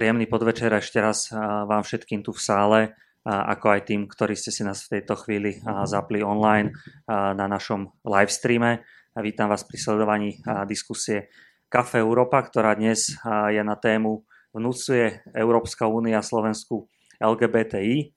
Príjemný 0.00 0.32
podvečer 0.32 0.72
ešte 0.72 0.96
raz 0.96 1.28
vám 1.68 1.84
všetkým 1.84 2.24
tu 2.24 2.32
v 2.32 2.40
sále, 2.40 2.96
ako 3.20 3.66
aj 3.68 3.80
tým, 3.84 4.08
ktorí 4.08 4.32
ste 4.32 4.48
si 4.48 4.64
nás 4.64 4.80
v 4.88 4.96
tejto 4.96 5.12
chvíli 5.12 5.60
zapli 5.84 6.24
online 6.24 6.72
na 7.04 7.44
našom 7.44 7.84
live 8.08 8.32
streame. 8.32 8.80
Vítam 9.20 9.52
vás 9.52 9.60
pri 9.68 9.76
sledovaní 9.76 10.40
diskusie 10.64 11.28
Kafe 11.68 12.00
Európa, 12.00 12.40
ktorá 12.40 12.80
dnes 12.80 13.12
je 13.52 13.60
na 13.60 13.76
tému 13.76 14.24
Vnúcuje 14.56 15.20
Európska 15.36 15.84
únia 15.84 16.24
Slovensku 16.24 16.88
LGBTI. 17.20 18.16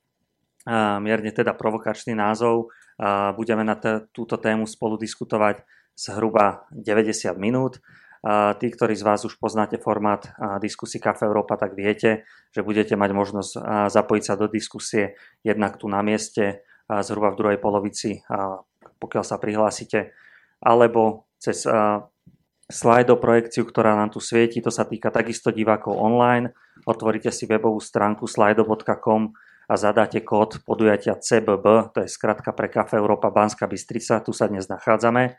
Mierne 1.03 1.31
teda 1.35 1.51
provokačný 1.51 2.15
názov. 2.15 2.71
Budeme 3.35 3.67
na 3.67 3.75
túto 4.15 4.39
tému 4.39 4.71
spolu 4.71 4.95
diskutovať 4.95 5.67
zhruba 5.99 6.63
90 6.71 7.27
minút. 7.35 7.83
Tí, 8.23 8.67
ktorí 8.71 8.95
z 8.95 9.03
vás 9.03 9.27
už 9.27 9.35
poznáte 9.35 9.75
formát 9.75 10.31
diskusí 10.63 10.95
Kafe 10.95 11.27
Európa, 11.27 11.59
tak 11.59 11.75
viete, 11.75 12.23
že 12.55 12.63
budete 12.63 12.95
mať 12.95 13.11
možnosť 13.11 13.51
zapojiť 13.91 14.23
sa 14.23 14.39
do 14.39 14.47
diskusie 14.47 15.19
jednak 15.43 15.75
tu 15.75 15.91
na 15.91 15.99
mieste, 15.99 16.63
zhruba 16.87 17.35
v 17.35 17.39
druhej 17.43 17.59
polovici, 17.59 18.23
pokiaľ 19.03 19.23
sa 19.27 19.35
prihlásite, 19.35 20.15
alebo 20.63 21.27
cez 21.35 21.67
slajdo 22.71 23.19
projekciu, 23.19 23.67
ktorá 23.67 23.99
nám 23.99 24.15
tu 24.15 24.23
svieti, 24.23 24.63
to 24.63 24.71
sa 24.71 24.87
týka 24.87 25.11
takisto 25.11 25.51
divákov 25.51 25.99
online. 25.99 26.55
Otvoríte 26.87 27.27
si 27.27 27.43
webovú 27.43 27.83
stránku 27.83 28.23
slido.com 28.23 29.35
a 29.67 29.73
zadáte 29.75 30.23
kód 30.23 30.63
podujatia 30.63 31.19
CBB, 31.19 31.91
to 31.91 32.03
je 32.03 32.09
skratka 32.11 32.55
pre 32.55 32.71
Kafe 32.71 32.99
Európa 32.99 33.31
Banská 33.31 33.67
Bystrica, 33.67 34.23
tu 34.23 34.31
sa 34.31 34.47
dnes 34.47 34.67
nachádzame 34.71 35.35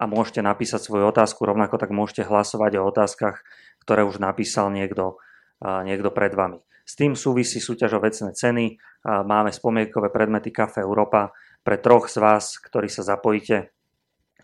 a 0.00 0.08
môžete 0.08 0.40
napísať 0.40 0.80
svoju 0.88 1.12
otázku, 1.12 1.44
rovnako 1.44 1.76
tak 1.76 1.92
môžete 1.92 2.24
hlasovať 2.24 2.80
o 2.80 2.88
otázkach, 2.88 3.44
ktoré 3.84 4.08
už 4.08 4.16
napísal 4.16 4.72
niekto, 4.72 5.20
niekto 5.60 6.08
pred 6.08 6.32
vami. 6.32 6.64
S 6.88 6.96
tým 6.96 7.12
súvisí 7.12 7.60
súťaž 7.60 8.00
o 8.00 8.02
vecné 8.02 8.32
ceny. 8.32 8.80
Máme 9.04 9.52
spomienkové 9.52 10.08
predmety 10.08 10.48
Kafe 10.50 10.80
Európa. 10.80 11.36
Pre 11.60 11.76
troch 11.76 12.08
z 12.08 12.16
vás, 12.16 12.56
ktorí 12.56 12.88
sa 12.88 13.04
zapojíte 13.04 13.76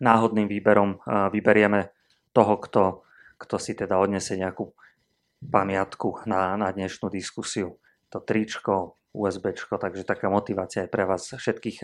náhodným 0.05 0.45
výberom, 0.45 1.01
vyberieme 1.33 1.89
toho, 2.37 2.61
kto, 2.61 2.85
kto 3.41 3.57
si 3.57 3.73
teda 3.73 3.97
odnese 3.97 4.37
nejakú 4.37 4.77
pamiatku 5.41 6.29
na, 6.29 6.53
na 6.61 6.69
dnešnú 6.69 7.09
diskusiu. 7.09 7.81
To 8.13 8.21
tričko, 8.21 9.01
USB, 9.17 9.57
takže 9.57 10.05
taká 10.05 10.29
motivácia 10.29 10.85
je 10.85 10.93
pre 10.93 11.09
vás 11.09 11.33
všetkých 11.33 11.79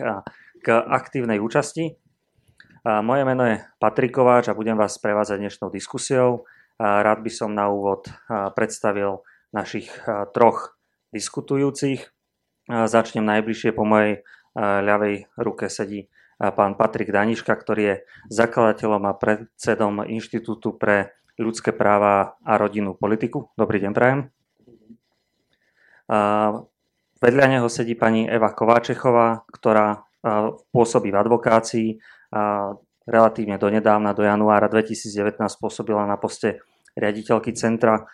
k 0.61 0.67
aktívnej 0.69 1.41
účasti. 1.41 1.97
Moje 2.83 3.23
meno 3.23 3.47
je 3.47 3.63
Patrik 3.79 4.11
Kováč 4.11 4.51
a 4.51 4.59
budem 4.59 4.75
vás 4.75 4.99
sprevázať 4.99 5.39
dnešnou 5.39 5.71
diskusiou. 5.71 6.43
Rád 6.75 7.23
by 7.23 7.31
som 7.31 7.55
na 7.55 7.71
úvod 7.71 8.11
predstavil 8.59 9.23
našich 9.55 9.87
troch 10.35 10.75
diskutujúcich. 11.15 12.03
Začnem 12.67 13.23
najbližšie 13.23 13.71
po 13.71 13.87
mojej 13.87 14.27
ľavej 14.59 15.31
ruke 15.39 15.71
sedí 15.71 16.11
pán 16.35 16.75
Patrik 16.75 17.07
Daniška, 17.07 17.55
ktorý 17.55 17.83
je 17.87 17.95
zakladateľom 18.27 19.07
a 19.07 19.15
predsedom 19.15 20.03
Inštitútu 20.03 20.75
pre 20.75 21.15
ľudské 21.39 21.71
práva 21.71 22.35
a 22.43 22.59
rodinnú 22.59 22.99
politiku. 22.99 23.47
Dobrý 23.55 23.79
deň, 23.79 23.91
prajem. 23.95 24.27
Vedľa 27.23 27.45
neho 27.47 27.67
sedí 27.71 27.95
pani 27.95 28.27
Eva 28.27 28.51
Kováčechová, 28.51 29.47
ktorá 29.55 30.03
pôsobí 30.75 31.15
v 31.15 31.19
advokácii 31.19 31.89
relatívne 33.05 33.61
donedávna, 33.61 34.17
do 34.17 34.25
januára 34.25 34.65
2019 34.71 35.37
pôsobila 35.61 36.09
na 36.09 36.17
poste 36.17 36.65
riaditeľky 36.97 37.53
Centra 37.53 38.09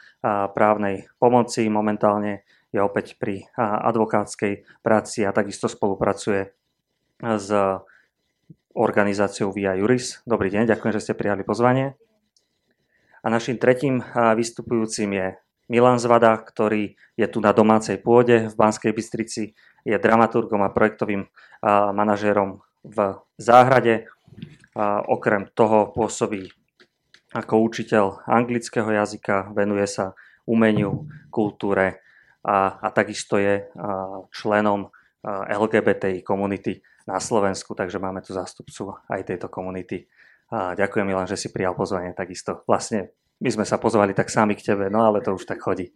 právnej 0.56 1.08
pomoci. 1.20 1.68
Momentálne 1.72 2.44
je 2.70 2.84
opäť 2.84 3.16
pri 3.16 3.48
advokátskej 3.58 4.68
práci 4.84 5.24
a 5.24 5.32
takisto 5.32 5.72
spolupracuje 5.72 6.52
s 7.20 7.50
organizáciou 8.76 9.52
Via 9.52 9.76
Juris. 9.76 10.22
Dobrý 10.24 10.54
deň, 10.54 10.70
ďakujem, 10.70 10.94
že 10.96 11.04
ste 11.04 11.18
prijali 11.18 11.44
pozvanie. 11.44 11.98
A 13.20 13.28
našim 13.28 13.60
tretím 13.60 14.00
vystupujúcim 14.16 15.12
je 15.12 15.28
Milan 15.68 16.00
Zvada, 16.00 16.40
ktorý 16.40 16.96
je 17.20 17.28
tu 17.28 17.44
na 17.44 17.52
domácej 17.52 18.00
pôde 18.00 18.48
v 18.48 18.56
Banskej 18.56 18.96
Bystrici, 18.96 19.54
je 19.84 19.96
dramaturgom 20.00 20.64
a 20.64 20.72
projektovým 20.72 21.28
manažérom 21.94 22.64
v 22.84 23.20
záhrade. 23.40 24.08
A 24.78 25.04
okrem 25.04 25.50
toho 25.52 25.92
pôsobí 25.92 26.52
ako 27.30 27.62
učiteľ 27.62 28.26
anglického 28.26 28.90
jazyka, 28.90 29.54
venuje 29.54 29.86
sa 29.86 30.18
umeniu, 30.50 31.06
kultúre 31.30 32.02
a, 32.42 32.82
a 32.82 32.88
takisto 32.90 33.38
je 33.38 33.70
členom 34.34 34.90
LGBTI 35.46 36.26
komunity 36.26 36.82
na 37.06 37.22
Slovensku, 37.22 37.78
takže 37.78 38.02
máme 38.02 38.26
tu 38.26 38.34
zástupcu 38.34 38.98
aj 39.10 39.30
tejto 39.30 39.52
komunity. 39.52 40.10
A 40.50 40.74
ďakujem 40.74 41.06
Milan, 41.06 41.30
že 41.30 41.38
si 41.38 41.54
prijal 41.54 41.78
pozvanie 41.78 42.14
takisto. 42.18 42.66
Vlastne 42.66 43.14
my 43.38 43.50
sme 43.54 43.66
sa 43.66 43.78
pozvali 43.78 44.18
tak 44.18 44.34
sami 44.34 44.58
k 44.58 44.74
tebe, 44.74 44.90
no 44.90 45.06
ale 45.06 45.22
to 45.22 45.38
už 45.38 45.46
tak 45.46 45.62
chodí. 45.62 45.94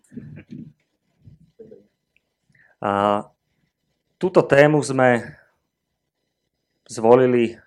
A, 2.84 3.26
túto 4.22 4.46
tému 4.46 4.84
sme 4.86 5.40
zvolili 6.88 7.60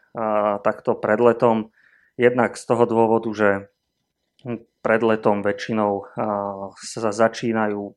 takto 0.65 0.97
pred 0.97 1.21
letom. 1.21 1.71
Jednak 2.17 2.57
z 2.57 2.65
toho 2.65 2.89
dôvodu, 2.89 3.29
že 3.37 3.69
pred 4.81 5.03
letom 5.03 5.43
väčšinou 5.43 6.09
sa 6.79 7.11
začínajú 7.13 7.93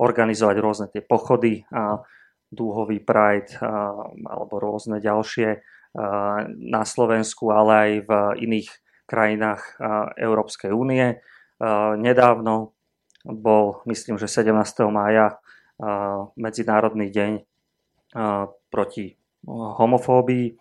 organizovať 0.00 0.56
rôzne 0.58 0.86
tie 0.90 1.04
pochody, 1.04 1.62
dúhový 2.50 2.98
Pride 3.02 3.54
alebo 4.26 4.58
rôzne 4.58 4.98
ďalšie 4.98 5.62
na 6.48 6.82
Slovensku, 6.82 7.54
ale 7.54 7.72
aj 7.74 7.90
v 8.02 8.10
iných 8.42 8.68
krajinách 9.06 9.78
Európskej 10.18 10.74
únie. 10.74 11.22
Nedávno 11.98 12.74
bol, 13.22 13.84
myslím, 13.86 14.18
že 14.18 14.26
17. 14.26 14.90
mája 14.90 15.38
Medzinárodný 16.34 17.14
deň 17.14 17.32
proti 18.74 19.14
homofóbii. 19.48 20.56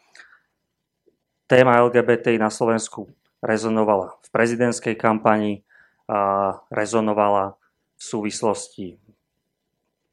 Téma 1.47 1.79
LGBT 1.83 2.39
na 2.39 2.47
Slovensku 2.47 3.11
rezonovala 3.43 4.15
v 4.23 4.27
prezidentskej 4.31 4.95
kampani, 4.95 5.63
a 6.03 6.59
rezonovala 6.67 7.55
v 7.95 8.01
súvislosti 8.03 8.99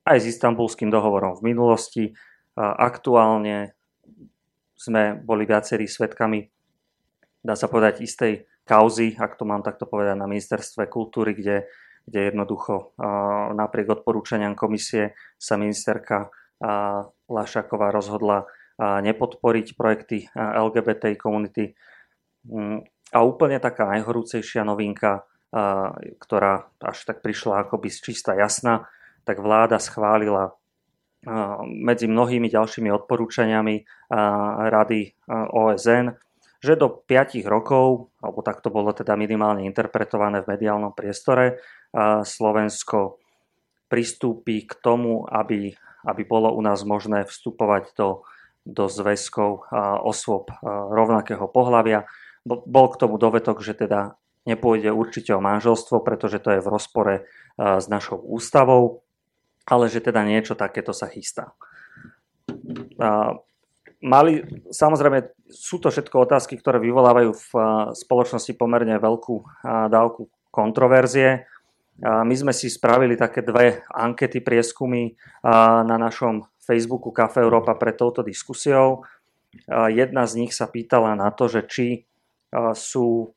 aj 0.06 0.22
s 0.22 0.24
istambulským 0.36 0.86
dohovorom 0.86 1.34
v 1.38 1.50
minulosti. 1.50 2.04
A 2.54 2.78
aktuálne 2.86 3.74
sme 4.78 5.18
boli 5.18 5.44
viacerí 5.50 5.90
svetkami, 5.90 6.46
dá 7.42 7.58
sa 7.58 7.66
povedať, 7.66 8.06
istej 8.06 8.46
kauzy, 8.62 9.18
ak 9.18 9.34
to 9.34 9.42
mám 9.42 9.66
takto 9.66 9.86
povedať, 9.86 10.14
na 10.14 10.30
ministerstve 10.30 10.86
kultúry, 10.86 11.34
kde, 11.34 11.66
kde 12.06 12.20
jednoducho 12.30 12.94
napriek 13.54 13.90
odporúčaniam 13.98 14.54
komisie 14.54 15.18
sa 15.36 15.58
ministerka 15.58 16.30
Lašaková 17.26 17.90
rozhodla 17.90 18.46
nepodporiť 18.80 19.76
projekty 19.76 20.32
LGBT 20.36 21.12
komunity. 21.20 21.76
Mm, 22.48 22.80
a 23.10 23.18
úplne 23.26 23.60
taká 23.60 23.90
najhorúcejšia 23.90 24.62
novinka, 24.62 25.26
ktorá 26.22 26.70
až 26.78 26.98
tak 27.10 27.26
prišla 27.26 27.66
akoby 27.66 27.90
z 27.90 27.98
čista 28.06 28.38
jasná, 28.38 28.86
tak 29.26 29.42
vláda 29.42 29.82
schválila 29.82 30.54
medzi 31.66 32.08
mnohými 32.08 32.48
ďalšími 32.48 32.88
odporúčaniami 32.88 33.84
Rady 34.70 35.02
OSN, 35.52 36.16
že 36.62 36.78
do 36.78 37.02
5 37.02 37.44
rokov, 37.44 38.14
alebo 38.22 38.40
tak 38.40 38.64
to 38.64 38.72
bolo 38.72 38.94
teda 38.94 39.16
minimálne 39.16 39.66
interpretované 39.66 40.40
v 40.40 40.56
mediálnom 40.56 40.96
priestore, 40.96 41.60
Slovensko 42.24 43.20
pristúpi 43.90 44.64
k 44.64 44.78
tomu, 44.78 45.26
aby, 45.26 45.74
aby 46.06 46.22
bolo 46.24 46.54
u 46.54 46.62
nás 46.62 46.86
možné 46.86 47.26
vstupovať 47.26 47.92
do 47.98 48.22
do 48.68 48.88
zväzkov 48.88 49.72
osôb 50.04 50.52
rovnakého 50.66 51.48
pohľavia. 51.48 52.04
Bol 52.46 52.86
k 52.92 53.00
tomu 53.00 53.16
dovetok, 53.20 53.60
že 53.64 53.76
teda 53.76 54.16
nepôjde 54.48 54.92
určite 54.92 55.36
o 55.36 55.44
manželstvo, 55.44 56.00
pretože 56.00 56.40
to 56.40 56.56
je 56.56 56.64
v 56.64 56.68
rozpore 56.72 57.14
s 57.60 57.86
našou 57.92 58.20
ústavou, 58.20 59.04
ale 59.68 59.92
že 59.92 60.00
teda 60.00 60.24
niečo 60.24 60.56
takéto 60.56 60.96
sa 60.96 61.08
chystá. 61.08 61.52
Mali, 64.00 64.32
samozrejme, 64.72 65.28
sú 65.52 65.76
to 65.76 65.92
všetko 65.92 66.24
otázky, 66.24 66.56
ktoré 66.56 66.80
vyvolávajú 66.80 67.30
v 67.36 67.50
spoločnosti 67.92 68.56
pomerne 68.56 68.96
veľkú 68.96 69.60
dávku 69.92 70.32
kontroverzie. 70.48 71.44
My 72.00 72.32
sme 72.32 72.56
si 72.56 72.72
spravili 72.72 73.12
také 73.16 73.44
dve 73.44 73.84
ankety, 73.92 74.40
prieskumy 74.40 75.14
na 75.84 75.96
našom 76.00 76.48
Facebooku 76.64 77.12
Cafe 77.12 77.44
Európa 77.44 77.76
pred 77.76 77.96
touto 77.96 78.24
diskusiou. 78.24 79.04
Jedna 79.68 80.24
z 80.24 80.32
nich 80.40 80.56
sa 80.56 80.64
pýtala 80.70 81.12
na 81.12 81.28
to, 81.28 81.50
že 81.50 81.68
či 81.68 81.88
sú 82.72 83.34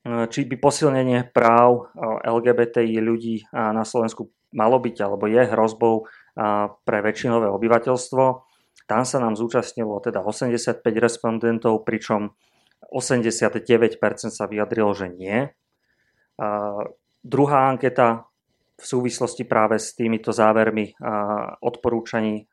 či 0.00 0.48
by 0.48 0.56
posilnenie 0.56 1.28
práv 1.28 1.92
LGBTI 2.24 2.96
ľudí 3.04 3.44
na 3.52 3.84
Slovensku 3.84 4.32
malo 4.56 4.80
byť 4.80 4.96
alebo 5.04 5.28
je 5.28 5.44
hrozbou 5.44 6.08
pre 6.88 6.98
väčšinové 7.04 7.52
obyvateľstvo. 7.52 8.24
Tam 8.88 9.02
sa 9.04 9.20
nám 9.20 9.36
zúčastnilo 9.36 10.00
teda 10.00 10.24
85 10.24 10.82
respondentov, 10.96 11.84
pričom 11.84 12.32
89% 12.88 14.00
sa 14.32 14.48
vyjadrilo, 14.48 14.90
že 14.96 15.12
nie. 15.12 15.52
Druhá 17.20 17.68
anketa 17.68 18.30
v 18.80 18.84
súvislosti 18.84 19.44
práve 19.44 19.76
s 19.76 19.92
týmito 19.92 20.32
závermi 20.32 20.96
odporúčaní 21.60 22.48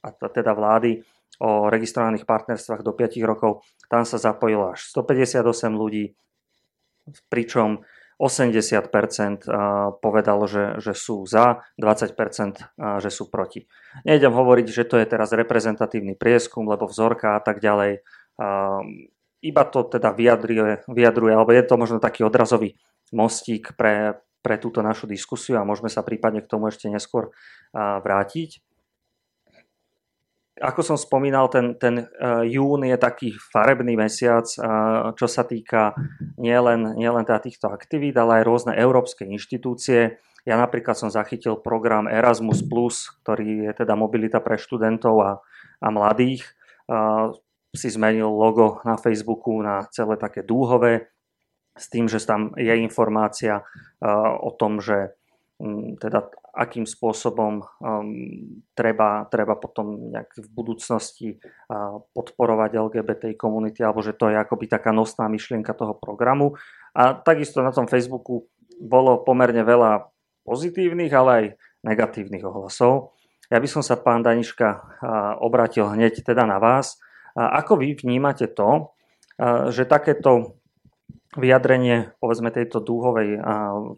a 0.00 0.08
teda 0.12 0.56
vlády 0.56 1.04
o 1.36 1.68
registrovaných 1.68 2.24
partnerstvách 2.24 2.80
do 2.80 2.96
5 2.96 3.20
rokov, 3.28 3.60
tam 3.92 4.08
sa 4.08 4.16
zapojilo 4.16 4.72
až 4.72 4.88
158 4.88 5.44
ľudí, 5.76 6.16
pričom 7.28 7.84
80% 8.16 9.44
povedalo, 10.00 10.48
že, 10.48 10.80
že 10.80 10.96
sú 10.96 11.28
za, 11.28 11.60
20% 11.76 12.16
že 13.04 13.10
sú 13.12 13.28
proti. 13.28 13.68
Nejdem 14.08 14.32
hovoriť, 14.32 14.66
že 14.72 14.88
to 14.88 14.96
je 14.96 15.04
teraz 15.04 15.36
reprezentatívny 15.36 16.16
prieskum, 16.16 16.64
lebo 16.64 16.88
vzorka 16.88 17.36
a 17.36 17.44
tak 17.44 17.60
ďalej. 17.60 18.00
Iba 19.44 19.62
to 19.68 19.84
teda 19.84 20.16
vyjadruje, 20.16 20.88
vyjadruje 20.88 21.32
alebo 21.36 21.52
je 21.52 21.64
to 21.68 21.76
možno 21.76 22.00
taký 22.00 22.24
odrazový 22.24 22.80
mostík 23.12 23.74
pre, 23.78 24.18
pre 24.40 24.56
túto 24.56 24.82
našu 24.82 25.06
diskusiu 25.06 25.58
a 25.58 25.66
môžeme 25.66 25.90
sa 25.90 26.06
prípadne 26.06 26.42
k 26.42 26.50
tomu 26.50 26.70
ešte 26.70 26.90
neskôr 26.90 27.34
vrátiť 27.76 28.66
ako 30.56 30.80
som 30.80 30.96
spomínal, 30.96 31.52
ten, 31.52 31.76
ten 31.76 32.08
uh, 32.08 32.40
jún 32.40 32.88
je 32.88 32.96
taký 32.96 33.36
farebný 33.52 33.92
mesiac, 33.92 34.48
čo 35.12 35.26
sa 35.28 35.44
týka 35.44 35.92
nielen, 36.40 36.96
nielen 36.96 37.28
teda 37.28 37.44
týchto 37.44 37.68
aktivít, 37.68 38.16
ale 38.16 38.40
aj 38.40 38.48
rôzne 38.48 38.72
európske 38.72 39.28
inštitúcie. 39.28 40.16
Ja 40.48 40.56
napríklad 40.56 40.96
som 40.96 41.12
zachytil 41.12 41.60
program 41.60 42.08
Erasmus+, 42.08 42.64
ktorý 43.20 43.68
je 43.68 43.72
teda 43.84 43.98
mobilita 43.98 44.40
pre 44.40 44.56
študentov 44.56 45.14
a, 45.20 45.32
a 45.82 45.88
mladých. 45.90 46.46
Si 47.74 47.88
zmenil 47.90 48.30
logo 48.30 48.78
na 48.86 48.94
Facebooku 48.94 49.58
na 49.58 49.90
celé 49.90 50.14
také 50.14 50.46
dúhové, 50.46 51.10
s 51.76 51.86
tým, 51.92 52.08
že 52.08 52.24
tam 52.24 52.56
je 52.56 52.74
informácia 52.80 53.62
uh, 53.62 54.32
o 54.40 54.50
tom, 54.50 54.80
že 54.80 55.12
um, 55.60 55.94
teda 56.00 56.32
akým 56.56 56.88
spôsobom 56.88 57.60
um, 57.60 58.64
treba, 58.72 59.28
treba 59.28 59.60
potom 59.60 60.08
nejak 60.08 60.40
v 60.40 60.48
budúcnosti 60.48 61.28
uh, 61.36 62.00
podporovať 62.16 62.70
LGBT 62.80 63.22
komunity, 63.36 63.84
alebo 63.84 64.00
že 64.00 64.16
to 64.16 64.32
je 64.32 64.40
akoby 64.40 64.64
taká 64.64 64.88
nosná 64.90 65.28
myšlienka 65.28 65.76
toho 65.76 65.92
programu. 65.92 66.56
A 66.96 67.12
takisto 67.12 67.60
na 67.60 67.76
tom 67.76 67.84
Facebooku 67.84 68.48
bolo 68.80 69.20
pomerne 69.20 69.60
veľa 69.60 70.08
pozitívnych, 70.48 71.12
ale 71.12 71.30
aj 71.30 71.44
negatívnych 71.84 72.44
ohlasov. 72.44 73.12
Ja 73.52 73.60
by 73.60 73.68
som 73.68 73.84
sa, 73.84 74.00
pán 74.00 74.24
Daniška, 74.24 74.68
uh, 74.72 74.80
obratil 75.44 75.84
hneď 75.92 76.24
teda 76.24 76.48
na 76.48 76.56
vás. 76.56 76.96
Ako 77.36 77.76
vy 77.76 77.92
vnímate 78.00 78.48
to, 78.48 78.96
že 79.68 79.84
takéto 79.84 80.55
vyjadrenie 81.34 82.14
povedzme 82.22 82.54
tejto 82.54 82.78
dúhovej 82.78 83.42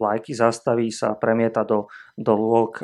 vlajky 0.01 0.33
zastaví 0.33 0.89
sa 0.89 1.13
premieta 1.13 1.61
do, 1.61 1.85
do 2.17 2.33
lôk 2.33 2.81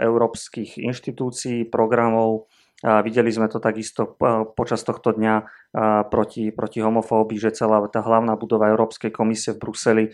európskych 0.00 0.80
inštitúcií, 0.80 1.68
programov. 1.68 2.48
Videli 2.80 3.32
sme 3.32 3.48
to 3.48 3.56
takisto 3.56 4.16
počas 4.52 4.84
tohto 4.84 5.12
dňa 5.16 5.34
proti, 6.12 6.52
proti 6.52 6.78
homofóbii, 6.84 7.40
že 7.40 7.56
celá 7.56 7.80
tá 7.88 8.04
hlavná 8.04 8.36
budova 8.36 8.68
Európskej 8.68 9.12
komisie 9.12 9.56
v 9.56 9.60
Bruseli 9.64 10.04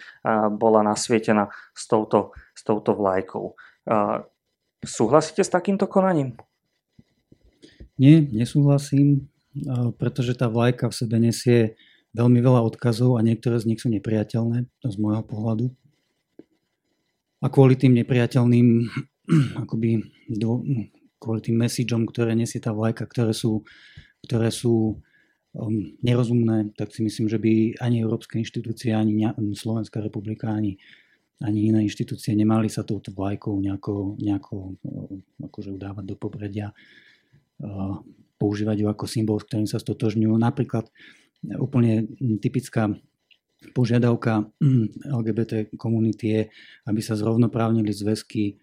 bola 0.59 0.83
nasvietená 0.87 1.51
s 1.75 1.91
touto, 1.91 2.35
s 2.55 2.63
touto 2.63 2.95
vlajkou. 2.95 3.59
Súhlasíte 4.83 5.43
s 5.43 5.51
takýmto 5.51 5.91
konaním? 5.91 6.39
Nie, 7.99 8.23
nesúhlasím, 8.31 9.31
pretože 9.99 10.35
tá 10.39 10.47
vlajka 10.47 10.91
v 10.91 10.97
sebe 10.97 11.17
nesie 11.19 11.75
veľmi 12.13 12.41
veľa 12.45 12.61
odkazov 12.65 13.17
a 13.17 13.25
niektoré 13.25 13.57
z 13.57 13.69
nich 13.73 13.81
sú 13.81 13.89
nepriateľné, 13.89 14.69
z 14.69 14.97
môjho 15.01 15.25
pohľadu. 15.25 15.67
A 17.43 17.51
kvôli 17.51 17.75
tým 17.75 17.97
nepriateľným, 17.99 18.67
akoby, 19.67 20.05
dvo, 20.29 20.63
kvôli 21.19 21.41
tým 21.43 21.57
messageom, 21.59 22.07
ktoré 22.07 22.37
nesie 22.37 22.61
tá 22.63 22.71
vlajka, 22.71 23.09
ktoré 23.09 23.33
sú, 23.35 23.65
ktoré 24.29 24.53
sú 24.53 25.01
um, 25.57 25.83
nerozumné, 26.05 26.71
tak 26.77 26.93
si 26.93 27.03
myslím, 27.03 27.27
že 27.27 27.41
by 27.41 27.81
ani 27.81 28.05
Európska 28.05 28.39
inštitúcia, 28.39 29.01
ani 29.01 29.27
Slovenská 29.57 30.05
republika, 30.05 30.53
ani, 30.53 30.77
ani 31.43 31.73
iné 31.73 31.83
inštitúcie 31.83 32.37
nemali 32.37 32.71
sa 32.71 32.87
touto 32.87 33.11
vlajkou 33.11 33.57
nejako, 33.59 34.21
nejako 34.21 34.55
um, 34.85 35.25
akože 35.43 35.73
udávať 35.75 36.05
do 36.13 36.17
popredia, 36.21 36.71
uh, 37.65 37.99
používať 38.37 38.83
ju 38.83 38.87
ako 38.91 39.05
symbol, 39.09 39.39
s 39.41 39.47
ktorým 39.49 39.67
sa 39.71 39.79
stotožňujú. 39.79 40.35
Napríklad 40.35 40.91
úplne 41.43 42.07
typická 42.39 42.95
požiadavka 43.75 44.51
LGBT 45.07 45.71
komunity 45.79 46.27
je, 46.27 46.43
aby 46.91 47.01
sa 47.03 47.15
zrovnoprávnili 47.15 47.95
zväzky 47.95 48.59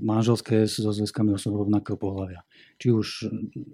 manželské 0.00 0.64
so 0.64 0.88
zväzkami 0.88 1.36
osob 1.36 1.60
rovnakého 1.60 2.00
pohľavia. 2.00 2.40
Či 2.80 2.88
už 2.88 3.08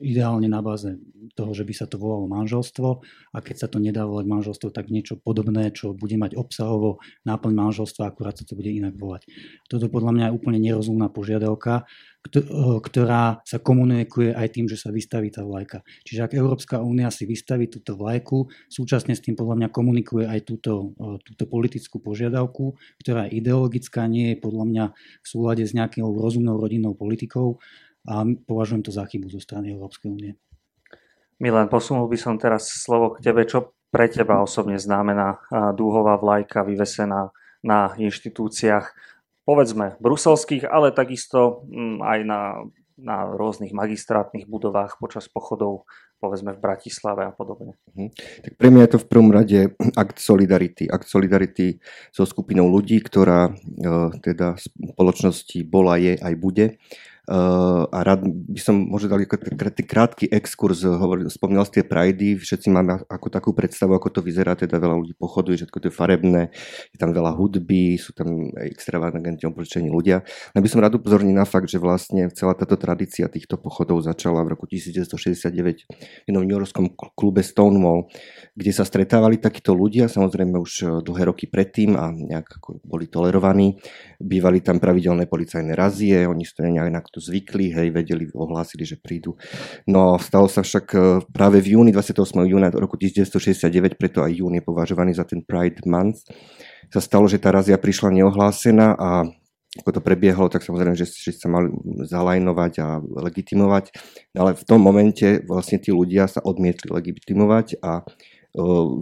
ideálne 0.03 0.51
na 0.51 0.59
báze 0.59 0.99
toho, 1.39 1.55
že 1.55 1.63
by 1.63 1.71
sa 1.71 1.87
to 1.87 1.95
volalo 1.95 2.27
manželstvo 2.27 2.89
a 3.31 3.39
keď 3.39 3.55
sa 3.55 3.69
to 3.71 3.79
nedá 3.79 4.03
volať 4.03 4.27
manželstvo, 4.27 4.75
tak 4.75 4.91
niečo 4.91 5.15
podobné, 5.15 5.71
čo 5.71 5.95
bude 5.95 6.19
mať 6.19 6.35
obsahovo 6.35 6.99
náplň 7.23 7.55
manželstva, 7.55 8.11
akurát 8.11 8.35
sa 8.35 8.43
to 8.43 8.59
bude 8.59 8.67
inak 8.67 8.99
volať. 8.99 9.31
Toto 9.71 9.87
podľa 9.87 10.11
mňa 10.11 10.25
je 10.27 10.37
úplne 10.43 10.59
nerozumná 10.59 11.07
požiadavka, 11.07 11.87
ktorá 12.21 13.41
sa 13.49 13.59
komunikuje 13.65 14.37
aj 14.37 14.49
tým, 14.53 14.69
že 14.69 14.77
sa 14.77 14.93
vystaví 14.93 15.33
tá 15.33 15.41
vlajka. 15.41 15.81
Čiže 16.05 16.21
ak 16.29 16.33
Európska 16.37 16.77
únia 16.85 17.09
si 17.09 17.25
vystaví 17.25 17.73
túto 17.73 17.97
vlajku, 17.97 18.45
súčasne 18.69 19.17
s 19.17 19.25
tým 19.25 19.41
podľa 19.41 19.57
mňa 19.57 19.69
komunikuje 19.73 20.29
aj 20.29 20.45
túto, 20.45 20.93
túto 21.25 21.45
politickú 21.49 21.97
požiadavku, 21.97 22.77
ktorá 23.01 23.25
je 23.25 23.41
ideologická, 23.41 24.05
nie 24.05 24.37
je 24.37 24.37
podľa 24.37 24.65
mňa 24.69 24.85
v 24.95 25.27
súlade 25.27 25.65
s 25.65 25.73
nejakou 25.73 26.13
rozumnou 26.13 26.61
rodinnou 26.61 26.93
politikou 26.93 27.57
a 28.05 28.25
považujem 28.29 28.85
to 28.85 28.93
za 28.93 29.09
chybu 29.09 29.33
zo 29.33 29.41
strany 29.41 29.73
Európskej 29.73 30.13
únie. 30.13 30.37
Milan, 31.41 31.73
posunul 31.73 32.05
by 32.05 32.21
som 32.21 32.37
teraz 32.37 32.69
slovo 32.69 33.17
k 33.17 33.25
tebe. 33.25 33.49
Čo 33.49 33.81
pre 33.89 34.13
teba 34.13 34.45
osobne 34.45 34.77
znamená 34.77 35.41
dúhová 35.73 36.21
vlajka 36.21 36.69
vyvesená 36.69 37.33
na 37.65 37.93
inštitúciách 37.97 39.10
povedzme 39.51 39.99
bruselských, 39.99 40.71
ale 40.71 40.95
takisto 40.95 41.67
mm, 41.67 41.99
aj 41.99 42.19
na, 42.23 42.43
na 42.95 43.27
rôznych 43.35 43.75
magistrátnych 43.75 44.47
budovách 44.47 45.03
počas 45.03 45.27
pochodov, 45.27 45.91
povedzme 46.23 46.55
v 46.55 46.63
Bratislave 46.63 47.27
a 47.27 47.35
podobne. 47.35 47.75
Mhm. 47.99 48.15
Tak 48.47 48.53
pre 48.55 48.71
mňa 48.71 48.83
je 48.87 48.93
to 48.95 49.03
v 49.03 49.09
prvom 49.11 49.31
rade 49.35 49.59
akt 49.99 50.23
solidarity. 50.23 50.87
Akt 50.87 51.11
solidarity 51.11 51.83
so 52.15 52.23
skupinou 52.23 52.71
ľudí, 52.71 53.03
ktorá 53.03 53.51
e, 53.51 53.53
teda 54.23 54.55
spoločnosti 54.95 55.67
bola, 55.67 55.99
je 55.99 56.15
aj 56.15 56.35
bude 56.39 56.79
a 57.31 57.99
rád 58.03 58.27
by 58.27 58.59
som 58.59 58.75
možno 58.75 59.15
dal 59.15 59.23
krátky 59.23 60.27
exkurs, 60.35 60.83
hovoril, 60.83 61.31
spomínal 61.31 61.63
ste 61.63 61.87
prajdy, 61.87 62.35
všetci 62.35 62.67
máme 62.75 63.07
ako 63.07 63.27
takú 63.31 63.51
predstavu, 63.55 63.95
ako 63.95 64.19
to 64.19 64.21
vyzerá, 64.21 64.59
teda 64.59 64.83
veľa 64.83 64.99
ľudí 64.99 65.15
pochoduje, 65.15 65.63
všetko 65.63 65.79
to 65.79 65.87
je 65.89 65.95
farebné, 65.95 66.51
je 66.91 66.99
tam 66.99 67.15
veľa 67.15 67.31
hudby, 67.39 67.95
sú 68.03 68.11
tam 68.19 68.51
extravagantne 68.59 69.47
oblečení 69.47 69.87
ľudia. 69.95 70.27
No 70.55 70.59
by 70.59 70.67
som 70.67 70.83
rád 70.83 70.99
upozornil 70.99 71.31
na 71.31 71.47
fakt, 71.47 71.71
že 71.71 71.79
vlastne 71.79 72.27
celá 72.35 72.59
táto 72.59 72.75
tradícia 72.75 73.31
týchto 73.31 73.55
pochodov 73.55 74.03
začala 74.03 74.43
v 74.43 74.59
roku 74.59 74.67
1969 74.67 75.87
v 75.87 76.27
jednom 76.27 76.43
Yorkskom 76.43 76.91
klube 77.15 77.47
Stonewall, 77.47 78.11
kde 78.59 78.73
sa 78.75 78.83
stretávali 78.83 79.39
takíto 79.39 79.71
ľudia, 79.71 80.11
samozrejme 80.11 80.59
už 80.59 81.07
dlhé 81.07 81.31
roky 81.31 81.47
predtým 81.47 81.95
a 81.95 82.11
nejak 82.11 82.59
boli 82.83 83.07
tolerovaní. 83.07 83.79
Bývali 84.19 84.59
tam 84.67 84.83
pravidelné 84.83 85.31
policajné 85.31 85.79
razie, 85.79 86.27
oni 86.27 86.43
to 86.43 86.67
nejak 86.67 86.91
na 86.91 86.99
zvykli, 87.21 87.71
hej, 87.71 87.89
vedeli, 87.93 88.27
ohlásili, 88.33 88.89
že 88.89 88.97
prídu. 88.97 89.37
No 89.85 90.17
stalo 90.17 90.49
sa 90.49 90.65
však 90.65 90.87
e, 90.97 90.99
práve 91.31 91.61
v 91.61 91.77
júni, 91.77 91.93
28. 91.93 92.17
júna 92.49 92.73
roku 92.73 92.97
1969, 92.97 94.01
preto 94.01 94.25
aj 94.25 94.33
jún 94.33 94.57
je 94.57 94.65
považovaný 94.65 95.13
za 95.13 95.29
ten 95.29 95.45
Pride 95.45 95.85
Month, 95.85 96.27
sa 96.91 96.99
stalo, 96.99 97.29
že 97.29 97.39
tá 97.39 97.53
razia 97.55 97.79
prišla 97.79 98.11
neohlásená 98.11 98.99
a 98.99 99.29
ako 99.79 99.91
to 99.95 100.01
prebiehalo, 100.03 100.51
tak 100.51 100.67
samozrejme, 100.67 100.99
že, 100.99 101.07
že 101.07 101.31
sa 101.31 101.47
mali 101.47 101.71
zalajnovať 102.03 102.73
a 102.83 102.99
legitimovať, 102.99 103.95
ale 104.35 104.59
v 104.59 104.65
tom 104.67 104.83
momente 104.83 105.47
vlastne 105.47 105.79
tí 105.79 105.95
ľudia 105.95 106.27
sa 106.27 106.43
odmietli 106.43 106.91
legitimovať 106.91 107.79
a 107.79 108.03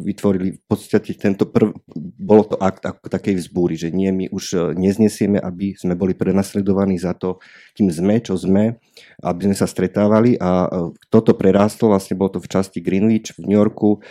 vytvorili 0.04 0.60
v 0.60 0.62
podstate 0.68 1.16
tento 1.16 1.48
prv, 1.48 1.72
bolo 2.18 2.44
to 2.44 2.56
akt 2.60 2.84
ako 2.84 3.08
takej 3.08 3.40
vzbúry, 3.40 3.80
že 3.80 3.88
nie, 3.88 4.12
my 4.12 4.28
už 4.28 4.76
neznesieme, 4.76 5.40
aby 5.40 5.72
sme 5.72 5.96
boli 5.96 6.12
prenasledovaní 6.12 7.00
za 7.00 7.16
to, 7.16 7.40
kým 7.72 7.88
sme, 7.88 8.20
čo 8.20 8.36
sme, 8.36 8.76
aby 9.24 9.40
sme 9.48 9.56
sa 9.56 9.64
stretávali 9.64 10.36
a 10.36 10.68
toto 11.08 11.32
prerástlo, 11.32 11.94
vlastne 11.94 12.18
bolo 12.18 12.36
to 12.36 12.44
v 12.44 12.50
časti 12.50 12.84
Greenwich 12.84 13.32
v 13.38 13.48
New 13.48 13.58
Yorku 13.58 14.04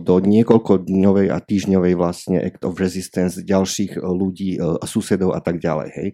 do 0.00 0.14
niekoľko 0.18 0.88
dňovej 0.90 1.26
a 1.30 1.38
týždňovej 1.38 1.94
vlastne 1.94 2.42
Act 2.42 2.66
of 2.66 2.80
Resistance 2.80 3.38
ďalších 3.38 4.00
ľudí, 4.00 4.58
susedov 4.82 5.36
a 5.36 5.40
tak 5.44 5.62
ďalej. 5.62 5.88
Hej. 5.94 6.08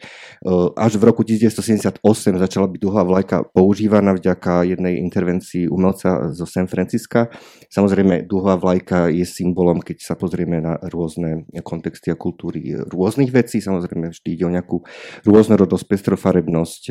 Až 0.76 0.92
v 1.00 1.02
roku 1.08 1.24
1978 1.24 2.02
začala 2.36 2.66
byť 2.68 2.80
dlhá 2.80 3.02
vlajka 3.08 3.36
používaná 3.56 4.12
vďaka 4.14 4.68
jednej 4.68 5.00
intervencii 5.00 5.70
umelca 5.70 6.30
zo 6.34 6.44
San 6.44 6.68
Francisca. 6.68 7.32
Samozrejme, 7.70 8.26
dlhá 8.26 8.49
Štvorhlavá 8.50 8.66
vlajka 8.66 8.98
je 9.14 9.22
symbolom, 9.22 9.78
keď 9.78 10.02
sa 10.02 10.18
pozrieme 10.18 10.58
na 10.58 10.74
rôzne 10.90 11.46
kontexty 11.62 12.10
a 12.10 12.18
kultúry 12.18 12.74
rôznych 12.82 13.30
vecí. 13.30 13.62
Samozrejme, 13.62 14.10
vždy 14.10 14.26
ide 14.26 14.42
o 14.42 14.50
nejakú 14.50 14.82
rôznorodosť, 15.22 15.86
pestrofarebnosť, 15.86 16.82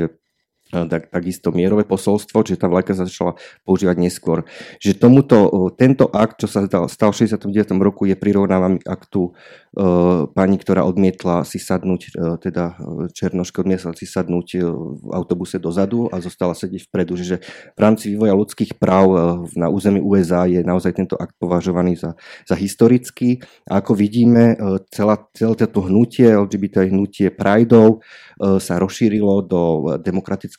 tak, 0.69 1.09
takisto 1.09 1.49
mierové 1.49 1.81
posolstvo, 1.81 2.45
že 2.45 2.53
tá 2.53 2.69
vlajka 2.69 2.93
sa 2.93 3.09
začala 3.09 3.33
používať 3.65 3.97
neskôr. 3.97 4.45
Že 4.77 5.01
tomuto, 5.01 5.37
tento 5.73 6.05
akt, 6.13 6.45
čo 6.45 6.47
sa 6.47 6.61
stal 6.85 7.09
v 7.09 7.17
69. 7.25 7.73
roku, 7.81 8.05
je 8.05 8.13
prirovnávaný 8.13 8.85
aktu 8.85 9.33
uh, 9.33 10.29
pani, 10.29 10.61
ktorá 10.61 10.85
odmietla 10.85 11.41
si 11.41 11.57
sadnúť, 11.57 12.01
uh, 12.13 12.37
teda 12.37 12.77
Černoška 13.17 13.65
odmietla 13.65 13.97
si 13.97 14.05
sadnúť 14.05 14.61
v 14.69 15.03
autobuse 15.09 15.57
dozadu 15.57 16.05
a 16.13 16.21
zostala 16.21 16.53
sedieť 16.53 16.85
vpredu. 16.85 17.17
Že 17.17 17.41
v 17.73 17.79
rámci 17.81 18.13
vývoja 18.13 18.37
ľudských 18.37 18.77
práv 18.77 19.05
uh, 19.09 19.17
na 19.57 19.73
území 19.73 19.97
USA 19.97 20.45
je 20.45 20.61
naozaj 20.61 20.93
tento 20.93 21.17
akt 21.17 21.33
považovaný 21.41 21.97
za, 21.97 22.13
za 22.45 22.53
historický. 22.53 23.41
A 23.65 23.81
ako 23.81 23.97
vidíme, 23.97 24.53
celá, 24.93 25.17
celé 25.33 25.55
toto 25.57 25.81
hnutie, 25.87 26.29
LGBT 26.29 26.91
hnutie 26.91 27.31
Prideov 27.33 28.03
sa 28.37 28.75
rozšírilo 28.79 29.43
do 29.43 29.61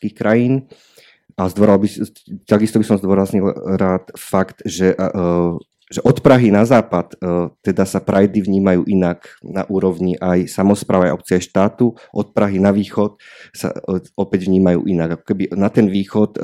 demokratických 0.01 0.15
krajín. 0.17 0.65
A 1.39 1.49
by, 1.49 1.89
takisto 2.45 2.77
by 2.77 2.85
som 2.85 3.01
zdôraznil 3.01 3.49
rád 3.81 4.13
fakt, 4.13 4.61
že, 4.69 4.93
že 5.89 6.01
od 6.05 6.21
Prahy 6.21 6.53
na 6.53 6.69
západ 6.69 7.17
teda 7.65 7.89
sa 7.89 8.05
prajdy 8.05 8.45
vnímajú 8.45 8.85
inak 8.85 9.41
na 9.41 9.65
úrovni 9.73 10.21
aj 10.21 10.53
samozprávy 10.53 11.09
aj 11.09 11.17
obce 11.17 11.41
štátu, 11.41 11.97
od 12.13 12.37
Prahy 12.37 12.61
na 12.61 12.77
východ 12.77 13.17
sa 13.57 13.73
opäť 14.21 14.53
vnímajú 14.53 14.85
inak. 14.85 15.25
Keby 15.25 15.57
na 15.57 15.73
ten 15.73 15.89
východ 15.89 16.37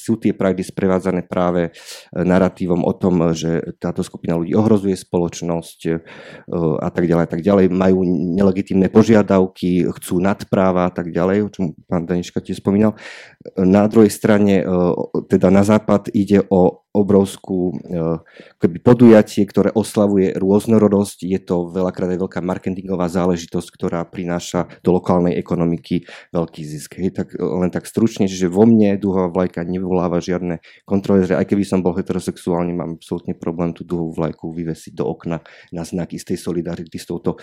sú 0.00 0.16
tie 0.16 0.32
prajdy 0.32 0.64
sprevádzané 0.64 1.28
práve 1.28 1.68
e, 1.68 1.70
narratívom 2.16 2.80
o 2.80 2.92
tom, 2.96 3.36
že 3.36 3.76
táto 3.76 4.00
skupina 4.00 4.40
ľudí 4.40 4.56
ohrozuje 4.56 4.96
spoločnosť 4.96 5.80
e, 5.86 5.92
a 6.80 6.88
tak 6.88 7.04
ďalej, 7.04 7.24
a 7.24 7.30
tak 7.30 7.42
ďalej. 7.44 7.68
Majú 7.68 7.98
nelegitímne 8.40 8.88
požiadavky, 8.88 9.84
chcú 10.00 10.24
nadpráva 10.24 10.88
a 10.88 10.92
tak 10.92 11.12
ďalej, 11.12 11.38
o 11.44 11.52
čom 11.52 11.64
pán 11.84 12.08
Daniška 12.08 12.40
tiež 12.40 12.64
spomínal. 12.64 12.96
Na 13.60 13.84
druhej 13.86 14.08
strane, 14.08 14.64
e, 14.64 14.74
teda 15.28 15.52
na 15.52 15.62
západ 15.62 16.08
ide 16.16 16.40
o 16.48 16.88
obrovskú 16.90 17.78
keby 18.58 18.76
podujatie, 18.82 19.46
ktoré 19.46 19.70
oslavuje 19.70 20.34
rôznorodosť. 20.34 21.22
Je 21.22 21.38
to 21.38 21.70
veľakrát 21.70 22.10
aj 22.10 22.20
veľká 22.26 22.40
marketingová 22.42 23.06
záležitosť, 23.06 23.68
ktorá 23.78 24.02
prináša 24.10 24.66
do 24.82 24.98
lokálnej 24.98 25.38
ekonomiky 25.38 26.10
veľký 26.34 26.62
zisk. 26.66 26.98
Hej, 26.98 27.14
tak 27.14 27.38
len 27.38 27.70
tak 27.70 27.86
stručne, 27.86 28.26
že 28.26 28.50
vo 28.50 28.66
mne 28.66 28.98
duhová 28.98 29.30
vlajka 29.30 29.62
nevyvoláva 29.62 30.18
žiadne 30.18 30.58
kontroverzy. 30.82 31.38
Aj 31.38 31.46
keby 31.46 31.62
som 31.62 31.78
bol 31.78 31.94
heterosexuálny, 31.94 32.74
mám 32.74 32.98
absolútne 32.98 33.38
problém 33.38 33.70
tú 33.70 33.86
duhovú 33.86 34.18
vlajku 34.18 34.50
vyvesiť 34.50 34.98
do 34.98 35.06
okna 35.06 35.46
na 35.70 35.86
znak 35.86 36.10
istej 36.10 36.42
solidarity 36.42 36.98
s 36.98 37.06
touto 37.06 37.38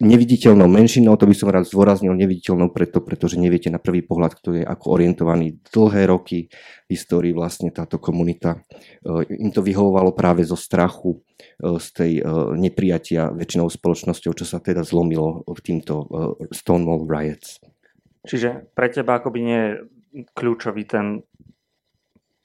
neviditeľnou 0.00 0.68
menšinou, 0.68 1.16
to 1.16 1.28
by 1.28 1.34
som 1.36 1.48
rád 1.52 1.68
zdôraznil, 1.68 2.12
neviditeľnou 2.16 2.72
preto, 2.72 3.00
pretože 3.00 3.40
neviete 3.40 3.72
na 3.72 3.80
prvý 3.80 4.04
pohľad, 4.04 4.32
kto 4.36 4.48
je 4.60 4.62
ako 4.64 4.86
orientovaný 4.96 5.60
dlhé 5.72 6.08
roky 6.08 6.48
v 6.86 6.88
histórii 6.88 7.32
vlastne 7.32 7.72
táto 7.74 8.00
komunita. 8.00 8.60
E, 9.02 9.36
im 9.36 9.50
to 9.50 9.64
vyhovovalo 9.64 10.12
práve 10.12 10.44
zo 10.44 10.54
strachu 10.54 11.16
e, 11.16 11.18
z 11.80 11.86
tej 11.92 12.12
e, 12.18 12.22
neprijatia 12.56 13.32
väčšinou 13.32 13.68
spoločnosťou, 13.68 14.32
čo 14.36 14.44
sa 14.46 14.60
teda 14.60 14.84
zlomilo 14.84 15.44
v 15.46 15.60
týmto 15.60 16.08
Stonewall 16.52 17.08
Riots. 17.08 17.60
Čiže 18.26 18.72
pre 18.74 18.90
teba 18.90 19.22
akoby 19.22 19.38
nie 19.42 19.60
je 19.60 19.72
kľúčový 20.34 20.88
ten 20.88 21.22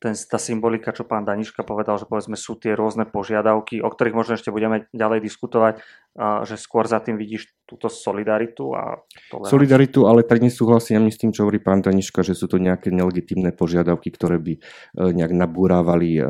ten, 0.01 0.17
tá 0.17 0.41
symbolika, 0.41 0.89
čo 0.89 1.05
pán 1.05 1.21
Daniška 1.21 1.61
povedal, 1.61 2.01
že 2.01 2.09
povedzme 2.09 2.33
sú 2.33 2.57
tie 2.57 2.73
rôzne 2.73 3.05
požiadavky, 3.05 3.85
o 3.85 3.89
ktorých 3.93 4.17
možno 4.17 4.33
ešte 4.33 4.49
budeme 4.49 4.89
ďalej 4.97 5.21
diskutovať, 5.21 5.85
že 6.19 6.59
skôr 6.59 6.83
za 6.91 6.99
tým 6.99 7.15
vidíš 7.15 7.47
túto 7.71 7.87
solidaritu 7.87 8.75
a 8.75 8.99
toleranciu. 9.31 9.55
Solidaritu, 9.55 9.99
ale 10.03 10.27
tak 10.27 10.43
nesúhlasím 10.43 11.07
s 11.07 11.15
tým, 11.15 11.31
čo 11.31 11.47
hovorí 11.47 11.63
pán 11.63 11.79
Daniška, 11.79 12.19
že 12.19 12.35
sú 12.35 12.51
to 12.51 12.59
nejaké 12.59 12.91
nelegitímne 12.91 13.55
požiadavky, 13.55 14.11
ktoré 14.11 14.35
by 14.43 14.53
e, 14.59 14.61
nejak 14.99 15.31
nabúrávali 15.31 16.19
e, 16.19 16.23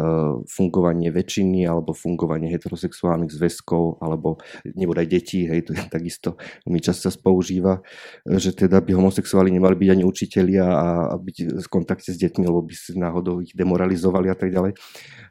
fungovanie 0.46 1.10
väčšiny 1.10 1.66
alebo 1.66 1.98
fungovanie 1.98 2.54
heterosexuálnych 2.54 3.34
zväzkov 3.34 4.06
alebo 4.06 4.38
nebodaj 4.70 5.10
detí, 5.10 5.50
hej, 5.50 5.66
to 5.66 5.74
je 5.74 5.82
takisto 5.98 6.38
mi 6.70 6.78
často 6.78 7.10
sa 7.10 7.18
používa, 7.18 7.82
že 8.26 8.54
teda 8.54 8.78
by 8.84 8.94
homosexuáli 8.94 9.50
nemali 9.50 9.74
byť 9.74 9.90
ani 9.90 10.04
učitelia 10.06 10.66
a 10.66 10.88
byť 11.18 11.38
v 11.64 11.68
kontakte 11.72 12.14
s 12.14 12.22
deťmi, 12.22 12.46
lebo 12.46 12.62
by 12.62 12.74
si 12.76 12.94
náhodou 12.94 13.42
ich 13.42 13.58
demoralizovali 13.58 14.30
a 14.30 14.38
tak 14.38 14.54
ďalej. 14.54 14.78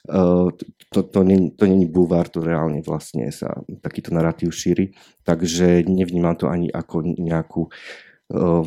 Uh, 0.08 0.48
to, 0.88 1.04
to, 1.04 1.20
nie, 1.28 1.52
to 1.52 1.68
není 1.68 1.84
búvar, 1.84 2.24
to 2.24 2.40
reálne 2.40 2.80
vlastne 2.80 3.28
sa 3.28 3.60
takýto 3.84 4.16
narratív 4.16 4.39
šíri, 4.48 4.96
takže 5.28 5.84
nevnímam 5.84 6.32
to 6.40 6.48
ani 6.48 6.72
ako 6.72 7.04
nejakú 7.04 7.68
uh, 8.32 8.64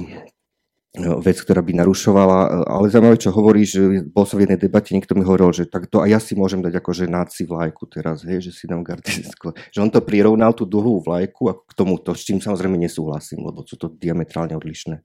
vec, 0.94 1.42
ktorá 1.42 1.66
by 1.66 1.74
narušovala, 1.74 2.70
ale 2.70 2.86
zaujímavé, 2.86 3.18
čo 3.18 3.34
hovorí, 3.34 3.66
že 3.66 4.06
bol 4.14 4.30
som 4.30 4.38
v 4.38 4.46
jednej 4.46 4.62
debate, 4.62 4.94
niekto 4.94 5.18
mi 5.18 5.26
hovoril, 5.26 5.50
že 5.50 5.66
tak 5.66 5.90
to 5.90 6.06
aj 6.06 6.10
ja 6.14 6.20
si 6.22 6.38
môžem 6.38 6.62
dať 6.62 6.86
akože 6.86 7.10
náci 7.10 7.50
vlajku 7.50 7.90
teraz, 7.90 8.22
hej, 8.22 8.46
že 8.46 8.54
si 8.54 8.70
dám 8.70 8.86
gardistickú. 8.86 9.58
Že 9.74 9.80
on 9.82 9.90
to 9.90 10.06
prirovnal 10.06 10.54
tú 10.54 10.70
dlhú 10.70 11.02
vlajku 11.02 11.50
a 11.50 11.58
k 11.58 11.72
tomuto, 11.74 12.14
s 12.14 12.30
čím 12.30 12.38
samozrejme 12.38 12.78
nesúhlasím, 12.78 13.42
lebo 13.42 13.66
sú 13.66 13.74
to 13.74 13.90
diametrálne 13.90 14.54
odlišné 14.54 15.02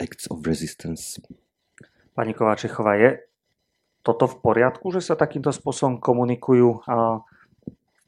acts 0.00 0.32
of 0.32 0.40
resistance. 0.48 1.20
Pani 2.16 2.32
Kováčechová, 2.32 2.96
je 2.96 3.20
toto 4.00 4.24
v 4.32 4.40
poriadku, 4.40 4.88
že 4.96 5.04
sa 5.04 5.12
takýmto 5.12 5.52
spôsobom 5.52 6.00
komunikujú 6.00 6.88
a 6.88 7.20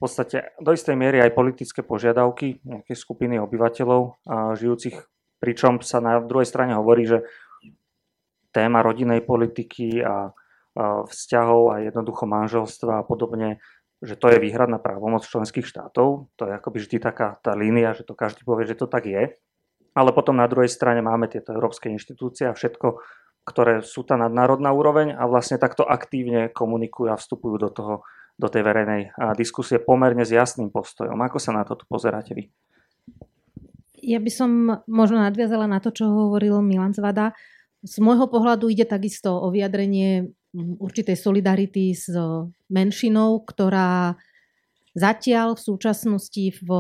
podstate 0.01 0.57
do 0.57 0.73
istej 0.73 0.97
miery 0.97 1.21
aj 1.21 1.37
politické 1.37 1.85
požiadavky 1.85 2.65
nejakej 2.65 2.97
skupiny 2.97 3.37
obyvateľov 3.37 4.25
a 4.25 4.57
žijúcich, 4.57 4.97
pričom 5.39 5.85
sa 5.85 6.01
na 6.01 6.19
druhej 6.25 6.49
strane 6.49 6.73
hovorí, 6.73 7.05
že 7.05 7.29
téma 8.51 8.81
rodinej 8.81 9.23
politiky 9.23 10.01
a, 10.03 10.33
vzťahov 10.81 11.77
a 11.77 11.85
jednoducho 11.85 12.25
manželstva 12.25 13.03
a 13.03 13.07
podobne, 13.07 13.61
že 14.01 14.17
to 14.17 14.33
je 14.33 14.41
výhradná 14.41 14.81
právomoc 14.81 15.29
členských 15.29 15.67
štátov. 15.69 16.33
To 16.41 16.43
je 16.49 16.53
akoby 16.57 16.79
vždy 16.81 16.97
taká 17.03 17.37
tá 17.45 17.53
línia, 17.53 17.93
že 17.93 18.09
to 18.09 18.17
každý 18.17 18.43
povie, 18.49 18.65
že 18.65 18.81
to 18.81 18.89
tak 18.89 19.05
je. 19.05 19.37
Ale 19.93 20.11
potom 20.17 20.39
na 20.39 20.49
druhej 20.49 20.71
strane 20.73 21.05
máme 21.05 21.29
tieto 21.29 21.53
európske 21.53 21.93
inštitúcie 21.93 22.49
a 22.49 22.57
všetko 22.57 23.03
ktoré 23.41 23.81
sú 23.81 24.05
tá 24.05 24.21
nadnárodná 24.21 24.71
úroveň 24.71 25.17
a 25.17 25.25
vlastne 25.25 25.57
takto 25.57 25.83
aktívne 25.83 26.53
komunikujú 26.53 27.09
a 27.11 27.19
vstupujú 27.19 27.57
do, 27.57 27.71
toho, 27.73 27.95
do 28.41 28.49
tej 28.49 28.65
verejnej 28.65 29.13
diskusie 29.37 29.77
pomerne 29.77 30.25
s 30.25 30.33
jasným 30.33 30.73
postojom. 30.73 31.21
Ako 31.21 31.37
sa 31.37 31.53
na 31.53 31.69
to 31.69 31.77
tu 31.77 31.85
pozeráte 31.85 32.33
vy? 32.33 32.49
Ja 34.01 34.17
by 34.17 34.33
som 34.33 34.51
možno 34.89 35.21
nadviazala 35.21 35.69
na 35.69 35.77
to, 35.77 35.93
čo 35.93 36.09
hovoril 36.09 36.65
Milan 36.65 36.97
Zvada. 36.97 37.37
Z 37.85 38.01
môjho 38.01 38.33
pohľadu 38.33 38.73
ide 38.73 38.89
takisto 38.89 39.37
o 39.37 39.53
vyjadrenie 39.53 40.33
určitej 40.57 41.21
solidarity 41.21 41.93
s 41.93 42.09
menšinou, 42.73 43.45
ktorá 43.45 44.17
zatiaľ 44.97 45.55
v 45.55 45.65
súčasnosti 45.65 46.45
v 46.65 46.71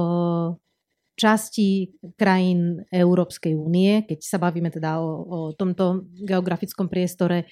časti 1.21 1.93
krajín 2.17 2.88
Európskej 2.88 3.52
únie, 3.52 4.09
keď 4.09 4.19
sa 4.25 4.40
bavíme 4.40 4.73
teda 4.73 5.05
o, 5.05 5.11
o 5.21 5.38
tomto 5.52 6.09
geografickom 6.25 6.88
priestore, 6.88 7.45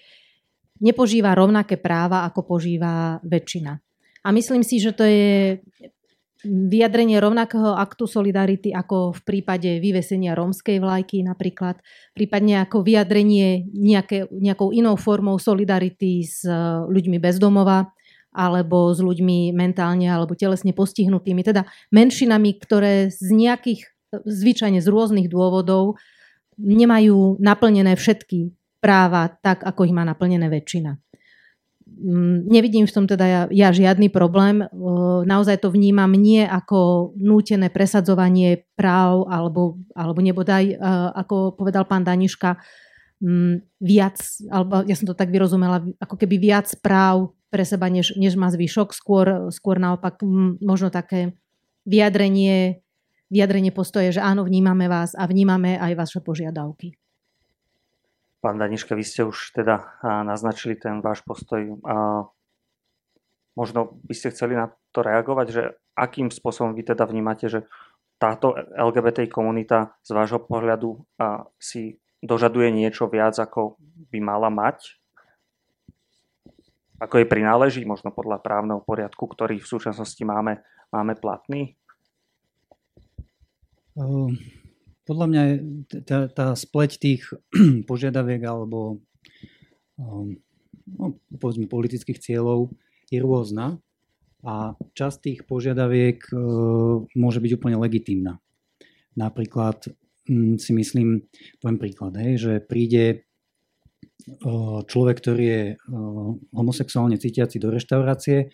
nepožíva 0.80 1.36
rovnaké 1.36 1.76
práva, 1.76 2.24
ako 2.24 2.56
požíva 2.56 3.20
väčšina. 3.20 3.76
A 4.28 4.32
myslím 4.36 4.60
si, 4.60 4.76
že 4.76 4.92
to 4.92 5.08
je 5.08 5.64
vyjadrenie 6.44 7.16
rovnakého 7.16 7.74
aktu 7.74 8.04
solidarity 8.04 8.70
ako 8.70 9.16
v 9.16 9.20
prípade 9.24 9.80
vyvesenia 9.80 10.36
rómskej 10.36 10.78
vlajky 10.78 11.24
napríklad, 11.24 11.80
prípadne 12.12 12.62
ako 12.62 12.84
vyjadrenie 12.84 13.66
nejaké, 13.72 14.28
nejakou 14.28 14.70
inou 14.70 14.94
formou 15.00 15.40
solidarity 15.40 16.28
s 16.28 16.44
ľuďmi 16.92 17.18
bezdomova, 17.18 17.90
alebo 18.30 18.92
s 18.94 19.02
ľuďmi 19.02 19.50
mentálne 19.56 20.06
alebo 20.06 20.38
telesne 20.38 20.70
postihnutými, 20.70 21.42
teda 21.42 21.66
menšinami, 21.90 22.54
ktoré 22.60 23.10
z 23.10 23.28
nejakých, 23.34 23.88
zvyčajne 24.12 24.78
z 24.78 24.86
rôznych 24.86 25.26
dôvodov 25.26 25.98
nemajú 26.60 27.40
naplnené 27.42 27.98
všetky 27.98 28.54
práva 28.78 29.26
tak, 29.42 29.66
ako 29.66 29.90
ich 29.90 29.96
má 29.96 30.06
naplnené 30.06 30.46
väčšina. 30.46 31.00
Nevidím 32.46 32.86
v 32.86 32.94
tom 32.94 33.04
teda 33.10 33.26
ja, 33.26 33.42
ja 33.50 33.68
žiadny 33.74 34.06
problém. 34.08 34.62
Naozaj 35.26 35.66
to 35.66 35.74
vnímam 35.74 36.14
nie 36.14 36.46
ako 36.46 37.10
nútené 37.18 37.68
presadzovanie 37.68 38.66
práv 38.78 39.26
alebo, 39.26 39.82
alebo 39.98 40.22
nebodaj, 40.22 40.78
ako 41.18 41.58
povedal 41.58 41.84
pán 41.84 42.06
Daniška, 42.06 42.62
viac, 43.82 44.18
alebo 44.46 44.86
ja 44.86 44.94
som 44.94 45.10
to 45.10 45.18
tak 45.18 45.34
vyrozumela, 45.34 45.82
ako 45.98 46.14
keby 46.14 46.38
viac 46.38 46.70
práv 46.78 47.34
pre 47.50 47.66
seba, 47.66 47.90
než, 47.90 48.14
než 48.14 48.38
má 48.38 48.46
zvyšok. 48.46 48.94
Skôr, 48.94 49.50
skôr 49.50 49.82
naopak 49.82 50.22
možno 50.62 50.94
také 50.94 51.34
vyjadrenie, 51.82 52.84
vyjadrenie 53.26 53.74
postoje, 53.74 54.14
že 54.14 54.22
áno, 54.22 54.46
vnímame 54.46 54.86
vás 54.86 55.18
a 55.18 55.26
vnímame 55.26 55.80
aj 55.82 55.92
vaše 55.98 56.20
požiadavky. 56.22 56.94
Pán 58.38 58.54
Daniška, 58.54 58.94
vy 58.94 59.02
ste 59.02 59.26
už 59.26 59.50
teda 59.50 59.98
naznačili 60.22 60.78
ten 60.78 61.02
váš 61.02 61.26
postoj. 61.26 61.74
Možno 63.58 63.98
by 64.06 64.14
ste 64.14 64.30
chceli 64.30 64.54
na 64.54 64.70
to 64.94 65.02
reagovať, 65.02 65.46
že 65.50 65.62
akým 65.98 66.30
spôsobom 66.30 66.78
vy 66.78 66.86
teda 66.86 67.02
vnímate, 67.10 67.50
že 67.50 67.66
táto 68.22 68.54
LGBT 68.54 69.26
komunita 69.26 69.98
z 70.06 70.14
vášho 70.14 70.38
pohľadu 70.38 71.02
si 71.58 71.98
dožaduje 72.22 72.70
niečo 72.70 73.10
viac, 73.10 73.34
ako 73.34 73.74
by 74.14 74.18
mala 74.22 74.54
mať? 74.54 75.02
Ako 77.02 77.18
jej 77.18 77.26
prináleží, 77.30 77.82
možno 77.86 78.14
podľa 78.14 78.38
právneho 78.38 78.82
poriadku, 78.82 79.26
ktorý 79.26 79.58
v 79.58 79.70
súčasnosti 79.70 80.22
máme, 80.22 80.62
máme 80.94 81.18
platný? 81.18 81.74
Um 83.98 84.57
podľa 85.08 85.26
mňa 85.32 85.42
tá, 86.04 86.28
tá 86.28 86.46
spleť 86.52 87.00
tých 87.00 87.32
požiadaviek 87.88 88.44
alebo 88.44 89.00
um, 89.96 90.36
no, 90.84 91.16
povedzme 91.40 91.64
politických 91.64 92.20
cieľov 92.20 92.68
je 93.08 93.16
rôzna 93.24 93.80
a 94.44 94.76
časť 94.76 95.16
tých 95.24 95.40
požiadaviek 95.48 96.28
uh, 96.28 97.00
môže 97.16 97.40
byť 97.40 97.52
úplne 97.56 97.80
legitímna. 97.80 98.36
Napríklad 99.16 99.88
um, 100.28 100.60
si 100.60 100.76
myslím, 100.76 101.24
poviem 101.64 101.80
príklad, 101.80 102.12
hej, 102.20 102.32
že 102.36 102.52
príde 102.60 103.24
uh, 104.44 104.84
človek, 104.84 105.24
ktorý 105.24 105.44
je 105.48 105.64
uh, 105.72 106.36
homosexuálne 106.52 107.16
cítiaci 107.16 107.56
do 107.56 107.72
reštaurácie, 107.72 108.52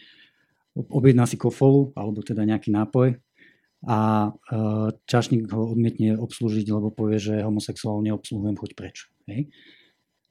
objedná 0.74 1.26
si 1.26 1.34
kofolu 1.34 1.90
alebo 1.98 2.22
teda 2.22 2.46
nejaký 2.46 2.70
nápoj 2.70 3.18
a 3.84 4.28
e, 4.28 4.56
čašník 4.96 5.44
ho 5.52 5.76
odmietne 5.76 6.16
obslúžiť, 6.16 6.66
lebo 6.72 6.88
povie, 6.88 7.20
že 7.20 7.44
homosexuál 7.44 8.00
neobsluhujem, 8.00 8.56
choď 8.56 8.70
preč. 8.72 8.96
Hej. 9.28 9.52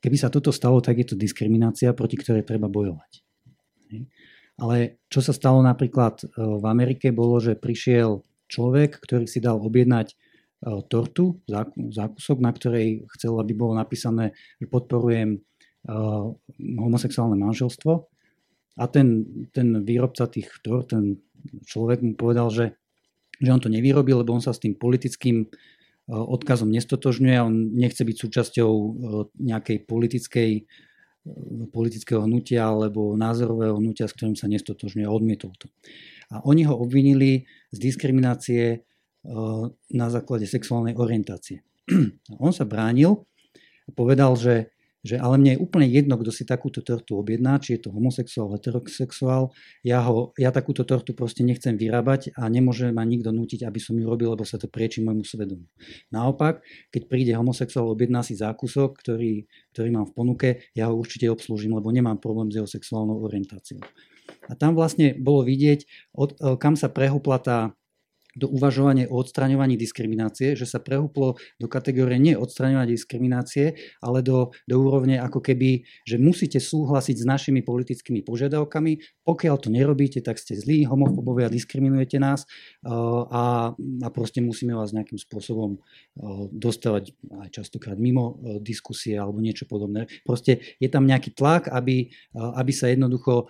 Keby 0.01 0.17
sa 0.17 0.33
toto 0.33 0.49
stalo, 0.49 0.81
tak 0.81 0.99
je 0.99 1.13
to 1.13 1.15
diskriminácia, 1.15 1.93
proti 1.93 2.17
ktorej 2.17 2.43
treba 2.43 2.65
bojovať. 2.65 3.11
Hej. 3.93 4.09
Ale 4.57 5.01
čo 5.09 5.21
sa 5.21 5.33
stalo 5.33 5.61
napríklad 5.61 6.25
e, 6.25 6.25
v 6.37 6.65
Amerike, 6.65 7.13
bolo, 7.13 7.37
že 7.37 7.53
prišiel 7.53 8.25
človek, 8.49 8.97
ktorý 8.97 9.29
si 9.29 9.37
dal 9.37 9.61
objednať 9.61 10.07
e, 10.09 10.15
tortu, 10.89 11.37
zákusok, 11.93 12.37
na 12.41 12.51
ktorej 12.53 13.05
chcel, 13.17 13.37
aby 13.37 13.53
bolo 13.53 13.77
napísané, 13.77 14.33
že 14.57 14.65
podporujem 14.69 15.41
homosexuálne 16.79 17.35
manželstvo. 17.35 18.07
A 18.79 18.87
ten, 18.87 19.27
ten 19.51 19.83
výrobca 19.83 20.31
tých 20.31 20.47
tort, 20.63 20.95
ten 20.95 21.19
človek 21.67 21.99
mu 21.99 22.15
povedal, 22.15 22.47
že 22.47 22.79
že 23.39 23.49
on 23.53 23.61
to 23.61 23.69
nevyrobil, 23.71 24.21
lebo 24.21 24.33
on 24.35 24.43
sa 24.43 24.53
s 24.53 24.61
tým 24.61 24.77
politickým 24.77 25.45
e, 25.45 25.47
odkazom 26.09 26.69
nestotožňuje 26.69 27.37
on 27.41 27.53
nechce 27.73 28.01
byť 28.03 28.17
súčasťou 28.17 28.71
e, 28.71 28.87
nejakej 29.41 29.77
politickej, 29.89 30.51
e, 30.59 30.63
politického 31.71 32.25
hnutia 32.25 32.67
alebo 32.67 33.17
názorového 33.17 33.77
hnutia, 33.79 34.09
s 34.09 34.15
ktorým 34.17 34.37
sa 34.37 34.51
nestotožňuje 34.51 35.07
odmietol 35.07 35.53
to. 35.57 35.71
A 36.33 36.41
oni 36.45 36.65
ho 36.65 36.73
obvinili 36.73 37.45
z 37.69 37.77
diskriminácie 37.77 38.81
na 39.93 40.07
základe 40.11 40.43
sexuálnej 40.43 40.99
orientácie. 40.99 41.63
On 42.43 42.51
sa 42.51 42.67
bránil 42.67 43.23
a 43.87 43.89
povedal, 43.95 44.35
že 44.35 44.72
že 45.03 45.19
ale 45.19 45.35
mne 45.35 45.51
je 45.53 45.59
úplne 45.59 45.87
jedno, 45.91 46.15
kto 46.15 46.31
si 46.31 46.47
takúto 46.47 46.79
tortu 46.79 47.19
objedná, 47.19 47.59
či 47.59 47.75
je 47.75 47.85
to 47.85 47.89
homosexuál, 47.91 48.55
heterosexuál. 48.55 49.51
Ja, 49.83 49.99
ho, 50.07 50.31
ja 50.39 50.49
takúto 50.55 50.87
tortu 50.87 51.11
proste 51.11 51.43
nechcem 51.43 51.75
vyrábať 51.75 52.31
a 52.39 52.47
nemôže 52.47 52.87
ma 52.95 53.03
nikto 53.03 53.35
nútiť, 53.35 53.67
aby 53.67 53.79
som 53.83 53.99
ju 53.99 54.07
robil, 54.07 54.31
lebo 54.31 54.47
sa 54.47 54.55
to 54.55 54.71
prieči 54.71 55.03
môjmu 55.03 55.27
svedomu. 55.27 55.67
Naopak, 56.07 56.63
keď 56.87 57.01
príde 57.11 57.31
homosexuál, 57.35 57.91
objedná 57.91 58.23
si 58.23 58.39
zákusok, 58.39 58.95
ktorý, 59.03 59.43
ktorý 59.75 59.89
mám 59.91 60.07
v 60.07 60.15
ponuke, 60.15 60.49
ja 60.71 60.87
ho 60.87 60.95
určite 60.95 61.27
obslúžim, 61.27 61.75
lebo 61.75 61.91
nemám 61.91 62.23
problém 62.23 62.47
s 62.47 62.63
jeho 62.63 62.69
sexuálnou 62.69 63.19
orientáciou. 63.27 63.83
A 64.47 64.55
tam 64.55 64.71
vlastne 64.71 65.11
bolo 65.19 65.43
vidieť, 65.43 65.83
od, 66.15 66.39
kam 66.63 66.79
sa 66.79 66.87
prehopla 66.87 67.37
tá 67.43 67.57
do 68.33 68.49
uvažovania 68.49 69.09
o 69.09 69.21
odstraňovaní 69.21 69.77
diskriminácie, 69.77 70.57
že 70.57 70.65
sa 70.65 70.81
prehúplo 70.81 71.37
do 71.61 71.67
kategórie 71.69 72.17
nie 72.17 72.33
odstraňovania 72.33 72.89
diskriminácie, 72.89 73.77
ale 74.01 74.25
do, 74.25 74.51
do 74.65 74.75
úrovne 74.81 75.21
ako 75.21 75.39
keby, 75.39 75.85
že 76.03 76.17
musíte 76.17 76.57
súhlasiť 76.57 77.21
s 77.21 77.25
našimi 77.25 77.61
politickými 77.61 78.25
požiadavkami. 78.25 79.23
Pokiaľ 79.23 79.55
to 79.61 79.69
nerobíte, 79.69 80.19
tak 80.25 80.41
ste 80.41 80.57
zlí, 80.57 80.83
homofobovia, 80.89 81.53
diskriminujete 81.53 82.17
nás 82.17 82.43
uh, 82.83 83.25
a, 83.29 83.43
a 83.77 84.07
proste 84.09 84.41
musíme 84.41 84.73
vás 84.73 84.91
nejakým 84.91 85.21
spôsobom 85.21 85.77
uh, 85.77 86.45
dostávať 86.49 87.13
aj 87.45 87.49
častokrát 87.53 87.95
mimo 87.95 88.23
uh, 88.23 88.57
diskusie 88.59 89.15
alebo 89.15 89.39
niečo 89.39 89.69
podobné. 89.69 90.09
Proste 90.25 90.59
je 90.81 90.89
tam 90.89 91.05
nejaký 91.07 91.33
tlak, 91.33 91.69
aby, 91.71 92.11
aby 92.35 92.71
sa 92.73 92.89
jednoducho, 92.89 93.47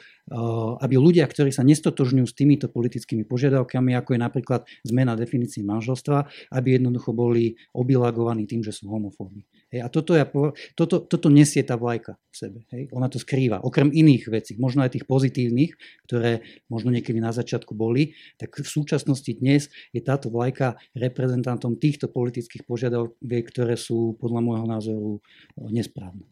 aby 0.80 0.96
ľudia, 0.96 1.28
ktorí 1.28 1.52
sa 1.52 1.68
nestotožňujú 1.68 2.26
s 2.28 2.38
týmito 2.38 2.72
politickými 2.72 3.28
požiadavkami, 3.28 3.92
ako 4.00 4.16
je 4.16 4.20
napríklad 4.20 4.62
zmena 4.88 5.20
definícií 5.20 5.68
manželstva, 5.68 6.32
aby 6.56 6.80
jednoducho 6.80 7.12
boli 7.12 7.60
obilagovaní 7.76 8.48
tým, 8.48 8.64
že 8.64 8.72
sú 8.72 8.88
homofóbni. 8.88 9.44
Hej, 9.74 9.82
a 9.84 9.88
toto, 9.90 10.14
ja, 10.14 10.30
toto, 10.78 11.02
toto 11.02 11.28
nesie 11.34 11.66
tá 11.66 11.76
vlajka 11.76 12.16
v 12.30 12.36
sebe. 12.38 12.60
Hej. 12.72 12.94
Ona 12.94 13.10
to 13.10 13.18
skrýva. 13.18 13.58
Okrem 13.66 13.90
iných 13.90 14.30
vecí, 14.30 14.54
možno 14.62 14.86
aj 14.86 14.94
tých 14.96 15.10
pozitívnych, 15.10 15.74
ktoré 16.06 16.46
možno 16.70 16.94
niekedy 16.94 17.18
na 17.18 17.34
začiatku 17.34 17.74
boli, 17.74 18.14
tak 18.38 18.54
v 18.54 18.70
súčasnosti 18.70 19.34
dnes 19.34 19.74
je 19.90 20.02
táto 20.06 20.30
vlajka 20.30 20.78
reprezentantom 20.94 21.82
týchto 21.82 22.06
politických 22.06 22.70
požiadaviek, 22.70 23.50
ktoré 23.50 23.74
sú 23.74 24.14
podľa 24.22 24.40
môjho 24.46 24.66
názoru 24.70 25.12
nesprávne. 25.58 26.30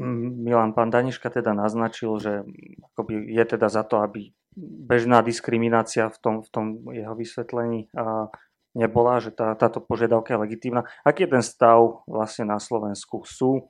Milan, 0.00 0.72
pán 0.72 0.88
Daniška 0.88 1.28
teda 1.28 1.52
naznačil, 1.52 2.16
že 2.16 2.48
akoby 2.92 3.28
je 3.28 3.44
teda 3.44 3.68
za 3.68 3.84
to, 3.84 4.00
aby 4.00 4.32
bežná 4.56 5.20
diskriminácia 5.20 6.08
v 6.08 6.16
tom, 6.20 6.34
v 6.40 6.48
tom 6.48 6.64
jeho 6.92 7.12
vysvetlení 7.12 7.92
nebola, 8.72 9.20
že 9.20 9.36
tá, 9.36 9.52
táto 9.52 9.84
požiadavka 9.84 10.32
je 10.32 10.42
legitívna. 10.48 10.88
Aký 11.04 11.28
je 11.28 11.36
ten 11.36 11.44
stav 11.44 12.04
vlastne 12.08 12.48
na 12.48 12.56
Slovensku? 12.56 13.20
Sú 13.28 13.68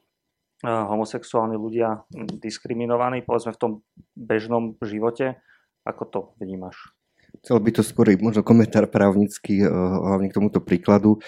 homosexuálni 0.63 1.59
ľudia 1.59 2.07
diskriminovaní, 2.15 3.27
povedzme 3.27 3.51
v 3.51 3.59
tom 3.59 3.73
bežnom 4.15 4.79
živote? 4.79 5.43
Ako 5.83 6.03
to 6.07 6.21
vnímaš? 6.39 6.95
Chcel 7.43 7.59
by 7.59 7.71
to 7.75 7.83
skôr 7.83 8.15
možno 8.23 8.47
komentár 8.47 8.87
právnický, 8.87 9.67
hlavne 9.67 10.31
k 10.31 10.37
tomuto 10.39 10.63
príkladu. 10.63 11.19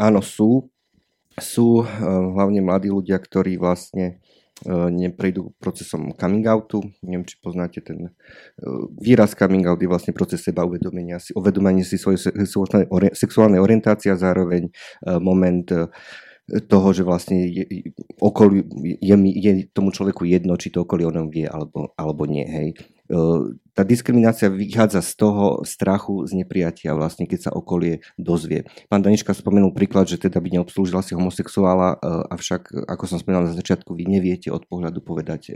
Áno, 0.00 0.20
sú. 0.24 0.72
Sú 1.40 1.84
hlavne 2.34 2.60
mladí 2.60 2.92
ľudia, 2.92 3.16
ktorí 3.16 3.56
vlastne 3.56 4.20
E, 4.62 4.70
neprejdú 4.90 5.58
procesom 5.58 6.14
coming 6.14 6.46
outu. 6.46 6.86
Neviem, 7.02 7.26
či 7.26 7.34
poznáte 7.42 7.82
ten 7.82 8.06
e, 8.06 8.10
výraz 9.02 9.34
coming 9.34 9.66
out 9.66 9.82
je 9.82 9.90
vlastne 9.90 10.14
proces 10.14 10.38
seba 10.38 10.62
uvedomenia 10.62 11.18
si, 11.18 11.34
uvedomenie 11.34 11.82
si 11.82 11.98
svojej 11.98 12.30
sexuálnej 13.10 13.58
orientácie 13.58 14.14
a 14.14 14.20
zároveň 14.20 14.70
moment 15.18 15.66
toho, 16.68 16.88
že 16.90 17.02
vlastne 17.06 17.42
je, 17.46 17.64
okolí, 18.18 18.66
je, 19.02 19.14
je 19.14 19.52
tomu 19.70 19.94
človeku 19.94 20.26
jedno, 20.26 20.58
či 20.58 20.74
to 20.74 20.86
okolie 20.86 21.06
o 21.06 21.14
vie 21.30 21.46
alebo, 21.46 21.94
alebo 21.98 22.22
nie. 22.26 22.46
Hej. 22.46 22.68
Tá 23.72 23.84
diskriminácia 23.84 24.48
vychádza 24.48 25.04
z 25.04 25.12
toho 25.20 25.44
strachu 25.68 26.24
z 26.24 26.32
nepriatia, 26.32 26.96
vlastne 26.96 27.28
keď 27.28 27.48
sa 27.48 27.50
okolie 27.52 28.00
dozvie. 28.16 28.64
Pán 28.88 29.04
Daniška 29.04 29.36
spomenul 29.36 29.76
príklad, 29.76 30.08
že 30.08 30.16
teda 30.16 30.40
by 30.40 30.48
neobslúžila 30.60 31.04
si 31.04 31.12
homosexuála, 31.12 32.00
avšak, 32.32 32.72
ako 32.88 33.04
som 33.04 33.20
spomínal 33.20 33.48
na 33.48 33.56
začiatku, 33.56 33.92
vy 33.92 34.08
neviete 34.08 34.48
od 34.48 34.64
pohľadu 34.64 35.04
povedať, 35.04 35.52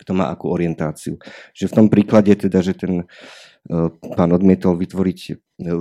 kto 0.00 0.10
má 0.16 0.32
akú 0.32 0.48
orientáciu. 0.48 1.20
Že 1.52 1.64
v 1.68 1.76
tom 1.76 1.86
príklade 1.92 2.32
teda, 2.40 2.64
že 2.64 2.72
ten 2.72 3.04
pán 4.12 4.28
odmietol 4.32 4.76
vytvoriť, 4.76 5.20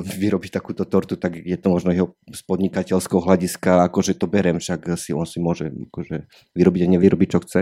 vyrobiť 0.03 0.51
takúto 0.55 0.87
tortu, 0.87 1.19
tak 1.19 1.35
je 1.35 1.59
to 1.59 1.67
možno 1.67 1.91
jeho 1.91 2.15
z 2.31 2.39
podnikateľského 2.47 3.19
hľadiska, 3.19 3.83
akože 3.91 4.15
to 4.15 4.27
berem, 4.27 4.59
však 4.59 4.95
si 4.95 5.11
on 5.11 5.27
si 5.27 5.43
môže 5.43 5.67
akože 5.67 6.31
vyrobiť 6.55 6.81
a 6.83 6.91
nevyrobiť, 6.95 7.27
čo 7.27 7.39
chce 7.43 7.59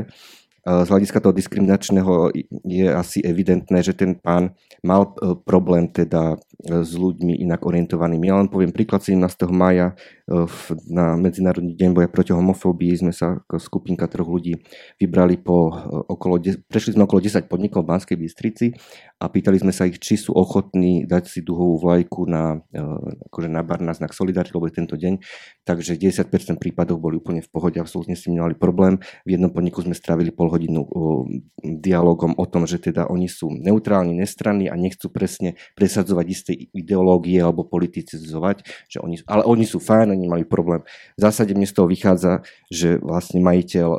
z 0.61 0.87
hľadiska 0.93 1.17
toho 1.17 1.33
diskriminačného 1.33 2.29
je 2.69 2.87
asi 2.93 3.25
evidentné, 3.25 3.81
že 3.81 3.97
ten 3.97 4.13
pán 4.13 4.53
mal 4.85 5.09
e, 5.17 5.33
problém 5.41 5.89
teda 5.89 6.37
s 6.65 6.91
ľuďmi 6.93 7.41
inak 7.41 7.65
orientovanými. 7.65 8.29
Ja 8.29 8.37
len 8.37 8.49
poviem 8.49 8.69
príklad 8.69 9.01
17. 9.01 9.17
maja 9.49 9.97
na 10.87 11.19
Medzinárodný 11.19 11.75
deň 11.75 11.89
boja 11.91 12.07
proti 12.07 12.31
homofóbii 12.31 12.93
sme 12.95 13.11
sa 13.11 13.43
skupinka 13.59 14.07
troch 14.07 14.29
ľudí 14.29 14.63
vybrali 15.01 15.35
po 15.41 15.73
okolo, 16.07 16.39
prešli 16.71 16.95
sme 16.95 17.03
okolo 17.03 17.19
10 17.19 17.51
podnikov 17.51 17.83
v 17.83 17.89
Banskej 17.91 18.17
Bystrici 18.17 18.71
a 19.19 19.27
pýtali 19.27 19.59
sme 19.59 19.75
sa 19.75 19.85
ich, 19.85 19.99
či 20.01 20.17
sú 20.17 20.33
ochotní 20.33 21.03
dať 21.05 21.29
si 21.29 21.39
duhovú 21.43 21.77
vlajku 21.77 22.25
na, 22.25 22.63
akože 23.29 23.49
na 23.51 23.61
bar 23.61 23.83
na 23.83 23.93
znak 23.93 24.15
Solidarity, 24.15 24.55
lebo 24.55 24.65
je 24.65 24.77
tento 24.77 24.95
deň. 24.97 25.13
Takže 25.61 25.99
90% 25.99 26.57
prípadov 26.57 26.97
boli 26.97 27.21
úplne 27.21 27.45
v 27.45 27.49
pohode, 27.51 27.77
absolútne 27.77 28.17
s 28.17 28.25
tým 28.25 28.39
nemali 28.39 28.57
problém. 28.57 28.97
V 29.27 29.37
jednom 29.37 29.53
podniku 29.53 29.85
sme 29.85 29.93
strávili 29.93 30.33
pol 30.33 30.49
hodinu 30.49 30.87
dialogom 31.61 32.33
o 32.39 32.45
tom, 32.49 32.65
že 32.65 32.81
teda 32.81 33.11
oni 33.13 33.29
sú 33.29 33.53
neutrálni, 33.53 34.17
nestranní 34.17 34.71
a 34.71 34.79
nechcú 34.79 35.11
presne 35.13 35.53
presadzovať 35.77 36.25
isté 36.31 36.50
ideológie 36.53 37.39
alebo 37.41 37.67
politicizovať, 37.67 38.63
že 38.87 38.97
oni, 38.99 39.23
ale 39.25 39.43
oni 39.47 39.65
sú 39.65 39.79
fajn, 39.81 40.13
oni 40.13 40.27
majú 40.27 40.45
problém. 40.47 40.81
V 41.15 41.21
zásade 41.21 41.55
mne 41.55 41.67
z 41.67 41.75
toho 41.75 41.87
vychádza, 41.87 42.43
že 42.69 42.99
vlastne 42.99 43.39
majiteľ 43.43 43.89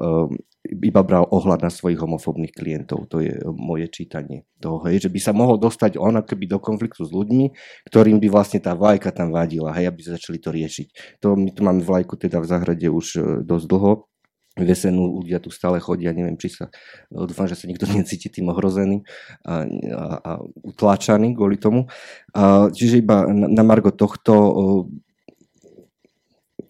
iba 0.62 1.03
bral 1.03 1.27
ohľad 1.27 1.67
na 1.67 1.71
svojich 1.75 1.99
homofóbnych 1.99 2.55
klientov. 2.55 3.11
To 3.11 3.19
je 3.19 3.35
moje 3.51 3.91
čítanie 3.91 4.47
toho, 4.62 4.79
hej, 4.87 5.03
že 5.03 5.11
by 5.11 5.19
sa 5.19 5.35
mohol 5.35 5.59
dostať 5.59 5.99
on 5.99 6.23
akoby 6.23 6.47
do 6.47 6.62
konfliktu 6.62 7.03
s 7.03 7.11
ľuďmi, 7.11 7.51
ktorým 7.91 8.23
by 8.23 8.29
vlastne 8.31 8.62
tá 8.62 8.79
vlajka 8.79 9.11
tam 9.11 9.35
vadila, 9.35 9.75
hej, 9.75 9.91
aby 9.91 10.01
začali 10.07 10.38
to 10.38 10.55
riešiť. 10.55 11.19
To 11.27 11.35
my 11.35 11.51
tu 11.51 11.67
máme 11.67 11.83
vlajku 11.83 12.15
teda 12.15 12.38
v 12.38 12.47
záhrade 12.47 12.87
už 12.87 13.07
e, 13.19 13.21
dosť 13.43 13.67
dlho, 13.67 14.07
Vesenú 14.53 15.25
ľudia 15.25 15.41
tu 15.41 15.49
stále 15.49 15.81
chodia, 15.81 16.12
neviem, 16.12 16.37
či 16.37 16.53
sa, 16.53 16.69
e, 17.09 17.25
dúfam, 17.25 17.49
že 17.49 17.57
sa 17.57 17.65
nikto 17.65 17.88
necíti 17.93 18.29
tým 18.29 18.53
ohrozený 18.53 19.05
a, 19.49 19.65
a, 19.69 20.05
a 20.21 20.31
utláčaný 20.61 21.33
kvôli 21.33 21.57
tomu. 21.57 21.88
A, 22.37 22.69
čiže 22.69 23.01
iba 23.01 23.25
na, 23.29 23.49
na 23.49 23.65
margo 23.65 23.88
tohto 23.93 24.33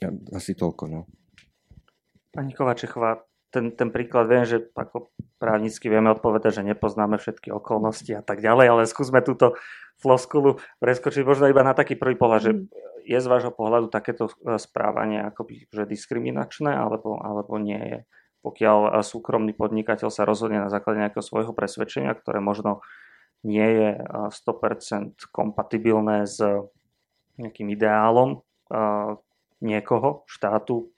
ja, 0.02 0.10
asi 0.34 0.58
toľko, 0.58 0.84
no. 0.90 1.00
Pani 2.34 2.50
Kovačechová, 2.50 3.22
ten, 3.52 3.70
ten 3.76 3.92
príklad 3.94 4.26
viem, 4.26 4.42
že 4.42 4.58
ako 4.74 5.12
právnicky 5.38 5.86
vieme 5.86 6.10
odpovedať, 6.10 6.58
že 6.58 6.68
nepoznáme 6.74 7.20
všetky 7.20 7.52
okolnosti 7.54 8.10
a 8.16 8.24
tak 8.24 8.40
ďalej, 8.42 8.66
ale 8.66 8.90
skúsme 8.90 9.22
túto 9.22 9.54
floskulu 10.00 10.58
preskočiť 10.82 11.22
možno 11.22 11.46
iba 11.46 11.62
na 11.62 11.76
taký 11.76 11.94
prvý 11.94 12.18
pohľad, 12.18 12.40
že 12.42 12.52
mm. 12.56 12.91
Je 13.02 13.18
z 13.18 13.26
vášho 13.26 13.52
pohľadu 13.52 13.90
takéto 13.90 14.30
e, 14.30 14.56
správanie 14.58 15.22
akoby, 15.26 15.68
že 15.68 15.86
diskriminačné 15.86 16.70
alebo, 16.72 17.18
alebo 17.18 17.58
nie 17.58 17.78
je. 17.78 17.98
Pokiaľ 18.42 18.78
e, 18.78 18.90
súkromný 19.02 19.52
podnikateľ 19.54 20.08
sa 20.08 20.26
rozhodne 20.26 20.62
na 20.62 20.70
základe 20.70 21.02
nejakého 21.02 21.22
svojho 21.22 21.52
presvedčenia, 21.54 22.14
ktoré 22.14 22.38
možno 22.38 22.82
nie 23.42 23.66
je 23.66 23.90
100% 24.30 24.32
e, 24.32 25.30
kompatibilné 25.34 26.26
s 26.26 26.38
nejakým 27.40 27.72
ideálom 27.72 28.44
niekoho, 29.60 30.24
štátu, 30.28 30.92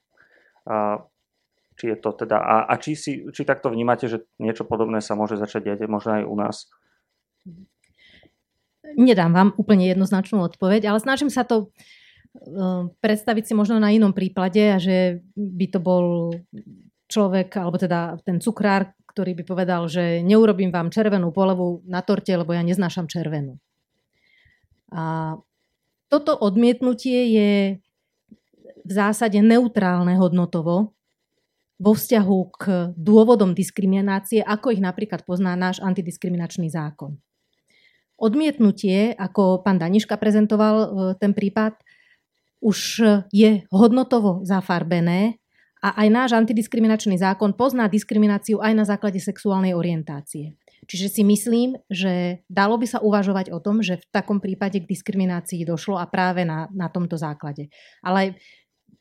či 1.75 1.85
je 1.90 1.97
to 1.99 2.11
teda, 2.14 2.38
a, 2.38 2.57
a 2.71 2.75
či, 2.79 2.95
si, 2.95 3.12
či 3.35 3.43
takto 3.43 3.71
vnímate, 3.71 4.07
že 4.07 4.27
niečo 4.38 4.62
podobné 4.62 5.03
sa 5.03 5.19
môže 5.19 5.35
začať 5.35 5.75
diať 5.75 5.90
možno 5.90 6.23
aj 6.23 6.25
u 6.27 6.35
nás? 6.38 6.57
Nedám 8.94 9.33
vám 9.33 9.49
úplne 9.57 9.88
jednoznačnú 9.88 10.44
odpoveď, 10.44 10.92
ale 10.92 10.99
snažím 11.01 11.33
sa 11.33 11.42
to 11.42 11.73
uh, 11.73 12.92
predstaviť 13.01 13.44
si 13.49 13.55
možno 13.57 13.81
na 13.81 13.88
inom 13.90 14.12
prípade 14.12 14.61
a 14.61 14.77
že 14.77 15.25
by 15.35 15.66
to 15.73 15.81
bol 15.81 16.37
človek, 17.09 17.57
alebo 17.57 17.81
teda 17.81 18.20
ten 18.23 18.38
cukrár, 18.38 18.92
ktorý 19.09 19.33
by 19.40 19.44
povedal, 19.49 19.88
že 19.88 20.20
neurobím 20.20 20.68
vám 20.68 20.92
červenú 20.92 21.33
polevu 21.33 21.81
na 21.88 22.05
torte, 22.05 22.35
lebo 22.37 22.53
ja 22.53 22.61
neznášam 22.61 23.09
červenú. 23.09 23.57
A 24.94 25.35
toto 26.12 26.37
odmietnutie 26.38 27.20
je 27.35 27.51
v 28.85 28.92
zásade 28.92 29.40
neutrálne 29.40 30.14
hodnotovo, 30.20 30.94
vo 31.75 31.92
vzťahu 31.92 32.38
k 32.55 32.62
dôvodom 32.94 33.53
diskriminácie, 33.53 34.40
ako 34.47 34.70
ich 34.70 34.83
napríklad 34.83 35.27
pozná 35.27 35.59
náš 35.59 35.83
antidiskriminačný 35.83 36.70
zákon. 36.70 37.18
Odmietnutie, 38.14 39.12
ako 39.18 39.66
pán 39.66 39.83
Daniška 39.83 40.14
prezentoval 40.16 40.77
e, 40.77 40.88
ten 41.18 41.35
prípad, 41.35 41.74
už 42.64 43.05
je 43.29 43.68
hodnotovo 43.68 44.40
zafarbené 44.46 45.37
a 45.85 46.00
aj 46.00 46.09
náš 46.09 46.31
antidiskriminačný 46.33 47.20
zákon 47.20 47.53
pozná 47.53 47.92
diskrimináciu 47.92 48.57
aj 48.64 48.72
na 48.72 48.85
základe 48.88 49.20
sexuálnej 49.20 49.77
orientácie. 49.77 50.57
Čiže 50.88 51.20
si 51.20 51.22
myslím, 51.24 51.77
že 51.92 52.44
dalo 52.48 52.81
by 52.81 52.87
sa 52.88 52.98
uvažovať 53.05 53.53
o 53.53 53.61
tom, 53.61 53.85
že 53.85 54.00
v 54.00 54.07
takom 54.09 54.40
prípade 54.40 54.81
k 54.81 54.88
diskriminácii 54.88 55.64
došlo 55.64 56.00
a 56.00 56.09
práve 56.09 56.48
na, 56.48 56.68
na 56.72 56.88
tomto 56.88 57.20
základe. 57.20 57.68
Ale 58.00 58.37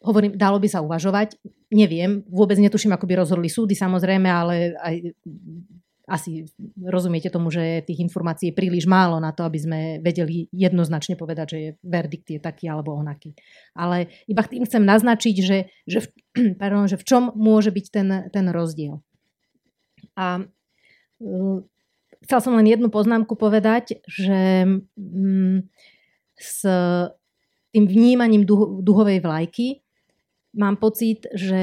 hovorím, 0.04 0.36
dalo 0.36 0.60
by 0.60 0.68
sa 0.68 0.84
uvažovať. 0.84 1.40
Neviem, 1.72 2.24
vôbec 2.28 2.60
netuším, 2.60 2.96
ako 2.96 3.08
by 3.08 3.14
rozhodli 3.24 3.48
súdy 3.48 3.76
samozrejme, 3.76 4.28
ale 4.28 4.76
aj 4.80 4.96
asi 6.04 6.52
rozumiete 6.76 7.32
tomu, 7.32 7.48
že 7.48 7.84
tých 7.88 8.04
informácií 8.04 8.52
je 8.52 8.58
príliš 8.58 8.84
málo 8.84 9.24
na 9.24 9.32
to, 9.32 9.48
aby 9.48 9.60
sme 9.60 9.80
vedeli 10.04 10.52
jednoznačne 10.52 11.16
povedať, 11.16 11.46
že 11.48 11.58
je 11.60 11.70
verdikt 11.80 12.28
je 12.28 12.40
taký 12.44 12.68
alebo 12.68 12.92
onaký. 12.92 13.32
Ale 13.72 14.12
iba 14.28 14.44
tým 14.44 14.68
chcem 14.68 14.84
naznačiť, 14.84 15.36
že, 15.40 15.58
že, 15.88 16.00
v, 16.04 16.08
pardon, 16.62 16.92
že 16.92 17.00
v 17.00 17.08
čom 17.08 17.32
môže 17.36 17.72
byť 17.72 17.86
ten, 17.88 18.10
ten 18.36 18.46
rozdiel. 18.52 19.00
A 20.20 20.44
uh, 21.24 21.58
chcel 22.28 22.40
som 22.44 22.54
len 22.60 22.68
jednu 22.68 22.92
poznámku 22.92 23.40
povedať, 23.40 24.04
že 24.04 24.68
um, 24.68 25.64
s 26.36 26.68
tým 27.72 27.86
vnímaním 27.88 28.44
duh, 28.44 28.84
duhovej 28.84 29.24
vlajky 29.24 29.83
mám 30.54 30.78
pocit, 30.78 31.26
že 31.34 31.62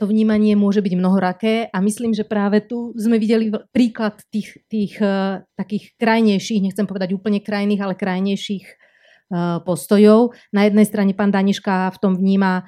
to 0.00 0.08
vnímanie 0.08 0.56
môže 0.56 0.80
byť 0.80 0.94
mnohoraké 0.96 1.54
a 1.68 1.78
myslím, 1.84 2.16
že 2.16 2.24
práve 2.24 2.64
tu 2.64 2.96
sme 2.96 3.20
videli 3.20 3.52
príklad 3.70 4.20
tých, 4.32 4.64
tých 4.72 4.96
uh, 5.00 5.44
takých 5.56 5.92
krajnejších, 6.00 6.64
nechcem 6.64 6.88
povedať 6.88 7.12
úplne 7.12 7.44
krajných, 7.44 7.80
ale 7.84 7.94
krajnejších 7.94 8.64
uh, 8.66 9.60
postojov. 9.62 10.32
Na 10.50 10.64
jednej 10.64 10.88
strane 10.88 11.12
pán 11.12 11.28
Daniška 11.28 11.92
v 11.92 12.00
tom 12.00 12.16
vníma 12.16 12.64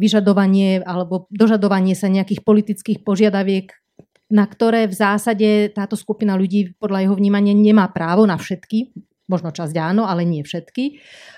vyžadovanie 0.00 0.80
alebo 0.80 1.28
dožadovanie 1.28 1.92
sa 1.92 2.08
nejakých 2.08 2.40
politických 2.40 3.04
požiadaviek, 3.04 3.68
na 4.32 4.44
ktoré 4.44 4.88
v 4.88 4.96
zásade 4.96 5.72
táto 5.72 5.96
skupina 5.96 6.36
ľudí 6.36 6.76
podľa 6.76 7.08
jeho 7.08 7.14
vnímania 7.16 7.52
nemá 7.56 7.88
právo 7.92 8.28
na 8.28 8.36
všetky, 8.36 8.92
možno 9.28 9.52
časť 9.52 9.74
áno, 9.76 10.04
ale 10.08 10.24
nie 10.24 10.44
všetky. 10.44 10.84
Eh, 10.96 11.37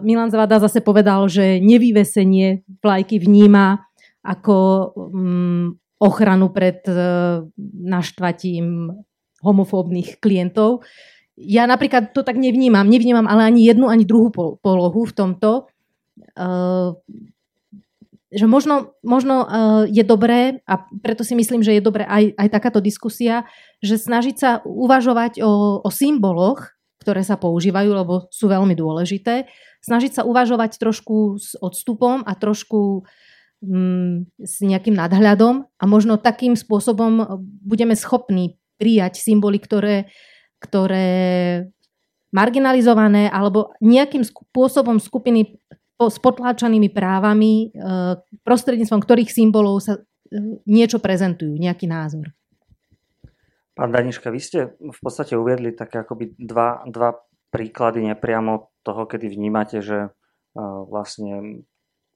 Milan 0.00 0.32
Zavada 0.32 0.56
zase 0.56 0.80
povedal, 0.80 1.28
že 1.28 1.60
nevyvesenie 1.60 2.64
vlajky 2.80 3.20
vníma 3.20 3.84
ako 4.24 4.56
mm, 4.96 5.66
ochranu 6.00 6.48
pred 6.48 6.80
eh, 6.88 7.44
naštvatím 7.76 8.88
homofóbnych 9.40 10.20
klientov. 10.20 10.84
Ja 11.36 11.64
napríklad 11.64 12.12
to 12.12 12.20
tak 12.20 12.36
nevnímam. 12.36 12.84
Nevnímam 12.88 13.24
ale 13.24 13.48
ani 13.48 13.64
jednu, 13.64 13.88
ani 13.88 14.04
druhú 14.04 14.28
polohu 14.60 15.02
v 15.08 15.16
tomto. 15.16 15.68
Eh, 16.36 16.92
že 18.30 18.46
možno, 18.46 18.94
možno 19.02 19.42
je 19.90 20.06
dobré, 20.06 20.62
a 20.62 20.86
preto 21.02 21.26
si 21.26 21.34
myslím, 21.34 21.66
že 21.66 21.74
je 21.74 21.82
dobré 21.82 22.06
aj, 22.06 22.38
aj 22.38 22.48
takáto 22.54 22.78
diskusia, 22.78 23.42
že 23.82 23.98
snažiť 23.98 24.36
sa 24.38 24.50
uvažovať 24.62 25.42
o, 25.42 25.82
o 25.82 25.90
symboloch, 25.90 26.78
ktoré 27.00 27.24
sa 27.24 27.40
používajú, 27.40 27.90
lebo 27.96 28.28
sú 28.28 28.46
veľmi 28.52 28.76
dôležité. 28.76 29.48
Snažiť 29.80 30.20
sa 30.20 30.22
uvažovať 30.28 30.76
trošku 30.76 31.40
s 31.40 31.56
odstupom 31.56 32.20
a 32.28 32.32
trošku 32.36 33.08
mm, 33.64 34.28
s 34.36 34.54
nejakým 34.60 34.92
nadhľadom 34.92 35.64
a 35.64 35.84
možno 35.88 36.20
takým 36.20 36.52
spôsobom 36.52 37.40
budeme 37.64 37.96
schopní 37.96 38.60
prijať 38.76 39.20
symboly, 39.20 39.60
ktoré, 39.60 40.12
ktoré 40.60 41.08
marginalizované 42.32 43.28
alebo 43.28 43.74
nejakým 43.82 44.22
spôsobom 44.22 45.00
skupiny 45.02 45.60
s 46.00 46.16
potláčanými 46.16 46.88
právami, 46.88 47.68
e, 47.68 47.84
prostredníctvom 48.40 49.04
ktorých 49.04 49.28
symbolov 49.28 49.84
sa 49.84 50.00
e, 50.00 50.00
niečo 50.64 50.96
prezentujú, 50.96 51.60
nejaký 51.60 51.84
názor. 51.84 52.32
Pán 53.80 53.96
Daniška, 53.96 54.28
vy 54.28 54.40
ste 54.44 54.76
v 54.76 55.00
podstate 55.00 55.40
uviedli 55.40 55.72
také 55.72 56.04
akoby 56.04 56.36
dva, 56.36 56.84
dva 56.84 57.16
príklady 57.48 58.04
nepriamo 58.12 58.76
toho, 58.84 59.08
kedy 59.08 59.32
vnímate, 59.32 59.80
že 59.80 60.12
vlastne 60.84 61.64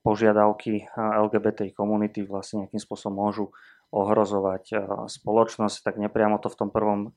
požiadavky 0.05 0.85
LGBT 0.93 1.73
komunity 1.73 2.21
vlastne 2.29 2.69
nejakým 2.69 2.77
spôsobom 2.77 3.17
môžu 3.17 3.57
ohrozovať 3.97 4.77
spoločnosť, 5.09 5.89
tak 5.89 5.97
nepriamo 5.97 6.37
to 6.37 6.53
v 6.53 6.59
tom 6.61 6.69
prvom 6.69 7.17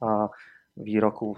výroku 0.80 1.36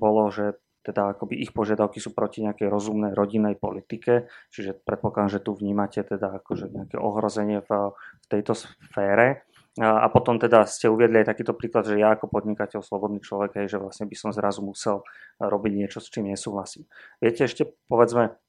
bolo, 0.00 0.32
že 0.32 0.56
teda 0.80 1.12
akoby 1.12 1.36
ich 1.36 1.52
požiadavky 1.52 2.00
sú 2.00 2.16
proti 2.16 2.40
nejakej 2.40 2.72
rozumnej 2.72 3.12
rodinnej 3.12 3.60
politike, 3.60 4.32
čiže 4.48 4.80
predpokladám, 4.80 5.28
že 5.28 5.44
tu 5.44 5.52
vnímate 5.52 6.00
teda 6.00 6.40
akože 6.40 6.72
nejaké 6.72 6.96
ohrozenie 6.96 7.60
v, 7.68 7.92
v 7.92 8.26
tejto 8.32 8.56
sfére. 8.56 9.44
A 9.76 10.08
potom 10.08 10.40
teda 10.40 10.64
ste 10.64 10.88
uviedli 10.88 11.20
aj 11.20 11.36
takýto 11.36 11.52
príklad, 11.52 11.84
že 11.84 12.00
ja 12.00 12.16
ako 12.16 12.32
podnikateľ, 12.32 12.80
slobodný 12.80 13.20
človek, 13.20 13.60
hej, 13.60 13.76
že 13.76 13.78
vlastne 13.80 14.08
by 14.08 14.16
som 14.16 14.32
zrazu 14.32 14.64
musel 14.64 15.04
robiť 15.36 15.72
niečo, 15.76 16.00
s 16.00 16.08
čím 16.08 16.32
nesúhlasím. 16.32 16.88
Viete 17.20 17.44
ešte, 17.44 17.68
povedzme, 17.92 18.40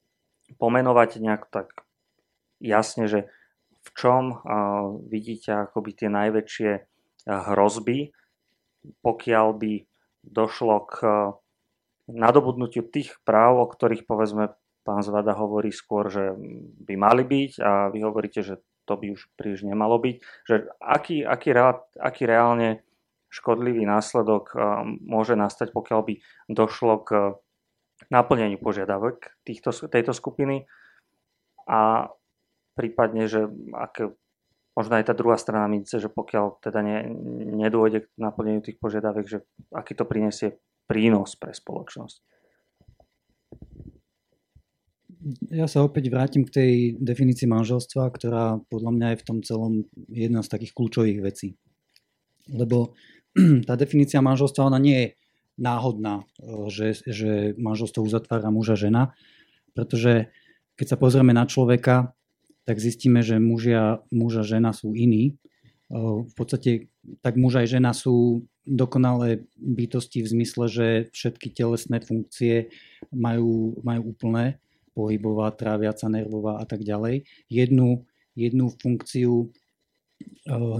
pomenovať 0.56 1.20
nejak 1.20 1.52
tak 1.52 1.84
jasne, 2.64 3.12
že 3.12 3.28
v 3.84 3.88
čom 3.92 4.40
vidíte 5.08 5.68
akoby 5.68 5.90
tie 6.00 6.08
najväčšie 6.08 6.70
hrozby, 7.28 8.16
pokiaľ 9.04 9.46
by 9.52 9.72
došlo 10.24 10.76
k 10.88 10.96
nadobudnutiu 12.08 12.88
tých 12.88 13.20
práv, 13.28 13.60
o 13.60 13.66
ktorých 13.68 14.08
povedzme 14.08 14.56
pán 14.80 15.04
Zvada 15.04 15.36
hovorí 15.36 15.68
skôr, 15.68 16.08
že 16.08 16.32
by 16.88 16.96
mali 16.96 17.20
byť 17.20 17.52
a 17.60 17.92
vy 17.92 18.00
hovoríte, 18.00 18.40
že 18.40 18.64
to 18.88 18.96
by 18.96 19.12
už 19.12 19.28
príliš 19.36 19.68
nemalo 19.68 20.00
byť. 20.00 20.16
Že 20.48 20.54
aký, 20.80 21.16
aký, 21.28 21.52
aký 22.00 22.22
reálne 22.24 22.80
škodlivý 23.28 23.84
následok 23.84 24.56
môže 25.04 25.36
nastať, 25.36 25.76
pokiaľ 25.76 26.00
by 26.08 26.14
došlo 26.48 26.94
k 27.04 27.10
naplneniu 28.08 28.56
požiadavok 28.56 29.36
týchto, 29.44 29.74
tejto 29.92 30.16
skupiny 30.16 30.64
a 31.68 32.08
prípadne, 32.72 33.28
že 33.28 33.44
aké, 33.76 34.14
možno 34.72 34.96
aj 34.96 35.04
tá 35.10 35.12
druhá 35.12 35.36
strana 35.36 35.68
mince, 35.68 36.00
že 36.00 36.08
pokiaľ 36.08 36.64
teda 36.64 36.80
ne, 36.80 37.04
nedôjde 37.58 38.06
k 38.06 38.08
naplneniu 38.16 38.64
tých 38.64 38.80
požiadaviek, 38.80 39.28
že 39.28 39.44
aký 39.74 39.92
to 39.92 40.08
prinesie 40.08 40.56
prínos 40.88 41.36
pre 41.36 41.52
spoločnosť 41.52 42.37
ja 45.50 45.66
sa 45.66 45.82
opäť 45.82 46.10
vrátim 46.10 46.46
k 46.46 46.54
tej 46.54 46.72
definícii 47.02 47.50
manželstva, 47.50 48.10
ktorá 48.14 48.62
podľa 48.70 48.90
mňa 48.94 49.06
je 49.10 49.20
v 49.20 49.26
tom 49.26 49.38
celom 49.42 49.72
jedna 50.06 50.46
z 50.46 50.48
takých 50.48 50.72
kľúčových 50.74 51.20
vecí. 51.22 51.58
Lebo 52.48 52.94
tá 53.68 53.74
definícia 53.74 54.22
manželstva, 54.22 54.70
ona 54.70 54.78
nie 54.78 54.98
je 54.98 55.08
náhodná, 55.58 56.22
e, 56.38 56.70
že, 56.70 57.02
že 57.02 57.58
manželstvo 57.58 58.06
uzatvára 58.06 58.48
muža 58.54 58.78
žena, 58.78 59.12
pretože 59.74 60.30
keď 60.78 60.86
sa 60.86 61.00
pozrieme 61.00 61.34
na 61.34 61.44
človeka, 61.50 62.14
tak 62.62 62.78
zistíme, 62.78 63.24
že 63.26 63.42
mužia, 63.42 64.04
muž 64.14 64.38
a 64.38 64.44
žena 64.46 64.70
sú 64.70 64.94
iní. 64.94 65.34
E, 65.34 65.98
v 66.22 66.34
podstate 66.38 66.94
tak 67.26 67.34
muž 67.34 67.58
aj 67.58 67.66
žena 67.66 67.90
sú 67.90 68.46
dokonalé 68.68 69.48
bytosti 69.58 70.22
v 70.22 70.30
zmysle, 70.30 70.64
že 70.70 70.86
všetky 71.10 71.50
telesné 71.50 72.04
funkcie 72.04 72.70
majú, 73.10 73.80
majú 73.80 74.14
úplné 74.14 74.60
pohybová, 74.98 75.54
tráviaca, 75.54 76.10
nervová 76.10 76.58
a 76.58 76.66
tak 76.66 76.82
ďalej. 76.82 77.22
Jednu, 77.46 78.02
jednu 78.34 78.74
funkciu 78.74 79.46
e, 79.46 79.46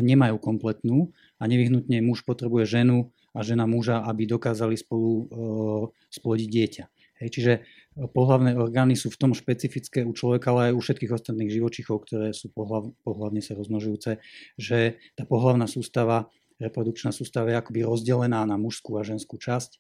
nemajú 0.03 0.43
kompletnú 0.43 1.15
a 1.39 1.47
nevyhnutne 1.47 2.03
muž 2.03 2.27
potrebuje 2.27 2.67
ženu 2.67 3.15
a 3.31 3.47
žena 3.47 3.71
muža, 3.71 4.03
aby 4.03 4.27
dokázali 4.27 4.75
spolu 4.75 5.11
e, 5.15 5.25
splodiť 6.11 6.49
dieťa. 6.51 6.85
Hej, 7.23 7.29
čiže 7.31 7.53
e, 7.55 7.61
pohlavné 8.11 8.59
orgány 8.59 8.99
sú 8.99 9.15
v 9.15 9.21
tom 9.23 9.31
špecifické 9.39 10.03
u 10.03 10.11
človeka, 10.11 10.51
ale 10.51 10.75
aj 10.75 10.75
u 10.75 10.81
všetkých 10.83 11.15
ostatných 11.15 11.55
živočichov, 11.55 12.03
ktoré 12.03 12.35
sú 12.35 12.51
pohlav, 12.51 12.91
pohlavne 13.07 13.39
sa 13.39 13.55
rozmnožujúce, 13.55 14.19
že 14.59 14.99
tá 15.15 15.23
pohlavná 15.23 15.71
sústava, 15.71 16.27
reprodukčná 16.59 17.15
sústava 17.15 17.55
je 17.55 17.59
akoby 17.63 17.87
rozdelená 17.87 18.43
na 18.43 18.59
mužskú 18.59 18.99
a 18.99 19.07
ženskú 19.07 19.39
časť 19.39 19.79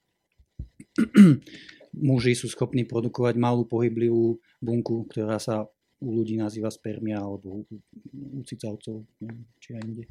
muži 1.98 2.38
sú 2.38 2.46
schopní 2.46 2.86
produkovať 2.86 3.34
malú 3.36 3.66
pohyblivú 3.66 4.38
bunku, 4.62 5.06
ktorá 5.10 5.42
sa 5.42 5.66
u 5.98 6.08
ľudí 6.14 6.38
nazýva 6.38 6.70
spermia 6.70 7.18
alebo 7.18 7.66
u 8.14 8.40
cicavcov, 8.46 9.02
neviem, 9.18 9.42
či 9.58 9.68
aj 9.74 9.82
inde. 9.82 10.04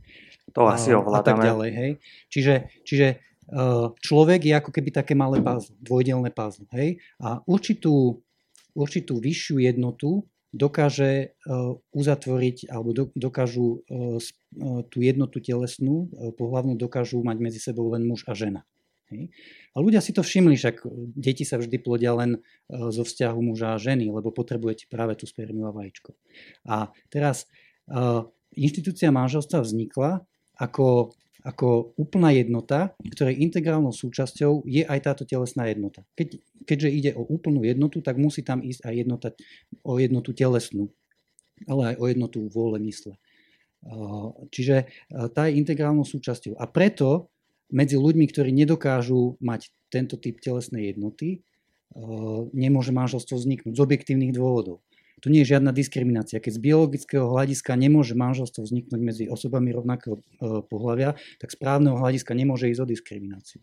To 0.52 0.67
asi 0.67 0.91
ovládame. 0.91 1.23
A 1.23 1.28
tak 1.28 1.38
ďalej, 1.39 1.71
hej. 1.71 1.91
Čiže, 2.28 2.54
čiže 2.84 3.08
e, 3.08 3.15
človek 3.95 4.41
je 4.43 4.54
ako 4.60 4.71
keby 4.76 4.89
také 4.91 5.15
malé 5.15 5.39
puzzle, 5.39 5.76
dvojdelné 5.80 6.30
puzzle, 6.36 6.67
hej. 6.76 7.00
A 7.23 7.39
určitú, 7.47 8.19
určitú 8.76 9.23
vyššiu 9.23 9.63
jednotu 9.63 10.28
dokáže 10.52 11.12
e, 11.23 11.28
uzatvoriť 11.95 12.67
alebo 12.67 12.91
dokážu 13.15 13.80
e, 13.88 14.19
tú 14.91 14.97
jednotu 15.00 15.39
telesnú, 15.39 16.12
pohľavnú 16.36 16.76
dokážu 16.76 17.23
mať 17.23 17.38
medzi 17.39 17.60
sebou 17.63 17.88
len 17.95 18.04
muž 18.04 18.28
a 18.28 18.36
žena. 18.36 18.67
A 19.72 19.78
ľudia 19.80 20.04
si 20.04 20.12
to 20.12 20.20
všimli, 20.20 20.60
však 20.60 20.84
deti 21.15 21.48
sa 21.48 21.56
vždy 21.56 21.80
plodia 21.80 22.12
len 22.12 22.36
e, 22.36 22.39
zo 22.91 23.08
vzťahu 23.08 23.39
muža 23.39 23.80
a 23.80 23.82
ženy, 23.82 24.12
lebo 24.12 24.36
potrebujete 24.36 24.91
práve 24.91 25.15
tú 25.15 25.24
spermiu 25.24 25.63
a 25.63 25.76
vajíčko. 25.76 26.12
A 26.67 26.91
teraz 27.08 27.48
uh, 27.88 28.28
inštitúcia 28.52 29.08
manželstva 29.08 29.63
vznikla 29.63 30.28
ako, 30.60 31.15
ako 31.48 31.96
úplná 31.96 32.36
jednota, 32.36 32.91
ktorej 33.00 33.39
integrálnou 33.39 33.96
súčasťou 33.96 34.67
je 34.67 34.84
aj 34.84 35.00
táto 35.08 35.24
telesná 35.24 35.72
jednota. 35.72 36.04
Keď, 36.20 36.28
keďže 36.67 36.89
ide 36.91 37.12
o 37.15 37.24
úplnú 37.24 37.63
jednotu, 37.63 38.04
tak 38.04 38.20
musí 38.20 38.43
tam 38.43 38.60
ísť 38.60 38.84
aj 38.84 38.93
jednota, 39.08 39.28
o 39.88 39.96
jednotu 40.04 40.36
telesnú, 40.36 40.91
ale 41.63 41.93
aj 41.93 41.96
o 41.96 42.06
jednotu 42.12 42.38
vôle 42.52 42.84
mysle. 42.84 43.15
Uh, 43.88 44.36
čiže 44.52 44.91
tá 45.32 45.48
je 45.48 45.63
integrálnou 45.63 46.04
súčasťou. 46.04 46.60
A 46.60 46.67
preto 46.67 47.32
medzi 47.71 47.99
ľuďmi, 47.99 48.25
ktorí 48.32 48.49
nedokážu 48.56 49.36
mať 49.43 49.71
tento 49.91 50.15
typ 50.19 50.39
telesnej 50.39 50.95
jednoty, 50.95 51.39
eh, 51.39 52.01
nemôže 52.51 52.91
manželstvo 52.95 53.36
vzniknúť 53.36 53.73
z 53.75 53.82
objektívnych 53.84 54.36
dôvodov. 54.36 54.84
Tu 55.17 55.34
nie 55.34 55.41
je 55.41 55.58
žiadna 55.58 55.73
diskriminácia. 55.73 56.38
Keď 56.38 56.62
z 56.62 56.62
biologického 56.62 57.25
hľadiska 57.25 57.73
nemôže 57.73 58.13
manželstvo 58.13 58.62
vzniknúť 58.69 59.01
medzi 59.01 59.23
osobami 59.25 59.73
rovnakého 59.73 60.19
eh, 60.19 60.62
pohľavia, 60.67 61.19
tak 61.41 61.49
z 61.51 61.58
právneho 61.58 61.97
hľadiska 61.97 62.32
nemôže 62.38 62.69
ísť 62.71 62.82
o 62.84 62.88
diskrimináciu. 62.88 63.60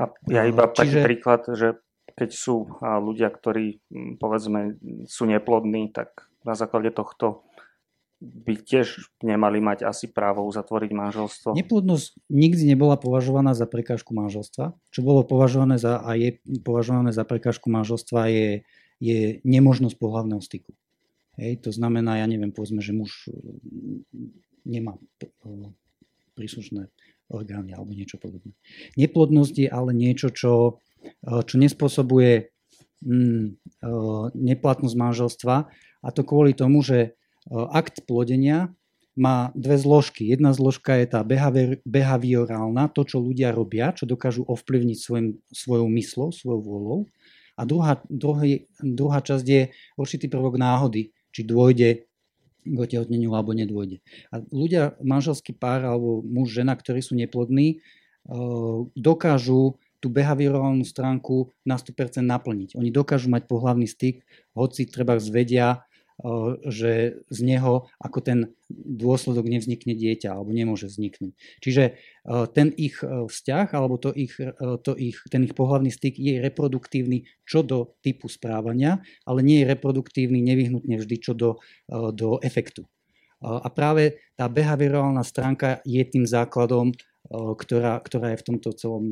A 0.00 0.10
ja 0.30 0.42
iba 0.48 0.64
Čiže... 0.70 1.04
príklad, 1.04 1.46
že 1.52 1.78
keď 2.14 2.30
sú 2.30 2.78
ľudia, 2.80 3.26
ktorí 3.26 3.82
povedzme 4.22 4.78
sú 5.02 5.26
neplodní, 5.26 5.90
tak 5.90 6.30
na 6.46 6.54
základe 6.54 6.94
tohto 6.94 7.42
by 8.22 8.54
tiež 8.56 9.10
nemali 9.20 9.60
mať 9.60 9.84
asi 9.84 10.08
právo 10.08 10.46
uzatvoriť 10.46 10.90
manželstvo. 10.94 11.48
Neplodnosť 11.52 12.16
nikdy 12.30 12.72
nebola 12.72 12.96
považovaná 12.96 13.52
za 13.52 13.68
prekážku 13.68 14.14
manželstva. 14.16 14.72
Čo 14.94 15.00
bolo 15.04 15.26
považované 15.26 15.76
za 15.76 16.00
a 16.00 16.16
je 16.16 16.40
považované 16.64 17.12
za 17.12 17.26
prekážku 17.26 17.68
manželstva 17.68 18.30
je, 18.30 18.48
je 19.02 19.18
nemožnosť 19.44 19.96
pohľavného 19.98 20.40
styku. 20.40 20.72
Hej, 21.34 21.66
to 21.66 21.70
znamená, 21.74 22.22
ja 22.22 22.26
neviem, 22.30 22.54
povedzme, 22.54 22.78
že 22.78 22.94
muž 22.94 23.26
nemá 24.62 24.94
príslušné 26.38 26.88
orgány 27.28 27.74
alebo 27.74 27.90
niečo 27.92 28.16
podobné. 28.22 28.54
Neplodnosť 28.94 29.54
je 29.66 29.68
ale 29.68 29.90
niečo, 29.90 30.30
čo, 30.30 30.78
čo 31.24 31.54
nespôsobuje 31.58 32.54
mm, 33.02 33.44
neplatnosť 34.34 34.96
manželstva 34.96 35.56
a 36.04 36.08
to 36.14 36.22
kvôli 36.22 36.54
tomu, 36.54 36.84
že 36.84 37.18
akt 37.50 38.04
plodenia 38.08 38.72
má 39.14 39.54
dve 39.54 39.78
zložky. 39.78 40.26
Jedna 40.26 40.50
zložka 40.50 40.98
je 40.98 41.06
tá 41.06 41.22
behaviorálna, 41.86 42.90
to, 42.90 43.06
čo 43.06 43.22
ľudia 43.22 43.54
robia, 43.54 43.94
čo 43.94 44.10
dokážu 44.10 44.42
ovplyvniť 44.42 44.98
svojim, 44.98 45.38
svojou 45.54 45.86
myslou, 45.86 46.34
svojou 46.34 46.60
vôľou. 46.60 47.00
A 47.54 47.62
druhá, 47.62 48.02
druhý, 48.10 48.66
druhá 48.82 49.22
časť 49.22 49.46
je 49.46 49.70
určitý 49.94 50.26
prvok 50.26 50.58
náhody, 50.58 51.14
či 51.30 51.46
dôjde 51.46 52.10
k 52.64 52.76
otehotneniu 52.80 53.30
alebo 53.36 53.54
nedôjde. 53.54 54.02
A 54.34 54.42
ľudia, 54.50 54.98
manželský 54.98 55.54
pár 55.54 55.86
alebo 55.86 56.24
muž, 56.26 56.50
žena, 56.50 56.74
ktorí 56.74 56.98
sú 56.98 57.14
neplodní, 57.14 57.84
dokážu 58.98 59.78
tú 60.02 60.10
behaviorálnu 60.10 60.82
stránku 60.82 61.54
na 61.62 61.78
100% 61.78 62.24
naplniť. 62.24 62.74
Oni 62.74 62.90
dokážu 62.90 63.30
mať 63.30 63.46
pohlavný 63.46 63.86
styk, 63.86 64.26
hoci 64.56 64.90
treba 64.90 65.14
zvedia, 65.22 65.86
že 66.70 67.18
z 67.26 67.38
neho 67.42 67.90
ako 67.98 68.18
ten 68.22 68.38
dôsledok 68.70 69.50
nevznikne 69.50 69.98
dieťa 69.98 70.30
alebo 70.30 70.54
nemôže 70.54 70.86
vzniknúť. 70.86 71.34
Čiže 71.58 71.98
ten 72.54 72.70
ich 72.78 73.02
vzťah 73.02 73.66
alebo 73.74 73.98
to 73.98 74.14
ich, 74.14 74.38
to 74.86 74.92
ich, 74.94 75.18
ten 75.26 75.42
ich 75.42 75.58
pohľavný 75.58 75.90
styk 75.90 76.14
je 76.14 76.38
reproduktívny 76.38 77.26
čo 77.42 77.66
do 77.66 77.98
typu 77.98 78.30
správania, 78.30 79.02
ale 79.26 79.42
nie 79.42 79.66
je 79.66 79.70
reproduktívny 79.74 80.38
nevyhnutne 80.38 81.02
vždy 81.02 81.16
čo 81.18 81.34
do, 81.34 81.58
do 82.14 82.38
efektu. 82.46 82.86
A 83.44 83.66
práve 83.68 84.22
tá 84.38 84.46
behaviorálna 84.46 85.26
stránka 85.26 85.82
je 85.82 86.00
tým 86.06 86.24
základom, 86.24 86.94
ktorá, 87.34 87.98
ktorá 88.00 88.32
je 88.32 88.40
v 88.40 88.46
tomto 88.54 88.70
celom 88.76 89.04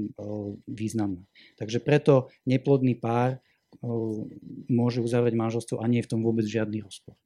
významná. 0.71 1.21
Takže 1.59 1.83
preto 1.83 2.31
neplodný 2.47 2.97
pár 2.97 3.43
môže 4.69 5.01
uzavrieť 5.01 5.35
manželstvo 5.39 5.81
a 5.81 5.89
nie 5.89 6.03
je 6.03 6.07
v 6.07 6.13
tom 6.13 6.21
vôbec 6.21 6.45
žiadny 6.45 6.85
rozpor. 6.85 7.17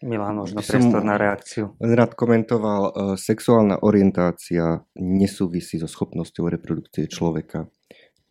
Milan, 0.00 0.40
možno 0.40 0.64
priestor 0.64 1.04
na 1.04 1.20
reakciu. 1.20 1.76
Rád 1.76 2.16
komentoval, 2.16 2.82
e, 2.88 2.92
sexuálna 3.20 3.84
orientácia 3.84 4.80
nesúvisí 4.96 5.76
so 5.76 5.84
schopnosťou 5.84 6.48
reprodukcie 6.48 7.04
človeka. 7.04 7.68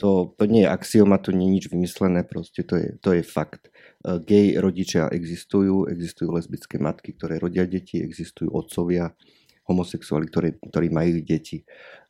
To, 0.01 0.33
to 0.33 0.49
nie 0.49 0.65
je 0.65 0.73
axioma, 0.73 1.21
to 1.21 1.29
nie 1.29 1.45
je 1.45 1.55
nič 1.61 1.65
vymyslené, 1.69 2.25
proste 2.25 2.65
to 2.65 2.73
je, 2.79 2.87
to 2.97 3.13
je 3.13 3.21
fakt. 3.21 3.69
E, 3.69 4.17
gej 4.17 4.57
rodičia 4.57 5.13
existujú, 5.13 5.85
existujú 5.85 6.33
lesbické 6.33 6.81
matky, 6.81 7.13
ktoré 7.13 7.37
rodia 7.37 7.69
deti, 7.69 8.01
existujú 8.01 8.49
otcovia, 8.49 9.13
homosexuáli, 9.69 10.25
ktorí, 10.25 10.49
ktorí 10.57 10.87
majú 10.89 11.21
deti, 11.21 11.61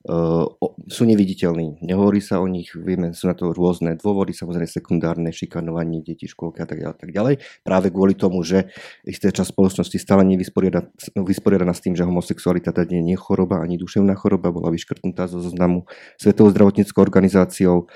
uh, 0.08 0.48
sú 0.88 1.04
neviditeľní. 1.04 1.84
Nehovorí 1.84 2.24
sa 2.24 2.40
o 2.40 2.48
nich, 2.48 2.72
vieme, 2.72 3.12
sú 3.12 3.28
na 3.28 3.36
to 3.36 3.52
rôzne 3.52 4.00
dôvody, 4.00 4.32
samozrejme 4.32 4.66
sekundárne, 4.66 5.30
šikanovanie 5.36 6.00
detí, 6.00 6.26
školky 6.32 6.64
a 6.64 6.68
tak 6.68 6.80
ďalej, 6.80 6.96
tak 6.96 7.12
ďalej. 7.12 7.36
Práve 7.68 7.88
kvôli 7.92 8.16
tomu, 8.16 8.40
že 8.48 8.72
isté 9.04 9.30
časť 9.36 9.52
spoločnosti 9.52 9.98
stále 10.00 10.24
nevysporiadaná 10.24 11.74
s 11.76 11.84
tým, 11.84 12.00
že 12.00 12.08
homosexualita 12.08 12.72
teda 12.72 12.88
nie 12.96 13.14
je 13.14 13.22
choroba, 13.22 13.60
ani 13.60 13.76
duševná 13.76 14.16
choroba, 14.16 14.56
bola 14.56 14.72
vyškrtnutá 14.72 15.28
zo 15.28 15.44
zoznamu 15.44 15.84
Svetovou 16.16 16.56
zdravotníckou 16.56 17.04
organizáciou 17.04 17.92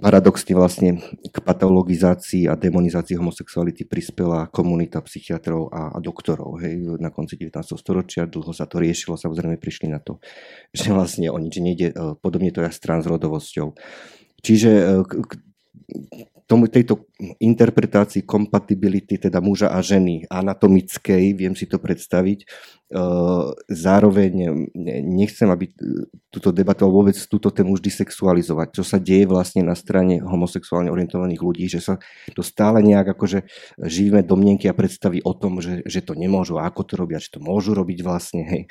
paradoxne 0.00 0.56
vlastne 0.56 0.90
k 1.20 1.36
patologizácii 1.36 2.48
a 2.48 2.56
demonizácii 2.56 3.20
homosexuality 3.20 3.84
prispela 3.84 4.48
komunita 4.48 5.04
psychiatrov 5.04 5.68
a, 5.68 5.92
a 5.92 5.98
doktorov. 6.00 6.64
Hej. 6.64 6.96
Na 6.96 7.12
konci 7.12 7.36
19. 7.36 7.76
storočia 7.76 8.24
dlho 8.24 8.56
sa 8.56 8.64
to 8.64 8.80
riešilo, 8.80 9.20
samozrejme 9.20 9.60
prišli 9.60 9.92
na 9.92 10.00
to, 10.00 10.16
že 10.72 10.96
vlastne 10.96 11.28
o 11.28 11.36
nič 11.36 11.60
nejde, 11.60 11.92
e, 11.92 12.16
podobne 12.16 12.48
to 12.56 12.64
je 12.64 12.72
s 12.72 12.80
transrodovosťou. 12.80 13.76
Čiže 14.40 14.70
e, 14.72 15.04
tomu, 16.50 16.66
tejto 16.66 17.06
interpretácii 17.38 18.26
kompatibility 18.26 19.22
teda 19.22 19.38
muža 19.38 19.70
a 19.70 19.78
ženy 19.78 20.26
anatomickej, 20.26 21.38
viem 21.38 21.54
si 21.54 21.70
to 21.70 21.78
predstaviť, 21.78 22.50
zároveň 23.70 24.66
nechcem, 25.06 25.46
aby 25.46 25.70
túto 26.26 26.50
debatu 26.50 26.90
vôbec 26.90 27.14
túto 27.30 27.54
tému 27.54 27.78
vždy 27.78 28.02
sexualizovať, 28.02 28.74
čo 28.74 28.82
sa 28.82 28.98
deje 28.98 29.30
vlastne 29.30 29.62
na 29.62 29.78
strane 29.78 30.18
homosexuálne 30.18 30.90
orientovaných 30.90 31.38
ľudí, 31.38 31.70
že 31.70 31.78
sa 31.78 32.02
to 32.34 32.42
stále 32.42 32.82
nejak 32.82 33.14
akože 33.14 33.46
žijeme 33.78 34.26
domnenky 34.26 34.66
a 34.66 34.74
predstavy 34.74 35.22
o 35.22 35.38
tom, 35.38 35.62
že, 35.62 35.86
že 35.86 36.02
to 36.02 36.18
nemôžu, 36.18 36.58
ako 36.58 36.82
to 36.82 36.98
robia, 36.98 37.22
že 37.22 37.30
to 37.30 37.38
môžu 37.38 37.78
robiť 37.78 38.02
vlastne, 38.02 38.42
hej. 38.42 38.62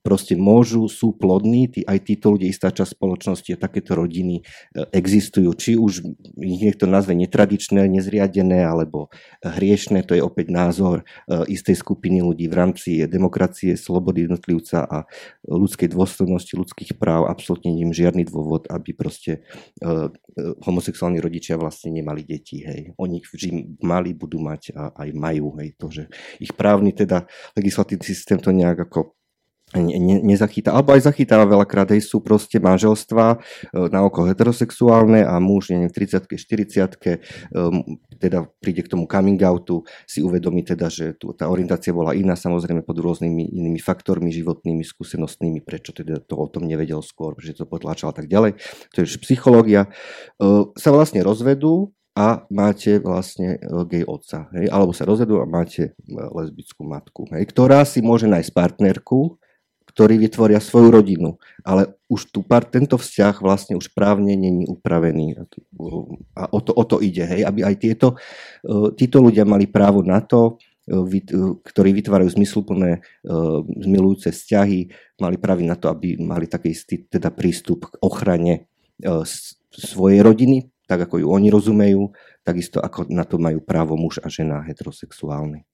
Proste 0.00 0.32
môžu, 0.32 0.88
sú 0.88 1.12
plodní, 1.12 1.68
tí, 1.68 1.84
aj 1.84 2.08
títo 2.08 2.32
ľudia, 2.32 2.48
istá 2.48 2.72
časť 2.72 2.96
spoločnosti 2.96 3.50
a 3.52 3.60
takéto 3.60 3.92
rodiny 3.92 4.40
existujú. 4.72 5.52
Či 5.52 5.76
už 5.76 6.00
ich 6.40 6.64
niekto 6.78 6.94
nazve 6.94 7.18
netradičné, 7.18 7.90
nezriadené 7.90 8.62
alebo 8.62 9.10
hriešné, 9.42 10.06
to 10.06 10.14
je 10.14 10.22
opäť 10.22 10.54
názor 10.54 11.02
e, 11.02 11.42
istej 11.50 11.82
skupiny 11.82 12.22
ľudí 12.22 12.46
v 12.46 12.54
rámci 12.54 13.02
demokracie, 13.10 13.74
slobody 13.74 14.30
jednotlivca 14.30 14.86
a 14.86 15.02
ľudskej 15.42 15.90
dôstojnosti, 15.90 16.54
ľudských 16.54 16.94
práv, 16.94 17.26
absolútne 17.26 17.74
ním 17.74 17.90
žiadny 17.90 18.30
dôvod, 18.30 18.70
aby 18.70 18.94
proste 18.94 19.42
uh, 19.82 20.12
homosexuálni 20.62 21.18
rodičia 21.18 21.56
vlastne 21.56 21.90
nemali 21.90 22.22
deti. 22.22 22.62
Hej. 22.62 22.94
Oni 23.00 23.24
vždy 23.24 23.80
mali, 23.82 24.12
budú 24.12 24.38
mať 24.38 24.76
a 24.76 24.92
aj 24.92 25.08
majú. 25.16 25.56
Hej. 25.58 25.68
To, 25.80 25.86
že 25.88 26.06
ich 26.38 26.52
právny 26.52 26.92
teda 26.94 27.26
legislatívny 27.56 28.04
systém 28.04 28.38
to 28.38 28.52
nejak 28.52 28.86
ako 28.86 29.17
ne, 29.76 30.16
nezachytá, 30.24 30.72
alebo 30.72 30.96
aj 30.96 31.04
zachytáva 31.04 31.44
veľakrát, 31.44 31.92
hej, 31.92 32.00
sú 32.00 32.24
proste 32.24 32.56
manželstva 32.56 33.24
e, 33.34 33.36
na 33.92 34.00
oko 34.00 34.24
heterosexuálne 34.24 35.20
a 35.26 35.36
muž, 35.36 35.74
neviem, 35.74 35.92
30 35.92 36.24
40 36.24 37.52
um, 37.52 37.84
teda 38.16 38.48
príde 38.62 38.80
k 38.86 38.88
tomu 38.88 39.04
coming 39.04 39.40
outu, 39.44 39.84
si 40.08 40.24
uvedomí 40.24 40.64
teda, 40.64 40.88
že 40.88 41.12
tu, 41.20 41.36
tá 41.36 41.52
orientácia 41.52 41.92
bola 41.92 42.16
iná, 42.16 42.32
samozrejme 42.32 42.80
pod 42.80 42.96
rôznymi 42.96 43.52
inými 43.52 43.80
faktormi, 43.82 44.32
životnými, 44.32 44.80
skúsenostnými, 44.80 45.60
prečo 45.60 45.92
teda 45.92 46.24
to 46.24 46.34
o 46.38 46.46
tom 46.48 46.64
nevedel 46.64 47.04
skôr, 47.04 47.36
prečo 47.36 47.52
to 47.52 47.68
potláčal 47.68 48.10
a 48.10 48.16
tak 48.16 48.30
ďalej. 48.30 48.56
To 48.96 49.04
je 49.04 49.20
psychológia. 49.20 49.92
Uh, 50.40 50.72
sa 50.80 50.94
vlastne 50.94 51.20
rozvedú, 51.20 51.92
a 52.18 52.42
máte 52.50 52.98
vlastne 52.98 53.62
e, 53.62 53.86
gay 53.86 54.02
otca. 54.02 54.50
Hej? 54.50 54.66
Alebo 54.74 54.90
sa 54.90 55.06
rozvedú 55.06 55.38
a 55.38 55.46
máte 55.46 55.94
lesbickú 56.10 56.82
matku, 56.82 57.30
hej? 57.30 57.46
ktorá 57.46 57.86
si 57.86 58.02
môže 58.02 58.26
nájsť 58.26 58.50
partnerku, 58.50 59.38
ktorí 59.98 60.14
vytvoria 60.14 60.62
svoju 60.62 60.94
rodinu. 60.94 61.42
Ale 61.66 61.98
už 62.06 62.30
tu 62.30 62.46
pár, 62.46 62.62
tento 62.62 62.94
vzťah 62.94 63.42
vlastne 63.42 63.74
už 63.74 63.90
právne 63.90 64.38
není 64.38 64.62
upravený. 64.62 65.42
A 66.38 66.46
o 66.54 66.62
to, 66.62 66.70
o 66.70 66.84
to 66.86 67.02
ide, 67.02 67.26
hej, 67.26 67.42
aby 67.42 67.66
aj 67.66 67.74
tieto, 67.82 68.14
e, 68.62 68.94
títo 68.94 69.18
ľudia 69.18 69.42
mali 69.42 69.66
právo 69.66 70.06
na 70.06 70.22
to, 70.22 70.62
e, 70.86 70.94
e, 70.94 71.20
ktorí 71.66 71.90
vytvárajú 71.98 72.30
zmysluplné, 72.30 73.02
zmilujúce 73.82 74.30
vzťahy, 74.30 74.94
mali 75.18 75.34
právo 75.34 75.66
na 75.66 75.74
to, 75.74 75.90
aby 75.90 76.14
mali 76.14 76.46
taký 76.46 76.78
istý 76.78 77.02
teda 77.02 77.34
prístup 77.34 77.90
k 77.90 77.98
ochrane 77.98 78.70
svojej 79.74 80.22
rodiny, 80.22 80.70
tak 80.86 81.10
ako 81.10 81.26
ju 81.26 81.26
oni 81.26 81.50
rozumejú, 81.50 82.14
takisto 82.46 82.78
ako 82.78 83.10
na 83.10 83.26
to 83.26 83.34
majú 83.42 83.58
právo 83.58 83.98
muž 83.98 84.22
a 84.22 84.30
žena 84.30 84.62
heterosexuálny. 84.62 85.66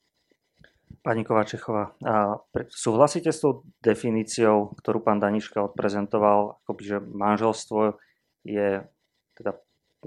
Pani 1.05 1.21
Kovačechová, 1.21 1.93
a 2.01 2.41
súhlasíte 2.73 3.29
s 3.29 3.45
tou 3.45 3.69
definíciou, 3.85 4.73
ktorú 4.81 5.05
pán 5.05 5.21
Daniška 5.21 5.61
odprezentoval, 5.61 6.65
akoby, 6.65 6.83
že 6.83 6.97
manželstvo 7.05 8.01
je 8.41 8.89
teda 9.37 9.53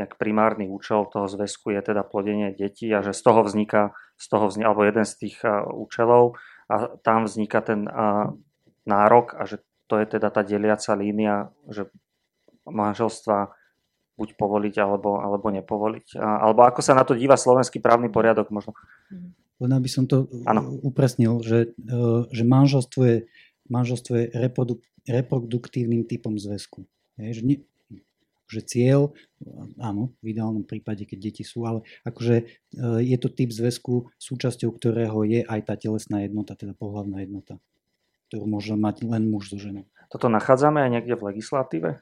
nejak 0.01 0.17
primárny 0.17 0.65
účel 0.65 1.05
toho 1.05 1.29
zväzku 1.29 1.69
je 1.69 1.81
teda 1.85 2.01
plodenie 2.01 2.49
detí 2.49 2.89
a 2.93 3.05
že 3.05 3.13
z 3.13 3.21
toho 3.21 3.45
vzniká, 3.45 3.93
z 4.17 4.25
toho 4.25 4.49
vzniká 4.49 4.73
alebo 4.73 4.89
jeden 4.89 5.05
z 5.05 5.13
tých 5.21 5.37
účelov 5.73 6.37
a 6.65 6.97
tam 7.05 7.29
vzniká 7.29 7.61
ten 7.61 7.85
nárok 8.85 9.37
a 9.37 9.45
že 9.45 9.61
to 9.85 10.01
je 10.01 10.17
teda 10.17 10.33
tá 10.33 10.41
deliaca 10.41 10.97
línia, 10.97 11.53
že 11.69 11.93
manželstva 12.65 13.53
buď 14.17 14.33
povoliť 14.33 14.75
alebo, 14.81 15.21
alebo 15.21 15.53
nepovoliť. 15.53 16.17
Alebo 16.17 16.65
ako 16.65 16.81
sa 16.81 16.97
na 16.97 17.05
to 17.05 17.13
díva 17.13 17.37
slovenský 17.37 17.77
právny 17.81 18.09
poriadok 18.09 18.49
možno? 18.49 18.73
Mhm. 19.13 19.46
Len 19.57 19.71
aby 19.73 19.89
som 19.89 20.05
to 20.05 20.29
ano. 20.45 20.77
upresnil, 20.85 21.41
že, 21.41 21.73
e, 21.73 21.99
že 22.29 22.43
manželstvo 22.45 23.01
je, 23.01 23.17
manželstvo 23.73 24.13
je 24.13 24.25
reproduk, 24.37 24.85
reproduktívnym 25.09 26.05
typom 26.05 26.37
zväzku. 26.37 26.85
Je, 27.17 27.41
že, 27.41 27.41
nie, 27.41 27.57
že 28.47 28.61
cieľ, 28.63 29.11
áno, 29.81 30.13
v 30.23 30.31
ideálnom 30.31 30.63
prípade, 30.63 31.03
keď 31.03 31.17
deti 31.31 31.43
sú, 31.43 31.65
ale 31.65 31.83
akože 32.05 32.35
e, 32.37 32.45
je 33.01 33.17
to 33.17 33.27
typ 33.33 33.49
zväzku, 33.49 34.13
súčasťou 34.21 34.69
ktorého 34.71 35.25
je 35.27 35.41
aj 35.43 35.59
tá 35.67 35.73
telesná 35.75 36.23
jednota, 36.23 36.55
teda 36.55 36.77
pohľavná 36.77 37.25
jednota, 37.25 37.59
ktorú 38.29 38.45
môže 38.45 38.77
mať 38.77 39.03
len 39.03 39.27
muž 39.27 39.51
so 39.51 39.57
ženou. 39.59 39.89
Toto 40.07 40.31
nachádzame 40.31 40.79
aj 40.85 40.89
niekde 40.93 41.19
v 41.19 41.35
legislatíve? 41.35 41.99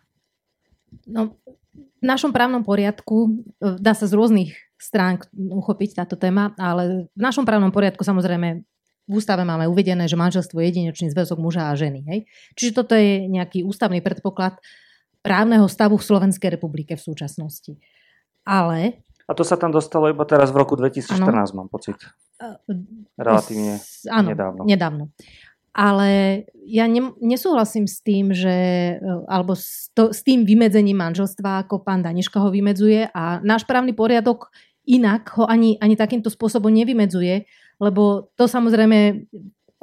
No, 1.10 1.34
v 1.76 2.06
našom 2.06 2.30
právnom 2.30 2.62
poriadku 2.62 3.42
e, 3.58 3.80
dá 3.82 3.98
sa 3.98 4.06
z 4.06 4.14
rôznych 4.14 4.54
strán 4.76 5.20
uchopiť 5.36 6.04
táto 6.04 6.16
téma, 6.20 6.52
ale 6.60 7.08
v 7.12 7.22
našom 7.22 7.48
právnom 7.48 7.72
poriadku 7.72 8.04
samozrejme 8.04 8.64
v 9.06 9.12
ústave 9.14 9.46
máme 9.46 9.70
uvedené, 9.70 10.10
že 10.10 10.18
manželstvo 10.18 10.58
je 10.58 10.68
jedinečný 10.74 11.14
zväzok 11.14 11.38
muža 11.38 11.70
a 11.70 11.78
ženy. 11.78 12.02
Hej? 12.10 12.20
Čiže 12.58 12.72
toto 12.74 12.98
je 12.98 13.30
nejaký 13.30 13.62
ústavný 13.62 14.02
predpoklad 14.02 14.58
právneho 15.22 15.70
stavu 15.70 15.98
v 15.98 16.06
Slovenskej 16.06 16.58
republike 16.58 16.98
v 16.98 17.06
súčasnosti. 17.06 17.78
Ale... 18.46 19.06
A 19.26 19.34
to 19.34 19.42
sa 19.42 19.58
tam 19.58 19.74
dostalo 19.74 20.10
iba 20.10 20.22
teraz 20.26 20.54
v 20.54 20.62
roku 20.62 20.78
2014, 20.78 21.18
ano. 21.18 21.66
mám 21.66 21.70
pocit. 21.70 21.98
Relatívne 23.18 23.82
áno, 24.12 24.30
nedávno. 24.30 24.62
nedávno. 24.68 25.04
Ale 25.76 26.44
ja 26.64 26.88
ne, 26.88 27.12
nesúhlasím 27.20 27.84
s 27.84 28.00
tým, 28.00 28.32
že, 28.32 28.56
alebo 29.28 29.60
s, 29.60 29.92
to, 29.92 30.16
s 30.16 30.24
tým 30.24 30.48
vymedzením 30.48 30.96
manželstva, 30.96 31.68
ako 31.68 31.84
pán 31.84 32.00
Daniška 32.00 32.40
ho 32.40 32.48
vymedzuje 32.48 33.12
a 33.12 33.44
náš 33.44 33.68
právny 33.68 33.92
poriadok 33.92 34.56
inak 34.88 35.36
ho 35.36 35.44
ani, 35.44 35.76
ani 35.84 36.00
takýmto 36.00 36.32
spôsobom 36.32 36.72
nevymedzuje, 36.72 37.44
lebo 37.84 38.32
to 38.40 38.48
samozrejme 38.48 39.28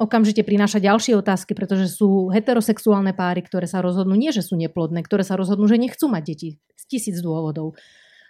okamžite 0.01 0.41
prináša 0.41 0.81
ďalšie 0.81 1.13
otázky, 1.13 1.53
pretože 1.53 1.93
sú 1.93 2.33
heterosexuálne 2.33 3.13
páry, 3.13 3.45
ktoré 3.45 3.69
sa 3.69 3.79
rozhodnú 3.85 4.17
nie, 4.17 4.33
že 4.33 4.41
sú 4.41 4.57
neplodné, 4.57 5.05
ktoré 5.05 5.21
sa 5.21 5.37
rozhodnú, 5.37 5.69
že 5.69 5.77
nechcú 5.77 6.09
mať 6.09 6.23
deti 6.25 6.49
z 6.73 6.83
tisíc 6.89 7.21
dôvodov. 7.21 7.77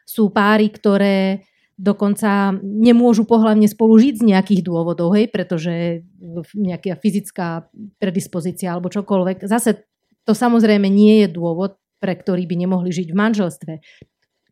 Sú 0.04 0.30
páry, 0.36 0.68
ktoré 0.68 1.48
dokonca 1.78 2.54
nemôžu 2.62 3.26
pohľavne 3.26 3.66
spolu 3.66 3.98
žiť 3.98 4.22
z 4.22 4.28
nejakých 4.30 4.62
dôvodov, 4.62 5.18
hej, 5.18 5.30
pretože 5.34 6.06
nejaká 6.54 7.02
fyzická 7.02 7.68
predispozícia 7.98 8.70
alebo 8.74 8.94
čokoľvek. 8.94 9.50
Zase 9.50 9.90
to 10.24 10.38
samozrejme 10.38 10.86
nie 10.88 11.26
je 11.26 11.28
dôvod, 11.34 11.82
pre 11.98 12.14
ktorý 12.14 12.46
by 12.46 12.56
nemohli 12.68 12.94
žiť 12.94 13.08
v 13.10 13.20
manželstve, 13.20 13.74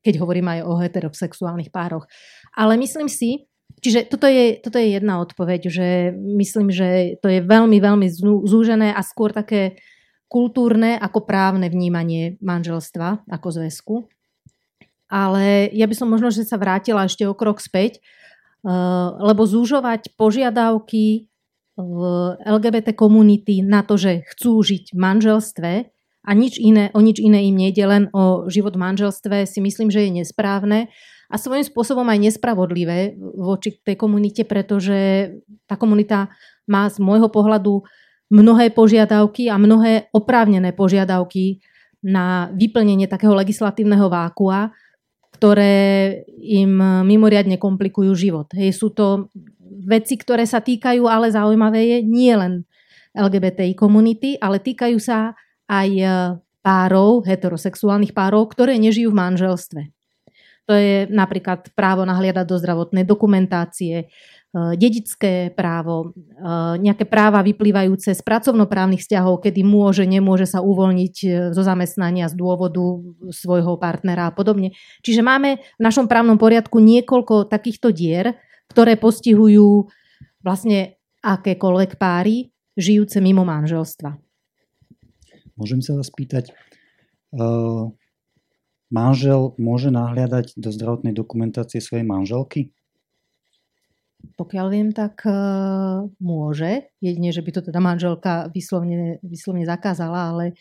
keď 0.02 0.14
hovorím 0.18 0.50
aj 0.50 0.60
o 0.66 0.74
heterosexuálnych 0.82 1.70
pároch. 1.70 2.10
Ale 2.58 2.76
myslím 2.82 3.06
si, 3.06 3.46
čiže 3.84 4.10
toto 4.10 4.26
je, 4.26 4.58
toto 4.58 4.82
je 4.82 4.98
jedna 4.98 5.22
odpoveď, 5.22 5.62
že 5.70 5.88
myslím, 6.16 6.74
že 6.74 7.22
to 7.22 7.30
je 7.30 7.46
veľmi, 7.46 7.78
veľmi 7.78 8.08
zúžené 8.48 8.96
a 8.96 9.02
skôr 9.06 9.30
také 9.30 9.78
kultúrne 10.32 10.96
ako 10.96 11.28
právne 11.28 11.68
vnímanie 11.68 12.40
manželstva 12.40 13.28
ako 13.28 13.48
zväzku 13.52 13.96
ale 15.12 15.68
ja 15.76 15.84
by 15.86 15.96
som 16.00 16.08
možno, 16.08 16.32
že 16.32 16.48
sa 16.48 16.56
vrátila 16.56 17.04
ešte 17.04 17.28
o 17.28 17.36
krok 17.36 17.60
späť, 17.60 18.00
eh, 18.00 18.72
lebo 19.20 19.44
zúžovať 19.44 20.16
požiadavky 20.16 21.28
LGBT 22.46 22.94
komunity 22.94 23.64
na 23.64 23.82
to, 23.82 23.96
že 23.96 24.28
chcú 24.36 24.62
žiť 24.62 24.94
v 24.94 24.98
manželstve 24.98 25.72
a 26.22 26.32
nič 26.38 26.62
iné, 26.62 26.94
o 26.94 27.00
nič 27.02 27.18
iné 27.18 27.48
im 27.50 27.58
nejde, 27.58 27.84
len 27.88 28.04
o 28.14 28.46
život 28.52 28.78
v 28.78 28.84
manželstve, 28.86 29.50
si 29.50 29.60
myslím, 29.64 29.90
že 29.90 30.06
je 30.06 30.22
nesprávne 30.22 30.92
a 31.32 31.36
svojím 31.40 31.64
spôsobom 31.64 32.04
aj 32.06 32.20
nespravodlivé 32.28 33.16
voči 33.40 33.80
tej 33.82 33.96
komunite, 33.96 34.44
pretože 34.44 35.32
tá 35.66 35.80
komunita 35.80 36.28
má 36.68 36.92
z 36.92 37.00
môjho 37.00 37.32
pohľadu 37.32 37.82
mnohé 38.32 38.72
požiadavky 38.76 39.48
a 39.48 39.56
mnohé 39.56 40.12
oprávnené 40.12 40.76
požiadavky 40.76 41.64
na 42.04 42.52
vyplnenie 42.52 43.08
takého 43.08 43.32
legislatívneho 43.32 44.12
vákua, 44.12 44.76
ktoré 45.42 46.22
im 46.38 46.78
mimoriadne 47.02 47.58
komplikujú 47.58 48.14
život. 48.14 48.54
Hej, 48.54 48.78
sú 48.78 48.94
to 48.94 49.34
veci, 49.90 50.14
ktoré 50.14 50.46
sa 50.46 50.62
týkajú, 50.62 51.10
ale 51.10 51.34
zaujímavé 51.34 51.82
je, 51.82 51.98
nie 52.06 52.30
len 52.38 52.62
LGBTI 53.18 53.74
komunity, 53.74 54.38
ale 54.38 54.62
týkajú 54.62 55.02
sa 55.02 55.34
aj 55.66 55.90
e, 55.98 56.06
párov, 56.62 57.26
heterosexuálnych 57.26 58.14
párov, 58.14 58.54
ktoré 58.54 58.78
nežijú 58.78 59.10
v 59.10 59.18
manželstve. 59.18 59.82
To 60.70 60.78
je 60.78 61.10
napríklad 61.10 61.74
právo 61.74 62.06
nahliadať 62.06 62.46
do 62.46 62.62
zdravotnej 62.62 63.02
dokumentácie, 63.02 64.14
dedické 64.52 65.48
právo, 65.56 66.12
eh, 66.12 66.76
nejaké 66.76 67.08
práva 67.08 67.40
vyplývajúce 67.40 68.12
z 68.12 68.20
pracovnoprávnych 68.20 69.00
vzťahov, 69.00 69.40
kedy 69.40 69.64
môže, 69.64 70.04
nemôže 70.04 70.44
sa 70.44 70.60
uvoľniť 70.60 71.16
eh, 71.24 71.32
zo 71.56 71.64
zamestnania 71.64 72.28
z 72.28 72.36
dôvodu 72.36 73.00
svojho 73.32 73.80
partnera 73.80 74.28
a 74.28 74.36
podobne. 74.36 74.76
Čiže 75.08 75.24
máme 75.24 75.64
v 75.64 75.82
našom 75.82 76.12
právnom 76.12 76.36
poriadku 76.36 76.84
niekoľko 76.84 77.48
takýchto 77.48 77.96
dier, 77.96 78.36
ktoré 78.68 79.00
postihujú 79.00 79.88
vlastne 80.44 81.00
akékoľvek 81.24 81.96
páry 81.96 82.52
žijúce 82.76 83.24
mimo 83.24 83.48
manželstva. 83.48 84.20
Môžem 85.60 85.84
sa 85.84 85.94
vás 85.94 86.10
pýtať, 86.10 86.50
manžel 88.90 89.54
môže 89.62 89.94
nahliadať 89.94 90.58
do 90.58 90.74
zdravotnej 90.74 91.14
dokumentácie 91.14 91.78
svojej 91.78 92.08
manželky? 92.08 92.74
Pokiaľ 94.38 94.68
viem, 94.74 94.90
tak 94.92 95.22
uh, 95.28 96.08
môže. 96.18 96.90
Jedine, 96.98 97.30
že 97.30 97.46
by 97.46 97.52
to 97.54 97.62
teda 97.62 97.80
manželka 97.82 98.50
vyslovne, 98.50 99.22
vyslovne 99.22 99.66
zakázala, 99.66 100.34
ale 100.34 100.46
uh, 100.54 100.56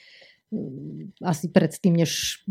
asi 1.23 1.47
predtým, 1.47 1.95
než 1.95 2.43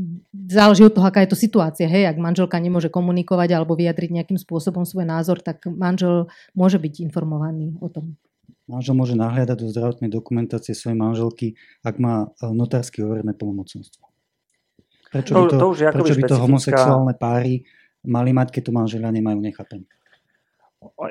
záleží 0.48 0.88
od 0.88 0.96
toho, 0.96 1.04
aká 1.04 1.20
je 1.28 1.36
to 1.36 1.38
situácia. 1.38 1.92
Hej, 1.92 2.08
ak 2.08 2.18
manželka 2.18 2.56
nemôže 2.56 2.88
komunikovať 2.88 3.50
alebo 3.52 3.76
vyjadriť 3.76 4.10
nejakým 4.16 4.40
spôsobom 4.40 4.88
svoj 4.88 5.04
názor, 5.04 5.44
tak 5.44 5.68
manžel 5.68 6.32
môže 6.56 6.80
byť 6.80 7.04
informovaný 7.04 7.76
o 7.84 7.92
tom. 7.92 8.16
Manžel 8.72 8.96
môže 8.96 9.20
nahliadať 9.20 9.58
do 9.60 9.68
zdravotnej 9.68 10.10
dokumentácie 10.14 10.78
svojej 10.78 10.96
manželky, 10.96 11.58
ak 11.82 11.98
má 11.98 12.30
e, 12.38 12.54
notársky 12.54 13.02
overené 13.02 13.34
plnomocnstvo. 13.34 14.06
Prečo 15.10 15.32
by 15.34 15.46
to, 15.50 15.58
to, 15.58 15.68
to 15.74 15.90
prečo 15.90 16.16
by 16.16 16.24
to 16.30 16.38
homosexuálne 16.38 17.14
páry 17.18 17.66
mali 18.06 18.32
mať, 18.32 18.54
keď 18.54 18.70
to 18.70 18.72
manželia 18.72 19.10
nemajú, 19.12 19.42
nechápem. 19.42 19.84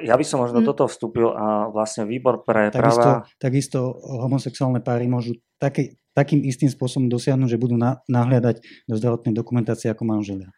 Ja 0.01 0.17
by 0.17 0.25
som 0.25 0.41
možno 0.41 0.65
hmm. 0.65 0.69
toto 0.73 0.89
vstúpil 0.89 1.29
a 1.29 1.69
vlastne 1.69 2.09
výbor 2.09 2.41
pre 2.41 2.73
takisto, 2.73 3.05
práva... 3.05 3.29
Takisto 3.37 3.79
homosexuálne 4.01 4.81
páry 4.81 5.05
môžu 5.05 5.37
také, 5.61 6.01
takým 6.17 6.41
istým 6.41 6.73
spôsobom 6.73 7.13
dosiahnuť, 7.13 7.53
že 7.53 7.61
budú 7.61 7.77
na, 7.77 8.01
nahliadať 8.09 8.65
do 8.89 8.95
zdravotnej 8.97 9.37
dokumentácie 9.37 9.93
ako 9.93 10.09
manželia. 10.09 10.49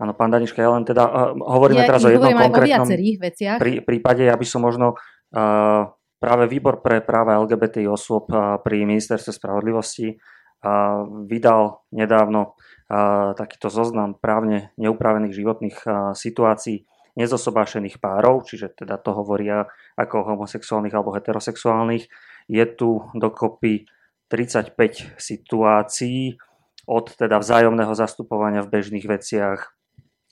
Áno, 0.00 0.16
pán 0.16 0.32
Daniška, 0.32 0.64
ja 0.64 0.72
len 0.72 0.86
teda 0.86 1.04
uh, 1.04 1.34
hovoríme 1.36 1.84
ja 1.84 1.90
teraz 1.92 2.06
o 2.06 2.08
jednom 2.08 2.32
konkrétnom 2.32 2.88
veciach. 3.18 3.58
Prí, 3.60 3.84
prípade. 3.84 4.24
Ja 4.24 4.38
by 4.38 4.46
som 4.48 4.64
možno 4.64 4.96
uh, 4.96 5.82
práve 6.16 6.44
výbor 6.48 6.80
pre 6.80 7.04
práva 7.04 7.36
LGBT 7.44 7.84
osôb 7.90 8.32
uh, 8.32 8.62
pri 8.64 8.88
ministerstve 8.88 9.34
spravodlivosti 9.34 10.16
uh, 10.16 11.04
vydal 11.26 11.84
nedávno 11.92 12.54
uh, 12.54 13.34
takýto 13.36 13.68
zoznam 13.68 14.16
právne 14.16 14.70
neupravených 14.78 15.34
životných 15.34 15.76
uh, 15.84 15.92
situácií 16.14 16.88
nezosobášených 17.18 17.98
párov, 17.98 18.46
čiže 18.46 18.78
teda 18.78 18.94
to 19.02 19.10
hovoria 19.10 19.66
ako 19.98 20.22
homosexuálnych 20.38 20.94
alebo 20.94 21.10
heterosexuálnych. 21.18 22.06
Je 22.46 22.64
tu 22.78 23.02
dokopy 23.18 23.90
35 24.30 25.18
situácií 25.18 26.38
od 26.86 27.10
teda 27.12 27.42
vzájomného 27.42 27.92
zastupovania 27.92 28.62
v 28.62 28.70
bežných 28.78 29.04
veciach, 29.04 29.74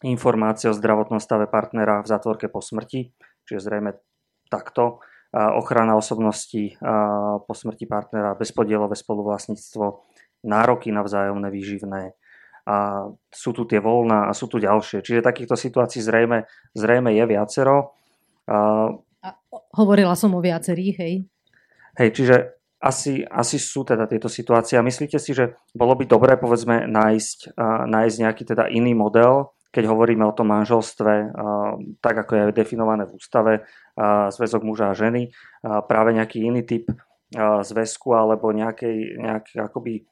informácie 0.07 0.71
o 0.71 0.77
zdravotnom 0.77 1.19
stave 1.19 1.51
partnera 1.51 2.01
v 2.01 2.09
zátvorke 2.09 2.47
po 2.47 2.63
smrti, 2.63 3.13
čiže 3.45 3.61
zrejme 3.67 3.99
takto, 4.49 5.03
ochrana 5.35 5.99
osobnosti 5.99 6.79
po 7.45 7.53
smrti 7.53 7.85
partnera, 7.85 8.39
bezpodielové 8.39 8.97
spoluvlastníctvo, 8.97 10.07
nároky 10.47 10.95
na 10.95 11.03
vzájomné 11.05 11.49
výživné, 11.51 12.17
a 12.67 13.07
sú 13.31 13.55
tu 13.55 13.63
tie 13.63 13.79
voľná 13.79 14.27
a 14.27 14.35
sú 14.35 14.51
tu 14.51 14.59
ďalšie. 14.59 14.99
Čiže 15.07 15.23
takýchto 15.23 15.55
situácií 15.55 16.03
zrejme, 16.03 16.51
zrejme 16.75 17.15
je 17.15 17.25
viacero. 17.25 17.95
A, 18.51 18.91
a 19.23 19.29
hovorila 19.79 20.19
som 20.19 20.35
o 20.35 20.43
viacerých, 20.43 20.97
hej. 20.99 21.15
Hej, 21.97 22.11
čiže 22.13 22.37
asi, 22.83 23.23
asi 23.23 23.57
sú 23.63 23.87
teda 23.87 24.11
tieto 24.11 24.27
situácie. 24.27 24.77
A 24.77 24.85
myslíte 24.85 25.17
si, 25.23 25.31
že 25.31 25.55
bolo 25.73 25.95
by 25.95 26.05
dobré, 26.11 26.35
povedzme, 26.35 26.91
nájsť, 26.91 27.55
uh, 27.55 27.87
nájsť 27.87 28.17
nejaký 28.21 28.43
teda 28.43 28.67
iný 28.69 28.99
model, 28.99 29.55
keď 29.71 29.87
hovoríme 29.87 30.27
o 30.27 30.35
tom 30.35 30.51
manželstve, 30.51 31.13
uh, 31.31 31.79
tak 32.03 32.15
ako 32.27 32.33
je 32.35 32.57
definované 32.57 33.07
v 33.07 33.15
ústave, 33.15 33.53
uh, 33.63 34.29
zväzok 34.35 34.67
muža 34.67 34.91
a 34.91 34.99
ženy, 34.99 35.31
uh, 35.31 35.87
práve 35.87 36.19
nejaký 36.19 36.43
iný 36.43 36.67
typ 36.67 36.91
uh, 36.91 37.63
zväzku 37.63 38.11
alebo 38.13 38.51
nejakej, 38.51 39.23
nejaký 39.23 39.55
akoby 39.63 40.05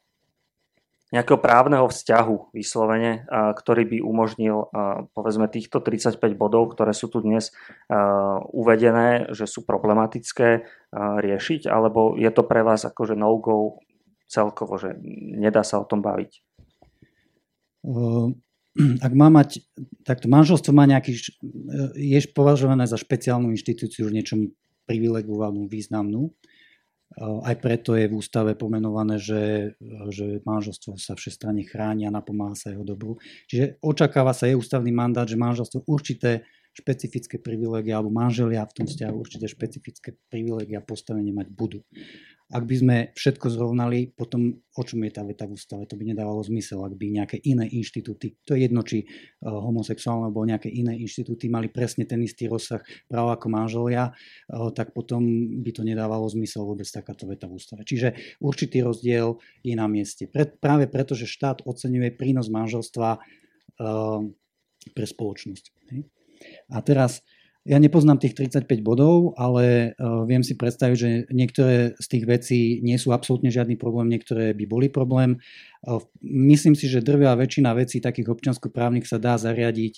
nejakého 1.13 1.39
právneho 1.39 1.87
vzťahu 1.87 2.57
vyslovene, 2.57 3.29
ktorý 3.31 3.87
by 3.87 3.99
umožnil 4.03 4.73
povedzme 5.13 5.47
týchto 5.53 5.79
35 5.85 6.19
bodov, 6.35 6.73
ktoré 6.75 6.91
sú 6.97 7.13
tu 7.13 7.21
dnes 7.21 7.53
uvedené, 8.51 9.31
že 9.31 9.45
sú 9.45 9.63
problematické 9.69 10.65
riešiť, 10.97 11.69
alebo 11.69 12.17
je 12.17 12.31
to 12.35 12.43
pre 12.43 12.65
vás 12.65 12.83
akože 12.89 13.15
no-go 13.15 13.79
celkovo, 14.27 14.81
že 14.81 14.97
nedá 15.39 15.63
sa 15.63 15.79
o 15.79 15.87
tom 15.87 16.03
baviť? 16.03 16.41
Ak 19.05 19.13
má 19.15 19.31
mať, 19.31 19.63
takto 20.03 20.27
manželstvo 20.27 20.75
má 20.75 20.83
nejaký, 20.89 21.15
je 21.95 22.19
považované 22.35 22.91
za 22.91 22.99
špeciálnu 22.99 23.55
inštitúciu 23.55 24.11
v 24.11 24.19
niečom 24.19 24.41
privilegovanú, 24.91 25.71
významnú. 25.71 26.35
Aj 27.21 27.55
preto 27.63 27.95
je 27.95 28.11
v 28.11 28.17
ústave 28.19 28.59
pomenované, 28.59 29.23
že, 29.23 29.75
že 30.11 30.43
manželstvo 30.43 30.99
sa 30.99 31.15
všestranne 31.15 31.63
chráni 31.63 32.11
a 32.11 32.15
napomáha 32.15 32.59
sa 32.59 32.75
jeho 32.75 32.83
dobru. 32.83 33.23
Čiže 33.47 33.79
očakáva 33.79 34.35
sa, 34.35 34.51
je 34.51 34.59
ústavný 34.59 34.91
mandát, 34.91 35.23
že 35.23 35.39
manželstvo 35.39 35.87
určité 35.87 36.43
špecifické 36.75 37.39
privilegia, 37.39 38.03
alebo 38.03 38.11
manželia 38.11 38.67
v 38.67 38.75
tom 38.83 38.87
vzťahu 38.91 39.15
určité 39.15 39.47
špecifické 39.47 40.19
privilegia 40.27 40.83
postavenie 40.83 41.31
mať 41.31 41.49
budú. 41.55 41.81
Ak 42.53 42.69
by 42.69 42.77
sme 42.77 42.97
všetko 43.17 43.47
zrovnali, 43.49 44.13
potom 44.13 44.53
o 44.77 44.83
čom 44.85 45.01
je 45.09 45.17
tá 45.17 45.25
veta 45.25 45.49
v 45.49 45.57
ústave? 45.57 45.89
To 45.89 45.97
by 45.97 46.13
nedávalo 46.13 46.45
zmysel, 46.45 46.85
ak 46.85 46.93
by 46.93 47.09
nejaké 47.09 47.41
iné 47.41 47.65
inštitúty, 47.73 48.37
to 48.45 48.53
je 48.53 48.69
jedno, 48.69 48.85
či 48.85 49.09
uh, 49.09 49.49
homosexuálne 49.49 50.29
alebo 50.29 50.45
nejaké 50.45 50.69
iné 50.69 50.93
inštitúty 51.01 51.49
mali 51.49 51.73
presne 51.73 52.05
ten 52.05 52.21
istý 52.21 52.45
rozsah 52.47 52.85
práv 53.09 53.33
ako 53.33 53.49
manželia, 53.49 54.13
uh, 54.13 54.69
tak 54.77 54.93
potom 54.93 55.25
by 55.65 55.71
to 55.73 55.83
nedávalo 55.89 56.29
zmysel 56.29 56.69
vôbec 56.69 56.85
takáto 56.85 57.25
veta 57.25 57.49
v 57.49 57.57
ústave. 57.57 57.81
Čiže 57.81 58.39
určitý 58.45 58.85
rozdiel 58.85 59.41
je 59.65 59.75
na 59.75 59.89
mieste. 59.89 60.29
Pre, 60.29 60.45
práve 60.61 60.85
preto, 60.85 61.17
že 61.17 61.25
štát 61.25 61.65
oceňuje 61.65 62.13
prínos 62.13 62.53
manželstva 62.53 63.19
uh, 63.19 64.21
pre 64.93 65.07
spoločnosť. 65.09 65.65
A 66.73 66.81
teraz 66.81 67.25
ja 67.65 67.81
nepoznám 67.81 68.21
tých 68.21 68.37
35 68.37 68.85
bodov, 68.85 69.33
ale 69.41 69.97
uh, 69.97 70.29
viem 70.29 70.45
si 70.45 70.53
predstaviť, 70.53 70.97
že 71.01 71.09
niektoré 71.33 71.97
z 71.97 72.07
tých 72.13 72.25
vecí 72.29 72.61
nie 72.85 73.01
sú 73.01 73.17
absolútne 73.17 73.49
žiadny 73.49 73.81
problém, 73.81 74.13
niektoré 74.13 74.53
by 74.53 74.69
boli 74.69 74.93
problém. 74.93 75.41
Uh, 75.81 76.05
myslím 76.21 76.77
si, 76.77 76.93
že 76.93 77.01
drvia 77.01 77.33
väčšina 77.33 77.73
vecí 77.73 78.05
takých 78.05 78.37
občanskoprávnych 78.37 79.09
sa 79.09 79.17
dá 79.17 79.41
zariadiť 79.41 79.93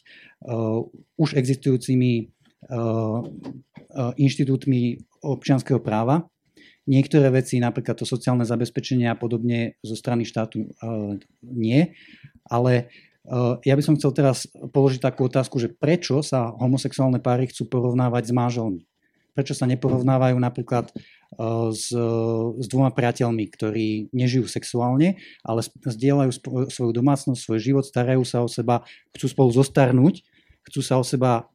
uh, 0.46 0.86
už 1.18 1.34
existujúcimi 1.34 2.32
inštitútmi 4.16 4.98
občianského 5.22 5.78
práva. 5.78 6.26
Niektoré 6.90 7.30
veci, 7.30 7.62
napríklad 7.62 7.94
to 7.94 8.02
sociálne 8.02 8.42
zabezpečenie 8.42 9.06
a 9.06 9.14
podobne 9.14 9.78
zo 9.86 9.94
strany 9.94 10.26
štátu 10.26 10.66
nie, 11.46 11.94
ale 12.42 12.90
ja 13.62 13.74
by 13.74 13.82
som 13.82 13.98
chcel 13.98 14.14
teraz 14.14 14.46
položiť 14.50 15.02
takú 15.02 15.26
otázku, 15.26 15.58
že 15.58 15.72
prečo 15.72 16.22
sa 16.22 16.54
homosexuálne 16.54 17.18
páry 17.18 17.50
chcú 17.50 17.66
porovnávať 17.66 18.30
s 18.30 18.32
manželmi? 18.32 18.82
Prečo 19.36 19.52
sa 19.52 19.68
neporovnávajú 19.68 20.36
napríklad 20.38 20.88
eh, 20.90 21.02
s, 21.74 21.90
s 22.56 22.66
dvoma 22.70 22.94
priateľmi, 22.94 23.44
ktorí 23.50 24.14
nežijú 24.14 24.46
sexuálne, 24.48 25.20
ale 25.42 25.60
zdieľajú 25.66 26.30
svoju 26.70 26.92
domácnosť, 26.94 27.40
svoj 27.40 27.60
život, 27.60 27.84
starajú 27.84 28.22
sa 28.24 28.40
o 28.40 28.48
seba, 28.48 28.86
chcú 29.12 29.26
spolu 29.28 29.50
zostarnúť, 29.52 30.22
chcú 30.66 30.80
sa 30.82 30.98
o 30.98 31.04
seba 31.06 31.46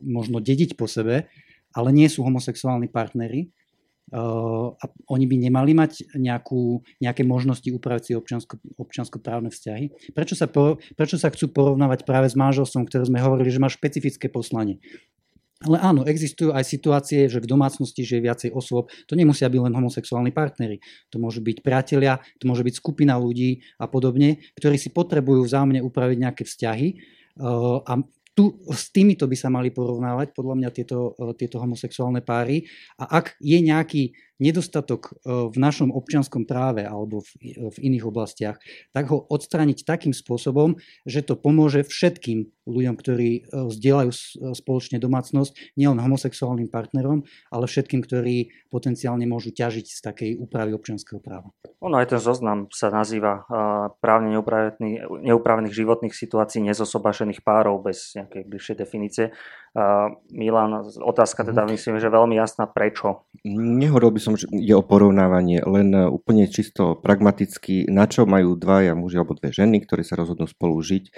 možno 0.00 0.40
dediť 0.40 0.72
po 0.80 0.88
sebe, 0.88 1.28
ale 1.76 1.88
nie 1.92 2.08
sú 2.08 2.24
homosexuálni 2.24 2.88
partnery 2.88 3.52
a 4.12 4.84
oni 5.08 5.24
by 5.24 5.36
nemali 5.48 5.72
mať 5.72 6.12
nejakú, 6.20 6.84
nejaké 7.00 7.24
možnosti 7.24 7.64
upraviť 7.64 8.02
si 8.04 8.12
občansko, 8.12 8.60
občanskoprávne 8.76 9.48
vzťahy. 9.48 10.12
Prečo 10.12 10.36
sa, 10.36 10.46
po, 10.52 10.76
prečo 10.94 11.16
sa 11.16 11.32
chcú 11.32 11.48
porovnávať 11.48 12.04
práve 12.04 12.28
s 12.28 12.36
manželstvom, 12.36 12.84
ktoré 12.84 13.08
sme 13.08 13.24
hovorili, 13.24 13.48
že 13.48 13.62
má 13.62 13.72
špecifické 13.72 14.28
poslanie? 14.28 14.84
Ale 15.62 15.78
áno, 15.78 16.02
existujú 16.02 16.50
aj 16.50 16.66
situácie, 16.66 17.30
že 17.30 17.38
v 17.38 17.46
domácnosti 17.46 18.02
žije 18.02 18.20
viacej 18.20 18.50
osôb. 18.50 18.90
To 19.06 19.14
nemusia 19.14 19.46
byť 19.46 19.60
len 19.62 19.74
homosexuálni 19.78 20.34
partnery. 20.34 20.82
To 21.14 21.22
môžu 21.22 21.38
byť 21.38 21.62
priatelia, 21.62 22.18
to 22.42 22.50
môže 22.50 22.66
byť 22.66 22.74
skupina 22.82 23.14
ľudí 23.14 23.62
a 23.78 23.86
podobne, 23.86 24.42
ktorí 24.58 24.74
si 24.74 24.90
potrebujú 24.90 25.46
vzájomne 25.46 25.78
upraviť 25.86 26.18
nejaké 26.18 26.42
vzťahy. 26.42 26.88
A 27.86 27.92
tu 28.32 28.64
s 28.72 28.88
týmito 28.88 29.28
by 29.28 29.36
sa 29.36 29.52
mali 29.52 29.68
porovnávať 29.68 30.32
podľa 30.32 30.54
mňa 30.56 30.70
tieto, 30.72 31.12
tieto 31.36 31.60
homosexuálne 31.60 32.24
páry. 32.24 32.64
A 32.96 33.20
ak 33.20 33.36
je 33.44 33.58
nejaký 33.60 34.02
nedostatok 34.40 35.12
e, 35.12 35.50
v 35.50 35.56
našom 35.58 35.92
občianskom 35.92 36.48
práve 36.48 36.86
alebo 36.86 37.20
v, 37.20 37.30
v 37.72 37.76
iných 37.92 38.04
oblastiach, 38.08 38.56
tak 38.96 39.10
ho 39.12 39.22
odstrániť 39.28 39.84
takým 39.84 40.14
spôsobom, 40.14 40.78
že 41.04 41.20
to 41.26 41.36
pomôže 41.36 41.84
všetkým 41.84 42.48
ľuďom, 42.64 42.94
ktorí 42.94 43.30
e, 43.30 43.40
zdieľajú 43.70 44.10
e, 44.10 44.18
spoločne 44.54 45.02
domácnosť, 45.02 45.76
nielen 45.76 45.98
homosexuálnym 45.98 46.70
partnerom, 46.70 47.26
ale 47.50 47.64
všetkým, 47.66 48.00
ktorí 48.02 48.54
potenciálne 48.70 49.26
môžu 49.26 49.50
ťažiť 49.52 49.86
z 49.86 50.00
takej 50.00 50.30
úpravy 50.38 50.72
občianského 50.72 51.18
práva. 51.18 51.50
Ono 51.82 51.98
aj 51.98 52.14
ten 52.14 52.20
zoznam 52.22 52.70
sa 52.70 52.94
nazýva 52.94 53.42
právne 53.98 54.30
neupravených 54.30 55.74
životných 55.74 56.14
situácií 56.14 56.62
nezosobášených 56.62 57.42
párov 57.42 57.82
bez 57.82 58.14
nejakej 58.14 58.42
bližšej 58.46 58.76
definície. 58.78 59.34
Milan, 60.28 60.84
otázka 61.00 61.48
teda 61.48 61.64
mhm. 61.64 61.68
myslím, 61.72 61.96
že 61.96 62.12
veľmi 62.12 62.36
jasná, 62.36 62.68
prečo? 62.68 63.24
Nehovoril 63.42 64.12
by 64.12 64.20
som, 64.20 64.31
že 64.36 64.46
je 64.50 64.74
o 64.74 64.84
porovnávanie, 64.84 65.62
len 65.64 65.94
e, 65.94 66.08
úplne 66.08 66.48
čisto 66.48 66.98
pragmaticky, 66.98 67.88
na 67.88 68.10
čo 68.10 68.24
majú 68.28 68.58
dvaja 68.58 68.92
muži 68.98 69.20
alebo 69.20 69.38
dve 69.38 69.54
ženy, 69.54 69.84
ktorí 69.84 70.02
sa 70.02 70.18
rozhodnú 70.18 70.48
spolu 70.48 70.78
žiť, 70.80 71.04
e, 71.08 71.12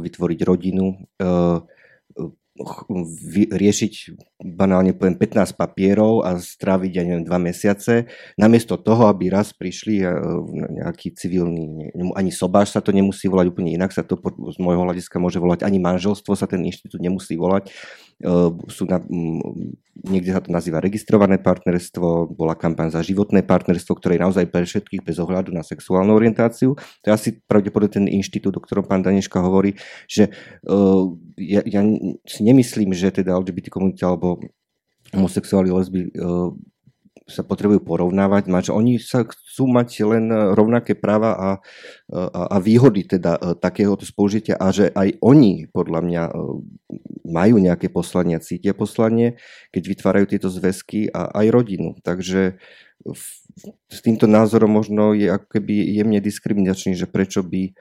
vytvoriť 0.00 0.40
rodinu, 0.46 1.08
e, 1.18 1.26
riešiť 3.48 3.92
banálne 4.44 4.92
poviem 4.92 5.16
15 5.16 5.56
papierov 5.56 6.20
a 6.20 6.36
stráviť 6.36 6.92
ja 6.92 7.02
neviem 7.08 7.24
2 7.24 7.48
mesiace, 7.48 8.12
namiesto 8.36 8.76
toho, 8.76 9.08
aby 9.08 9.32
raz 9.32 9.56
prišli 9.56 10.04
nejaký 10.52 11.16
civilný, 11.16 11.88
ani 12.12 12.28
sobáš 12.28 12.76
sa 12.76 12.84
to 12.84 12.92
nemusí 12.92 13.24
volať 13.24 13.56
úplne 13.56 13.72
inak, 13.72 13.96
sa 13.96 14.04
to 14.04 14.20
z 14.52 14.56
môjho 14.60 14.84
hľadiska 14.84 15.16
môže 15.16 15.40
volať, 15.40 15.64
ani 15.64 15.80
manželstvo 15.80 16.36
sa 16.36 16.44
ten 16.44 16.60
inštitút 16.60 17.00
nemusí 17.00 17.40
volať, 17.40 17.72
sú 18.68 18.84
na, 18.86 19.00
niekde 20.02 20.34
sa 20.34 20.42
to 20.42 20.50
nazýva 20.50 20.82
registrované 20.82 21.38
partnerstvo, 21.38 22.34
bola 22.34 22.58
kampaň 22.58 22.90
za 22.90 23.00
životné 23.02 23.46
partnerstvo, 23.46 23.98
ktoré 23.98 24.18
je 24.18 24.24
naozaj 24.24 24.44
pre 24.50 24.66
všetkých 24.66 25.02
bez 25.02 25.16
ohľadu 25.18 25.54
na 25.54 25.62
sexuálnu 25.62 26.12
orientáciu. 26.14 26.74
To 26.74 27.06
je 27.06 27.12
asi 27.12 27.28
pravdepodobne 27.44 27.92
ten 27.92 28.06
inštitút, 28.10 28.56
o 28.58 28.62
ktorom 28.62 28.86
pán 28.86 29.02
Daneška 29.02 29.38
hovorí, 29.42 29.78
že 30.10 30.30
uh, 30.66 31.06
ja, 31.38 31.62
ja 31.66 31.80
si 32.26 32.40
nemyslím, 32.42 32.94
že 32.94 33.14
teda 33.14 33.38
LGBT 33.38 33.70
komunita 33.70 34.10
alebo 34.10 34.42
homosexuáli, 35.12 35.68
lesby 35.70 36.08
uh, 36.16 36.50
sa 37.32 37.42
potrebujú 37.42 37.80
porovnávať, 37.80 38.52
mať, 38.52 38.62
že 38.68 38.76
oni 38.76 38.94
sa 39.00 39.24
chcú 39.24 39.64
mať 39.72 39.88
len 40.04 40.28
rovnaké 40.52 40.92
práva 40.92 41.32
a, 41.32 41.50
a, 42.12 42.40
a 42.52 42.56
výhody 42.60 43.08
teda 43.08 43.56
takéhoto 43.56 44.04
spolužitia 44.04 44.60
a 44.60 44.68
že 44.68 44.92
aj 44.92 45.16
oni 45.24 45.66
podľa 45.72 46.00
mňa 46.04 46.22
majú 47.24 47.56
nejaké 47.56 47.88
poslanie, 47.88 48.36
cítia 48.44 48.76
poslanie, 48.76 49.40
keď 49.72 49.82
vytvárajú 49.88 50.26
tieto 50.36 50.52
zväzky 50.52 51.08
a 51.08 51.32
aj 51.32 51.46
rodinu. 51.48 51.96
Takže 52.04 52.60
s 53.92 54.00
týmto 54.00 54.24
názorom 54.24 54.72
možno 54.72 55.12
je 55.12 55.28
ako 55.28 55.46
keby 55.58 55.84
jemne 55.92 56.18
diskriminačný, 56.24 56.96
že 56.96 57.04
prečo 57.04 57.44
by 57.44 57.62
e, 57.68 57.72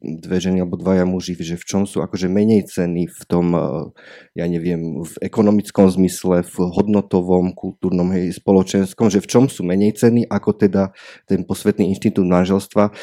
dve 0.00 0.36
ženy 0.38 0.62
alebo 0.62 0.78
dvaja 0.78 1.02
muži, 1.02 1.34
že 1.34 1.58
v 1.58 1.64
čom 1.66 1.82
sú 1.90 1.98
akože 2.06 2.30
menej 2.30 2.70
ceny 2.70 3.10
v 3.10 3.22
tom, 3.26 3.50
e, 3.52 3.60
ja 4.38 4.46
neviem, 4.46 5.02
v 5.02 5.14
ekonomickom 5.18 5.90
zmysle, 5.90 6.46
v 6.46 6.56
hodnotovom, 6.70 7.50
kultúrnom, 7.58 8.14
hej, 8.14 8.38
spoločenskom, 8.38 9.10
že 9.10 9.18
v 9.18 9.26
čom 9.26 9.44
sú 9.50 9.66
menej 9.66 9.98
ceny 9.98 10.30
ako 10.30 10.54
teda 10.54 10.94
ten 11.26 11.42
posvetný 11.42 11.90
inštitút 11.90 12.24
manželstva, 12.30 12.94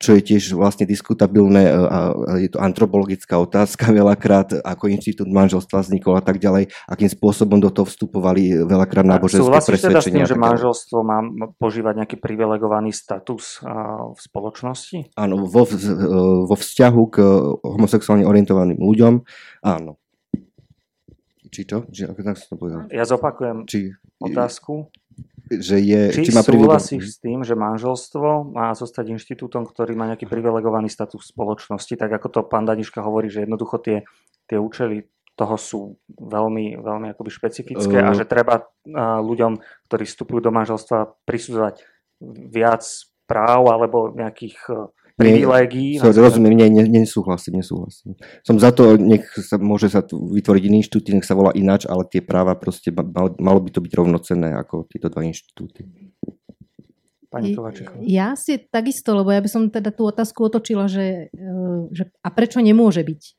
čo 0.00 0.10
je 0.16 0.22
tiež 0.24 0.56
vlastne 0.56 0.88
diskutabilné 0.88 1.68
e, 1.68 1.72
a 1.76 1.98
je 2.40 2.48
to 2.48 2.58
antropologická 2.64 3.36
otázka 3.36 3.92
veľakrát, 4.00 4.64
ako 4.64 4.88
inštitút 4.88 5.28
manželstva 5.28 5.84
vznikol 5.84 6.16
a 6.16 6.24
tak 6.24 6.40
ďalej, 6.40 6.72
akým 6.88 7.12
spôsobom 7.12 7.60
do 7.60 7.68
toho 7.68 7.84
vstupovali 7.84 8.64
veľakrát 8.64 9.04
náboženské 9.04 9.44
presvedčenia. 9.44 9.60
Súhlasíš 9.60 9.92
teda 9.92 10.00
s 10.00 10.08
tým, 10.08 10.24
že 10.24 10.36
manželstvo 10.40 10.98
má 11.04 11.33
požívať 11.58 11.94
nejaký 12.02 12.16
privilegovaný 12.18 12.94
status 12.94 13.60
v 14.14 14.18
spoločnosti? 14.18 15.14
Áno, 15.18 15.44
vo, 15.46 15.66
vo 16.46 16.56
vzťahu 16.56 17.02
k 17.10 17.16
homosexuálne 17.62 18.24
orientovaným 18.24 18.78
ľuďom, 18.78 19.14
áno. 19.66 19.98
Či 21.54 21.70
to? 21.70 21.86
Či, 21.86 22.10
ako 22.10 22.20
tak 22.26 22.36
to 22.42 22.56
povedal? 22.58 22.80
Ja 22.90 23.06
zopakujem 23.06 23.70
či, 23.70 23.94
otázku. 24.18 24.90
Že 25.46 25.76
je, 25.76 26.02
či, 26.10 26.20
či 26.26 26.32
má 26.34 26.42
súhlasíš 26.42 27.04
s 27.14 27.16
tým, 27.22 27.46
že 27.46 27.54
manželstvo 27.54 28.50
má 28.50 28.74
zostať 28.74 29.14
inštitútom, 29.14 29.68
ktorý 29.68 29.94
má 29.94 30.10
nejaký 30.10 30.26
privilegovaný 30.26 30.90
status 30.90 31.20
v 31.20 31.30
spoločnosti, 31.36 31.94
tak 31.94 32.10
ako 32.10 32.26
to 32.32 32.40
pán 32.48 32.66
Daniška 32.66 33.04
hovorí, 33.04 33.30
že 33.30 33.46
jednoducho 33.46 33.78
tie, 33.78 34.02
tie 34.50 34.58
účely 34.58 35.06
toho 35.34 35.54
sú 35.58 35.80
veľmi, 36.14 36.78
veľmi 36.78 37.10
akoby 37.10 37.30
špecifické 37.30 37.98
uh, 38.00 38.08
a 38.08 38.10
že 38.14 38.24
treba 38.24 38.66
ľuďom, 39.20 39.58
ktorí 39.90 40.04
vstupujú 40.06 40.40
do 40.46 40.54
manželstva, 40.54 41.26
prisudzovať 41.26 41.82
viac 42.50 42.84
práv 43.24 43.72
alebo 43.72 44.12
nejakých 44.12 44.56
e, 44.68 44.74
privilégií. 45.16 45.96
Nie, 45.96 46.12
rozumiem, 46.12 46.54
nie, 46.56 46.68
nie, 46.68 46.84
nesúhlasím, 47.04 47.60
nesúhlasím. 47.60 48.14
Som 48.44 48.60
za 48.60 48.70
to, 48.70 49.00
nech 49.00 49.24
sa 49.40 49.56
môže 49.56 49.88
sa 49.88 50.04
tu 50.04 50.20
vytvoriť 50.20 50.62
iný 50.68 50.84
inštitút, 50.84 51.08
nech 51.14 51.26
sa 51.26 51.38
volá 51.38 51.54
ináč, 51.56 51.88
ale 51.88 52.04
tie 52.08 52.20
práva 52.20 52.52
proste, 52.58 52.92
malo, 52.92 53.32
malo 53.40 53.58
by 53.64 53.70
to 53.72 53.80
byť 53.80 53.92
rovnocenné 53.96 54.52
ako 54.60 54.84
tieto 54.90 55.08
dva 55.08 55.24
inštitúty. 55.24 55.88
Pani 57.34 57.50
Ja 58.06 58.38
si 58.38 58.62
takisto, 58.62 59.10
lebo 59.10 59.34
ja 59.34 59.42
by 59.42 59.50
som 59.50 59.66
teda 59.66 59.90
tú 59.90 60.06
otázku 60.06 60.46
otočila, 60.46 60.86
že, 60.86 61.34
e, 61.34 61.50
že 61.90 62.14
a 62.22 62.30
prečo 62.30 62.62
nemôže 62.62 63.02
byť 63.02 63.20
e, 63.26 63.30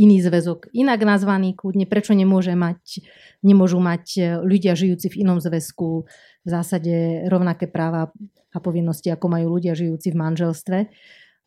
iný 0.00 0.16
zväzok 0.24 0.72
inak 0.72 1.04
nazvaný 1.04 1.52
kľudne, 1.52 1.84
prečo 1.84 2.16
nemôže 2.16 2.56
mať, 2.56 3.04
nemôžu 3.44 3.84
mať 3.84 4.04
e, 4.16 4.20
ľudia 4.40 4.72
žijúci 4.72 5.12
v 5.12 5.28
inom 5.28 5.44
zväzku 5.44 6.08
v 6.42 6.48
zásade 6.48 7.28
rovnaké 7.28 7.68
práva 7.68 8.08
a 8.48 8.58
povinnosti, 8.64 9.12
ako 9.12 9.28
majú 9.28 9.60
ľudia 9.60 9.76
žijúci 9.76 10.08
v 10.08 10.20
manželstve. 10.24 10.78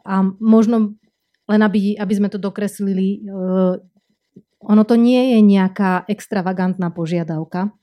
A 0.06 0.14
možno 0.38 0.94
len 1.50 1.62
aby, 1.66 1.98
aby 1.98 2.14
sme 2.14 2.30
to 2.30 2.38
dokreslili, 2.38 3.26
ono 4.62 4.84
to 4.86 4.94
nie 4.94 5.34
je 5.34 5.40
nejaká 5.42 6.06
extravagantná 6.06 6.94
požiadavka, 6.94 7.74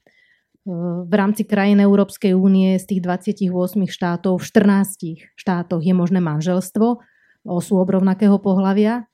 v 1.08 1.14
rámci 1.16 1.48
krajín 1.48 1.80
Európskej 1.80 2.36
únie 2.36 2.76
z 2.76 2.84
tých 2.84 3.00
28 3.00 3.88
štátov 3.88 4.36
v 4.36 4.44
14 4.44 5.32
štátoch 5.32 5.80
je 5.80 5.94
možné 5.96 6.20
manželstvo 6.20 7.00
osôb 7.48 7.88
rovnakého 7.88 8.36
pohľavia 8.36 9.08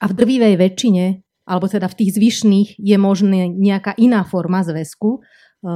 a 0.00 0.04
v 0.08 0.12
drvivej 0.16 0.54
väčšine, 0.56 1.04
alebo 1.44 1.68
teda 1.68 1.92
v 1.92 1.98
tých 2.00 2.10
zvyšných, 2.16 2.68
je 2.80 2.96
možné 2.96 3.52
nejaká 3.52 3.92
iná 4.00 4.24
forma 4.24 4.64
zväzku, 4.64 5.20
eh, 5.20 5.68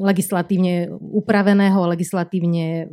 legislatívne 0.00 0.90
upraveného, 0.98 1.86
legislatívne 1.92 2.66
eh, 2.82 2.86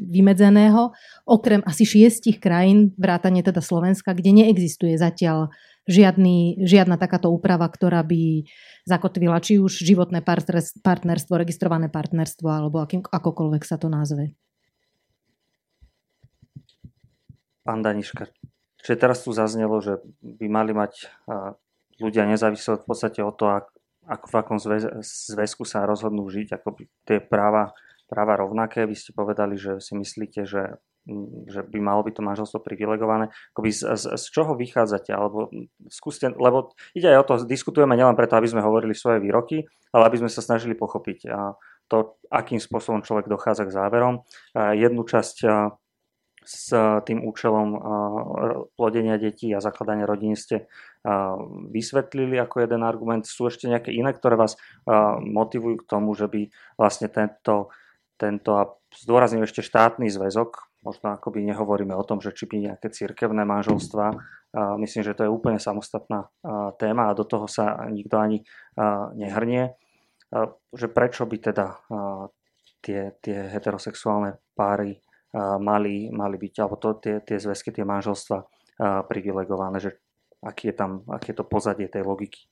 vymedzeného, 0.00 0.90
okrem 1.30 1.62
asi 1.62 1.86
šiestich 1.86 2.42
krajín, 2.42 2.90
vrátane 2.98 3.44
teda 3.46 3.62
Slovenska, 3.62 4.16
kde 4.16 4.42
neexistuje 4.42 4.98
zatiaľ 4.98 5.54
žiadny, 5.90 6.62
žiadna 6.64 7.00
takáto 7.00 7.32
úprava, 7.32 7.66
ktorá 7.66 8.06
by 8.06 8.46
zakotvila 8.90 9.38
či 9.38 9.62
už 9.62 9.86
životné 9.86 10.26
partnerstvo, 10.26 11.32
registrované 11.38 11.86
partnerstvo 11.86 12.50
alebo 12.50 12.82
akým, 12.82 13.06
akokoľvek 13.06 13.62
sa 13.62 13.78
to 13.78 13.86
nazve. 13.86 14.34
Pán 17.62 17.86
Daniška, 17.86 18.26
čiže 18.82 18.98
teraz 18.98 19.22
tu 19.22 19.30
zaznelo, 19.30 19.78
že 19.78 20.02
by 20.18 20.46
mali 20.50 20.74
mať 20.74 21.06
ľudia 22.02 22.26
nezávisle 22.26 22.82
v 22.82 22.86
podstate 22.88 23.22
od 23.22 23.36
toho, 23.38 23.62
ako 24.08 24.26
v 24.26 24.36
akom 24.40 24.58
zväzku 25.04 25.62
sa 25.68 25.86
rozhodnú 25.86 26.26
žiť, 26.26 26.56
ako 26.56 26.82
tie 27.06 27.22
práva, 27.22 27.76
práva 28.10 28.34
rovnaké. 28.40 28.88
Vy 28.88 28.96
ste 28.98 29.14
povedali, 29.14 29.54
že 29.54 29.78
si 29.78 29.94
myslíte, 29.94 30.48
že 30.48 30.80
že 31.48 31.64
by 31.64 31.78
malo 31.80 32.04
byť 32.04 32.14
to 32.16 32.22
manželstvo 32.22 32.58
privilegované. 32.60 33.32
Akoby 33.56 33.72
z, 33.72 33.96
z, 33.96 34.04
z 34.20 34.24
čoho 34.30 34.52
vychádzate? 34.54 35.10
Alebo 35.10 35.48
skúste, 35.88 36.28
lebo 36.30 36.76
ide 36.92 37.10
aj 37.10 37.18
o 37.22 37.26
to, 37.26 37.34
diskutujeme 37.48 37.96
nielen 37.96 38.14
preto, 38.14 38.36
aby 38.36 38.46
sme 38.46 38.60
hovorili 38.64 38.92
svoje 38.92 39.18
výroky, 39.18 39.64
ale 39.90 40.02
aby 40.06 40.20
sme 40.20 40.30
sa 40.30 40.44
snažili 40.44 40.76
pochopiť 40.76 41.26
to, 41.90 42.20
akým 42.30 42.62
spôsobom 42.62 43.02
človek 43.02 43.26
dochádza 43.26 43.66
k 43.66 43.74
záverom. 43.74 44.22
Jednu 44.54 45.02
časť 45.02 45.36
s 46.40 46.72
tým 47.04 47.26
účelom 47.28 47.68
plodenia 48.72 49.20
detí 49.20 49.52
a 49.52 49.60
zakladania 49.60 50.08
rodiny 50.08 50.38
ste 50.38 50.72
vysvetlili 51.68 52.40
ako 52.40 52.64
jeden 52.64 52.80
argument. 52.80 53.28
Sú 53.28 53.50
ešte 53.50 53.68
nejaké 53.68 53.92
iné, 53.92 54.14
ktoré 54.14 54.40
vás 54.40 54.56
motivujú 55.20 55.82
k 55.82 55.88
tomu, 55.90 56.16
že 56.16 56.30
by 56.32 56.48
vlastne 56.80 57.12
tento, 57.12 57.74
tento 58.16 58.56
a 58.56 58.72
zdôrazním 58.94 59.44
ešte 59.44 59.60
štátny 59.60 60.08
zväzok, 60.08 60.69
možno 60.80 61.12
akoby 61.12 61.44
nehovoríme 61.44 61.92
o 61.92 62.04
tom, 62.04 62.24
že 62.24 62.32
či 62.32 62.48
by 62.48 62.56
nejaké 62.72 62.88
cirkevné 62.88 63.44
manželstva. 63.44 64.16
Myslím, 64.80 65.02
že 65.04 65.14
to 65.14 65.28
je 65.28 65.30
úplne 65.30 65.60
samostatná 65.60 66.32
téma 66.80 67.12
a 67.12 67.16
do 67.16 67.22
toho 67.28 67.44
sa 67.44 67.84
nikto 67.92 68.16
ani 68.16 68.42
nehrnie. 69.14 69.76
Že 70.72 70.86
prečo 70.90 71.28
by 71.28 71.36
teda 71.38 71.66
tie, 72.80 73.12
tie 73.20 73.38
heterosexuálne 73.52 74.40
páry 74.56 74.98
mali, 75.60 76.10
mali 76.10 76.36
byť, 76.40 76.54
alebo 76.58 76.80
to, 76.80 76.98
tie, 76.98 77.22
tie 77.22 77.38
zväzky, 77.38 77.70
tie 77.70 77.84
manželstva 77.86 78.42
privilegované, 79.06 79.78
že 79.78 80.00
aký 80.40 80.72
je 80.72 80.74
tam, 80.74 81.04
aké 81.06 81.36
je 81.36 81.38
to 81.38 81.44
pozadie 81.44 81.86
tej 81.86 82.02
logiky. 82.08 82.48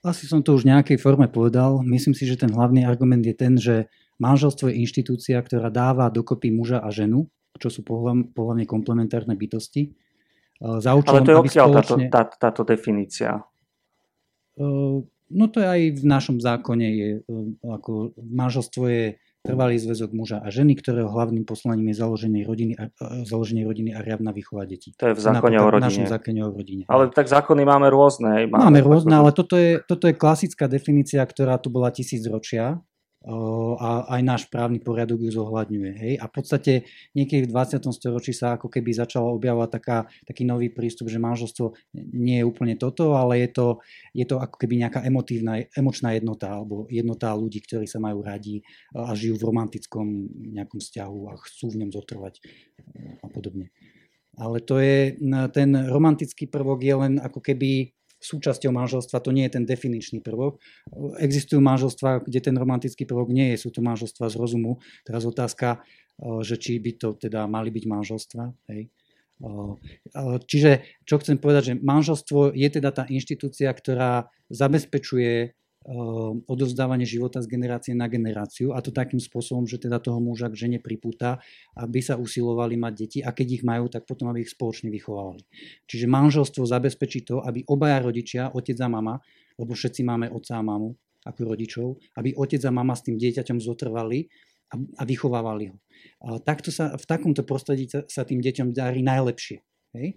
Asi 0.00 0.24
som 0.24 0.40
to 0.40 0.56
už 0.56 0.64
v 0.64 0.72
nejakej 0.72 0.96
forme 0.96 1.28
povedal. 1.28 1.84
Myslím 1.84 2.16
si, 2.16 2.24
že 2.24 2.36
ten 2.36 2.52
hlavný 2.52 2.88
argument 2.88 3.20
je 3.20 3.36
ten, 3.36 3.56
že 3.60 3.88
manželstvo 4.20 4.68
je 4.68 4.78
inštitúcia, 4.84 5.40
ktorá 5.40 5.72
dáva 5.72 6.12
dokopy 6.12 6.52
muža 6.52 6.84
a 6.84 6.92
ženu, 6.92 7.26
čo 7.56 7.72
sú 7.72 7.82
pohľavne 7.82 8.68
komplementárne 8.68 9.34
bytosti. 9.34 9.96
Za 10.60 10.92
účelom, 10.92 11.24
Ale 11.24 11.26
to 11.26 11.32
je 11.32 11.40
odkiaľ 11.40 11.68
spoločne... 11.72 12.06
táto, 12.12 12.36
tá, 12.36 12.52
táto 12.52 12.62
definícia? 12.68 13.40
No 15.30 15.44
to 15.48 15.56
je 15.64 15.66
aj 15.66 15.80
v 15.96 16.04
našom 16.04 16.36
zákone. 16.36 16.86
Je, 16.86 17.08
ako 17.64 18.12
manželstvo 18.20 18.82
je 18.92 19.04
trvalý 19.40 19.80
zväzok 19.80 20.12
muža 20.12 20.44
a 20.44 20.52
ženy, 20.52 20.76
ktorého 20.76 21.08
hlavným 21.08 21.48
poslaním 21.48 21.96
je 21.96 22.04
založenie 22.04 22.44
rodiny 22.44 22.76
a, 22.76 22.92
založenie 23.24 23.64
rodiny 23.64 23.96
a 23.96 24.04
riadna 24.04 24.36
výchova 24.36 24.68
detí. 24.68 24.92
To 25.00 25.08
je 25.08 25.16
v 25.16 25.20
zákone 25.24 25.56
o 25.56 25.68
rodine. 25.72 26.04
zákone 26.04 26.40
o 26.44 26.50
rodine. 26.52 26.84
Ale 26.92 27.08
tak 27.08 27.24
zákony 27.24 27.64
máme 27.64 27.88
rôzne. 27.88 28.44
Máme, 28.52 28.68
máme 28.68 28.80
rôzne, 28.84 29.16
ale 29.16 29.32
toto 29.32 29.56
je, 29.56 29.80
toto 29.88 30.12
je 30.12 30.14
klasická 30.18 30.68
definícia, 30.68 31.24
ktorá 31.24 31.56
tu 31.56 31.72
bola 31.72 31.88
tisíc 31.88 32.20
ročia 32.28 32.84
a 33.20 34.16
aj 34.16 34.20
náš 34.24 34.42
právny 34.48 34.80
poriadok 34.80 35.20
ju 35.20 35.28
zohľadňuje. 35.28 35.92
Hej? 35.92 36.14
A 36.16 36.24
v 36.24 36.32
podstate 36.32 36.72
niekedy 37.12 37.44
v 37.44 37.52
20. 37.52 37.84
storočí 37.92 38.32
sa 38.32 38.56
ako 38.56 38.72
keby 38.72 38.96
začala 38.96 39.28
objavovať 39.36 39.70
taká, 39.76 40.08
taký 40.24 40.48
nový 40.48 40.72
prístup, 40.72 41.12
že 41.12 41.20
manželstvo 41.20 41.76
nie 42.16 42.40
je 42.40 42.48
úplne 42.48 42.80
toto, 42.80 43.12
ale 43.12 43.44
je 43.44 43.52
to, 43.52 43.66
je 44.16 44.24
to 44.24 44.40
ako 44.40 44.56
keby 44.56 44.80
nejaká 44.80 45.04
emotívna, 45.04 45.60
emočná 45.76 46.16
jednota 46.16 46.48
alebo 46.48 46.88
jednota 46.88 47.36
ľudí, 47.36 47.60
ktorí 47.60 47.84
sa 47.84 48.00
majú 48.00 48.24
radi 48.24 48.64
a 48.96 49.12
žijú 49.12 49.36
v 49.36 49.46
romantickom 49.52 50.06
nejakom 50.56 50.80
vzťahu 50.80 51.20
a 51.28 51.36
chcú 51.44 51.76
v 51.76 51.78
ňom 51.84 51.90
zotrvať 51.92 52.40
a 53.20 53.26
podobne. 53.28 53.68
Ale 54.40 54.64
to 54.64 54.80
je, 54.80 55.20
ten 55.52 55.70
romantický 55.76 56.48
prvok 56.48 56.80
je 56.80 56.94
len 56.96 57.20
ako 57.20 57.44
keby 57.44 57.92
súčasťou 58.20 58.70
manželstva, 58.70 59.24
to 59.24 59.32
nie 59.32 59.48
je 59.48 59.56
ten 59.56 59.64
definičný 59.64 60.20
prvok. 60.20 60.60
Existujú 61.18 61.58
manželstva, 61.64 62.28
kde 62.28 62.40
ten 62.44 62.54
romantický 62.54 63.08
prvok 63.08 63.32
nie 63.32 63.56
je, 63.56 63.66
sú 63.66 63.68
to 63.72 63.80
manželstva 63.80 64.28
z 64.28 64.36
rozumu. 64.36 64.78
Teraz 65.02 65.24
otázka, 65.24 65.80
eh, 65.80 66.40
že 66.44 66.60
či 66.60 66.76
by 66.78 66.92
to 67.00 67.08
teda 67.16 67.48
mali 67.48 67.72
byť 67.72 67.84
manželstva. 67.88 68.44
Hej. 68.70 68.92
Eh, 69.40 70.38
čiže 70.44 70.84
čo 71.08 71.16
chcem 71.16 71.40
povedať, 71.40 71.62
že 71.72 71.74
manželstvo 71.80 72.52
je 72.52 72.68
teda 72.68 72.92
tá 72.92 73.04
inštitúcia, 73.08 73.72
ktorá 73.72 74.28
zabezpečuje 74.52 75.56
odovzdávanie 76.44 77.08
života 77.08 77.40
z 77.40 77.48
generácie 77.48 77.96
na 77.96 78.04
generáciu 78.04 78.76
a 78.76 78.84
to 78.84 78.92
takým 78.92 79.16
spôsobom, 79.16 79.64
že 79.64 79.80
teda 79.80 79.96
toho 79.96 80.20
muža 80.20 80.52
k 80.52 80.68
žene 80.68 80.78
pripúta, 80.78 81.40
aby 81.72 82.04
sa 82.04 82.20
usilovali 82.20 82.76
mať 82.76 82.92
deti 82.92 83.18
a 83.24 83.32
keď 83.32 83.46
ich 83.60 83.64
majú, 83.64 83.88
tak 83.88 84.04
potom 84.04 84.28
aby 84.28 84.44
ich 84.44 84.52
spoločne 84.52 84.92
vychovávali. 84.92 85.40
Čiže 85.88 86.04
manželstvo 86.04 86.68
zabezpečí 86.68 87.24
to, 87.24 87.40
aby 87.40 87.64
obaja 87.64 88.04
rodičia, 88.04 88.52
otec 88.52 88.76
a 88.76 88.88
mama, 88.92 89.16
lebo 89.56 89.72
všetci 89.72 90.04
máme 90.04 90.28
otca 90.28 90.60
a 90.60 90.62
mamu 90.62 90.92
ako 91.24 91.40
rodičov, 91.48 91.88
aby 92.16 92.36
otec 92.36 92.60
a 92.64 92.72
mama 92.72 92.92
s 92.92 93.04
tým 93.04 93.16
dieťaťom 93.16 93.60
zotrvali 93.60 94.28
a, 94.72 94.76
a 94.76 95.02
vychovávali 95.08 95.72
ho. 95.72 95.76
A 96.24 96.40
takto 96.40 96.68
sa, 96.68 96.92
v 96.92 97.04
takomto 97.08 97.44
prostredí 97.44 97.88
sa 97.88 98.22
tým 98.24 98.44
deťom 98.44 98.72
darí 98.76 99.00
najlepšie. 99.00 99.64
Hej? 99.96 100.16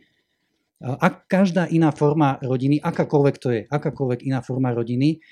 Ak 0.83 1.31
každá 1.31 1.71
iná 1.71 1.95
forma 1.95 2.35
rodiny, 2.43 2.83
akákoľvek 2.83 3.35
to 3.39 3.49
je, 3.55 3.61
akákoľvek 3.71 4.27
iná 4.27 4.43
forma 4.43 4.75
rodiny, 4.75 5.23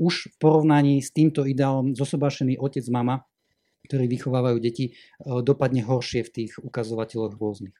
už 0.00 0.32
v 0.32 0.36
porovnaní 0.40 1.04
s 1.04 1.12
týmto 1.12 1.44
ideálom 1.44 1.92
zosobášený 1.92 2.56
otec, 2.56 2.88
mama, 2.88 3.28
ktorí 3.84 4.04
vychovávajú 4.08 4.58
deti, 4.60 4.92
uh, 4.92 5.40
dopadne 5.40 5.80
horšie 5.80 6.24
v 6.28 6.30
tých 6.32 6.52
ukazovateľoch 6.60 7.36
rôznych. 7.40 7.76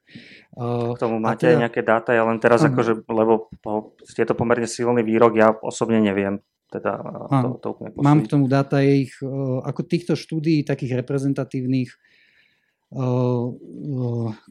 Uh, 0.57 0.97
K 0.97 1.05
tomu 1.05 1.21
máte 1.21 1.53
teda, 1.53 1.69
nejaké 1.69 1.81
dáta, 1.85 2.17
ja 2.17 2.25
len 2.25 2.41
teraz, 2.41 2.65
akože, 2.65 3.05
lebo 3.09 3.53
po, 3.61 3.93
je 4.05 4.25
to 4.25 4.33
pomerne 4.33 4.65
silný 4.65 5.05
výrok, 5.05 5.33
ja 5.37 5.53
osobne 5.53 6.01
neviem. 6.01 6.41
Teda 6.69 7.01
to, 7.33 7.49
to 7.65 7.67
úplne 7.73 7.97
mám 7.97 8.21
k 8.21 8.29
tomu 8.29 8.45
dáta, 8.45 8.85
je 8.85 9.09
ich, 9.09 9.17
ako 9.65 9.89
týchto 9.89 10.13
štúdií, 10.13 10.69
takých 10.69 11.01
reprezentatívnych, 11.01 11.89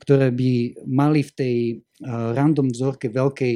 ktoré 0.02 0.28
by 0.34 0.52
mali 0.90 1.22
v 1.22 1.32
tej 1.38 1.56
random 2.34 2.74
vzorke 2.74 3.14
veľkej 3.14 3.56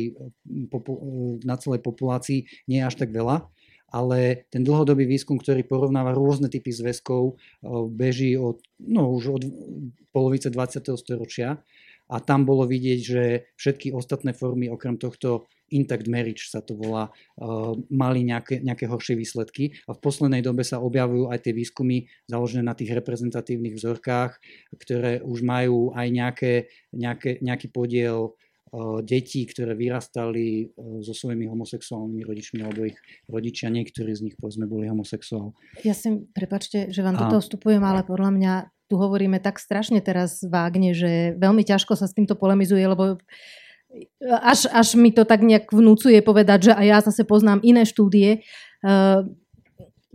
na 1.42 1.58
celej 1.58 1.82
populácii 1.82 2.46
nie 2.70 2.86
až 2.86 3.02
tak 3.02 3.10
veľa 3.10 3.50
ale 3.92 4.48
ten 4.48 4.64
dlhodobý 4.64 5.04
výskum, 5.04 5.36
ktorý 5.36 5.68
porovnáva 5.68 6.16
rôzne 6.16 6.48
typy 6.48 6.72
zväzkov, 6.72 7.36
beží 7.92 8.40
od, 8.40 8.64
no, 8.80 9.12
už 9.12 9.24
od 9.36 9.44
polovice 10.16 10.48
20. 10.48 10.88
storočia 10.96 11.60
a 12.12 12.20
tam 12.20 12.44
bolo 12.44 12.68
vidieť, 12.68 13.00
že 13.00 13.24
všetky 13.56 13.96
ostatné 13.96 14.36
formy, 14.36 14.68
okrem 14.68 15.00
tohto 15.00 15.48
intact 15.72 16.12
marriage 16.12 16.52
sa 16.52 16.60
to 16.60 16.76
volá, 16.76 17.08
mali 17.88 18.28
nejaké, 18.28 18.60
nejaké 18.60 18.86
horšie 18.92 19.16
výsledky 19.16 19.72
a 19.88 19.96
v 19.96 20.04
poslednej 20.04 20.44
dobe 20.44 20.68
sa 20.68 20.84
objavujú 20.84 21.32
aj 21.32 21.40
tie 21.48 21.56
výskumy 21.56 22.12
založené 22.28 22.68
na 22.68 22.76
tých 22.76 22.92
reprezentatívnych 22.92 23.80
vzorkách, 23.80 24.32
ktoré 24.76 25.24
už 25.24 25.40
majú 25.48 25.96
aj 25.96 26.08
nejaké, 26.12 26.54
nejaké, 26.92 27.40
nejaký 27.40 27.72
podiel 27.72 28.36
detí, 29.04 29.44
ktoré 29.44 29.76
vyrastali 29.76 30.72
so 31.04 31.12
svojimi 31.12 31.52
homosexuálnymi 31.52 32.24
rodičmi, 32.24 32.60
alebo 32.64 32.88
ich 32.88 32.96
rodičia, 33.28 33.68
niektorí 33.68 34.16
z 34.16 34.32
nich 34.32 34.36
povedzme 34.40 34.64
boli 34.64 34.88
homosexuál. 34.88 35.52
Ja 35.84 35.92
si, 35.92 36.24
prepačte, 36.32 36.88
že 36.88 37.04
vám 37.04 37.20
a... 37.20 37.28
toto 37.28 37.44
vstupujem, 37.44 37.84
ale 37.84 38.08
podľa 38.08 38.32
mňa 38.32 38.54
tu 38.88 38.96
hovoríme 39.00 39.44
tak 39.44 39.60
strašne 39.60 40.00
teraz 40.00 40.44
vágne, 40.44 40.96
že 40.96 41.36
veľmi 41.36 41.64
ťažko 41.64 42.00
sa 42.00 42.08
s 42.08 42.16
týmto 42.16 42.36
polemizuje, 42.40 42.84
lebo 42.84 43.20
až, 44.24 44.72
až 44.72 44.96
mi 44.96 45.12
to 45.12 45.28
tak 45.28 45.44
nejak 45.44 45.72
vnúcuje 45.72 46.24
povedať, 46.24 46.72
že 46.72 46.74
aj 46.76 46.86
ja 46.88 46.98
zase 47.04 47.28
poznám 47.28 47.60
iné 47.64 47.84
štúdie. 47.84 48.44
Uh, 48.84 49.28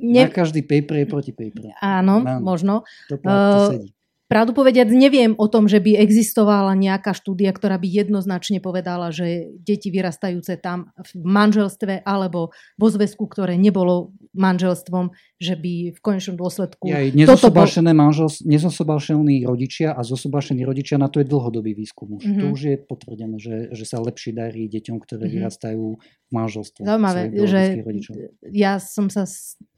ne... 0.00 0.28
Na 0.28 0.32
každý 0.32 0.64
paper 0.64 1.04
je 1.04 1.06
proti 1.08 1.32
paper. 1.32 1.76
Áno, 1.80 2.24
Mám. 2.24 2.40
možno. 2.40 2.88
To, 3.12 3.20
to 3.20 3.60
sedí. 3.76 3.95
Pravdu 4.26 4.58
povediať, 4.58 4.90
neviem 4.90 5.38
o 5.38 5.46
tom, 5.46 5.70
že 5.70 5.78
by 5.78 6.02
existovala 6.02 6.74
nejaká 6.74 7.14
štúdia, 7.14 7.54
ktorá 7.54 7.78
by 7.78 7.86
jednoznačne 7.86 8.58
povedala, 8.58 9.14
že 9.14 9.54
deti 9.62 9.94
vyrastajúce 9.94 10.58
tam 10.58 10.90
v 10.98 11.10
manželstve 11.22 12.02
alebo 12.02 12.50
vo 12.74 12.88
zväzku, 12.90 13.22
ktoré 13.30 13.54
nebolo 13.54 14.10
manželstvom, 14.34 15.14
že 15.38 15.54
by 15.54 15.94
v 15.94 15.98
konečnom 16.02 16.34
dôsledku... 16.34 16.90
Ja, 16.90 17.06
nezosobášené 17.06 17.94
bol... 17.94 18.26
nezosobášení 18.50 19.46
rodičia 19.46 19.94
a 19.94 20.02
zosobášení 20.02 20.66
rodičia, 20.66 20.98
na 20.98 21.06
to 21.06 21.22
je 21.22 21.26
dlhodobý 21.30 21.78
výskum 21.78 22.18
už. 22.18 22.26
Mm-hmm. 22.26 22.42
To 22.42 22.46
už 22.50 22.60
je 22.66 22.76
potvrdené, 22.82 23.36
že, 23.38 23.56
že 23.78 23.84
sa 23.86 24.02
lepšie 24.02 24.34
darí 24.34 24.66
deťom, 24.66 24.96
ktoré 25.06 25.30
mm-hmm. 25.30 25.36
vyrastajú 25.38 25.84
v 26.02 26.30
manželstve. 26.34 26.82
Zaujímavé, 26.82 27.30
že 27.46 27.62
ja 28.50 28.82
som 28.82 29.06
sa 29.06 29.22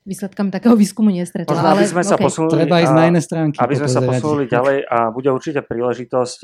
výsledkami 0.08 0.48
takého 0.48 0.72
výskumu 0.72 1.12
nestretla. 1.12 1.52
Možno, 1.52 1.68
aby 1.76 1.84
sme 1.84 2.00
okay. 2.00 2.10
sa 2.10 2.16
posunuli, 2.16 2.52
Treba 2.64 2.80
ísť 2.80 2.94
na 2.96 3.04
iné 3.12 3.20
stránky. 3.20 3.60
Aby 3.60 3.74
sme 3.76 3.90
sa 3.92 4.00
posunuli 4.00 4.44
ďalej 4.48 4.76
a 4.88 4.98
bude 5.12 5.28
určite 5.28 5.60
príležitosť, 5.60 6.38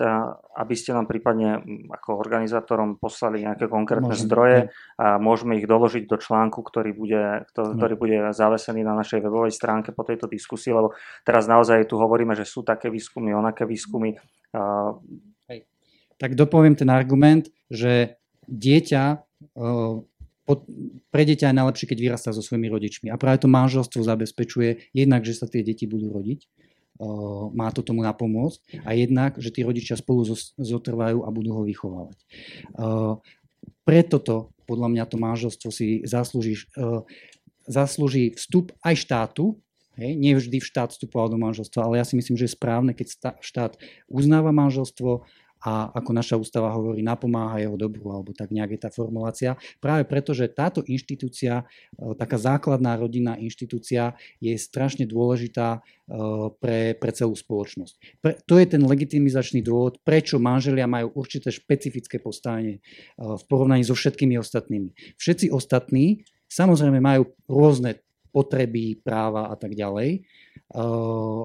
aby 0.61 0.75
ste 0.77 0.93
nám 0.93 1.09
prípadne 1.09 1.65
ako 1.89 2.21
organizátorom 2.21 3.01
poslali 3.01 3.49
nejaké 3.49 3.73
konkrétne 3.73 4.13
Môžem, 4.13 4.29
zdroje 4.29 4.59
ne. 4.69 4.71
a 5.01 5.17
môžeme 5.17 5.57
ich 5.57 5.65
doložiť 5.65 6.05
do 6.05 6.21
článku, 6.21 6.61
ktorý 6.61 6.93
bude, 6.93 7.49
ktorý 7.57 7.95
bude 7.97 8.17
zavesený 8.37 8.85
na 8.85 8.93
našej 8.93 9.25
webovej 9.25 9.57
stránke 9.57 9.97
po 9.97 10.05
tejto 10.05 10.29
diskusii, 10.29 10.77
lebo 10.77 10.93
teraz 11.25 11.49
naozaj 11.49 11.89
tu 11.89 11.97
hovoríme, 11.97 12.37
že 12.37 12.45
sú 12.45 12.61
také 12.61 12.93
výskumy, 12.93 13.33
onaké 13.33 13.65
výskumy. 13.65 14.21
Hej. 15.49 15.59
Tak 16.21 16.37
dopoviem 16.37 16.77
ten 16.77 16.93
argument, 16.93 17.49
že 17.73 18.21
dieťa 18.45 19.25
pre 21.09 21.23
dieťa 21.25 21.51
je 21.51 21.59
najlepšie, 21.59 21.89
keď 21.89 21.99
vyrastá 22.01 22.31
so 22.37 22.45
svojimi 22.45 22.69
rodičmi. 22.69 23.09
A 23.09 23.17
práve 23.17 23.41
to 23.41 23.49
manželstvo 23.49 24.05
zabezpečuje 24.05 24.93
jednak, 24.93 25.25
že 25.25 25.37
sa 25.37 25.49
tie 25.49 25.65
deti 25.65 25.89
budú 25.89 26.13
rodiť, 26.13 26.45
má 27.57 27.73
to 27.75 27.83
tomu 27.83 28.05
napomôcť, 28.05 28.87
a 28.87 28.95
jednak, 28.95 29.35
že 29.41 29.51
tí 29.51 29.65
rodičia 29.67 29.99
spolu 29.99 30.29
zotrvajú 30.61 31.27
a 31.27 31.29
budú 31.33 31.51
ho 31.59 31.63
vychovávať. 31.67 32.19
Preto 33.83 34.17
to, 34.21 34.37
podľa 34.69 34.89
mňa, 34.93 35.05
to 35.09 35.17
manželstvo 35.17 35.69
si 35.73 36.05
zaslúži, 36.05 36.69
zaslúži 37.65 38.37
vstup 38.37 38.71
aj 38.85 38.95
štátu, 39.01 39.59
Hej, 39.95 40.19
nie 40.19 40.35
vždy 40.35 40.59
v 40.59 40.67
štát 40.67 40.91
vstupoval 40.91 41.31
do 41.31 41.39
manželstva, 41.39 41.87
ale 41.87 42.03
ja 42.03 42.05
si 42.07 42.19
myslím, 42.19 42.35
že 42.35 42.51
je 42.51 42.59
správne, 42.59 42.99
keď 42.99 43.39
štát 43.39 43.79
uznáva 44.11 44.51
manželstvo 44.51 45.23
a 45.65 45.89
ako 45.97 46.11
naša 46.13 46.37
ústava 46.37 46.69
hovorí, 46.77 47.01
napomáha 47.01 47.57
jeho 47.57 47.81
dobru, 47.81 48.13
alebo 48.13 48.37
tak 48.37 48.53
nejak 48.53 48.77
je 48.77 48.81
tá 48.85 48.91
formulácia. 48.93 49.57
Práve 49.81 50.05
preto, 50.05 50.37
že 50.37 50.53
táto 50.53 50.85
inštitúcia, 50.85 51.65
e, 51.65 52.13
taká 52.21 52.37
základná 52.37 53.01
rodinná 53.01 53.41
inštitúcia 53.41 54.13
je 54.45 54.53
strašne 54.61 55.09
dôležitá 55.09 55.81
e, 55.81 56.13
pre, 56.61 56.93
pre 57.01 57.11
celú 57.17 57.33
spoločnosť. 57.33 57.95
Pre, 58.21 58.33
to 58.45 58.61
je 58.61 58.67
ten 58.77 58.85
legitimizačný 58.85 59.65
dôvod, 59.65 60.05
prečo 60.05 60.37
manželia 60.37 60.85
majú 60.85 61.17
určité 61.17 61.49
špecifické 61.49 62.21
postavenie 62.21 62.79
e, 62.79 62.81
v 63.17 63.43
porovnaní 63.49 63.89
so 63.89 63.97
všetkými 63.97 64.37
ostatnými. 64.37 65.17
Všetci 65.17 65.49
ostatní 65.49 66.29
samozrejme 66.53 67.01
majú 67.01 67.33
rôzne 67.49 68.05
potreby, 68.37 69.01
práva 69.01 69.47
a 69.47 69.55
tak 69.55 69.79
ďalej, 69.79 70.27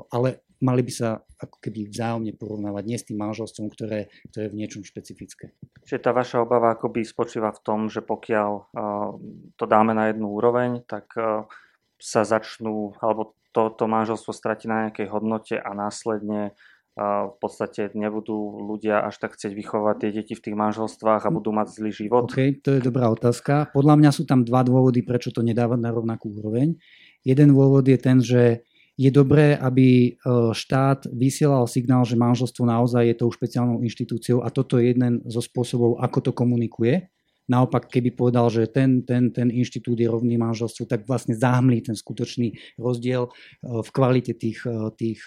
ale 0.10 0.30
mali 0.60 0.84
by 0.84 0.92
sa 0.92 1.10
ako 1.40 1.58
keby 1.64 1.88
vzájomne 1.88 2.36
porovnávať, 2.36 2.84
nie 2.84 3.00
s 3.00 3.08
tým 3.08 3.18
manželstvom, 3.20 3.72
ktoré, 3.72 4.12
ktoré 4.32 4.44
je 4.48 4.54
v 4.54 4.60
niečom 4.60 4.84
špecifické. 4.84 5.56
Čiže 5.88 6.04
tá 6.04 6.12
vaša 6.12 6.44
obava 6.44 6.76
akoby 6.76 7.08
spočíva 7.08 7.56
v 7.56 7.64
tom, 7.64 7.80
že 7.88 8.04
pokiaľ 8.04 8.52
uh, 8.52 9.10
to 9.56 9.66
dáme 9.66 9.96
na 9.96 10.12
jednu 10.12 10.28
úroveň, 10.36 10.84
tak 10.84 11.08
uh, 11.16 11.48
sa 11.96 12.28
začnú, 12.28 12.96
alebo 13.00 13.40
to, 13.56 13.72
to 13.72 13.88
manželstvo 13.88 14.36
stratí 14.36 14.68
na 14.68 14.88
nejakej 14.88 15.08
hodnote 15.08 15.56
a 15.56 15.72
následne 15.72 16.52
uh, 16.52 17.32
v 17.32 17.36
podstate 17.40 17.96
nebudú 17.96 18.60
ľudia 18.68 19.08
až 19.08 19.16
tak 19.24 19.40
chcieť 19.40 19.56
vychovať 19.56 19.96
tie 20.04 20.12
deti 20.12 20.34
v 20.36 20.44
tých 20.44 20.56
manželstvách 20.60 21.24
a 21.24 21.34
budú 21.34 21.56
mať 21.56 21.72
zlý 21.72 21.92
život? 21.96 22.28
OK, 22.28 22.60
to 22.60 22.76
je 22.76 22.82
dobrá 22.84 23.08
otázka. 23.08 23.72
Podľa 23.72 23.96
mňa 23.96 24.12
sú 24.12 24.28
tam 24.28 24.44
dva 24.44 24.68
dôvody, 24.68 25.08
prečo 25.08 25.32
to 25.32 25.40
nedávať 25.40 25.80
na 25.80 25.96
rovnakú 25.96 26.36
úroveň. 26.36 26.76
Jeden 27.24 27.56
dôvod 27.56 27.88
je 27.88 28.00
ten, 28.00 28.20
že 28.20 28.68
je 29.00 29.08
dobré, 29.16 29.56
aby 29.56 29.88
e, 29.88 30.10
štát 30.52 31.08
vysielal 31.16 31.72
signál, 31.72 32.04
že 32.04 32.20
manželstvo 32.20 32.68
naozaj 32.68 33.08
je 33.08 33.16
tou 33.16 33.32
špeciálnou 33.32 33.80
inštitúciou 33.80 34.44
a 34.44 34.52
toto 34.52 34.76
je 34.76 34.92
jeden 34.92 35.24
zo 35.24 35.40
spôsobov, 35.40 36.04
ako 36.04 36.20
to 36.20 36.32
komunikuje. 36.36 37.08
Naopak, 37.48 37.88
keby 37.88 38.12
povedal, 38.12 38.52
že 38.52 38.68
ten, 38.68 39.08
ten, 39.08 39.32
ten 39.32 39.50
inštitút 39.56 39.96
je 39.96 40.06
rovný 40.06 40.36
manželstvu, 40.36 40.84
tak 40.86 41.08
vlastne 41.08 41.32
zahmlí 41.32 41.80
ten 41.80 41.96
skutočný 41.96 42.60
rozdiel 42.76 43.32
e, 43.32 43.80
v 43.80 43.90
kvalite 43.96 44.36
tých, 44.36 44.68
e, 44.68 44.92
tých, 45.00 45.24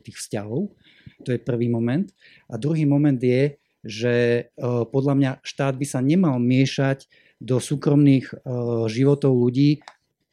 tých 0.00 0.16
vzťahov. 0.16 0.72
To 1.28 1.28
je 1.28 1.44
prvý 1.44 1.68
moment. 1.68 2.08
A 2.48 2.56
druhý 2.56 2.88
moment 2.88 3.20
je, 3.20 3.60
že 3.84 4.48
podľa 4.64 5.12
mňa 5.12 5.30
štát 5.44 5.76
by 5.76 5.84
sa 5.84 6.00
nemal 6.00 6.40
miešať 6.40 7.04
do 7.36 7.60
súkromných 7.60 8.32
životov 8.88 9.36
ľudí, 9.36 9.84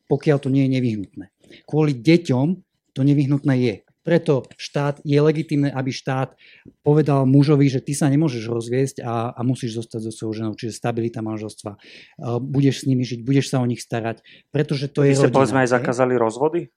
pokiaľ 0.08 0.38
to 0.40 0.48
nie 0.48 0.72
je 0.72 0.80
nevyhnutné 0.80 1.26
kvôli 1.68 1.94
deťom 1.98 2.48
to 2.92 3.02
nevyhnutné 3.02 3.56
je. 3.62 3.76
Preto 4.02 4.50
štát, 4.58 4.98
je 5.06 5.14
legitimné, 5.22 5.70
aby 5.70 5.94
štát 5.94 6.34
povedal 6.82 7.30
mužovi, 7.30 7.70
že 7.70 7.86
ty 7.86 7.94
sa 7.94 8.10
nemôžeš 8.10 8.50
rozviesť 8.50 8.96
a, 9.06 9.30
a 9.30 9.42
musíš 9.46 9.78
zostať 9.78 10.10
so 10.10 10.12
svojou 10.12 10.34
ženou, 10.42 10.54
čiže 10.58 10.74
stabilita 10.74 11.22
manželstva. 11.22 11.78
Uh, 11.78 12.42
budeš 12.42 12.82
s 12.82 12.86
nimi 12.90 13.06
žiť, 13.06 13.22
budeš 13.22 13.54
sa 13.54 13.62
o 13.62 13.70
nich 13.70 13.78
starať, 13.78 14.26
pretože 14.50 14.90
to 14.90 15.06
Vy 15.06 15.14
je 15.14 15.22
rodina. 15.22 15.30
Vy 15.30 15.38
povedzme 15.38 15.60
aj 15.62 15.70
zakázali 15.70 16.14
rozvody? 16.18 16.74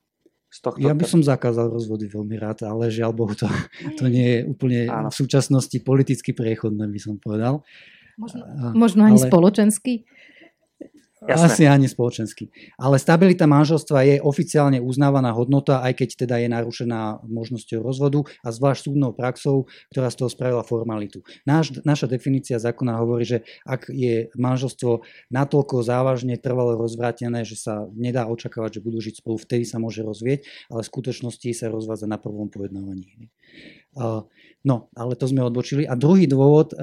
Z 0.52 0.58
tohto... 0.68 0.84
Ja 0.84 0.92
by 0.92 1.06
som 1.08 1.24
zakázal 1.24 1.72
rozvody 1.72 2.12
veľmi 2.12 2.36
rád, 2.36 2.68
ale 2.68 2.92
žiaľ 2.92 3.16
Bohu, 3.16 3.32
to, 3.32 3.48
to 3.96 4.04
nie 4.06 4.28
je 4.28 4.40
úplne 4.44 4.80
Áno. 4.86 5.08
v 5.08 5.14
súčasnosti 5.16 5.74
politicky 5.80 6.36
priechodné, 6.36 6.84
by 6.92 7.00
som 7.00 7.16
povedal. 7.16 7.64
Možno, 8.14 8.46
možno 8.78 9.00
ani 9.02 9.18
ale... 9.18 9.26
spoločensky? 9.26 10.06
Jasné. 11.24 11.46
Asi 11.48 11.62
ani 11.64 11.88
spoločensky. 11.88 12.52
Ale 12.76 13.00
stabilita 13.00 13.48
manželstva 13.48 14.04
je 14.04 14.16
oficiálne 14.20 14.76
uznávaná 14.78 15.32
hodnota, 15.32 15.80
aj 15.80 16.04
keď 16.04 16.08
teda 16.26 16.36
je 16.44 16.48
narušená 16.52 17.24
možnosťou 17.24 17.80
rozvodu 17.80 18.28
a 18.44 18.52
zvlášť 18.52 18.92
súdnou 18.92 19.16
praxou, 19.16 19.64
ktorá 19.88 20.12
z 20.12 20.16
toho 20.20 20.28
spravila 20.28 20.60
formalitu. 20.60 21.24
Náš, 21.48 21.80
naša 21.82 22.04
definícia 22.12 22.60
zákona 22.60 23.00
hovorí, 23.00 23.24
že 23.24 23.38
ak 23.64 23.88
je 23.88 24.28
manželstvo 24.36 25.00
natoľko 25.32 25.80
závažne 25.80 26.36
trvalo 26.36 26.76
rozvrátené, 26.76 27.48
že 27.48 27.56
sa 27.56 27.88
nedá 27.96 28.28
očakávať, 28.28 28.80
že 28.80 28.84
budú 28.84 29.00
žiť 29.00 29.24
spolu, 29.24 29.40
vtedy 29.40 29.64
sa 29.64 29.80
môže 29.80 30.04
rozvieť, 30.04 30.44
ale 30.68 30.84
v 30.84 30.90
skutočnosti 30.92 31.48
sa 31.56 31.72
rozvádza 31.72 32.04
na 32.04 32.20
prvom 32.20 32.52
pojednávaní. 32.52 33.32
No, 34.64 34.88
ale 34.96 35.12
to 35.12 35.28
sme 35.28 35.44
odbočili. 35.44 35.84
A 35.84 35.92
druhý 35.92 36.24
dôvod, 36.24 36.72
e, 36.72 36.76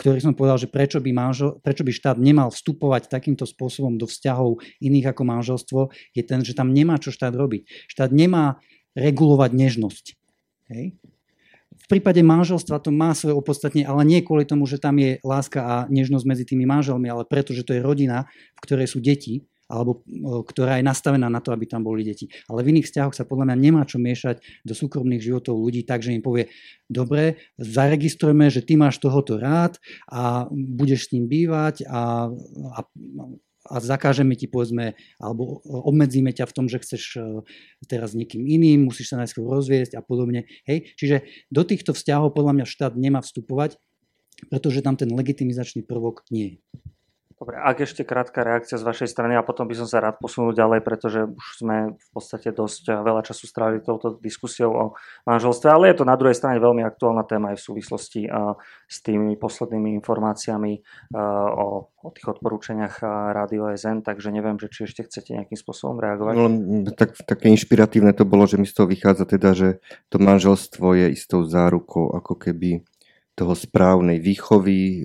ktorý 0.00 0.16
som 0.16 0.32
povedal, 0.32 0.56
že 0.56 0.72
prečo 0.72 0.96
by, 0.96 1.12
manžel, 1.12 1.60
prečo 1.60 1.84
by 1.84 1.92
štát 1.92 2.16
nemal 2.16 2.48
vstupovať 2.48 3.12
takýmto 3.12 3.44
spôsobom 3.44 4.00
do 4.00 4.08
vzťahov 4.08 4.64
iných 4.80 5.12
ako 5.12 5.22
manželstvo, 5.28 5.80
je 6.16 6.22
ten, 6.24 6.40
že 6.40 6.56
tam 6.56 6.72
nemá 6.72 6.96
čo 6.96 7.12
štát 7.12 7.36
robiť. 7.36 7.68
Štát 7.92 8.16
nemá 8.16 8.64
regulovať 8.96 9.50
nežnosť. 9.52 10.04
Hej? 10.72 10.96
V 11.76 11.86
prípade 11.92 12.24
manželstva 12.24 12.80
to 12.80 12.88
má 12.88 13.12
svoje 13.12 13.36
opodstatnenie, 13.36 13.84
ale 13.84 14.00
nie 14.08 14.24
kvôli 14.24 14.48
tomu, 14.48 14.64
že 14.64 14.80
tam 14.80 14.96
je 14.96 15.20
láska 15.20 15.60
a 15.60 15.74
nežnosť 15.92 16.24
medzi 16.24 16.48
tými 16.48 16.64
manželmi, 16.64 17.12
ale 17.12 17.28
preto, 17.28 17.52
že 17.52 17.60
to 17.62 17.76
je 17.76 17.84
rodina, 17.84 18.24
v 18.56 18.60
ktorej 18.64 18.88
sú 18.88 19.04
deti 19.04 19.44
alebo 19.66 20.02
ktorá 20.46 20.78
je 20.78 20.86
nastavená 20.86 21.26
na 21.26 21.42
to, 21.42 21.50
aby 21.50 21.66
tam 21.66 21.82
boli 21.82 22.06
deti. 22.06 22.30
Ale 22.46 22.62
v 22.62 22.76
iných 22.76 22.86
vzťahoch 22.86 23.14
sa 23.14 23.26
podľa 23.26 23.50
mňa 23.52 23.56
nemá 23.58 23.82
čo 23.82 23.98
miešať 23.98 24.42
do 24.62 24.74
súkromných 24.74 25.22
životov 25.22 25.58
ľudí 25.58 25.82
tak, 25.82 26.06
že 26.06 26.14
im 26.14 26.22
povie, 26.22 26.50
dobre, 26.86 27.42
zaregistrujeme, 27.58 28.46
že 28.48 28.62
ty 28.62 28.78
máš 28.78 29.02
tohoto 29.02 29.38
rád 29.38 29.78
a 30.06 30.46
budeš 30.50 31.10
s 31.10 31.12
ním 31.18 31.26
bývať 31.26 31.82
a, 31.90 32.30
a 32.74 32.80
a 33.66 33.82
zakážeme 33.82 34.38
ti 34.38 34.46
povedzme, 34.46 34.94
alebo 35.18 35.58
obmedzíme 35.66 36.30
ťa 36.30 36.46
v 36.46 36.54
tom, 36.54 36.66
že 36.70 36.78
chceš 36.78 37.18
e, 37.18 37.20
teraz 37.90 38.14
niekým 38.14 38.46
iným, 38.46 38.86
musíš 38.86 39.10
sa 39.10 39.20
najskôr 39.20 39.42
rozviesť 39.42 39.98
a 39.98 40.02
podobne. 40.06 40.46
Hej? 40.70 40.94
Čiže 40.94 41.26
do 41.50 41.66
týchto 41.66 41.90
vzťahov 41.90 42.30
podľa 42.34 42.62
mňa 42.62 42.66
štát 42.66 42.94
nemá 42.94 43.20
vstupovať, 43.22 43.78
pretože 44.52 44.84
tam 44.84 44.94
ten 44.94 45.10
legitimizačný 45.10 45.82
prvok 45.82 46.22
nie 46.30 46.46
je. 46.46 46.56
Dobre, 47.36 47.60
ak 47.60 47.84
ešte 47.84 48.00
krátka 48.00 48.40
reakcia 48.40 48.80
z 48.80 48.88
vašej 48.88 49.12
strany 49.12 49.36
a 49.36 49.44
potom 49.44 49.68
by 49.68 49.76
som 49.76 49.84
sa 49.84 50.00
rád 50.00 50.16
posunul 50.16 50.56
ďalej, 50.56 50.80
pretože 50.80 51.28
už 51.28 51.46
sme 51.60 51.92
v 51.92 52.08
podstate 52.16 52.48
dosť 52.48 53.04
veľa 53.04 53.20
času 53.28 53.44
strávili 53.44 53.84
touto 53.84 54.16
diskusiou 54.24 54.72
o 54.72 54.84
manželstve, 55.28 55.68
ale 55.68 55.92
je 55.92 56.00
to 56.00 56.08
na 56.08 56.16
druhej 56.16 56.32
strane 56.32 56.56
veľmi 56.56 56.80
aktuálna 56.80 57.28
téma 57.28 57.52
aj 57.52 57.60
v 57.60 57.66
súvislosti 57.68 58.24
s 58.88 58.96
tými 59.04 59.36
poslednými 59.36 59.92
informáciami 60.00 60.80
o, 61.60 61.92
o 61.92 62.08
tých 62.16 62.24
odporúčaniach 62.24 63.04
Rádio 63.36 63.68
SN, 63.68 64.00
takže 64.00 64.32
neviem, 64.32 64.56
že 64.56 64.72
či 64.72 64.88
ešte 64.88 65.04
chcete 65.04 65.36
nejakým 65.36 65.60
spôsobom 65.60 66.00
reagovať. 66.00 66.40
No, 66.40 66.48
tak, 66.96 67.20
také 67.20 67.52
inšpiratívne 67.52 68.16
to 68.16 68.24
bolo, 68.24 68.48
že 68.48 68.56
mi 68.56 68.64
z 68.64 68.80
toho 68.80 68.88
vychádza 68.88 69.28
teda, 69.28 69.52
že 69.52 69.84
to 70.08 70.16
manželstvo 70.16 70.96
je 71.04 71.12
istou 71.12 71.44
zárukou 71.44 72.16
ako 72.16 72.32
keby 72.32 72.80
toho 73.36 73.52
správnej 73.52 74.24
výchovy, 74.24 75.04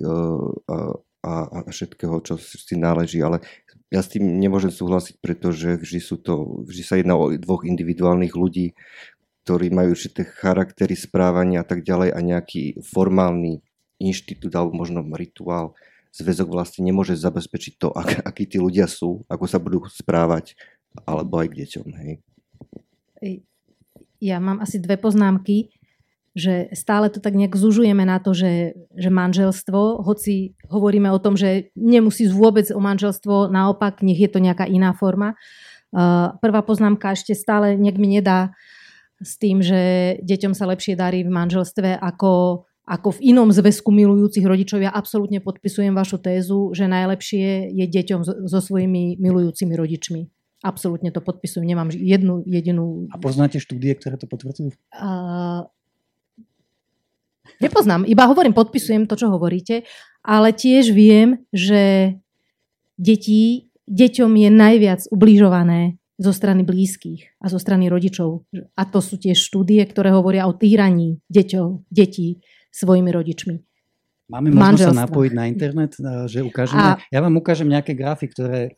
a, 1.22 1.46
a 1.46 1.58
všetkého, 1.70 2.18
čo 2.26 2.34
si 2.38 2.74
náleží, 2.74 3.22
ale 3.22 3.40
ja 3.94 4.02
s 4.02 4.10
tým 4.10 4.40
nemôžem 4.42 4.74
súhlasiť, 4.74 5.22
pretože 5.22 5.78
vždy, 5.78 6.00
sú 6.02 6.18
to, 6.18 6.64
vždy 6.66 6.82
sa 6.82 6.98
jedná 6.98 7.14
o 7.14 7.30
dvoch 7.30 7.62
individuálnych 7.62 8.34
ľudí, 8.34 8.74
ktorí 9.46 9.70
majú 9.70 9.94
určité 9.94 10.26
charaktery 10.26 10.94
správania 10.94 11.62
a 11.62 11.66
tak 11.66 11.82
ďalej 11.86 12.10
a 12.14 12.18
nejaký 12.22 12.82
formálny 12.82 13.62
inštitút 14.02 14.50
alebo 14.54 14.74
možno 14.74 15.06
rituál, 15.14 15.78
zväzok 16.10 16.50
vlastne 16.50 16.82
nemôže 16.82 17.14
zabezpečiť 17.14 17.74
to, 17.78 17.88
ak, 17.94 18.26
akí 18.26 18.44
tí 18.46 18.58
ľudia 18.58 18.90
sú, 18.90 19.22
ako 19.30 19.44
sa 19.46 19.62
budú 19.62 19.82
správať, 19.86 20.58
alebo 21.06 21.40
aj 21.40 21.48
k 21.52 21.58
deťom. 21.64 21.86
Hej. 22.00 22.12
Ja 24.22 24.38
mám 24.38 24.62
asi 24.62 24.78
dve 24.78 24.98
poznámky 24.98 25.74
že 26.32 26.72
stále 26.72 27.12
to 27.12 27.20
tak 27.20 27.36
nejak 27.36 27.52
zužujeme 27.52 28.08
na 28.08 28.16
to, 28.16 28.32
že, 28.32 28.72
že 28.96 29.10
manželstvo, 29.12 30.00
hoci 30.00 30.56
hovoríme 30.64 31.12
o 31.12 31.20
tom, 31.20 31.36
že 31.36 31.72
nemusí 31.76 32.24
vôbec 32.32 32.72
o 32.72 32.80
manželstvo, 32.80 33.52
naopak, 33.52 34.00
nech 34.00 34.16
je 34.16 34.30
to 34.32 34.40
nejaká 34.40 34.64
iná 34.64 34.96
forma. 34.96 35.36
Uh, 35.92 36.32
prvá 36.40 36.64
poznámka 36.64 37.12
ešte 37.12 37.36
stále 37.36 37.76
nejak 37.76 38.00
mi 38.00 38.16
nedá 38.16 38.56
s 39.20 39.36
tým, 39.36 39.60
že 39.60 40.16
deťom 40.24 40.56
sa 40.56 40.64
lepšie 40.64 40.96
darí 40.96 41.20
v 41.20 41.28
manželstve 41.28 42.00
ako, 42.00 42.64
ako 42.88 43.08
v 43.20 43.36
inom 43.36 43.52
zväzku 43.52 43.92
milujúcich 43.92 44.42
rodičov. 44.42 44.80
Ja 44.80 44.88
absolútne 44.88 45.44
podpisujem 45.44 45.92
vašu 45.92 46.16
tézu, 46.16 46.72
že 46.72 46.88
najlepšie 46.88 47.76
je 47.76 47.84
deťom 47.92 48.20
so, 48.24 48.32
so 48.48 48.58
svojimi 48.64 49.20
milujúcimi 49.20 49.76
rodičmi. 49.76 50.32
Absolútne 50.64 51.10
to 51.12 51.20
podpisujem, 51.20 51.66
nemám 51.66 51.90
jednu 51.90 52.46
jedinú... 52.46 53.10
A 53.10 53.18
poznáte 53.18 53.58
štúdie, 53.58 53.98
ktoré 53.98 54.14
to 54.14 54.30
potvrdzujú? 54.30 54.70
Uh, 54.94 55.66
Nepoznám, 57.58 58.06
iba 58.06 58.30
hovorím, 58.30 58.54
podpisujem 58.54 59.04
to, 59.10 59.18
čo 59.18 59.28
hovoríte, 59.28 59.82
ale 60.22 60.54
tiež 60.54 60.94
viem, 60.94 61.42
že 61.50 62.14
deti, 62.94 63.72
deťom 63.90 64.32
je 64.38 64.50
najviac 64.52 65.00
ubližované 65.10 65.98
zo 66.22 66.30
strany 66.30 66.62
blízkych 66.62 67.42
a 67.42 67.50
zo 67.50 67.58
strany 67.58 67.90
rodičov. 67.90 68.46
A 68.78 68.82
to 68.86 69.02
sú 69.02 69.18
tiež 69.18 69.34
štúdie, 69.34 69.82
ktoré 69.82 70.14
hovoria 70.14 70.46
o 70.46 70.54
týraní 70.54 71.18
deťov, 71.26 71.90
detí 71.90 72.38
svojimi 72.70 73.10
rodičmi. 73.10 73.71
Máme 74.32 74.48
možnosť 74.48 74.88
sa 74.88 74.96
napojiť 75.04 75.32
na 75.36 75.44
internet, 75.44 75.92
že 76.24 76.40
ukážeme? 76.40 76.96
A... 76.96 76.96
Ja 77.12 77.20
vám 77.20 77.36
ukážem 77.36 77.68
nejaké 77.68 77.92
grafy, 77.92 78.32
ktoré... 78.32 78.72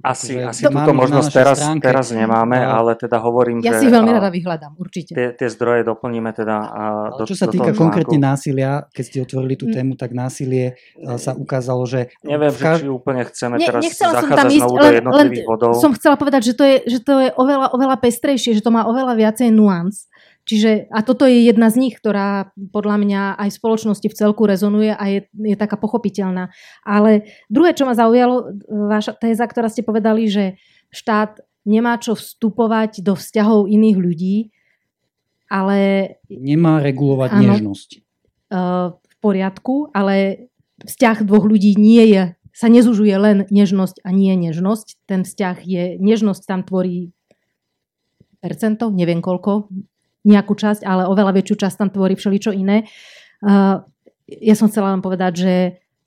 Asi, 0.00 0.40
asi 0.40 0.64
túto 0.64 0.96
možnosť 0.96 1.28
teraz, 1.28 1.60
teraz 1.76 2.08
nemáme, 2.08 2.56
a... 2.56 2.80
ale 2.80 2.96
teda 2.96 3.20
hovorím, 3.20 3.60
ja 3.60 3.76
že... 3.76 3.84
Ja 3.84 3.84
si 3.84 3.86
veľmi 3.92 4.10
rada 4.16 4.32
vyhľadám, 4.32 4.72
určite. 4.80 5.12
Tie, 5.12 5.28
tie 5.36 5.48
zdroje 5.52 5.84
doplníme 5.84 6.32
teda 6.32 6.56
a 6.56 6.82
do, 7.20 7.28
Čo 7.28 7.36
sa 7.36 7.46
do 7.46 7.60
týka 7.60 7.76
konkrétne 7.76 8.16
násilia, 8.16 8.88
keď 8.96 9.04
ste 9.04 9.18
otvorili 9.28 9.60
tú 9.60 9.68
mm. 9.68 9.74
tému, 9.76 9.92
tak 10.00 10.16
násilie 10.16 10.80
sa 11.20 11.36
ukázalo, 11.36 11.84
že... 11.84 12.08
Neviem, 12.24 12.56
kaž... 12.56 12.80
či 12.80 12.88
úplne 12.88 13.28
chceme 13.28 13.60
ne, 13.60 13.68
teraz 13.68 13.84
zachádzať 13.92 14.56
znovu 14.56 14.76
do 14.80 14.88
jednotlivých 14.88 15.44
bodov. 15.44 15.76
Som 15.76 15.92
chcela 15.92 16.16
povedať, 16.16 16.48
že 16.48 16.54
to 16.56 16.64
je, 16.64 16.76
že 16.88 16.98
to 17.04 17.12
je 17.20 17.28
oveľa, 17.36 17.76
oveľa 17.76 17.96
pestrejšie, 18.00 18.56
že 18.56 18.64
to 18.64 18.72
má 18.72 18.88
oveľa 18.88 19.20
viacej 19.20 19.52
nuans 19.52 20.08
Čiže, 20.48 20.88
a 20.88 21.04
toto 21.04 21.28
je 21.28 21.44
jedna 21.44 21.68
z 21.68 21.76
nich, 21.76 21.94
ktorá 22.00 22.56
podľa 22.72 22.96
mňa 23.04 23.22
aj 23.36 23.48
v 23.52 23.58
spoločnosti 23.60 24.08
v 24.08 24.16
celku 24.16 24.48
rezonuje 24.48 24.96
a 24.96 25.04
je, 25.12 25.20
je 25.28 25.56
taká 25.60 25.76
pochopiteľná. 25.76 26.48
Ale 26.88 27.28
druhé, 27.52 27.76
čo 27.76 27.84
ma 27.84 27.92
zaujalo, 27.92 28.56
vaša 28.88 29.20
téza, 29.20 29.44
ktorá 29.44 29.68
ste 29.68 29.84
povedali, 29.84 30.24
že 30.24 30.56
štát 30.88 31.44
nemá 31.68 32.00
čo 32.00 32.16
vstupovať 32.16 33.04
do 33.04 33.12
vzťahov 33.12 33.68
iných 33.68 33.98
ľudí, 34.00 34.36
ale... 35.52 35.76
Nemá 36.32 36.80
regulovať 36.80 37.28
áno, 37.36 37.44
nežnosť. 37.44 37.88
Uh, 38.48 38.96
v 38.96 39.14
poriadku, 39.20 39.92
ale 39.92 40.48
vzťah 40.80 41.28
dvoch 41.28 41.44
ľudí 41.44 41.76
nie 41.76 42.08
je, 42.08 42.22
sa 42.56 42.72
nezužuje 42.72 43.12
len 43.20 43.38
nežnosť 43.52 44.00
a 44.00 44.08
nie 44.16 44.32
nežnosť. 44.32 45.04
Ten 45.04 45.28
vzťah 45.28 45.56
je, 45.60 45.84
nežnosť 46.00 46.42
tam 46.48 46.64
tvorí 46.64 47.12
percento, 48.40 48.88
neviem 48.88 49.20
koľko, 49.20 49.68
nejakú 50.26 50.54
časť, 50.56 50.82
ale 50.82 51.06
oveľa 51.06 51.38
väčšiu 51.38 51.54
časť 51.60 51.76
tam 51.78 51.90
tvorí 51.90 52.18
všeličo 52.18 52.50
iné. 52.56 52.90
Ja 54.28 54.54
som 54.58 54.66
chcela 54.66 54.92
len 54.92 55.02
povedať, 55.04 55.32
že 55.38 55.52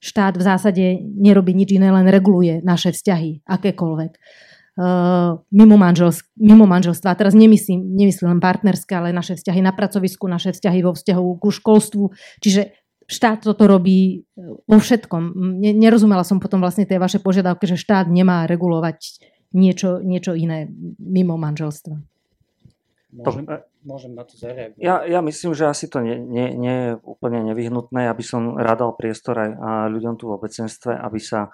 štát 0.01 0.34
v 0.34 0.43
zásade 0.43 0.86
nerobí 0.99 1.53
nič 1.53 1.72
iné, 1.78 1.93
len 1.93 2.09
reguluje 2.09 2.59
naše 2.66 2.91
vzťahy, 2.91 3.45
akékoľvek. 3.45 4.12
Mimo, 5.51 5.76
manželsk- 5.78 6.32
mimo 6.39 6.66
manželstva. 6.66 7.14
Teraz 7.14 7.36
nemyslím, 7.38 7.82
nemyslím 7.97 8.34
len 8.34 8.41
partnerské, 8.41 8.97
ale 8.97 9.14
naše 9.14 9.38
vzťahy 9.38 9.62
na 9.62 9.76
pracovisku, 9.76 10.26
naše 10.26 10.55
vzťahy 10.57 10.80
vo 10.82 10.97
vzťahu 10.97 11.28
ku 11.38 11.49
školstvu. 11.53 12.09
Čiže 12.41 12.74
štát 13.05 13.43
toto 13.43 13.68
robí 13.68 14.26
vo 14.66 14.80
všetkom. 14.80 15.36
Nerozumela 15.59 16.24
som 16.24 16.39
potom 16.39 16.64
vlastne 16.64 16.88
tej 16.88 16.97
vaše 16.97 17.20
požiadavke, 17.20 17.68
že 17.68 17.78
štát 17.78 18.07
nemá 18.07 18.47
regulovať 18.47 19.22
niečo, 19.51 19.99
niečo 19.99 20.34
iné 20.34 20.72
mimo 20.97 21.36
manželstva. 21.36 21.99
Môžem, 23.12 23.43
to, 23.43 23.59
môžem 23.84 24.12
na 24.16 24.24
to 24.24 24.39
zareagovať. 24.39 24.80
Ja, 24.80 25.03
ja 25.03 25.20
myslím, 25.20 25.51
že 25.51 25.68
asi 25.68 25.91
to 25.91 25.99
nie, 25.99 26.16
nie, 26.16 26.55
nie 26.55 26.76
je 26.80 26.89
úplne 27.03 27.43
nevyhnutné, 27.51 28.07
aby 28.07 28.24
som 28.24 28.55
radal 28.55 28.95
priestor 28.95 29.36
aj 29.36 29.51
ľuďom 29.91 30.16
tu 30.16 30.32
v 30.32 30.39
obecenstve, 30.39 30.95
aby 30.95 31.20
sa 31.20 31.51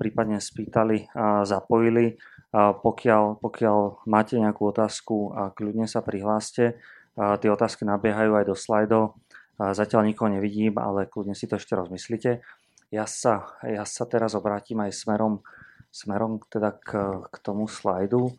prípadne 0.00 0.40
spýtali, 0.40 1.12
zapojili. 1.44 2.16
Pokiaľ, 2.56 3.44
pokiaľ 3.44 4.08
máte 4.08 4.40
nejakú 4.40 4.72
otázku, 4.72 5.36
kľudne 5.52 5.84
sa 5.84 6.00
prihláste. 6.00 6.80
Tie 7.16 7.48
otázky 7.52 7.84
nabiehajú 7.84 8.32
aj 8.32 8.44
do 8.48 8.56
slajdov. 8.56 9.20
Zatiaľ 9.60 10.08
nikoho 10.08 10.32
nevidím, 10.32 10.80
ale 10.80 11.04
kľudne 11.04 11.36
si 11.36 11.44
to 11.44 11.60
ešte 11.60 11.76
rozmyslite. 11.76 12.40
Ja 12.88 13.04
sa, 13.04 13.52
ja 13.60 13.84
sa 13.84 14.08
teraz 14.08 14.32
obrátim 14.32 14.80
aj 14.80 14.96
smerom, 14.96 15.44
smerom 15.92 16.40
teda 16.48 16.72
k, 16.72 17.20
k 17.28 17.36
tomu 17.44 17.68
slajdu. 17.68 18.32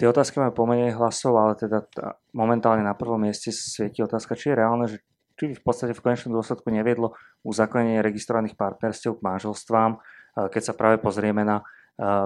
Tie 0.00 0.08
otázky 0.08 0.40
majú 0.40 0.64
pomenej 0.64 0.96
hlasov, 0.96 1.36
ale 1.36 1.60
teda 1.60 1.84
momentálne 2.32 2.80
na 2.80 2.96
prvom 2.96 3.20
mieste 3.20 3.52
svieti 3.52 4.00
otázka, 4.00 4.32
či 4.32 4.48
je 4.48 4.56
reálne, 4.56 4.88
že 4.88 5.04
či 5.36 5.52
v 5.52 5.60
podstate 5.60 5.92
v 5.92 6.00
konečnom 6.00 6.40
dôsledku 6.40 6.72
neviedlo 6.72 7.12
uzakonenie 7.44 8.00
registrovaných 8.00 8.56
partnerstiev 8.56 9.20
k 9.20 9.24
manželstvám, 9.28 10.00
keď 10.48 10.62
sa 10.64 10.72
práve 10.72 11.04
pozrieme 11.04 11.44
na 11.44 11.60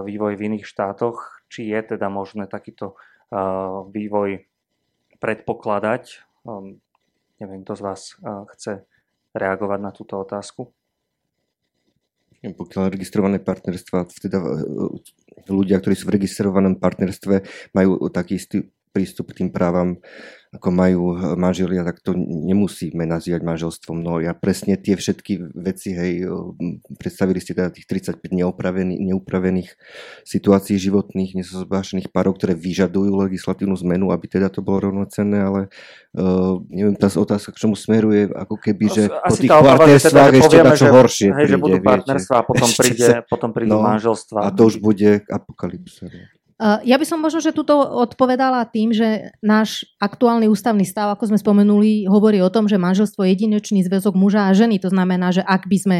vývoj 0.07 0.39
v 0.39 0.55
iných 0.55 0.71
štátoch, 0.71 1.43
či 1.51 1.67
je 1.75 1.99
teda 1.99 2.07
možné 2.07 2.47
takýto 2.47 2.95
vývoj 3.91 4.47
predpokladať. 5.19 6.23
Neviem, 7.43 7.61
kto 7.67 7.75
z 7.75 7.83
vás 7.83 8.15
chce 8.55 8.87
reagovať 9.35 9.81
na 9.83 9.91
túto 9.91 10.15
otázku 10.23 10.71
pokiaľ 12.53 12.93
registrované 12.93 13.41
partnerstva, 13.41 14.05
teda 14.11 14.39
e, 14.45 14.49
ľudia, 15.49 15.81
ktorí 15.81 15.97
sú 15.97 16.13
v 16.13 16.21
registrovanom 16.21 16.77
partnerstve, 16.77 17.35
majú 17.73 18.05
taký 18.13 18.37
istý 18.37 18.69
prístup 18.95 19.35
k 19.35 19.43
tým 19.43 19.51
právam, 19.51 19.99
ako 20.55 20.71
majú 20.71 21.03
eh, 21.19 21.35
manželia, 21.35 21.83
tak 21.83 21.99
to 21.99 22.15
nemusíme 22.15 23.03
nazývať 23.03 23.43
manželstvom. 23.43 23.99
No 23.99 24.23
ja 24.23 24.33
presne 24.33 24.79
tie 24.79 24.95
všetky 24.95 25.51
veci, 25.59 25.91
hej, 25.99 26.31
predstavili 26.95 27.43
ste 27.43 27.59
teda 27.59 27.75
tých 27.75 27.91
35 27.91 28.23
neupravených, 28.31 29.01
neupravených 29.11 29.71
situácií 30.23 30.79
životných, 30.79 31.35
nezozbášených 31.43 32.15
párov, 32.15 32.39
ktoré 32.39 32.55
vyžadujú 32.55 33.11
legislatívnu 33.27 33.75
zmenu, 33.83 34.15
aby 34.15 34.31
teda 34.31 34.47
to 34.47 34.63
bolo 34.63 34.91
rovnocenné, 34.91 35.43
ale 35.43 35.61
uh, 36.15 36.61
neviem, 36.71 36.95
tá 36.95 37.11
otázka 37.11 37.51
k 37.51 37.61
čomu 37.67 37.75
smeruje, 37.75 38.31
ako 38.31 38.57
keby, 38.61 38.85
že 38.87 39.03
Asi 39.11 39.21
po 39.27 39.35
tých 39.43 39.51
partnerstvách 39.51 40.31
teda, 40.31 40.41
ešte 40.41 40.57
čo 40.79 40.87
horšie 40.93 41.29
hej, 41.31 41.35
príde, 41.35 41.51
že 41.51 41.59
budú 41.59 41.77
partnerstva 41.83 42.35
a 42.39 42.43
potom, 42.47 42.69
príde, 42.81 43.07
potom 43.27 43.51
prídu 43.51 43.75
no, 43.75 43.83
manželstva. 43.83 44.39
A 44.47 44.49
to 44.55 44.63
už 44.71 44.79
bude 44.79 45.25
apokalypsa. 45.27 46.07
Ja 46.65 46.97
by 46.97 47.05
som 47.05 47.21
možno, 47.21 47.45
že 47.45 47.53
tuto 47.53 47.77
odpovedala 47.77 48.65
tým, 48.65 48.97
že 48.97 49.37
náš 49.45 49.85
aktuálny 50.01 50.49
ústavný 50.49 50.89
stav, 50.89 51.13
ako 51.13 51.29
sme 51.29 51.37
spomenuli, 51.37 52.09
hovorí 52.09 52.41
o 52.41 52.49
tom, 52.49 52.73
že 52.73 52.81
manželstvo 52.81 53.21
je 53.21 53.37
jedinečný 53.37 53.85
zväzok 53.85 54.17
muža 54.17 54.49
a 54.49 54.57
ženy. 54.57 54.81
To 54.81 54.89
znamená, 54.89 55.29
že 55.29 55.45
ak 55.45 55.69
by 55.69 55.77
sme 55.77 55.99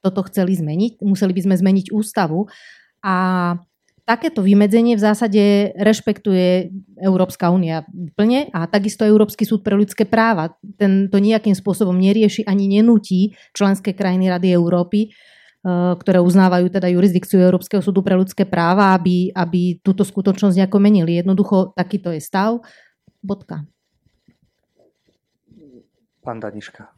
toto 0.00 0.24
chceli 0.32 0.56
zmeniť, 0.56 1.04
museli 1.04 1.36
by 1.36 1.42
sme 1.44 1.54
zmeniť 1.60 1.86
ústavu. 1.92 2.48
A 3.04 3.14
takéto 4.08 4.40
vymedzenie 4.40 4.96
v 4.96 5.04
zásade 5.04 5.76
rešpektuje 5.76 6.72
Európska 6.96 7.52
únia 7.52 7.84
plne 8.16 8.48
a 8.56 8.64
takisto 8.64 9.04
Európsky 9.04 9.44
súd 9.44 9.60
pre 9.60 9.76
ľudské 9.76 10.08
práva. 10.08 10.56
Ten 10.80 11.12
to 11.12 11.20
nejakým 11.20 11.52
spôsobom 11.52 11.92
nerieši 11.92 12.48
ani 12.48 12.72
nenutí 12.72 13.36
členské 13.52 13.92
krajiny 13.92 14.32
Rady 14.32 14.48
Európy 14.56 15.12
Eh, 15.12 15.12
ktoré 15.98 16.22
uznávajú 16.22 16.70
teda 16.70 16.86
jurisdikciu 16.86 17.42
Európskeho 17.42 17.82
súdu 17.82 17.98
pre 17.98 18.14
ľudské 18.14 18.46
práva, 18.46 18.94
aby, 18.94 19.34
aby 19.34 19.82
túto 19.82 20.06
skutočnosť 20.06 20.62
nejako 20.62 20.78
menili. 20.78 21.18
Jednoducho 21.18 21.74
takýto 21.74 22.14
je 22.14 22.22
stav. 22.22 22.62
Bodka. 23.18 23.66
Pán 26.22 26.38
Daniška. 26.38 26.94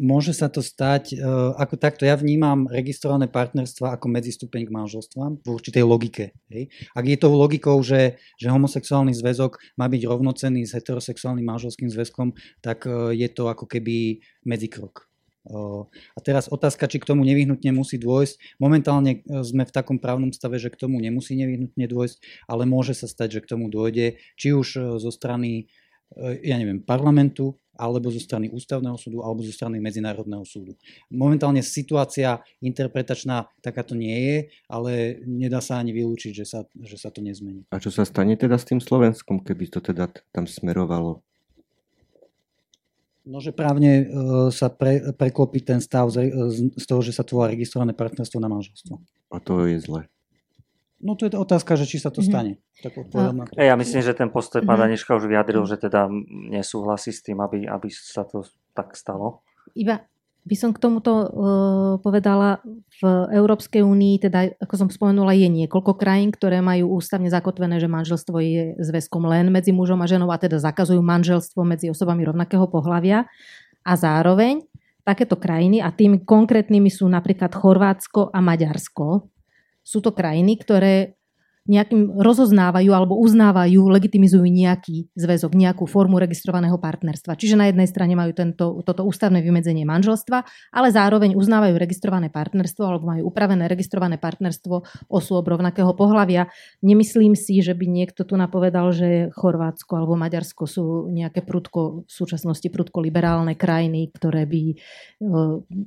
Môže 0.00 0.32
sa 0.32 0.48
to 0.48 0.64
stať, 0.64 1.12
eh, 1.12 1.20
ako 1.60 1.76
takto 1.76 2.08
ja 2.08 2.16
vnímam 2.16 2.64
registrované 2.72 3.28
partnerstva 3.28 4.00
ako 4.00 4.08
medzistupeň 4.08 4.64
k 4.64 4.72
manželstvám 4.72 5.44
v 5.44 5.48
určitej 5.52 5.84
logike. 5.84 6.32
Hej. 6.48 6.72
Ak 6.96 7.04
je 7.04 7.20
tou 7.20 7.36
logikou, 7.36 7.76
že, 7.84 8.16
že 8.40 8.48
homosexuálny 8.48 9.12
zväzok 9.12 9.60
má 9.76 9.92
byť 9.92 10.08
rovnocenný 10.08 10.64
s 10.64 10.72
heterosexuálnym 10.72 11.44
manželským 11.44 11.92
zväzkom, 11.92 12.32
tak 12.64 12.88
eh, 12.88 13.12
je 13.12 13.28
to 13.28 13.52
ako 13.52 13.68
keby 13.68 14.24
medzikrok. 14.48 15.11
A 15.50 16.18
teraz 16.22 16.46
otázka, 16.46 16.86
či 16.86 17.02
k 17.02 17.08
tomu 17.08 17.26
nevyhnutne 17.26 17.74
musí 17.74 17.98
dôjsť. 17.98 18.62
Momentálne 18.62 19.26
e, 19.26 19.42
sme 19.42 19.66
v 19.66 19.74
takom 19.74 19.98
právnom 19.98 20.30
stave, 20.30 20.62
že 20.62 20.70
k 20.70 20.78
tomu 20.86 21.02
nemusí 21.02 21.34
nevyhnutne 21.34 21.82
dôjsť, 21.90 22.46
ale 22.46 22.62
môže 22.62 22.94
sa 22.94 23.10
stať, 23.10 23.38
že 23.38 23.42
k 23.42 23.50
tomu 23.58 23.66
dôjde, 23.66 24.22
či 24.38 24.54
už 24.54 24.68
e, 24.78 24.80
zo 25.02 25.10
strany, 25.10 25.66
e, 26.14 26.46
ja 26.46 26.54
neviem, 26.62 26.78
parlamentu, 26.78 27.58
alebo 27.72 28.12
zo 28.12 28.20
strany 28.20 28.52
ústavného 28.52 28.94
súdu, 29.00 29.24
alebo 29.24 29.42
zo 29.42 29.50
strany 29.50 29.80
medzinárodného 29.82 30.44
súdu. 30.46 30.76
Momentálne 31.08 31.64
situácia 31.64 32.38
interpretačná 32.60 33.48
takáto 33.64 33.96
nie 33.96 34.14
je, 34.14 34.36
ale 34.68 35.18
nedá 35.24 35.58
sa 35.58 35.80
ani 35.80 35.90
vylúčiť, 35.96 36.32
že 36.36 36.46
sa, 36.46 36.60
že 36.68 36.96
sa 37.00 37.08
to 37.08 37.24
nezmení. 37.24 37.64
A 37.72 37.80
čo 37.80 37.88
sa 37.88 38.04
stane 38.04 38.36
teda 38.36 38.60
s 38.60 38.68
tým 38.68 38.78
Slovenskom, 38.78 39.40
keby 39.42 39.72
to 39.72 39.80
teda 39.80 40.12
tam 40.30 40.44
smerovalo? 40.44 41.24
No, 43.22 43.38
že 43.38 43.54
právne 43.54 44.02
uh, 44.02 44.50
sa 44.50 44.66
pre, 44.66 45.14
preklopí 45.14 45.62
ten 45.62 45.78
stav 45.78 46.10
z, 46.10 46.34
z 46.74 46.84
toho, 46.84 47.00
že 47.06 47.14
sa 47.14 47.22
tvorí 47.22 47.54
registrované 47.54 47.94
partnerstvo 47.94 48.42
na 48.42 48.50
manželstvo. 48.50 48.98
A 49.30 49.38
to 49.38 49.62
je 49.70 49.78
zle. 49.78 50.10
No 51.02 51.18
to 51.18 51.26
je 51.26 51.34
otázka, 51.34 51.74
že 51.74 51.86
či 51.86 51.98
sa 51.98 52.14
to 52.14 52.22
mm-hmm. 52.22 52.30
stane. 52.30 52.52
Tak 52.82 52.98
na 53.34 53.46
to. 53.46 53.58
Ja 53.58 53.74
myslím, 53.74 54.02
že 54.02 54.14
ten 54.14 54.30
postoj 54.30 54.62
mm-hmm. 54.62 54.82
Daniška 54.86 55.18
už 55.18 55.26
vyjadril, 55.26 55.62
že 55.66 55.78
teda 55.78 56.10
nesúhlasí 56.50 57.10
s 57.10 57.22
tým, 57.22 57.42
aby, 57.42 57.66
aby 57.66 57.90
sa 57.90 58.22
to 58.26 58.46
tak 58.74 58.94
stalo. 58.94 59.42
Iba 59.74 60.02
by 60.42 60.56
som 60.58 60.74
k 60.74 60.82
tomuto 60.82 61.12
uh, 61.14 61.26
povedala, 62.02 62.58
v 63.02 63.02
Európskej 63.30 63.82
únii, 63.82 64.22
teda 64.22 64.58
ako 64.58 64.74
som 64.74 64.88
spomenula, 64.90 65.34
je 65.38 65.46
niekoľko 65.46 65.94
krajín, 65.94 66.34
ktoré 66.34 66.58
majú 66.58 66.98
ústavne 66.98 67.30
zakotvené, 67.30 67.78
že 67.78 67.90
manželstvo 67.90 68.36
je 68.42 68.74
zväzkom 68.78 69.26
len 69.26 69.54
medzi 69.54 69.70
mužom 69.70 70.02
a 70.02 70.06
ženou 70.06 70.30
a 70.30 70.38
teda 70.38 70.58
zakazujú 70.58 70.98
manželstvo 71.02 71.62
medzi 71.62 71.90
osobami 71.90 72.26
rovnakého 72.26 72.66
pohľavia. 72.66 73.26
A 73.82 73.92
zároveň 73.94 74.62
takéto 75.02 75.34
krajiny, 75.34 75.82
a 75.82 75.90
tými 75.90 76.22
konkrétnymi 76.22 76.90
sú 76.90 77.10
napríklad 77.10 77.50
Chorvátsko 77.54 78.30
a 78.30 78.38
Maďarsko, 78.38 79.26
sú 79.82 79.98
to 79.98 80.14
krajiny, 80.14 80.58
ktoré 80.62 81.18
nejakým 81.62 82.18
rozoznávajú 82.18 82.90
alebo 82.90 83.14
uznávajú, 83.22 83.86
legitimizujú 83.86 84.42
nejaký 84.42 85.14
zväzok, 85.14 85.54
nejakú 85.54 85.86
formu 85.86 86.18
registrovaného 86.18 86.74
partnerstva. 86.74 87.38
Čiže 87.38 87.54
na 87.54 87.70
jednej 87.70 87.86
strane 87.86 88.18
majú 88.18 88.34
tento, 88.34 88.82
toto 88.82 89.06
ústavné 89.06 89.38
vymedzenie 89.46 89.86
manželstva, 89.86 90.42
ale 90.74 90.88
zároveň 90.90 91.38
uznávajú 91.38 91.78
registrované 91.78 92.34
partnerstvo 92.34 92.82
alebo 92.82 93.06
majú 93.06 93.30
upravené 93.30 93.70
registrované 93.70 94.18
partnerstvo 94.18 95.06
osôb 95.06 95.46
rovnakého 95.46 95.94
pohľavia. 95.94 96.50
Nemyslím 96.82 97.38
si, 97.38 97.62
že 97.62 97.78
by 97.78 97.86
niekto 97.86 98.26
tu 98.26 98.34
napovedal, 98.34 98.90
že 98.90 99.30
Chorvátsko 99.30 100.02
alebo 100.02 100.18
Maďarsko 100.18 100.66
sú 100.66 100.84
nejaké 101.14 101.46
prudko, 101.46 102.02
v 102.02 102.10
súčasnosti 102.10 102.66
prudko 102.74 102.98
liberálne 102.98 103.54
krajiny, 103.54 104.10
ktoré 104.10 104.50
by 104.50 104.62
e, 104.66 104.76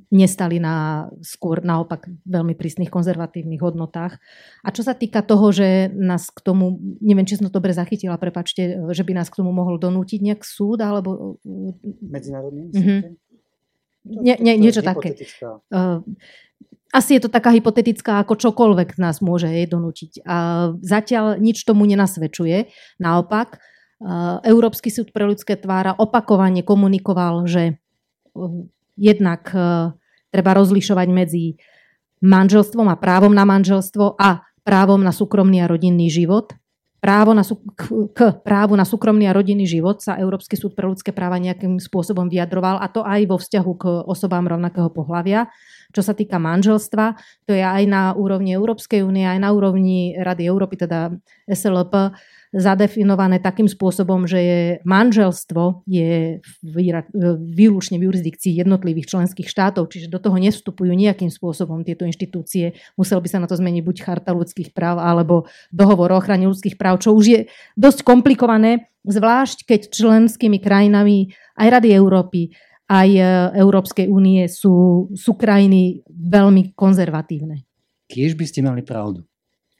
nestali 0.08 0.56
na 0.56 1.04
skôr 1.20 1.60
naopak 1.60 2.08
veľmi 2.24 2.56
prísnych 2.56 2.88
konzervatívnych 2.88 3.60
hodnotách. 3.60 4.16
A 4.64 4.72
čo 4.72 4.80
sa 4.80 4.96
týka 4.96 5.20
toho, 5.20 5.52
že 5.52 5.65
že 5.66 5.90
nás 5.90 6.30
k 6.30 6.38
tomu, 6.40 6.78
neviem, 7.02 7.26
či 7.26 7.36
som 7.36 7.50
to 7.50 7.56
dobre 7.58 7.74
zachytila, 7.74 8.14
prepačte, 8.22 8.78
že 8.94 9.02
by 9.02 9.12
nás 9.18 9.28
k 9.28 9.42
tomu 9.42 9.50
mohol 9.50 9.82
donútiť 9.82 10.22
nejak 10.22 10.42
súd, 10.46 10.78
alebo... 10.78 11.42
Medzinárodný 12.00 12.70
mm-hmm. 12.70 13.00
Nie, 14.06 14.38
nie, 14.38 14.54
niečo 14.54 14.86
také. 14.86 15.18
Uh, 15.66 15.98
asi 16.94 17.18
je 17.18 17.26
to 17.26 17.30
taká 17.30 17.50
hypotetická, 17.50 18.22
ako 18.22 18.38
čokoľvek 18.38 19.02
nás 19.02 19.18
môže 19.18 19.50
jej 19.50 19.66
donútiť. 19.66 20.22
A 20.22 20.70
zatiaľ 20.78 21.42
nič 21.42 21.66
tomu 21.66 21.82
nenasvedčuje. 21.90 22.70
Naopak, 23.02 23.58
uh, 23.58 24.38
Európsky 24.46 24.94
súd 24.94 25.10
pre 25.10 25.26
ľudské 25.26 25.58
tvára 25.58 25.98
opakovane 25.98 26.62
komunikoval, 26.62 27.50
že 27.50 27.82
jednak 28.94 29.50
treba 30.30 30.50
rozlišovať 30.54 31.08
medzi 31.10 31.58
manželstvom 32.22 32.88
a 32.88 32.96
právom 32.96 33.32
na 33.34 33.44
manželstvo 33.44 34.16
a 34.16 34.46
právom 34.66 34.98
na 34.98 35.14
súkromný 35.14 35.62
a 35.62 35.70
rodinný 35.70 36.10
život. 36.10 36.50
Právo 36.98 37.30
na, 37.38 37.46
k, 37.46 38.34
právu 38.42 38.74
na 38.74 38.82
súkromný 38.82 39.30
a 39.30 39.36
rodinný 39.36 39.62
život 39.62 40.02
sa 40.02 40.18
Európsky 40.18 40.58
súd 40.58 40.74
pre 40.74 40.90
ľudské 40.90 41.14
práva 41.14 41.38
nejakým 41.38 41.78
spôsobom 41.78 42.26
vyjadroval 42.26 42.82
a 42.82 42.90
to 42.90 43.06
aj 43.06 43.30
vo 43.30 43.38
vzťahu 43.38 43.72
k 43.78 43.84
osobám 44.10 44.42
rovnakého 44.50 44.90
pohľavia. 44.90 45.46
Čo 45.94 46.02
sa 46.02 46.18
týka 46.18 46.42
manželstva, 46.42 47.14
to 47.46 47.54
je 47.54 47.62
aj 47.62 47.86
na 47.86 48.10
úrovni 48.10 48.58
Európskej 48.58 49.06
únie, 49.06 49.22
aj 49.22 49.38
na 49.38 49.54
úrovni 49.54 50.18
Rady 50.18 50.50
Európy, 50.50 50.82
teda 50.82 51.14
SLP, 51.46 52.10
zadefinované 52.56 53.36
takým 53.36 53.68
spôsobom, 53.68 54.24
že 54.24 54.40
je 54.40 54.60
manželstvo 54.88 55.84
je 55.84 56.40
výlučne 57.36 58.00
v 58.00 58.08
jurisdikcii 58.08 58.56
jednotlivých 58.56 59.12
členských 59.12 59.44
štátov, 59.44 59.92
čiže 59.92 60.08
do 60.08 60.16
toho 60.16 60.40
nevstupujú 60.40 60.88
nejakým 60.96 61.28
spôsobom 61.28 61.84
tieto 61.84 62.08
inštitúcie. 62.08 62.80
Musel 62.96 63.20
by 63.20 63.28
sa 63.28 63.38
na 63.44 63.46
to 63.46 63.60
zmeniť 63.60 63.82
buď 63.84 63.96
charta 64.00 64.32
ľudských 64.32 64.72
práv 64.72 64.96
alebo 65.04 65.44
dohovor 65.68 66.16
o 66.16 66.18
ochrane 66.18 66.48
ľudských 66.48 66.80
práv, 66.80 67.04
čo 67.04 67.12
už 67.12 67.24
je 67.28 67.40
dosť 67.76 68.00
komplikované, 68.08 68.88
zvlášť 69.04 69.68
keď 69.68 69.80
členskými 69.92 70.56
krajinami 70.56 71.36
aj 71.60 71.66
Rady 71.78 71.92
Európy, 71.92 72.56
aj 72.88 73.08
e, 73.12 73.22
Európskej 73.60 74.06
únie 74.08 74.48
sú, 74.48 75.06
sú 75.12 75.32
krajiny 75.36 76.06
veľmi 76.08 76.72
konzervatívne. 76.72 77.68
Kiež 78.06 78.38
by 78.38 78.44
ste 78.46 78.62
mali 78.62 78.86
pravdu 78.86 79.26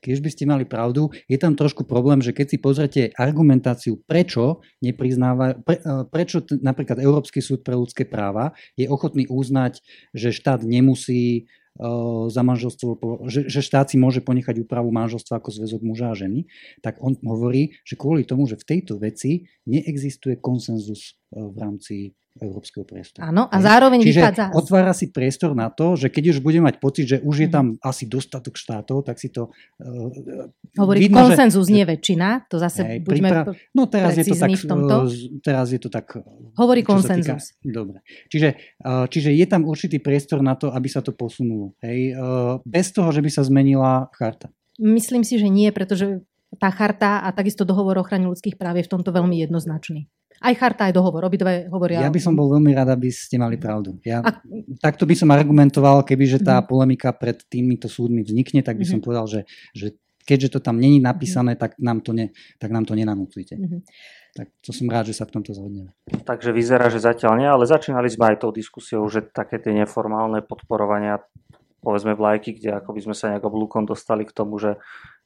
keď 0.00 0.18
by 0.22 0.30
ste 0.30 0.44
mali 0.46 0.64
pravdu, 0.68 1.10
je 1.26 1.38
tam 1.40 1.56
trošku 1.56 1.88
problém, 1.88 2.20
že 2.20 2.36
keď 2.36 2.46
si 2.46 2.58
pozrete 2.60 3.02
argumentáciu, 3.16 4.00
prečo 4.04 4.64
nepriznáva, 4.84 5.58
pre, 5.60 5.80
e, 5.80 6.04
prečo 6.08 6.44
t- 6.44 6.60
napríklad 6.60 7.00
Európsky 7.00 7.40
súd 7.40 7.64
pre 7.64 7.74
ľudské 7.74 8.04
práva 8.04 8.52
je 8.76 8.86
ochotný 8.86 9.26
uznať, 9.26 9.80
že 10.12 10.32
štát 10.32 10.62
nemusí 10.62 11.48
uh, 11.78 12.28
za 12.28 12.40
manželstvo, 12.40 12.88
že, 13.28 13.48
že 13.48 13.60
štát 13.60 13.92
si 13.92 13.96
môže 14.00 14.24
ponechať 14.24 14.64
úpravu 14.64 14.88
manželstva 14.92 15.40
ako 15.40 15.50
zväzok 15.52 15.80
muža 15.84 16.12
a 16.12 16.18
ženy, 16.18 16.48
tak 16.80 17.00
on 17.00 17.16
hovorí, 17.24 17.76
že 17.84 17.98
kvôli 17.98 18.24
tomu, 18.24 18.48
že 18.48 18.56
v 18.60 18.68
tejto 18.76 18.96
veci 19.00 19.48
neexistuje 19.68 20.40
konsenzus 20.40 21.16
uh, 21.32 21.48
v 21.52 21.56
rámci 21.56 21.94
európskeho 22.40 22.84
priestoru. 22.84 23.24
Áno, 23.24 23.48
a 23.48 23.56
zároveň 23.60 24.04
Čiže 24.04 24.20
vychádza... 24.20 24.44
otvára 24.52 24.92
si 24.92 25.08
priestor 25.08 25.56
na 25.56 25.72
to, 25.72 25.96
že 25.96 26.12
keď 26.12 26.36
už 26.36 26.38
bude 26.44 26.60
mať 26.60 26.76
pocit, 26.76 27.04
že 27.08 27.18
už 27.24 27.36
je 27.46 27.48
tam 27.48 27.76
mm. 27.76 27.82
asi 27.82 28.04
dostatok 28.04 28.54
štátov, 28.56 29.04
tak 29.04 29.16
si 29.16 29.32
to... 29.32 29.52
Uh, 29.80 30.52
Hovorí 30.76 31.08
vidno, 31.08 31.24
konsenzus, 31.24 31.66
že, 31.68 31.72
nie 31.72 31.84
väčšina. 31.88 32.48
To 32.52 32.56
zase 32.60 32.80
hej, 32.84 32.98
buďme 33.04 33.30
pripra- 33.30 33.44
No 33.72 33.82
teraz 33.88 34.16
je 34.20 34.24
to 34.28 34.36
tak... 34.36 34.50
V 34.52 34.64
tomto. 34.64 34.96
teraz 35.40 35.66
je 35.72 35.80
to 35.80 35.88
tak... 35.88 36.06
Hovorí 36.56 36.80
konsenzus. 36.84 37.56
Týka, 37.56 37.72
dobre. 37.72 37.98
Čiže, 38.28 38.48
uh, 38.84 39.08
čiže 39.08 39.32
je 39.32 39.46
tam 39.48 39.64
určitý 39.64 40.00
priestor 40.00 40.44
na 40.44 40.54
to, 40.56 40.72
aby 40.72 40.88
sa 40.92 41.00
to 41.00 41.16
posunulo. 41.16 41.72
Hej? 41.80 42.16
Uh, 42.16 42.60
bez 42.68 42.92
toho, 42.92 43.08
že 43.12 43.24
by 43.24 43.30
sa 43.32 43.42
zmenila 43.44 44.12
charta. 44.12 44.52
Myslím 44.76 45.24
si, 45.24 45.40
že 45.40 45.48
nie, 45.48 45.72
pretože 45.72 46.20
tá 46.60 46.70
charta 46.70 47.24
a 47.24 47.32
takisto 47.32 47.66
dohovor 47.66 47.98
o 47.98 48.02
ochrane 48.04 48.28
ľudských 48.28 48.56
práv 48.56 48.80
je 48.80 48.86
v 48.86 48.92
tomto 48.92 49.10
veľmi 49.10 49.40
jednoznačný. 49.44 50.08
Aj 50.40 50.54
charta, 50.56 50.88
aj 50.88 50.94
dohovor, 50.94 51.24
obidve 51.24 51.68
hovoria. 51.72 52.04
Ja 52.04 52.12
by 52.12 52.20
som 52.20 52.36
bol 52.36 52.52
veľmi 52.52 52.76
rád, 52.76 52.92
aby 52.92 53.08
ste 53.08 53.40
mali 53.40 53.56
pravdu. 53.56 53.96
Ja, 54.04 54.20
a... 54.20 54.36
Takto 54.78 55.08
by 55.08 55.16
som 55.16 55.32
argumentoval, 55.32 56.04
keby 56.04 56.24
že 56.28 56.38
tá 56.44 56.60
mm-hmm. 56.60 56.70
polemika 56.70 57.10
pred 57.16 57.40
týmito 57.48 57.88
súdmi 57.88 58.20
vznikne, 58.20 58.60
tak 58.60 58.76
by 58.76 58.84
mm-hmm. 58.84 59.00
som 59.00 59.04
povedal, 59.04 59.26
že, 59.26 59.40
že 59.72 59.96
keďže 60.26 60.58
to 60.58 60.60
tam 60.60 60.76
není 60.76 61.00
napísané, 61.00 61.56
mm-hmm. 61.56 61.64
tak 61.64 61.80
nám 61.80 61.98
to, 62.04 62.12
ne, 62.12 62.36
tak 62.60 62.68
nám 62.68 62.84
to 62.84 62.92
nenanúcujte. 62.92 63.56
Mm-hmm. 63.56 63.80
Tak 64.36 64.52
to 64.60 64.70
som 64.76 64.84
rád, 64.92 65.08
že 65.08 65.16
sa 65.16 65.24
v 65.24 65.40
tomto 65.40 65.56
zhodneme. 65.56 65.96
Takže 66.28 66.52
vyzerá, 66.52 66.92
že 66.92 67.00
zatiaľ 67.00 67.32
nie, 67.40 67.48
ale 67.48 67.64
začínali 67.64 68.12
sme 68.12 68.36
aj 68.36 68.44
tou 68.44 68.52
diskusiou, 68.52 69.08
že 69.08 69.24
také 69.24 69.56
tie 69.56 69.72
neformálne 69.72 70.44
podporovania 70.44 71.24
povedzme 71.80 72.18
vlajky, 72.18 72.58
kde 72.58 72.82
ako 72.82 72.98
by 72.98 73.00
sme 73.06 73.14
sa 73.14 73.30
nejako 73.30 73.48
blúkom 73.48 73.86
dostali 73.86 74.26
k 74.26 74.34
tomu, 74.34 74.58
že 74.58 74.74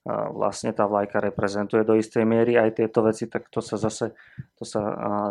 vlastne 0.08 0.72
tá 0.72 0.88
vlajka 0.88 1.20
reprezentuje 1.20 1.84
do 1.84 1.92
istej 1.92 2.24
miery 2.24 2.56
aj 2.56 2.80
tieto 2.80 3.04
veci, 3.04 3.28
tak 3.28 3.52
to 3.52 3.60
sa 3.60 3.76
zase, 3.76 4.16
to 4.56 4.64
sa 4.64 4.80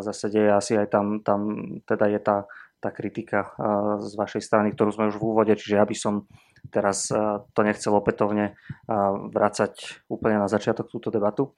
zase 0.06 0.30
deje 0.30 0.52
asi 0.54 0.74
aj 0.78 0.88
tam, 0.94 1.06
tam 1.26 1.42
teda 1.90 2.06
je 2.14 2.20
tá, 2.22 2.38
tá 2.78 2.90
kritika 2.94 3.50
z 3.98 4.14
vašej 4.14 4.46
strany, 4.46 4.72
ktorú 4.72 4.94
sme 4.94 5.10
už 5.10 5.18
v 5.18 5.26
úvode, 5.26 5.54
čiže 5.58 5.74
ja 5.74 5.86
by 5.90 5.96
som 5.98 6.30
teraz 6.70 7.10
to 7.56 7.60
nechcel 7.66 7.98
opätovne 7.98 8.54
vracať 9.34 10.06
úplne 10.06 10.38
na 10.38 10.48
začiatok 10.48 10.86
túto 10.94 11.10
debatu, 11.10 11.58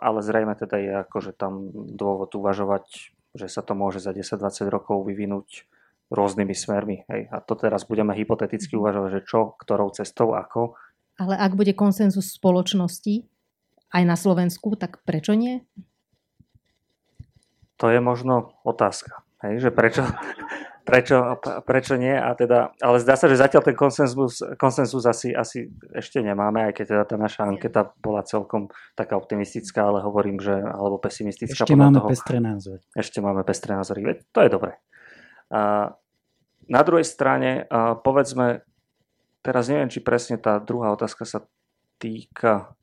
ale 0.00 0.18
zrejme 0.24 0.56
teda 0.56 0.76
je 0.80 0.92
akože 1.04 1.36
tam 1.36 1.68
dôvod 1.72 2.32
uvažovať, 2.32 3.12
že 3.36 3.46
sa 3.52 3.60
to 3.60 3.76
môže 3.76 4.00
za 4.00 4.16
10-20 4.16 4.72
rokov 4.72 5.04
vyvinúť 5.04 5.68
rôznymi 6.06 6.54
smermi. 6.54 6.96
Hej. 7.10 7.28
A 7.34 7.42
to 7.42 7.58
teraz 7.58 7.82
budeme 7.82 8.14
hypoteticky 8.14 8.78
uvažovať, 8.78 9.10
že 9.10 9.26
čo, 9.26 9.58
ktorou 9.58 9.90
cestou, 9.90 10.38
ako, 10.38 10.78
ale 11.16 11.34
ak 11.36 11.56
bude 11.56 11.72
konsenzus 11.72 12.36
spoločnosti 12.36 13.24
aj 13.92 14.02
na 14.04 14.16
Slovensku, 14.16 14.76
tak 14.76 15.00
prečo 15.08 15.32
nie? 15.32 15.64
To 17.80 17.92
je 17.92 18.00
možno 18.00 18.56
otázka. 18.64 19.24
Hej, 19.44 19.68
že 19.68 19.70
prečo, 19.72 20.04
prečo, 20.88 21.36
prečo 21.64 21.94
nie? 21.96 22.12
A 22.12 22.32
teda, 22.36 22.72
ale 22.80 22.96
zdá 23.00 23.16
sa, 23.16 23.28
že 23.28 23.40
zatiaľ 23.40 23.62
ten 23.64 23.76
konsenzus, 23.76 24.44
konsenzus 24.56 25.04
asi, 25.04 25.32
asi 25.32 25.72
ešte 25.92 26.20
nemáme, 26.20 26.68
aj 26.68 26.72
keď 26.76 26.84
teda 26.84 27.04
tá 27.04 27.16
naša 27.20 27.42
anketa 27.48 27.92
bola 28.00 28.24
celkom 28.24 28.72
taká 28.96 29.16
optimistická, 29.16 29.88
ale 29.88 30.04
hovorím, 30.04 30.40
že, 30.40 30.56
alebo 30.56 31.00
pesimistická. 31.00 31.64
Ešte 31.64 31.76
máme 31.76 32.00
toho, 32.00 32.08
pestré 32.08 32.38
názory. 32.40 32.80
Ešte 32.96 33.18
máme 33.20 33.42
pestré 33.44 33.72
názory, 33.76 34.00
veď 34.04 34.16
to 34.32 34.40
je 34.44 34.50
dobré. 34.52 34.72
A 35.52 35.92
na 36.66 36.82
druhej 36.82 37.06
strane, 37.06 37.70
povedzme, 38.02 38.66
Teraz 39.46 39.70
neviem, 39.70 39.86
či 39.86 40.02
presne 40.02 40.42
tá 40.42 40.58
druhá 40.58 40.90
otázka 40.90 41.22
sa 41.22 41.46
týka 42.02 42.74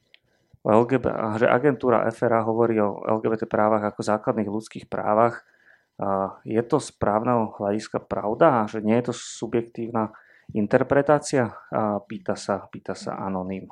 LGBT, 0.63 1.35
že 1.35 1.51
agentúra 1.51 2.07
FRA 2.07 2.39
hovorí 2.47 2.79
o 2.79 3.03
LGBT 3.03 3.43
právach 3.51 3.83
ako 3.83 3.99
základných 3.99 4.47
ľudských 4.47 4.87
právach. 4.87 5.43
Je 6.47 6.63
to 6.63 6.79
z 6.79 6.95
právneho 6.95 7.51
hľadiska 7.59 7.99
pravda, 7.99 8.63
že 8.71 8.79
nie 8.79 8.95
je 8.95 9.11
to 9.11 9.13
subjektívna 9.13 10.15
interpretácia? 10.55 11.51
Pýta 12.07 12.39
sa, 12.39 12.63
pýta 12.71 12.95
sa 12.95 13.19
anonym. 13.19 13.67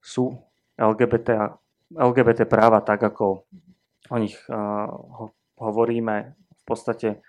Sú 0.00 0.32
LGBT, 0.80 1.60
LGBT 1.92 2.48
práva 2.48 2.80
tak, 2.80 3.04
ako 3.04 3.44
o 4.08 4.16
nich 4.16 4.40
hovoríme 5.60 6.16
v 6.32 6.62
podstate 6.64 7.20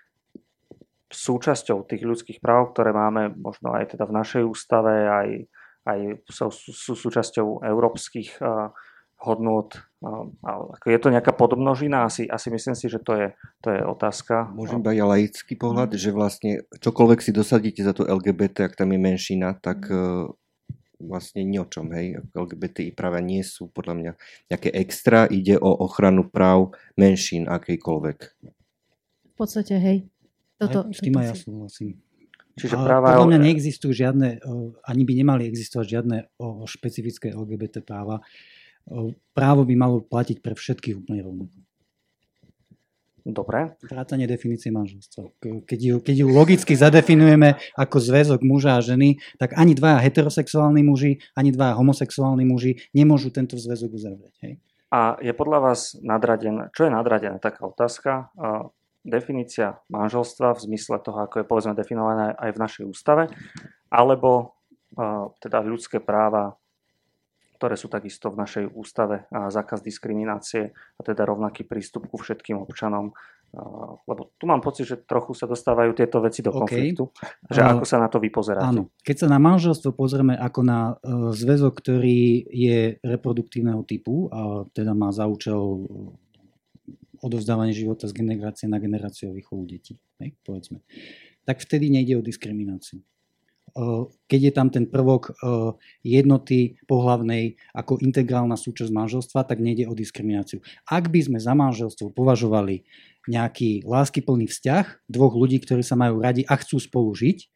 súčasťou 1.10 1.86
tých 1.86 2.02
ľudských 2.02 2.38
práv, 2.42 2.74
ktoré 2.74 2.90
máme 2.90 3.34
možno 3.38 3.74
aj 3.74 3.94
teda 3.94 4.04
v 4.10 4.16
našej 4.16 4.42
ústave, 4.42 5.06
aj, 5.06 5.28
aj 5.86 5.98
sú, 6.26 6.50
sú 6.52 6.92
súčasťou 6.98 7.62
európskych 7.62 8.42
uh, 8.42 8.74
hodnôt. 9.22 9.70
Uh, 10.02 10.28
je 10.82 10.98
to 10.98 11.14
nejaká 11.14 11.30
podmnožina? 11.30 12.10
Asi, 12.10 12.26
asi 12.26 12.50
myslím 12.50 12.74
si, 12.74 12.90
že 12.90 12.98
to 12.98 13.14
je, 13.14 13.28
to 13.62 13.70
je 13.70 13.80
otázka. 13.86 14.50
Môžem 14.50 14.82
iba 14.82 14.92
ja 14.92 15.06
laický 15.06 15.54
pohľad, 15.54 15.94
mm. 15.94 16.00
že 16.00 16.10
vlastne 16.10 16.52
čokoľvek 16.82 17.20
si 17.22 17.30
dosadíte 17.30 17.86
za 17.86 17.94
to 17.94 18.02
LGBT, 18.02 18.66
ak 18.66 18.74
tam 18.74 18.90
je 18.90 18.98
menšina, 18.98 19.54
tak 19.62 19.86
uh, 19.88 20.26
vlastne 20.98 21.44
ni 21.44 21.60
o 21.60 21.66
čom, 21.68 21.92
hej. 21.92 22.18
LGBTI 22.32 22.96
práva 22.96 23.20
nie 23.20 23.44
sú 23.44 23.68
podľa 23.70 23.94
mňa 23.94 24.12
nejaké 24.52 24.68
extra, 24.74 25.28
ide 25.28 25.60
o 25.60 25.70
ochranu 25.86 26.26
práv 26.26 26.74
menšín 26.96 27.46
akejkoľvek. 27.46 28.18
V 29.32 29.34
podstate, 29.36 29.76
hej. 29.76 30.08
Toto, 30.56 30.88
aj, 30.88 30.96
s 30.96 31.00
tým 31.04 31.14
aj 31.20 31.26
ja 31.28 31.34
súhlasím. 31.36 31.90
Čiže 32.56 32.80
práva... 32.80 33.12
Podľa 33.12 33.36
mňa 33.36 33.40
neexistujú 33.52 33.92
žiadne, 33.92 34.40
ani 34.80 35.02
by 35.04 35.12
nemali 35.12 35.44
existovať 35.44 35.86
žiadne 35.86 36.16
špecifické 36.64 37.36
LGBT 37.36 37.84
práva. 37.84 38.24
Právo 39.36 39.62
by 39.68 39.74
malo 39.76 40.00
platiť 40.00 40.40
pre 40.40 40.56
všetkých 40.56 40.96
úplne 40.96 41.20
rovnako. 41.20 41.56
Dobre. 43.26 43.74
Vrátanie 43.82 44.30
definície 44.30 44.70
manželstva. 44.70 45.34
Keď 45.66 45.80
ju, 45.82 45.94
keď 45.98 46.14
ju 46.22 46.26
logicky 46.30 46.78
zadefinujeme 46.78 47.58
ako 47.74 47.98
zväzok 47.98 48.46
muža 48.46 48.78
a 48.78 48.80
ženy, 48.80 49.18
tak 49.34 49.58
ani 49.58 49.74
dvaja 49.74 49.98
heterosexuálni 49.98 50.86
muži, 50.86 51.18
ani 51.34 51.50
dvaja 51.50 51.74
homosexuálni 51.74 52.46
muži 52.46 52.78
nemôžu 52.94 53.34
tento 53.34 53.58
zväzok 53.58 53.98
uzavrieť. 53.98 54.34
Hej? 54.46 54.52
A 54.94 55.18
je 55.18 55.34
podľa 55.34 55.58
vás 55.58 55.98
nadradené, 55.98 56.70
čo 56.70 56.86
je 56.86 56.94
nadradené 56.94 57.42
taká 57.42 57.66
otázka? 57.66 58.30
Definícia 59.06 59.78
manželstva 59.86 60.58
v 60.58 60.64
zmysle 60.66 60.98
toho, 60.98 61.22
ako 61.30 61.40
je 61.40 61.46
povedzme 61.46 61.78
definované 61.78 62.34
aj 62.34 62.50
v 62.50 62.60
našej 62.60 62.84
ústave, 62.90 63.30
alebo 63.86 64.58
teda 65.38 65.62
ľudské 65.62 66.02
práva, 66.02 66.58
ktoré 67.56 67.78
sú 67.78 67.86
takisto 67.88 68.28
v 68.28 68.42
našej 68.42 68.64
ústave, 68.74 69.24
a 69.30 69.48
zákaz 69.48 69.80
diskriminácie 69.80 70.74
a 70.74 71.00
teda 71.00 71.24
rovnaký 71.24 71.64
prístup 71.64 72.10
ku 72.10 72.18
všetkým 72.18 72.58
občanom. 72.60 73.14
Lebo 74.04 74.36
tu 74.36 74.44
mám 74.44 74.60
pocit, 74.60 74.84
že 74.84 75.00
trochu 75.06 75.32
sa 75.32 75.48
dostávajú 75.48 75.96
tieto 75.96 76.20
veci 76.20 76.44
do 76.44 76.52
konfliktu. 76.52 77.08
Okay. 77.08 77.56
Že 77.56 77.60
ako 77.64 77.84
sa 77.88 77.96
na 78.02 78.08
to 78.12 78.20
vypozeráte? 78.20 78.68
Áno. 78.68 78.92
Keď 79.00 79.16
sa 79.24 79.28
na 79.32 79.40
manželstvo 79.40 79.96
pozrieme 79.96 80.36
ako 80.36 80.60
na 80.60 80.80
e, 81.00 81.32
zväzok, 81.32 81.72
ktorý 81.80 82.44
je 82.52 83.00
reproduktívneho 83.00 83.80
typu 83.88 84.28
a 84.28 84.68
teda 84.76 84.92
má 84.92 85.08
za 85.14 85.24
účel 85.24 85.88
odovzdávanie 87.22 87.76
života 87.76 88.08
z 88.08 88.16
generácie 88.16 88.66
na 88.66 88.80
generáciu 88.82 89.30
a 89.30 89.36
výchovu 89.36 89.64
detí, 89.68 89.96
hej, 90.18 90.34
povedzme. 90.42 90.82
Tak 91.46 91.62
vtedy 91.62 91.88
nejde 91.92 92.18
o 92.18 92.22
diskrimináciu. 92.26 93.00
Keď 94.26 94.40
je 94.40 94.52
tam 94.56 94.72
ten 94.72 94.88
prvok 94.88 95.36
jednoty 96.00 96.80
pohlavnej 96.88 97.60
ako 97.76 98.00
integrálna 98.00 98.56
súčasť 98.56 98.88
manželstva, 98.88 99.44
tak 99.44 99.60
nejde 99.60 99.84
o 99.84 99.92
diskrimináciu. 99.92 100.64
Ak 100.88 101.12
by 101.12 101.20
sme 101.20 101.36
za 101.36 101.52
manželstvo 101.52 102.08
považovali 102.16 102.88
nejaký 103.28 103.84
láskyplný 103.84 104.48
vzťah 104.48 105.12
dvoch 105.12 105.36
ľudí, 105.36 105.60
ktorí 105.60 105.84
sa 105.84 105.92
majú 105.92 106.24
radi 106.24 106.48
a 106.48 106.56
chcú 106.56 106.80
spolu 106.80 107.12
žiť, 107.12 107.52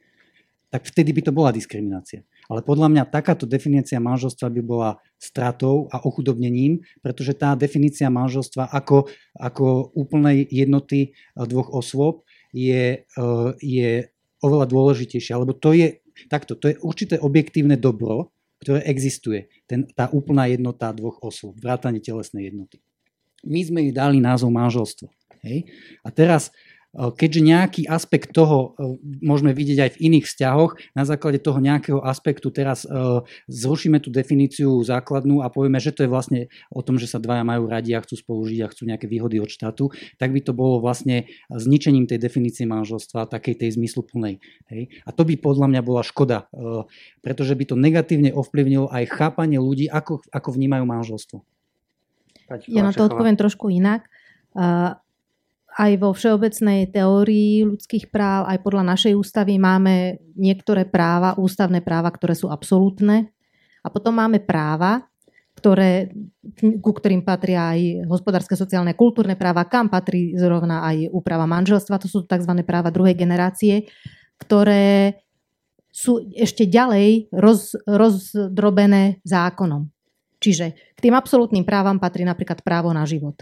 tak 0.68 0.84
vtedy 0.86 1.10
by 1.16 1.22
to 1.24 1.32
bola 1.32 1.56
diskriminácia. 1.56 2.22
Ale 2.50 2.66
podľa 2.66 2.90
mňa 2.90 3.14
takáto 3.14 3.46
definícia 3.46 4.02
manželstva 4.02 4.50
by 4.50 4.60
bola 4.66 4.90
stratou 5.22 5.86
a 5.94 6.02
ochudobnením, 6.02 6.82
pretože 6.98 7.38
tá 7.38 7.54
definícia 7.54 8.10
manželstva 8.10 8.74
ako, 8.74 9.06
ako 9.38 9.94
úplnej 9.94 10.50
jednoty 10.50 11.14
eh, 11.14 11.46
dvoch 11.46 11.70
osôb 11.70 12.26
je, 12.50 13.06
eh, 13.06 13.48
je 13.62 14.10
oveľa 14.42 14.66
dôležitejšia, 14.66 15.38
lebo 15.38 15.54
to 15.54 15.78
je 15.78 16.02
takto, 16.26 16.58
to 16.58 16.74
je 16.74 16.76
určité 16.82 17.22
objektívne 17.22 17.78
dobro, 17.78 18.34
ktoré 18.60 18.84
existuje, 18.84 19.48
ten, 19.64 19.88
tá 19.96 20.12
úplná 20.12 20.50
jednota 20.50 20.92
dvoch 20.92 21.22
osôb, 21.24 21.56
vrátanie 21.56 22.02
telesnej 22.02 22.52
jednoty. 22.52 22.82
My 23.40 23.64
sme 23.64 23.88
jej 23.88 23.94
dali 23.96 24.20
názov 24.20 24.52
manželstvo. 24.52 25.08
Hej? 25.40 25.64
A 26.04 26.12
teraz 26.12 26.52
Keďže 26.90 27.40
nejaký 27.46 27.82
aspekt 27.86 28.34
toho 28.34 28.74
môžeme 29.22 29.54
vidieť 29.54 29.78
aj 29.78 29.90
v 29.94 30.00
iných 30.10 30.26
vzťahoch, 30.26 30.74
na 30.98 31.06
základe 31.06 31.38
toho 31.38 31.62
nejakého 31.62 32.02
aspektu 32.02 32.50
teraz 32.50 32.82
zrušíme 33.46 34.02
tú 34.02 34.10
definíciu 34.10 34.74
základnú 34.82 35.38
a 35.38 35.54
povieme, 35.54 35.78
že 35.78 35.94
to 35.94 36.02
je 36.02 36.10
vlastne 36.10 36.40
o 36.66 36.82
tom, 36.82 36.98
že 36.98 37.06
sa 37.06 37.22
dvaja 37.22 37.46
majú 37.46 37.70
radi 37.70 37.94
a 37.94 38.02
chcú 38.02 38.18
spolu 38.18 38.42
žiť 38.42 38.60
a 38.66 38.70
chcú 38.74 38.82
nejaké 38.90 39.06
výhody 39.06 39.38
od 39.38 39.46
štátu, 39.46 39.94
tak 40.18 40.34
by 40.34 40.42
to 40.42 40.50
bolo 40.50 40.82
vlastne 40.82 41.30
zničením 41.46 42.10
tej 42.10 42.18
definície 42.18 42.66
manželstva, 42.66 43.30
takej 43.30 43.62
tej 43.62 43.78
zmysluplnej. 43.78 44.42
Hej? 44.74 44.90
A 45.06 45.14
to 45.14 45.22
by 45.22 45.38
podľa 45.38 45.70
mňa 45.70 45.82
bola 45.86 46.02
škoda, 46.02 46.50
pretože 47.22 47.54
by 47.54 47.70
to 47.70 47.78
negatívne 47.78 48.34
ovplyvnilo 48.34 48.90
aj 48.90 49.14
chápanie 49.14 49.62
ľudí, 49.62 49.86
ako, 49.86 50.26
ako 50.34 50.48
vnímajú 50.58 50.84
manželstvo. 50.90 51.38
Ja 52.66 52.82
na 52.82 52.90
to 52.90 53.06
odpoviem 53.06 53.38
trošku 53.38 53.70
inak 53.70 54.10
aj 55.78 55.92
vo 56.02 56.10
všeobecnej 56.10 56.90
teórii 56.90 57.62
ľudských 57.62 58.10
práv, 58.10 58.50
aj 58.50 58.58
podľa 58.64 58.84
našej 58.96 59.14
ústavy 59.14 59.60
máme 59.60 60.18
niektoré 60.34 60.88
práva, 60.88 61.38
ústavné 61.38 61.78
práva, 61.84 62.10
ktoré 62.10 62.34
sú 62.34 62.50
absolútne. 62.50 63.30
A 63.80 63.88
potom 63.88 64.18
máme 64.18 64.42
práva, 64.42 65.06
ktoré, 65.54 66.10
ku 66.80 66.90
ktorým 66.90 67.22
patria 67.22 67.76
aj 67.76 68.08
hospodárske, 68.08 68.56
sociálne, 68.56 68.96
kultúrne 68.96 69.36
práva, 69.36 69.68
kam 69.68 69.92
patrí 69.92 70.32
zrovna 70.34 70.82
aj 70.88 71.12
úprava 71.12 71.44
manželstva. 71.44 72.00
To 72.00 72.08
sú 72.08 72.18
tzv. 72.24 72.52
práva 72.64 72.88
druhej 72.88 73.14
generácie, 73.14 73.86
ktoré 74.40 75.20
sú 75.92 76.22
ešte 76.32 76.64
ďalej 76.64 77.28
roz, 77.34 77.76
rozdrobené 77.84 79.20
zákonom. 79.26 79.90
Čiže 80.40 80.96
k 80.96 80.98
tým 80.98 81.12
absolútnym 81.12 81.68
právam 81.68 82.00
patrí 82.00 82.24
napríklad 82.24 82.64
právo 82.64 82.88
na 82.96 83.04
život 83.04 83.36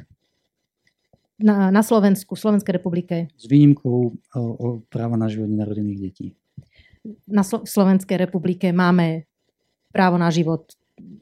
na, 1.39 1.71
na 1.71 1.83
Slovensku, 1.87 2.35
v 2.35 2.41
Slovenskej 2.43 2.75
republike. 2.75 3.31
S 3.39 3.47
výnimkou 3.47 3.99
o, 4.13 4.41
o 4.41 4.67
práva 4.91 5.15
na 5.15 5.31
život 5.31 5.47
nenarodených 5.47 6.01
detí. 6.03 6.27
Na 7.31 7.47
Slo- 7.47 7.63
Slovenskej 7.63 8.19
republike 8.19 8.75
máme 8.75 9.31
právo 9.95 10.19
na 10.19 10.29
život 10.35 10.67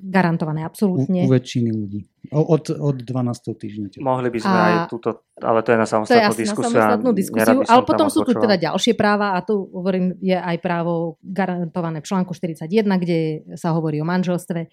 garantované 0.01 0.64
absolútne. 0.64 1.25
U, 1.25 1.29
u 1.29 1.37
väčšiny 1.37 1.69
ľudí. 1.69 2.01
O, 2.33 2.43
od, 2.43 2.73
od 2.73 2.97
12. 3.05 3.61
týždňa. 3.61 3.87
Mohli 4.01 4.29
by 4.33 4.39
sme 4.41 4.57
a... 4.57 4.64
aj 4.64 4.77
túto, 4.89 5.09
ale 5.39 5.61
to 5.62 5.77
je 5.77 5.79
na 5.79 5.87
samostatnú 5.87 6.17
to 6.17 6.33
je 6.33 6.43
diskusiu. 6.43 6.64
Na 6.64 6.81
samostatnú 6.81 7.11
diskusiu, 7.12 7.59
ale 7.69 7.83
potom 7.85 8.09
sú 8.09 8.21
tu 8.25 8.33
teda 8.33 8.57
ďalšie 8.57 8.97
práva 8.97 9.37
a 9.37 9.45
tu 9.45 9.69
hovorím, 9.71 10.17
je 10.19 10.35
aj 10.35 10.57
právo 10.64 11.21
garantované 11.21 12.01
v 12.01 12.09
článku 12.09 12.33
41, 12.33 12.89
kde 12.99 13.45
sa 13.55 13.77
hovorí 13.77 14.01
o 14.01 14.09
manželstve, 14.09 14.67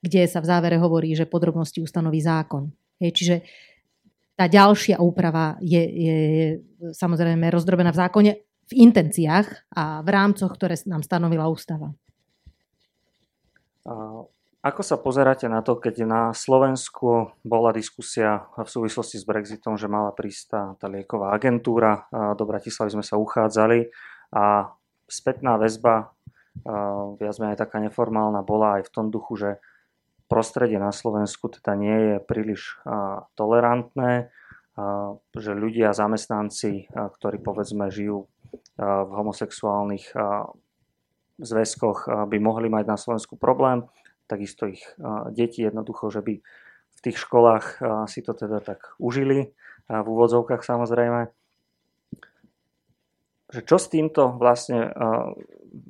kde 0.00 0.22
sa 0.30 0.38
v 0.38 0.46
závere 0.46 0.76
hovorí, 0.78 1.12
že 1.18 1.26
podrobnosti 1.26 1.82
ustanoví 1.82 2.22
zákon. 2.22 2.70
Hej, 3.02 3.10
čiže 3.18 3.36
tá 4.34 4.50
ďalšia 4.50 4.98
úprava 4.98 5.54
je, 5.62 5.78
je, 5.80 6.16
je 6.18 6.48
samozrejme 6.90 7.46
rozdrobená 7.54 7.94
v 7.94 8.00
zákone 8.02 8.32
v 8.64 8.72
intenciách 8.72 9.46
a 9.76 10.00
v 10.00 10.08
rámcoch, 10.08 10.50
ktoré 10.50 10.74
nám 10.88 11.04
stanovila 11.04 11.46
ústava. 11.46 11.92
Ako 14.64 14.80
sa 14.80 14.96
pozeráte 14.96 15.44
na 15.44 15.60
to, 15.60 15.76
keď 15.76 16.08
na 16.08 16.22
Slovensku 16.32 17.36
bola 17.44 17.68
diskusia 17.76 18.48
v 18.56 18.64
súvislosti 18.64 19.20
s 19.20 19.28
Brexitom, 19.28 19.76
že 19.76 19.92
mala 19.92 20.08
prísť 20.16 20.42
tá, 20.48 20.62
tá 20.80 20.86
lieková 20.88 21.36
agentúra, 21.36 22.08
do 22.10 22.48
Bratislavy 22.48 22.96
sme 22.96 23.04
sa 23.04 23.20
uchádzali 23.20 23.92
a 24.32 24.72
spätná 25.04 25.60
väzba, 25.60 26.16
viac 27.20 27.36
menej 27.36 27.60
taká 27.60 27.76
neformálna, 27.84 28.40
bola 28.40 28.80
aj 28.80 28.88
v 28.88 28.92
tom 28.96 29.12
duchu, 29.12 29.36
že 29.36 29.50
prostredie 30.34 30.82
na 30.82 30.90
Slovensku 30.90 31.46
teda 31.46 31.78
nie 31.78 31.94
je 31.94 32.16
príliš 32.18 32.82
tolerantné, 33.38 34.34
že 35.30 35.54
ľudia, 35.54 35.94
zamestnanci, 35.94 36.90
ktorí 36.90 37.38
povedzme 37.38 37.94
žijú 37.94 38.26
v 38.74 39.10
homosexuálnych 39.14 40.10
zväzkoch, 41.38 42.26
by 42.26 42.36
mohli 42.42 42.66
mať 42.66 42.84
na 42.90 42.98
Slovensku 42.98 43.38
problém, 43.38 43.86
takisto 44.26 44.66
ich 44.66 44.82
deti 45.30 45.62
jednoducho, 45.62 46.10
že 46.10 46.26
by 46.26 46.42
v 46.94 47.00
tých 47.06 47.22
školách 47.22 47.78
si 48.10 48.26
to 48.26 48.34
teda 48.34 48.58
tak 48.58 48.98
užili, 48.98 49.54
v 49.86 50.06
úvodzovkách 50.10 50.66
samozrejme 50.66 51.30
že 53.54 53.62
čo 53.62 53.78
s 53.78 53.86
týmto 53.86 54.34
vlastne 54.34 54.90
uh, 54.90 55.30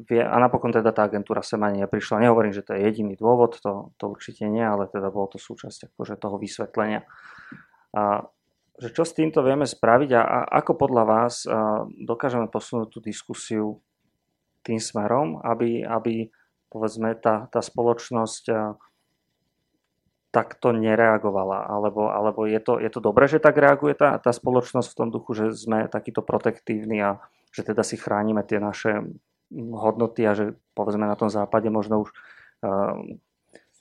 vie, 0.05 0.21
a 0.21 0.37
napokon 0.37 0.69
teda 0.69 0.93
tá 0.93 1.09
agentúra 1.09 1.41
sem 1.41 1.57
ani 1.65 1.89
neprišla. 1.89 2.21
Nehovorím, 2.21 2.53
že 2.53 2.61
to 2.61 2.77
je 2.77 2.85
jediný 2.85 3.17
dôvod, 3.17 3.57
to, 3.57 3.97
to 3.97 4.05
určite 4.12 4.45
nie, 4.45 4.61
ale 4.61 4.85
teda 4.93 5.09
bolo 5.09 5.33
to 5.33 5.41
súčasť 5.41 5.89
akože 5.89 6.21
toho 6.21 6.37
vysvetlenia. 6.37 7.09
A, 7.97 8.29
že 8.77 8.93
čo 8.93 9.09
s 9.09 9.17
týmto 9.17 9.41
vieme 9.41 9.65
spraviť 9.65 10.11
a, 10.12 10.23
a 10.23 10.39
ako 10.61 10.73
podľa 10.77 11.05
vás 11.09 11.49
uh, 11.49 11.89
dokážeme 11.89 12.53
posunúť 12.53 12.89
tú 12.93 12.99
diskusiu 13.01 13.81
tým 14.61 14.77
smerom, 14.77 15.41
aby, 15.41 15.81
aby 15.89 16.29
povedzme 16.69 17.17
tá, 17.17 17.49
tá 17.49 17.65
spoločnosť 17.65 18.45
uh, 18.53 18.77
takto 20.35 20.75
nereagovala, 20.75 21.71
alebo, 21.71 22.11
alebo 22.11 22.43
je, 22.51 22.59
to, 22.59 22.83
je 22.83 22.91
to 22.91 22.99
dobré, 22.99 23.31
že 23.31 23.39
tak 23.39 23.55
reaguje 23.55 23.95
tá, 23.95 24.19
tá 24.19 24.35
spoločnosť 24.35 24.89
v 24.91 24.99
tom 24.99 25.09
duchu, 25.15 25.31
že 25.39 25.55
sme 25.55 25.87
takýto 25.87 26.27
protektívni 26.27 26.99
a 26.99 27.23
že 27.55 27.63
teda 27.63 27.87
si 27.87 27.95
chránime 27.95 28.43
tie 28.43 28.59
naše 28.59 29.07
hodnoty 29.55 30.27
a 30.27 30.35
že 30.35 30.59
povedzme 30.75 31.07
na 31.07 31.15
tom 31.15 31.31
západe 31.31 31.71
možno 31.71 32.03
už 32.03 32.11
uh, 32.11 32.99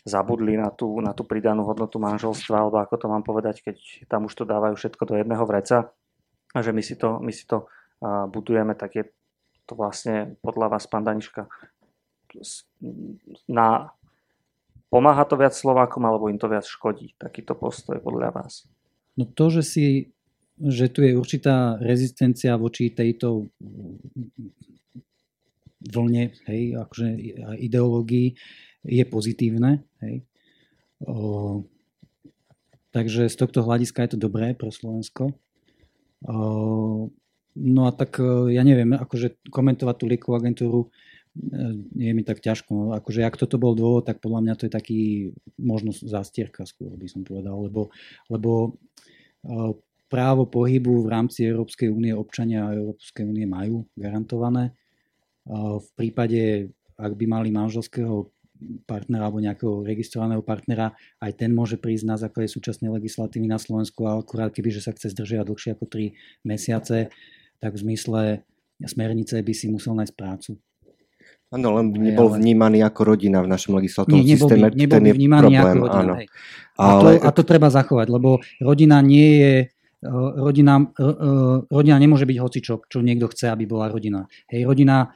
zabudli 0.05 0.53
na 0.53 0.69
tú, 0.69 1.01
na 1.01 1.17
tú 1.17 1.25
pridanú 1.25 1.65
hodnotu 1.65 1.97
manželstva, 1.97 2.55
alebo 2.61 2.77
ako 2.77 2.95
to 3.01 3.07
mám 3.09 3.25
povedať, 3.25 3.65
keď 3.65 3.77
tam 4.05 4.29
už 4.29 4.33
to 4.37 4.45
dávajú 4.45 4.77
všetko 4.77 5.03
do 5.09 5.13
jedného 5.17 5.43
vreca 5.49 5.89
a 6.53 6.59
že 6.61 6.69
my 6.69 6.83
si 6.85 6.93
to, 6.93 7.17
my 7.17 7.33
si 7.33 7.49
to 7.49 7.65
uh, 7.65 8.29
budujeme, 8.29 8.77
tak 8.77 8.93
je 8.93 9.03
to 9.65 9.73
vlastne 9.73 10.37
podľa 10.45 10.77
vás, 10.77 10.85
pán 10.85 11.07
Daniška, 11.07 11.49
na, 13.49 13.95
pomáha 14.93 15.25
to 15.25 15.39
viac 15.39 15.55
Slovákom, 15.55 16.03
alebo 16.05 16.29
im 16.29 16.37
to 16.37 16.51
viac 16.51 16.67
škodí, 16.67 17.17
takýto 17.17 17.57
postoj 17.57 17.97
podľa 17.97 18.29
vás? 18.35 18.69
No 19.17 19.25
to, 19.29 19.49
že 19.49 19.63
si 19.65 19.85
že 20.61 20.85
tu 20.93 21.01
je 21.01 21.17
určitá 21.17 21.81
rezistencia 21.81 22.53
voči 22.57 22.93
tejto 22.93 23.49
vlne 25.83 26.31
hej, 26.47 26.79
akože 26.79 27.07
ideológií 27.59 28.37
je 28.87 29.03
pozitívne. 29.07 29.83
Hej. 29.99 30.23
O, 31.03 31.67
takže 32.95 33.27
z 33.27 33.35
tohto 33.35 33.65
hľadiska 33.65 34.07
je 34.07 34.15
to 34.15 34.23
dobré 34.23 34.55
pre 34.55 34.71
Slovensko. 34.71 35.35
O, 36.23 37.11
no 37.57 37.81
a 37.83 37.91
tak 37.91 38.21
ja 38.51 38.63
neviem, 38.63 38.95
akože 38.95 39.51
komentovať 39.51 39.95
tú 39.99 40.05
liekovú 40.07 40.35
agentúru 40.39 40.81
je 41.97 42.11
mi 42.13 42.21
tak 42.21 42.45
ťažko. 42.45 42.93
Akože 42.93 43.25
ak 43.25 43.41
toto 43.41 43.57
bol 43.57 43.73
dôvod, 43.73 44.05
tak 44.05 44.21
podľa 44.21 44.39
mňa 44.45 44.53
to 44.53 44.65
je 44.69 44.71
taký 44.71 44.99
možno 45.57 45.89
zastierka 45.89 46.61
skôr 46.63 46.93
by 46.93 47.09
som 47.09 47.25
povedal, 47.25 47.57
lebo, 47.57 47.89
lebo 48.29 48.77
právo 50.13 50.45
pohybu 50.45 51.01
v 51.01 51.09
rámci 51.09 51.41
Európskej 51.49 51.89
únie 51.89 52.13
občania 52.13 52.69
Európskej 52.69 53.25
únie 53.25 53.49
majú 53.49 53.89
garantované. 53.97 54.77
V 55.49 55.89
prípade, 55.97 56.69
ak 56.93 57.17
by 57.17 57.25
mali 57.25 57.49
manželského 57.49 58.29
partnera 58.85 59.25
alebo 59.25 59.41
nejakého 59.41 59.81
registrovaného 59.81 60.45
partnera, 60.45 60.93
aj 61.17 61.33
ten 61.33 61.49
môže 61.49 61.81
prísť 61.81 62.05
na 62.05 62.15
základe 62.21 62.47
súčasnej 62.53 62.93
legislatívy 62.93 63.49
na 63.49 63.57
Slovensku, 63.57 64.05
ale 64.05 64.21
akurát 64.21 64.53
keby, 64.53 64.69
že 64.69 64.85
sa 64.85 64.93
chce 64.93 65.11
zdržiavať 65.17 65.49
dlhšie 65.49 65.71
ako 65.73 65.85
3 65.89 66.45
mesiace, 66.45 67.09
tak 67.57 67.73
v 67.73 67.81
zmysle 67.81 68.21
smernice 68.85 69.41
by 69.41 69.53
si 69.57 69.65
musel 69.67 69.97
nájsť 69.97 70.13
prácu. 70.13 70.61
Áno, 71.53 71.69
len 71.77 71.93
nebol 71.93 72.33
ale... 72.33 72.37
vnímaný 72.41 72.85
ako 72.85 73.01
rodina 73.13 73.41
v 73.41 73.49
našom 73.49 73.77
legislatívnom 73.77 74.21
Nie, 74.21 74.37
nebol 74.37 74.47
systéme. 74.49 74.67
By, 74.69 74.77
nebol 74.77 74.99
by 75.01 75.11
vnímaný 75.11 75.53
problém, 75.53 75.75
ako 75.75 75.85
rodina. 75.85 76.13
Áno. 76.13 76.13
A, 76.73 76.85
to, 76.97 77.07
a 77.21 77.29
to 77.29 77.41
treba 77.45 77.67
zachovať, 77.69 78.07
lebo 78.09 78.29
rodina 78.57 78.97
nie 79.05 79.29
je 79.37 79.53
rodina, 80.37 80.79
eh, 80.79 81.57
rodina 81.67 81.97
nemôže 81.99 82.27
byť 82.27 82.37
hocičo, 82.39 82.73
čo 82.87 82.99
niekto 82.99 83.31
chce, 83.31 83.49
aby 83.49 83.63
bola 83.63 83.87
rodina. 83.87 84.27
Hej, 84.51 84.67
rodina 84.67 85.11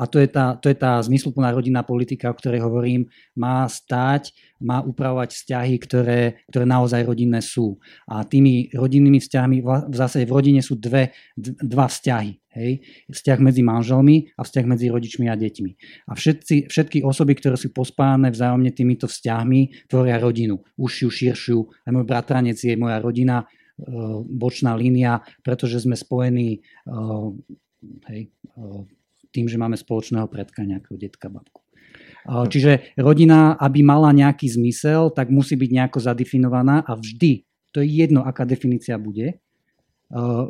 a 0.00 0.08
to 0.08 0.16
je, 0.16 0.28
tá, 0.32 0.56
to 0.56 0.72
je 0.72 0.76
tá 0.76 0.96
zmysluplná 1.04 1.52
rodinná 1.52 1.84
politika, 1.84 2.32
o 2.32 2.36
ktorej 2.36 2.64
hovorím, 2.64 3.04
má 3.36 3.68
stať, 3.68 4.32
má 4.56 4.80
upravovať 4.80 5.36
vzťahy, 5.36 5.74
ktoré, 5.84 6.20
ktoré 6.48 6.64
naozaj 6.64 7.04
rodinné 7.04 7.44
sú. 7.44 7.76
A 8.08 8.24
tými 8.24 8.72
rodinnými 8.72 9.20
vzťahmi, 9.20 9.60
v 9.60 9.96
zásade 9.96 10.24
v 10.24 10.32
rodine 10.32 10.64
sú 10.64 10.80
dve, 10.80 11.12
dva 11.36 11.92
vzťahy. 11.92 12.40
Hej? 12.56 12.70
Vzťah 13.12 13.38
medzi 13.44 13.60
manželmi 13.60 14.32
a 14.32 14.48
vzťah 14.48 14.64
medzi 14.64 14.88
rodičmi 14.88 15.28
a 15.28 15.36
deťmi. 15.36 15.70
A 16.08 16.16
všetci, 16.16 16.72
všetky 16.72 17.04
osoby, 17.04 17.36
ktoré 17.36 17.60
sú 17.60 17.68
pospájane 17.68 18.32
vzájomne 18.32 18.72
týmito 18.72 19.12
vzťahmi, 19.12 19.92
tvoria 19.92 20.16
rodinu. 20.16 20.56
Užšiu, 20.80 21.08
širšiu. 21.12 21.58
Aj 21.84 21.92
môj 21.92 22.08
bratranec 22.08 22.56
je 22.56 22.80
moja 22.80 22.96
rodina, 22.96 23.44
e, 23.44 23.59
bočná 24.26 24.76
línia, 24.76 25.24
pretože 25.40 25.84
sme 25.84 25.96
spojení 25.96 26.58
e, 26.58 26.60
hej, 28.10 28.22
e, 28.28 28.66
tým, 29.30 29.46
že 29.46 29.56
máme 29.56 29.78
spoločného 29.78 30.26
predka, 30.26 30.66
nejakého 30.66 30.98
detka, 30.98 31.30
babku. 31.30 31.62
Čiže 32.28 32.94
rodina, 33.00 33.56
aby 33.56 33.80
mala 33.80 34.12
nejaký 34.12 34.44
zmysel, 34.52 35.08
tak 35.10 35.32
musí 35.32 35.56
byť 35.56 35.70
nejako 35.72 35.98
zadefinovaná 36.04 36.84
a 36.84 36.92
vždy, 36.94 37.48
to 37.72 37.80
je 37.80 37.88
jedno, 37.88 38.26
aká 38.26 38.44
definícia 38.44 39.00
bude, 39.00 39.40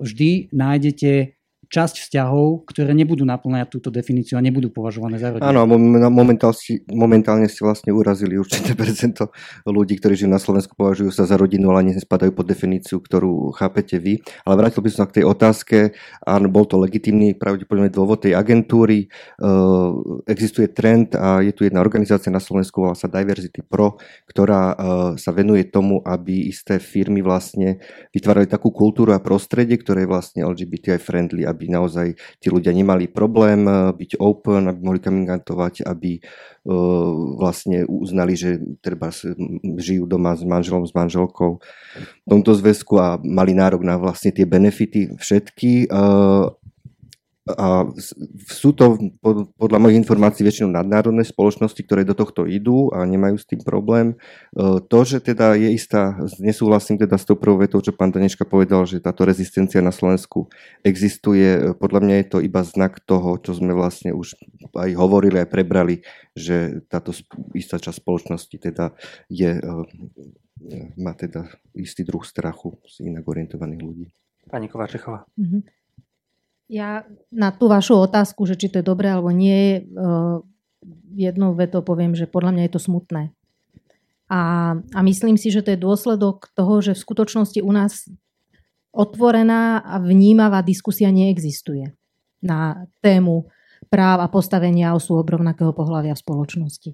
vždy 0.01 0.51
nájdete 0.51 1.39
časť 1.70 2.02
vzťahov, 2.02 2.66
ktoré 2.66 2.90
nebudú 2.90 3.22
naplňať 3.22 3.70
túto 3.70 3.88
definíciu 3.94 4.34
a 4.34 4.42
nebudú 4.42 4.74
považované 4.74 5.22
za 5.22 5.30
rodinu. 5.30 5.47
Áno, 5.47 5.62
momentálne, 6.10 6.59
si, 6.59 6.82
momentálne 6.90 7.47
si 7.47 7.62
vlastne 7.62 7.94
urazili 7.94 8.34
určité 8.34 8.74
percento 8.80 9.30
ľudí, 9.62 9.97
ktorí 10.02 10.18
žijú 10.18 10.30
na 10.34 10.42
Slovensku, 10.42 10.74
považujú 10.74 11.14
sa 11.14 11.30
za 11.30 11.38
rodinu, 11.38 11.70
ale 11.70 11.94
nespadajú 11.94 12.34
pod 12.34 12.51
definíciu, 12.51 12.98
ktorú 12.98 13.55
chápete 13.55 14.02
vy. 14.02 14.18
Ale 14.42 14.55
vrátil 14.59 14.82
by 14.82 14.90
som 14.90 15.06
k 15.06 15.22
tej 15.22 15.24
otázke. 15.30 15.94
Áno, 16.26 16.51
bol 16.51 16.66
to 16.66 16.74
legitimný 16.74 17.38
pravdepodobne 17.38 17.88
dôvod 17.88 18.26
tej 18.26 18.34
agentúry. 18.34 19.06
Uh, 19.38 20.22
existuje 20.26 20.66
trend 20.74 21.14
a 21.14 21.38
je 21.38 21.55
tu 21.55 21.62
jedna 21.62 21.78
organizácia 21.78 22.34
na 22.34 22.42
Slovensku, 22.42 22.82
volá 22.82 22.98
sa 22.98 23.06
Diversity 23.06 23.62
Pro, 23.62 23.94
ktorá 24.26 24.62
uh, 24.74 24.76
sa 25.14 25.30
venuje 25.30 25.70
tomu, 25.70 26.02
aby 26.02 26.51
isté 26.51 26.82
firmy 26.82 27.22
vlastne 27.22 27.78
vytvárali 28.10 28.51
takú 28.51 28.74
kultúru 28.74 29.14
a 29.14 29.22
prostredie, 29.22 29.78
ktoré 29.78 30.02
je 30.02 30.10
vlastne 30.10 30.40
LGBTI 30.42 30.98
friendly, 30.98 31.47
aby 31.47 31.60
aby 31.61 31.69
naozaj 31.69 32.16
tí 32.41 32.49
ľudia 32.49 32.73
nemali 32.73 33.05
problém 33.12 33.69
eh, 33.69 33.93
byť 33.93 34.16
open, 34.16 34.73
aby 34.73 34.81
mohli 34.81 35.01
kamingantovať, 35.05 35.85
aby 35.85 36.16
eh, 36.16 36.23
vlastne 37.37 37.85
uznali, 37.85 38.32
že 38.32 38.57
treba 38.81 39.12
žijú 39.77 40.09
doma 40.09 40.32
s 40.32 40.41
manželom, 40.41 40.89
s 40.89 40.97
manželkou 40.97 41.61
v 41.61 42.27
tomto 42.32 42.57
zväzku 42.57 42.97
a 42.97 43.20
mali 43.20 43.53
nárok 43.53 43.85
na 43.85 44.01
vlastne 44.01 44.32
tie 44.32 44.49
benefity 44.49 45.12
všetky 45.20 45.93
eh, 45.93 46.45
a 47.48 47.88
sú 48.52 48.76
to 48.76 49.00
podľa 49.56 49.78
mojich 49.80 49.96
informácií 50.04 50.44
väčšinou 50.44 50.76
nadnárodné 50.76 51.24
spoločnosti, 51.24 51.80
ktoré 51.80 52.04
do 52.04 52.12
tohto 52.12 52.44
idú 52.44 52.92
a 52.92 53.08
nemajú 53.08 53.40
s 53.40 53.48
tým 53.48 53.64
problém. 53.64 54.12
E, 54.52 54.76
to, 54.84 54.98
že 55.08 55.24
teda 55.24 55.56
je 55.56 55.72
istá, 55.72 56.20
nesúhlasím 56.36 57.00
teda 57.00 57.16
s 57.16 57.24
tou 57.24 57.40
prvou 57.40 57.64
vetou, 57.64 57.80
čo 57.80 57.96
pán 57.96 58.12
Danečka 58.12 58.44
povedal, 58.44 58.84
že 58.84 59.00
táto 59.00 59.24
rezistencia 59.24 59.80
na 59.80 59.88
Slovensku 59.88 60.52
existuje, 60.84 61.48
e, 61.48 61.60
podľa 61.72 62.00
mňa 62.04 62.14
je 62.20 62.26
to 62.28 62.38
iba 62.44 62.60
znak 62.60 63.00
toho, 63.08 63.40
čo 63.40 63.56
sme 63.56 63.72
vlastne 63.72 64.12
už 64.12 64.36
aj 64.76 64.90
hovorili, 65.00 65.40
aj 65.40 65.48
prebrali, 65.48 66.04
že 66.36 66.84
táto 66.92 67.16
istá 67.56 67.80
časť 67.80 68.04
spoločnosti 68.04 68.56
teda 68.60 68.92
je, 69.32 69.56
e, 69.56 69.72
má 71.00 71.16
teda 71.16 71.48
istý 71.72 72.04
druh 72.04 72.20
strachu 72.20 72.76
z 72.84 73.08
inak 73.08 73.24
orientovaných 73.24 73.80
ľudí. 73.80 74.06
Pani 74.44 74.68
Kovačechová. 74.68 75.24
Mm-hmm. 75.40 75.80
Ja 76.70 77.02
na 77.34 77.51
tú 77.51 77.66
vašu 77.66 77.98
otázku, 77.98 78.47
že 78.47 78.55
či 78.55 78.70
to 78.70 78.78
je 78.78 78.86
dobré 78.86 79.10
alebo 79.10 79.34
nie, 79.34 79.82
uh, 79.90 80.38
jednou 81.18 81.59
vetou 81.59 81.82
poviem, 81.82 82.14
že 82.14 82.30
podľa 82.30 82.55
mňa 82.55 82.62
je 82.70 82.72
to 82.78 82.80
smutné. 82.80 83.22
A, 84.30 84.40
a 84.78 85.01
myslím 85.02 85.34
si, 85.34 85.51
že 85.51 85.66
to 85.66 85.74
je 85.74 85.82
dôsledok 85.82 86.55
toho, 86.55 86.78
že 86.78 86.94
v 86.94 87.02
skutočnosti 87.02 87.59
u 87.59 87.72
nás 87.74 88.06
otvorená 88.94 89.82
a 89.82 89.98
vnímavá 89.98 90.62
diskusia 90.62 91.10
neexistuje 91.10 91.90
na 92.38 92.86
tému 93.02 93.51
práv 93.90 94.22
a 94.22 94.30
postavenia 94.30 94.94
osôb 94.94 95.26
rovnakého 95.26 95.74
pohľavia 95.74 96.14
v 96.14 96.22
spoločnosti. 96.22 96.90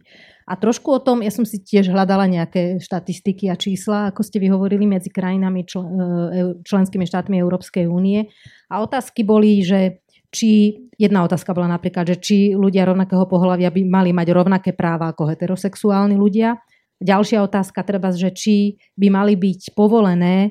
A 0.49 0.57
trošku 0.57 0.97
o 0.97 1.01
tom, 1.05 1.21
ja 1.21 1.29
som 1.29 1.45
si 1.45 1.61
tiež 1.61 1.93
hľadala 1.93 2.25
nejaké 2.25 2.81
štatistiky 2.81 3.53
a 3.53 3.61
čísla, 3.61 4.09
ako 4.11 4.25
ste 4.25 4.41
vyhovorili, 4.41 4.89
medzi 4.89 5.13
krajinami 5.13 5.69
čl- 5.69 5.85
e, 5.85 6.41
členskými 6.65 7.05
štátmi 7.05 7.37
Európskej 7.37 7.85
únie. 7.85 8.33
A 8.73 8.81
otázky 8.81 9.29
boli, 9.29 9.61
že 9.61 10.01
či, 10.33 10.81
jedna 10.97 11.29
otázka 11.29 11.53
bola 11.53 11.69
napríklad, 11.69 12.09
že 12.09 12.17
či 12.17 12.37
ľudia 12.57 12.89
rovnakého 12.89 13.29
pohľavia 13.29 13.69
by 13.69 13.83
mali 13.85 14.11
mať 14.17 14.29
rovnaké 14.33 14.73
práva 14.73 15.13
ako 15.13 15.29
heterosexuálni 15.29 16.17
ľudia. 16.17 16.57
Ďalšia 16.97 17.45
otázka 17.45 17.85
treba, 17.85 18.09
že 18.09 18.33
či 18.33 18.81
by 18.97 19.13
mali 19.13 19.37
byť 19.37 19.77
povolené 19.77 20.37
e, 20.49 20.51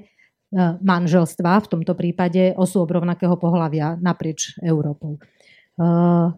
manželstva, 0.77 1.57
v 1.65 1.69
tomto 1.73 1.97
prípade 1.97 2.53
osôb 2.53 2.93
rovnakého 2.93 3.33
pohľavia 3.33 3.97
naprieč 3.97 4.53
Európou. 4.61 5.17
Uh, 5.75 6.31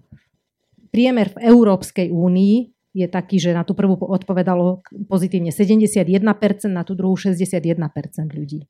priemer 0.89 1.29
v 1.33 1.37
Európskej 1.45 2.09
únii 2.09 2.55
je 2.97 3.05
taký, 3.05 3.37
že 3.37 3.53
na 3.53 3.61
tú 3.61 3.77
prvú 3.77 4.01
odpovedalo 4.01 4.81
pozitívne 5.05 5.53
71%, 5.53 6.25
na 6.73 6.81
tú 6.81 6.97
druhú 6.97 7.13
61% 7.13 7.77
ľudí. 8.33 8.65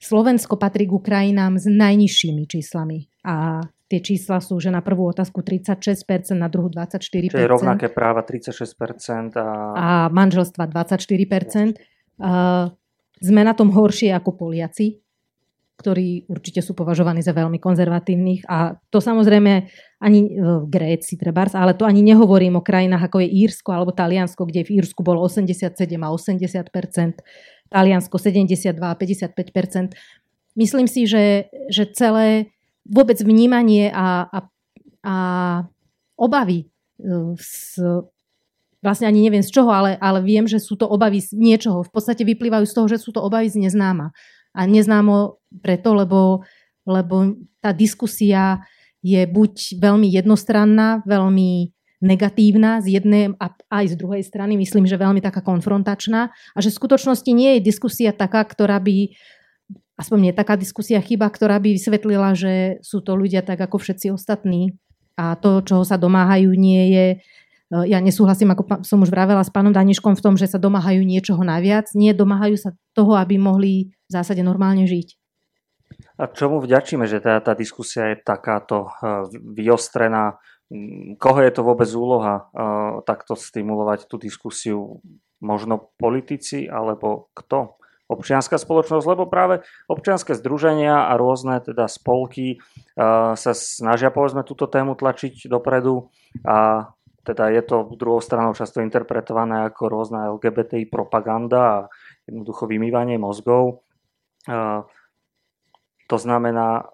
Slovensko 0.00 0.56
patrí 0.56 0.88
k 0.88 0.96
krajinám 1.00 1.60
s 1.60 1.68
najnižšími 1.68 2.44
číslami 2.48 3.08
a 3.24 3.64
tie 3.88 4.00
čísla 4.00 4.40
sú, 4.40 4.60
že 4.60 4.72
na 4.72 4.80
prvú 4.80 5.08
otázku 5.08 5.40
36%, 5.40 6.36
na 6.36 6.48
druhú 6.48 6.68
24%. 6.72 7.32
Čiže 7.32 7.36
je 7.36 7.48
rovnaké 7.48 7.92
práva 7.92 8.24
36% 8.24 9.36
a... 9.36 9.46
A 9.76 9.86
manželstva 10.08 10.68
24%. 10.68 11.76
Uh, 12.16 12.72
sme 13.20 13.40
na 13.44 13.56
tom 13.56 13.72
horšie 13.72 14.12
ako 14.12 14.36
Poliaci, 14.36 15.00
ktorí 15.76 16.24
určite 16.32 16.64
sú 16.64 16.72
považovaní 16.72 17.20
za 17.20 17.36
veľmi 17.36 17.60
konzervatívnych 17.60 18.48
a 18.48 18.80
to 18.88 18.98
samozrejme 18.98 19.68
ani 20.00 20.20
v 20.32 20.64
e, 20.64 20.68
Gréci 20.72 21.20
trebárs, 21.20 21.52
ale 21.52 21.76
to 21.76 21.84
ani 21.84 22.00
nehovorím 22.00 22.56
o 22.56 22.64
krajinách 22.64 23.12
ako 23.12 23.20
je 23.20 23.28
Írsko 23.28 23.70
alebo 23.76 23.92
Taliansko, 23.92 24.48
kde 24.48 24.64
v 24.64 24.80
Írsku 24.80 25.04
bolo 25.04 25.20
87 25.24 25.76
a 25.76 26.08
80% 26.08 27.20
Taliansko 27.68 28.16
72 28.16 28.72
a 28.80 28.94
55% 28.96 29.92
Myslím 30.56 30.88
si, 30.88 31.04
že, 31.04 31.52
že 31.68 31.84
celé 31.92 32.48
vôbec 32.88 33.20
vnímanie 33.20 33.92
a, 33.92 34.24
a, 34.24 34.38
a 35.04 35.14
obavy 36.16 36.72
z, 37.36 37.76
e, 37.76 38.00
vlastne 38.80 39.04
ani 39.04 39.20
neviem 39.20 39.44
z 39.44 39.52
čoho, 39.52 39.68
ale, 39.68 40.00
ale 40.00 40.24
viem, 40.24 40.48
že 40.48 40.56
sú 40.56 40.80
to 40.80 40.88
obavy 40.88 41.20
z 41.20 41.36
niečoho. 41.36 41.84
V 41.84 41.92
podstate 41.92 42.24
vyplývajú 42.24 42.64
z 42.64 42.72
toho, 42.72 42.86
že 42.88 42.96
sú 42.96 43.12
to 43.12 43.20
obavy 43.20 43.52
z 43.52 43.68
neznáma. 43.68 44.16
A 44.56 44.64
neznámo 44.64 45.38
preto, 45.60 45.92
lebo, 45.92 46.40
lebo 46.88 47.36
tá 47.60 47.76
diskusia 47.76 48.64
je 49.04 49.22
buď 49.28 49.78
veľmi 49.78 50.08
jednostranná, 50.08 51.04
veľmi 51.04 51.76
negatívna 52.00 52.84
z 52.84 53.00
jednej 53.00 53.32
a 53.40 53.52
aj 53.72 53.84
z 53.92 53.94
druhej 53.96 54.22
strany, 54.24 54.56
myslím, 54.60 54.84
že 54.84 55.00
veľmi 55.00 55.20
taká 55.24 55.40
konfrontačná 55.40 56.28
a 56.28 56.58
že 56.60 56.68
v 56.68 56.78
skutočnosti 56.82 57.30
nie 57.32 57.56
je 57.56 57.60
diskusia 57.64 58.12
taká, 58.12 58.44
ktorá 58.44 58.76
by 58.80 59.16
aspoň 59.96 60.18
nie 60.28 60.32
taká 60.36 60.60
diskusia 60.60 61.00
chyba, 61.00 61.32
ktorá 61.32 61.56
by 61.56 61.72
vysvetlila, 61.72 62.36
že 62.36 62.84
sú 62.84 63.00
to 63.00 63.16
ľudia 63.16 63.40
tak 63.40 63.56
ako 63.56 63.80
všetci 63.80 64.12
ostatní. 64.12 64.76
A 65.16 65.32
to, 65.40 65.64
čoho 65.64 65.80
sa 65.80 65.96
domáhajú, 65.96 66.52
nie 66.52 66.92
je 66.92 67.06
ja 67.70 67.98
nesúhlasím, 67.98 68.54
ako 68.54 68.86
som 68.86 69.02
už 69.02 69.10
vravela 69.10 69.42
s 69.42 69.50
pánom 69.50 69.74
Daniškom 69.74 70.14
v 70.14 70.22
tom, 70.22 70.34
že 70.38 70.46
sa 70.46 70.62
domáhajú 70.62 71.02
niečoho 71.02 71.42
naviac. 71.42 71.90
Nie, 71.98 72.14
domáhajú 72.14 72.54
sa 72.54 72.70
toho, 72.94 73.18
aby 73.18 73.42
mohli 73.42 73.90
v 74.06 74.10
zásade 74.10 74.42
normálne 74.46 74.86
žiť. 74.86 75.18
A 76.16 76.30
čomu 76.30 76.62
vďačíme, 76.62 77.04
že 77.10 77.18
tá, 77.18 77.42
tá 77.42 77.58
diskusia 77.58 78.14
je 78.14 78.22
takáto 78.22 78.90
vyostrená? 79.34 80.38
Mm, 80.70 81.18
koho 81.18 81.42
je 81.42 81.52
to 81.52 81.62
vôbec 81.66 81.90
úloha 81.90 82.50
takto 83.02 83.34
stimulovať 83.34 84.06
tú 84.06 84.16
diskusiu? 84.18 85.02
Možno 85.42 85.92
politici 86.00 86.64
alebo 86.64 87.28
kto? 87.36 87.76
občianská 88.06 88.54
spoločnosť, 88.54 89.06
lebo 89.06 89.26
práve 89.26 89.66
občianské 89.90 90.38
združenia 90.38 91.10
a 91.10 91.18
rôzne 91.18 91.58
teda 91.58 91.90
spolky 91.90 92.62
sa 93.34 93.52
snažia 93.52 94.14
povedzme 94.14 94.46
túto 94.46 94.70
tému 94.70 94.94
tlačiť 94.94 95.50
dopredu 95.50 96.06
a 96.46 96.90
teda 97.26 97.50
je 97.50 97.62
to 97.66 97.90
druhou 97.98 98.22
stranou 98.22 98.54
často 98.54 98.78
interpretované 98.78 99.66
ako 99.66 99.82
rôzna 99.90 100.30
LGBTI 100.30 100.86
propaganda 100.86 101.60
a 101.66 101.78
jednoducho 102.30 102.70
vymývanie 102.70 103.18
mozgov. 103.18 103.82
To 106.06 106.16
znamená, 106.16 106.86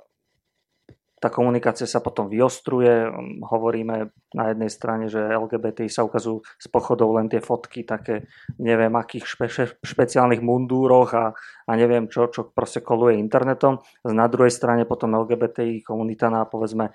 tá 1.23 1.31
komunikácia 1.31 1.87
sa 1.87 2.03
potom 2.03 2.27
vyostruje. 2.27 3.07
Hovoríme 3.47 4.11
na 4.35 4.45
jednej 4.51 4.67
strane, 4.67 5.07
že 5.07 5.23
LGBT 5.23 5.87
sa 5.87 6.03
ukazujú 6.03 6.43
z 6.59 6.67
pochodov 6.67 7.15
len 7.15 7.31
tie 7.31 7.39
fotky, 7.39 7.87
také 7.87 8.27
neviem 8.59 8.91
akých 8.99 9.25
špe, 9.31 9.47
špeciálnych 9.79 10.43
mundúroch 10.43 11.15
a, 11.15 11.31
a 11.71 11.73
neviem 11.79 12.11
čo, 12.11 12.27
čo 12.27 12.51
proste 12.51 12.83
koluje 12.83 13.23
internetom. 13.23 13.79
Na 14.03 14.27
druhej 14.27 14.51
strane 14.51 14.83
potom 14.83 15.15
LGBTI 15.15 15.87
komunita 15.87 16.27
na 16.27 16.43
povedzme 16.43 16.91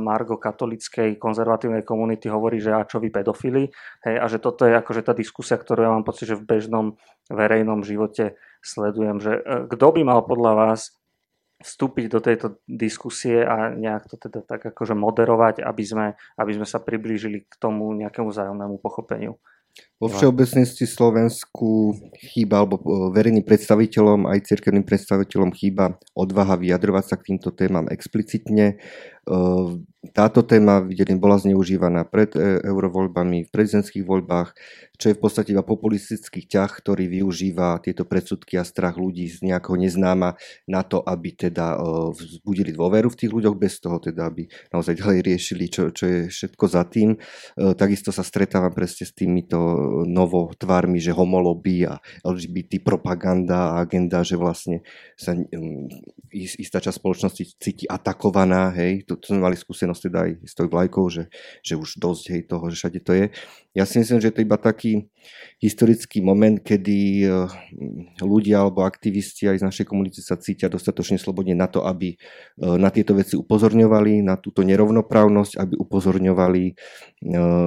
Margo 0.00 0.40
katolickej 0.40 1.20
konzervatívnej 1.20 1.84
komunity 1.84 2.32
hovorí, 2.32 2.64
že 2.64 2.72
a 2.72 2.88
čo 2.88 2.96
vy 2.96 3.12
pedofili. 3.12 3.68
Hej, 4.08 4.16
a 4.16 4.24
že 4.24 4.40
toto 4.40 4.64
je 4.64 4.72
akože 4.72 5.04
tá 5.04 5.12
diskusia, 5.12 5.60
ktorú 5.60 5.84
ja 5.84 5.92
mám 5.92 6.08
pocit, 6.08 6.32
že 6.32 6.40
v 6.40 6.48
bežnom 6.48 6.96
verejnom 7.28 7.84
živote 7.84 8.40
sledujem, 8.64 9.20
že 9.20 9.32
e, 9.36 9.42
kto 9.68 9.86
by 9.96 10.00
mal 10.04 10.20
podľa 10.24 10.52
vás 10.56 10.99
vstúpiť 11.60 12.04
do 12.08 12.20
tejto 12.24 12.46
diskusie 12.64 13.44
a 13.44 13.68
nejak 13.68 14.08
to 14.08 14.16
teda 14.16 14.40
tak 14.44 14.64
akože 14.72 14.96
moderovať, 14.96 15.60
aby 15.60 15.84
sme, 15.84 16.06
aby 16.40 16.52
sme 16.56 16.66
sa 16.66 16.80
priblížili 16.80 17.44
k 17.44 17.54
tomu 17.60 17.92
nejakému 17.96 18.32
vzájomnému 18.32 18.80
pochopeniu. 18.80 19.36
Vo 20.00 20.08
všeobecnosti 20.08 20.88
Slovensku 20.88 21.92
chýba, 22.16 22.64
alebo 22.64 22.80
e, 22.80 23.12
verejným 23.12 23.44
predstaviteľom, 23.44 24.32
aj 24.32 24.48
cirkevným 24.48 24.88
predstaviteľom 24.88 25.52
chýba 25.52 26.00
odvaha 26.16 26.56
vyjadrovať 26.56 27.04
sa 27.04 27.16
k 27.20 27.26
týmto 27.28 27.52
témam 27.52 27.84
explicitne. 27.92 28.80
E, 28.80 29.36
táto 30.16 30.40
téma, 30.40 30.80
videli, 30.80 31.12
bola 31.20 31.36
zneužívaná 31.36 32.08
pred 32.08 32.32
e, 32.32 32.64
eurovoľbami, 32.64 33.44
v 33.44 33.52
prezidentských 33.52 34.00
voľbách, 34.00 34.56
čo 34.96 35.12
je 35.12 35.16
v 35.16 35.20
podstate 35.20 35.52
iba 35.52 35.60
populistický 35.60 36.48
ťah, 36.48 36.80
ktorý 36.80 37.04
využíva 37.20 37.84
tieto 37.84 38.08
predsudky 38.08 38.56
a 38.56 38.64
strach 38.64 38.96
ľudí 38.96 39.28
z 39.28 39.52
nejakého 39.52 39.76
neznáma 39.76 40.40
na 40.64 40.80
to, 40.80 41.04
aby 41.04 41.32
teda 41.32 41.80
vzbudili 42.12 42.76
dôveru 42.76 43.08
v 43.08 43.16
tých 43.16 43.32
ľuďoch, 43.32 43.56
bez 43.56 43.80
toho 43.80 43.96
teda, 43.96 44.28
aby 44.28 44.44
naozaj 44.68 45.00
ďalej 45.00 45.18
riešili, 45.24 45.72
čo, 45.72 45.88
čo 45.88 46.04
je 46.04 46.20
všetko 46.28 46.64
za 46.68 46.84
tým. 46.84 47.16
Takisto 47.56 48.12
sa 48.12 48.20
stretávam 48.20 48.76
presne 48.76 49.08
s 49.08 49.16
týmito 49.16 49.56
novo 50.06 50.54
tvármi, 50.56 51.02
že 51.02 51.14
homoloby 51.14 51.88
a 51.88 51.98
LGBT 52.22 52.80
propaganda 52.80 53.74
a 53.74 53.84
agenda, 53.84 54.22
že 54.22 54.38
vlastne 54.38 54.86
sa 55.18 55.34
um, 55.34 55.90
istá 56.34 56.78
časť 56.78 56.96
spoločnosti 57.02 57.42
cíti 57.58 57.84
atakovaná, 57.90 58.70
hej, 58.74 59.02
to, 59.04 59.18
to 59.18 59.34
sme 59.34 59.42
mali 59.42 59.56
skúsenosť 59.58 60.02
teda 60.06 60.18
aj 60.26 60.32
s 60.46 60.52
tou 60.54 60.70
vlajkou, 60.70 61.04
že, 61.10 61.26
že 61.60 61.74
už 61.74 61.98
dosť 61.98 62.24
hej, 62.36 62.42
toho, 62.46 62.64
že 62.70 62.76
všade 62.78 63.00
to 63.02 63.12
je. 63.16 63.24
Ja 63.74 63.84
si 63.86 64.02
myslím, 64.02 64.18
že 64.22 64.30
to 64.30 64.42
je 64.42 64.46
iba 64.46 64.58
taký 64.58 65.10
historický 65.60 66.24
moment, 66.24 66.56
kedy 66.56 67.28
eh, 67.28 67.36
ľudia 68.24 68.64
alebo 68.64 68.88
aktivisti 68.88 69.44
aj 69.44 69.60
z 69.60 69.66
našej 69.68 69.86
komunity 69.86 70.24
sa 70.24 70.40
cítia 70.40 70.72
dostatočne 70.72 71.20
slobodne 71.20 71.52
na 71.52 71.68
to, 71.68 71.84
aby 71.84 72.16
eh, 72.16 72.76
na 72.80 72.88
tieto 72.88 73.12
veci 73.12 73.36
upozorňovali, 73.36 74.24
na 74.24 74.40
túto 74.40 74.64
nerovnoprávnosť, 74.64 75.60
aby 75.60 75.74
upozorňovali 75.76 76.64
eh, 76.64 76.74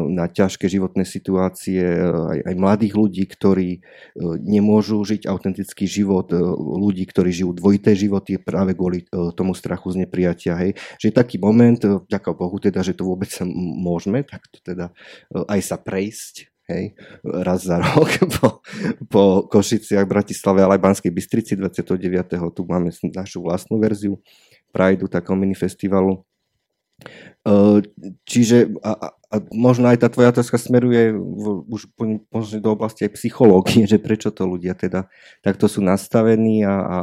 na 0.10 0.26
ťažké 0.26 0.66
životné 0.66 1.06
situácie 1.06 1.86
aj, 2.04 2.40
aj 2.50 2.56
mladých 2.58 2.94
ľudí, 2.98 3.24
ktorí 3.30 3.86
nemôžu 4.42 5.06
žiť 5.06 5.30
autentický 5.30 5.86
život, 5.86 6.32
ľudí, 6.58 7.06
ktorí 7.06 7.30
žijú 7.30 7.54
dvojité 7.54 7.94
životy 7.94 8.42
práve 8.42 8.74
kvôli 8.74 9.06
tomu 9.38 9.54
strachu 9.54 9.94
z 9.94 10.08
nepriatia. 10.08 10.58
Hej. 10.58 10.80
Že 10.98 11.06
je 11.12 11.14
taký 11.14 11.38
moment, 11.38 11.78
ďaká 12.10 12.34
Bohu 12.34 12.58
teda, 12.58 12.82
že 12.82 12.98
to 12.98 13.06
vôbec 13.06 13.30
môžeme, 13.46 14.26
tak 14.26 14.48
to 14.50 14.60
teda 14.64 14.96
aj 15.34 15.60
sa 15.62 15.78
prejsť 15.78 16.53
hej, 16.70 16.96
raz 17.24 17.64
za 17.68 17.80
rok 17.80 18.10
po, 18.40 18.48
po 19.10 19.24
Košiciach, 19.48 20.08
Bratislave, 20.08 20.64
ale 20.64 20.80
aj 20.80 20.84
Banskej 20.84 21.12
Bystrici 21.12 21.54
29. 21.56 21.98
Tu 22.54 22.62
máme 22.64 22.90
našu 23.14 23.44
vlastnú 23.44 23.80
verziu 23.80 24.20
Prideu, 24.74 25.06
takého 25.12 25.38
minifestivalu. 25.38 26.24
Čiže 28.24 28.80
a, 28.80 29.12
a 29.34 29.42
možno 29.50 29.90
aj 29.90 30.06
tá 30.06 30.14
tvoja 30.14 30.30
otázka 30.30 30.62
smeruje 30.62 31.10
v, 31.18 31.66
už 31.66 31.90
možno 32.30 32.62
do 32.62 32.70
oblasti 32.70 33.10
aj 33.10 33.18
psychológie, 33.18 33.84
že 33.92 33.98
prečo 33.98 34.30
to 34.30 34.46
ľudia 34.46 34.78
teda 34.78 35.10
takto 35.42 35.66
sú 35.66 35.82
nastavení 35.82 36.62
a, 36.62 36.76
a 36.78 36.98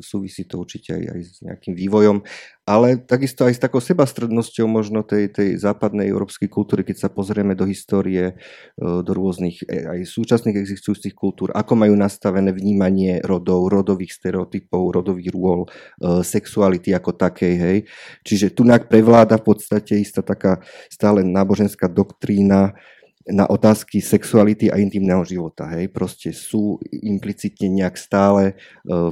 súvisí 0.00 0.48
to 0.48 0.56
určite 0.56 0.96
aj, 0.96 1.04
aj 1.04 1.20
s 1.20 1.38
nejakým 1.44 1.74
vývojom, 1.76 2.24
ale 2.64 2.96
takisto 2.96 3.44
aj 3.44 3.58
s 3.58 3.60
takou 3.60 3.82
sebastrednosťou 3.82 4.64
možno 4.70 5.04
tej, 5.04 5.28
tej 5.28 5.60
západnej 5.60 6.08
európskej 6.08 6.48
kultúry, 6.48 6.86
keď 6.86 6.96
sa 6.96 7.08
pozrieme 7.12 7.52
do 7.52 7.68
histórie, 7.68 8.32
e, 8.32 8.34
do 8.80 9.12
rôznych 9.12 9.66
e, 9.68 9.84
aj 9.84 9.98
súčasných 10.06 10.56
existujúcich 10.56 11.12
kultúr, 11.12 11.50
ako 11.52 11.76
majú 11.76 11.92
nastavené 11.98 12.54
vnímanie 12.54 13.18
rodov, 13.26 13.68
rodových 13.68 14.16
stereotypov, 14.16 15.02
rodových 15.02 15.34
rôl, 15.34 15.66
e, 15.66 16.22
sexuality 16.22 16.94
ako 16.94 17.10
takej, 17.18 17.54
hej. 17.58 17.78
Čiže 18.22 18.54
tu 18.56 18.64
prevláda 18.64 19.36
v 19.36 19.44
podstate 19.50 19.98
istá 19.98 20.22
taká 20.22 20.62
stále 20.86 21.26
náboženská 21.26 21.49
náboženská 21.50 21.90
doktrína 21.90 22.78
na 23.26 23.50
otázky 23.50 23.98
sexuality 23.98 24.70
a 24.70 24.78
intimného 24.78 25.26
života. 25.26 25.66
Hej. 25.74 25.90
Proste 25.90 26.30
sú 26.30 26.78
implicitne 26.94 27.66
nejak 27.74 27.98
stále 27.98 28.54
uh, 28.86 29.10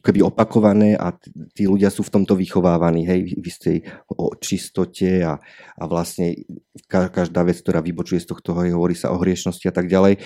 keby 0.00 0.24
opakované 0.24 0.96
a 0.96 1.12
tí 1.52 1.68
ľudia 1.68 1.92
sú 1.92 2.00
v 2.00 2.16
tomto 2.16 2.32
vychovávaní, 2.32 3.04
hej, 3.04 3.36
v 3.36 3.44
istej 3.44 3.76
o 4.08 4.32
čistote 4.40 5.20
a, 5.20 5.36
a 5.76 5.84
vlastne 5.84 6.32
každá 6.88 7.44
vec, 7.44 7.60
ktorá 7.60 7.84
vybočuje 7.84 8.24
z 8.24 8.32
tohto, 8.32 8.56
hej, 8.64 8.72
hovorí 8.72 8.96
sa 8.96 9.12
o 9.12 9.20
hriešnosti 9.20 9.68
a 9.68 9.74
tak 9.76 9.92
ďalej, 9.92 10.24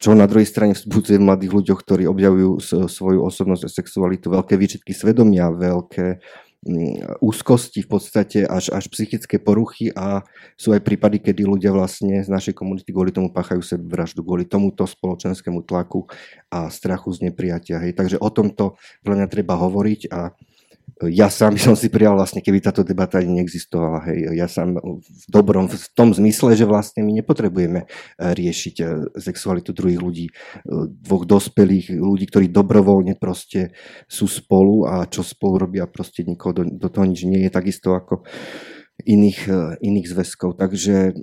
čo 0.00 0.16
na 0.16 0.24
druhej 0.24 0.48
strane 0.48 0.72
vzbudzuje 0.72 1.20
v 1.20 1.28
mladých 1.28 1.52
ľuďoch, 1.52 1.80
ktorí 1.84 2.08
objavujú 2.08 2.58
svoju 2.88 3.20
osobnosť 3.22 3.62
a 3.68 3.70
sexualitu, 3.70 4.32
veľké 4.32 4.56
výčitky 4.56 4.96
svedomia, 4.96 5.52
veľké 5.52 6.18
úzkosti 7.18 7.82
v 7.82 7.88
podstate 7.90 8.38
až, 8.46 8.70
až 8.70 8.86
psychické 8.94 9.42
poruchy 9.42 9.90
a 9.98 10.22
sú 10.54 10.70
aj 10.70 10.86
prípady, 10.86 11.18
kedy 11.18 11.42
ľudia 11.42 11.74
vlastne 11.74 12.22
z 12.22 12.30
našej 12.30 12.54
komunity 12.54 12.94
kvôli 12.94 13.10
tomu 13.10 13.34
páchajú 13.34 13.82
vraždu, 13.82 14.22
kvôli 14.22 14.46
tomuto 14.46 14.86
spoločenskému 14.86 15.66
tlaku 15.66 16.06
a 16.54 16.70
strachu 16.70 17.10
z 17.18 17.30
nepriatia. 17.30 17.82
Hej. 17.82 17.98
Takže 17.98 18.16
o 18.22 18.30
tomto 18.30 18.78
podľa 19.02 19.16
mňa 19.18 19.28
treba 19.28 19.58
hovoriť 19.58 20.00
a 20.14 20.30
ja 21.10 21.26
sám 21.26 21.58
som 21.62 21.74
si 21.74 21.90
prijal 21.90 22.14
vlastne, 22.14 22.44
keby 22.44 22.62
táto 22.62 22.86
debata 22.86 23.18
neexistovala. 23.18 24.06
Hej. 24.10 24.18
Ja 24.36 24.46
sám 24.46 24.78
v 24.78 25.24
dobrom, 25.26 25.66
v 25.66 25.76
tom 25.96 26.14
zmysle, 26.14 26.54
že 26.54 26.68
vlastne 26.68 27.02
my 27.02 27.12
nepotrebujeme 27.22 27.80
eh, 27.86 28.32
riešiť 28.34 28.76
eh, 28.82 28.88
sexualitu 29.18 29.74
druhých 29.74 30.00
ľudí, 30.00 30.26
eh, 30.30 30.86
dvoch 30.86 31.26
dospelých 31.26 31.96
ľudí, 31.96 32.28
ktorí 32.30 32.46
dobrovoľne 32.52 33.18
proste 33.18 33.74
sú 34.06 34.30
spolu 34.30 34.86
a 34.86 35.08
čo 35.08 35.26
spolu 35.26 35.66
robia, 35.66 35.90
proste 35.90 36.22
nikoho 36.22 36.54
do, 36.54 36.62
do 36.68 36.88
toho 36.92 37.04
nič 37.08 37.24
nie 37.26 37.42
je 37.46 37.50
takisto 37.50 37.96
ako 37.96 38.22
iných, 39.02 39.50
iných 39.82 40.06
zväzkov. 40.06 40.60
Takže 40.60 41.16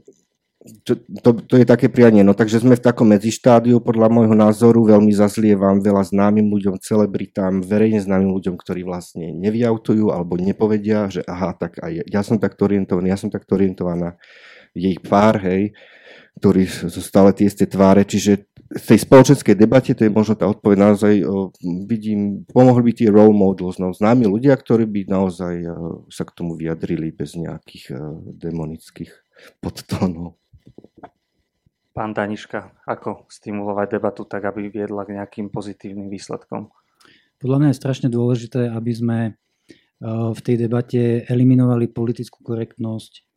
to, 0.84 1.00
to, 1.24 1.30
to 1.48 1.56
je 1.56 1.64
také 1.64 1.88
prianie. 1.88 2.20
No 2.20 2.36
takže 2.36 2.60
sme 2.60 2.76
v 2.76 2.84
takom 2.84 3.08
medzištádiu, 3.08 3.80
podľa 3.80 4.12
môjho 4.12 4.36
názoru, 4.36 4.84
veľmi 4.84 5.12
zazlievam 5.16 5.80
veľa 5.80 6.04
známym 6.12 6.52
ľuďom, 6.52 6.84
celebritám, 6.84 7.64
verejne 7.64 8.04
známym 8.04 8.36
ľuďom, 8.36 8.60
ktorí 8.60 8.84
vlastne 8.84 9.32
nevyautujú 9.32 10.12
alebo 10.12 10.36
nepovedia, 10.36 11.08
že 11.08 11.24
aha, 11.24 11.56
tak 11.56 11.80
aj 11.80 12.04
ja 12.04 12.22
som 12.28 12.36
takto 12.36 12.68
orientovaný, 12.68 13.16
ja 13.16 13.20
som 13.20 13.32
takto 13.32 13.56
orientovaná. 13.56 14.20
Je 14.76 14.94
ich 14.94 15.02
pár, 15.02 15.40
hej, 15.42 15.72
ktorí 16.38 16.68
sú 16.68 17.02
stále 17.02 17.32
tie 17.32 17.48
isté 17.48 17.64
tváre, 17.64 18.04
čiže 18.04 18.46
v 18.70 18.84
tej 18.86 19.02
spoločenskej 19.02 19.58
debate, 19.58 19.98
to 19.98 20.06
je 20.06 20.14
možno 20.14 20.38
tá 20.38 20.46
odpoveď 20.46 20.78
naozaj, 20.78 21.14
o, 21.26 21.50
vidím, 21.90 22.46
pomohli 22.46 22.86
by 22.86 22.94
tie 22.94 23.10
role 23.10 23.34
models, 23.34 23.82
no, 23.82 23.90
známi 23.90 24.30
ľudia, 24.30 24.54
ktorí 24.54 24.86
by 24.86 25.02
naozaj 25.10 25.56
o, 25.66 26.06
sa 26.14 26.22
k 26.22 26.36
tomu 26.38 26.54
vyjadrili 26.54 27.10
bez 27.10 27.34
nejakých 27.34 27.98
o, 27.98 28.22
demonických 28.30 29.10
podtónov. 29.58 30.38
Pán 31.94 32.16
Daniška, 32.16 32.86
ako 32.88 33.28
stimulovať 33.28 33.88
debatu 34.00 34.24
tak, 34.24 34.48
aby 34.48 34.72
viedla 34.72 35.04
k 35.04 35.20
nejakým 35.20 35.52
pozitívnym 35.52 36.08
výsledkom? 36.08 36.72
Podľa 37.40 37.58
mňa 37.60 37.70
je 37.72 37.82
strašne 37.82 38.08
dôležité, 38.12 38.72
aby 38.72 38.92
sme 38.92 39.18
v 40.08 40.40
tej 40.40 40.56
debate 40.56 41.28
eliminovali 41.28 41.92
politickú 41.92 42.40
korektnosť 42.40 43.28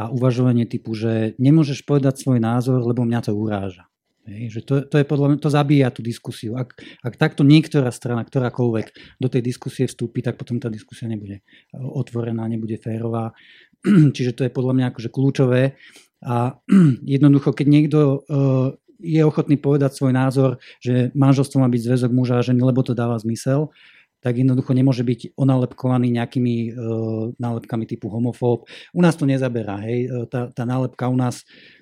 a 0.00 0.08
uvažovanie 0.08 0.64
typu, 0.64 0.96
že 0.96 1.36
nemôžeš 1.36 1.84
povedať 1.84 2.24
svoj 2.24 2.40
názor, 2.40 2.80
lebo 2.80 3.04
mňa 3.04 3.20
to 3.20 3.36
uráža. 3.36 3.84
Že 4.24 4.60
to, 4.64 4.74
to 4.86 4.96
je 5.00 5.04
podľa 5.04 5.26
mňa, 5.32 5.36
to 5.42 5.50
zabíja 5.50 5.88
tú 5.90 6.00
diskusiu. 6.00 6.56
Ak, 6.56 6.78
ak 7.04 7.18
takto 7.20 7.42
niektorá 7.44 7.90
strana, 7.90 8.24
ktorákoľvek 8.24 9.18
do 9.18 9.28
tej 9.28 9.42
diskusie 9.44 9.84
vstúpi, 9.90 10.24
tak 10.24 10.40
potom 10.40 10.56
tá 10.56 10.70
diskusia 10.72 11.10
nebude 11.10 11.44
otvorená, 11.74 12.46
nebude 12.46 12.78
férová. 12.78 13.36
Čiže 14.16 14.32
to 14.36 14.42
je 14.46 14.54
podľa 14.54 14.72
mňa 14.76 14.86
akože 14.94 15.08
kľúčové. 15.10 15.76
A 16.24 16.60
jednoducho, 17.16 17.52
keď 17.52 17.66
niekto 17.66 17.98
uh, 18.00 18.68
je 19.00 19.20
ochotný 19.24 19.56
povedať 19.56 19.96
svoj 19.96 20.12
názor, 20.12 20.50
že 20.80 21.08
manželstvo 21.16 21.60
má 21.60 21.68
byť 21.72 21.82
zväzok 21.88 22.10
muža 22.12 22.40
a 22.40 22.46
ženy, 22.46 22.60
lebo 22.60 22.84
to 22.84 22.92
dáva 22.92 23.16
zmysel, 23.16 23.72
tak 24.20 24.36
jednoducho 24.36 24.76
nemôže 24.76 25.00
byť 25.00 25.32
onalepkovaný 25.32 26.12
nejakými 26.12 26.54
uh, 26.70 27.32
nálepkami 27.40 27.88
typu 27.88 28.12
homofób. 28.12 28.68
U 28.92 29.00
nás 29.00 29.16
to 29.16 29.24
nezaberá, 29.24 29.80
hej. 29.80 30.28
Tá, 30.28 30.52
tá 30.52 30.68
nálepka 30.68 31.08
u 31.08 31.16
nás 31.16 31.40
E, 31.44 31.79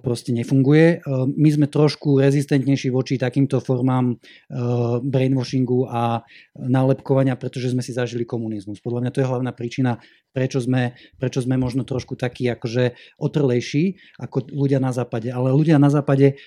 proste 0.00 0.32
nefunguje. 0.32 0.86
E, 0.88 1.18
my 1.28 1.48
sme 1.52 1.66
trošku 1.68 2.16
rezistentnejší 2.18 2.88
voči 2.88 3.20
takýmto 3.20 3.60
formám 3.60 4.14
e, 4.14 4.16
brainwashingu 5.04 5.88
a 5.88 6.24
nálepkovania, 6.56 7.36
pretože 7.36 7.72
sme 7.72 7.84
si 7.84 7.92
zažili 7.92 8.24
komunizmus. 8.24 8.80
Podľa 8.80 9.06
mňa 9.06 9.10
to 9.12 9.20
je 9.20 9.30
hlavná 9.30 9.52
príčina, 9.52 10.00
prečo 10.32 10.62
sme, 10.62 10.96
prečo 11.18 11.42
sme 11.42 11.58
možno 11.58 11.82
trošku 11.82 12.14
takí 12.14 12.46
akože 12.46 12.96
otrlejší 13.18 13.98
ako 14.20 14.52
ľudia 14.52 14.78
na 14.78 14.94
západe. 14.94 15.32
Ale 15.32 15.50
ľudia 15.50 15.80
na 15.80 15.90
západe, 15.90 16.38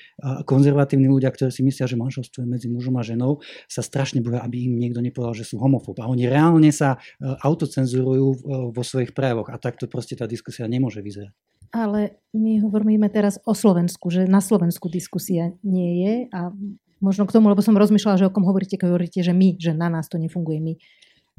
konzervatívni 0.48 1.10
ľudia, 1.12 1.34
ktorí 1.34 1.52
si 1.52 1.66
myslia, 1.66 1.90
že 1.90 2.00
manželstvo 2.00 2.46
je 2.46 2.48
medzi 2.48 2.68
mužom 2.72 2.96
a 2.96 3.04
ženou, 3.04 3.44
sa 3.68 3.84
strašne 3.84 4.24
boja, 4.24 4.46
aby 4.46 4.70
im 4.70 4.80
niekto 4.80 5.04
nepovedal, 5.04 5.36
že 5.36 5.50
sú 5.50 5.60
homofób. 5.60 6.00
A 6.00 6.08
oni 6.08 6.30
reálne 6.30 6.72
sa 6.72 7.02
autocenzurujú 7.20 8.28
vo 8.72 8.84
svojich 8.86 9.12
prejavoch 9.12 9.52
a 9.52 9.60
takto 9.60 9.92
proste 9.92 10.16
tá 10.16 10.30
diskusia 10.30 10.70
nemôže 10.70 11.04
vyzerať. 11.04 11.51
Ale 11.72 12.20
my 12.36 12.60
hovoríme 12.64 13.08
teraz 13.08 13.40
o 13.48 13.56
Slovensku, 13.56 14.12
že 14.12 14.28
na 14.28 14.44
Slovensku 14.44 14.92
diskusia 14.92 15.56
nie 15.64 16.04
je 16.04 16.16
a 16.36 16.52
možno 17.00 17.24
k 17.26 17.34
tomu, 17.34 17.48
lebo 17.48 17.64
som 17.64 17.76
rozmýšľala, 17.76 18.20
že 18.20 18.28
o 18.28 18.36
kom 18.36 18.44
hovoríte, 18.44 18.76
keď 18.76 18.92
hovoríte, 18.92 19.20
že 19.24 19.32
my, 19.32 19.56
že 19.58 19.72
na 19.72 19.88
nás 19.88 20.12
to 20.12 20.20
nefunguje 20.20 20.60
my. 20.60 20.74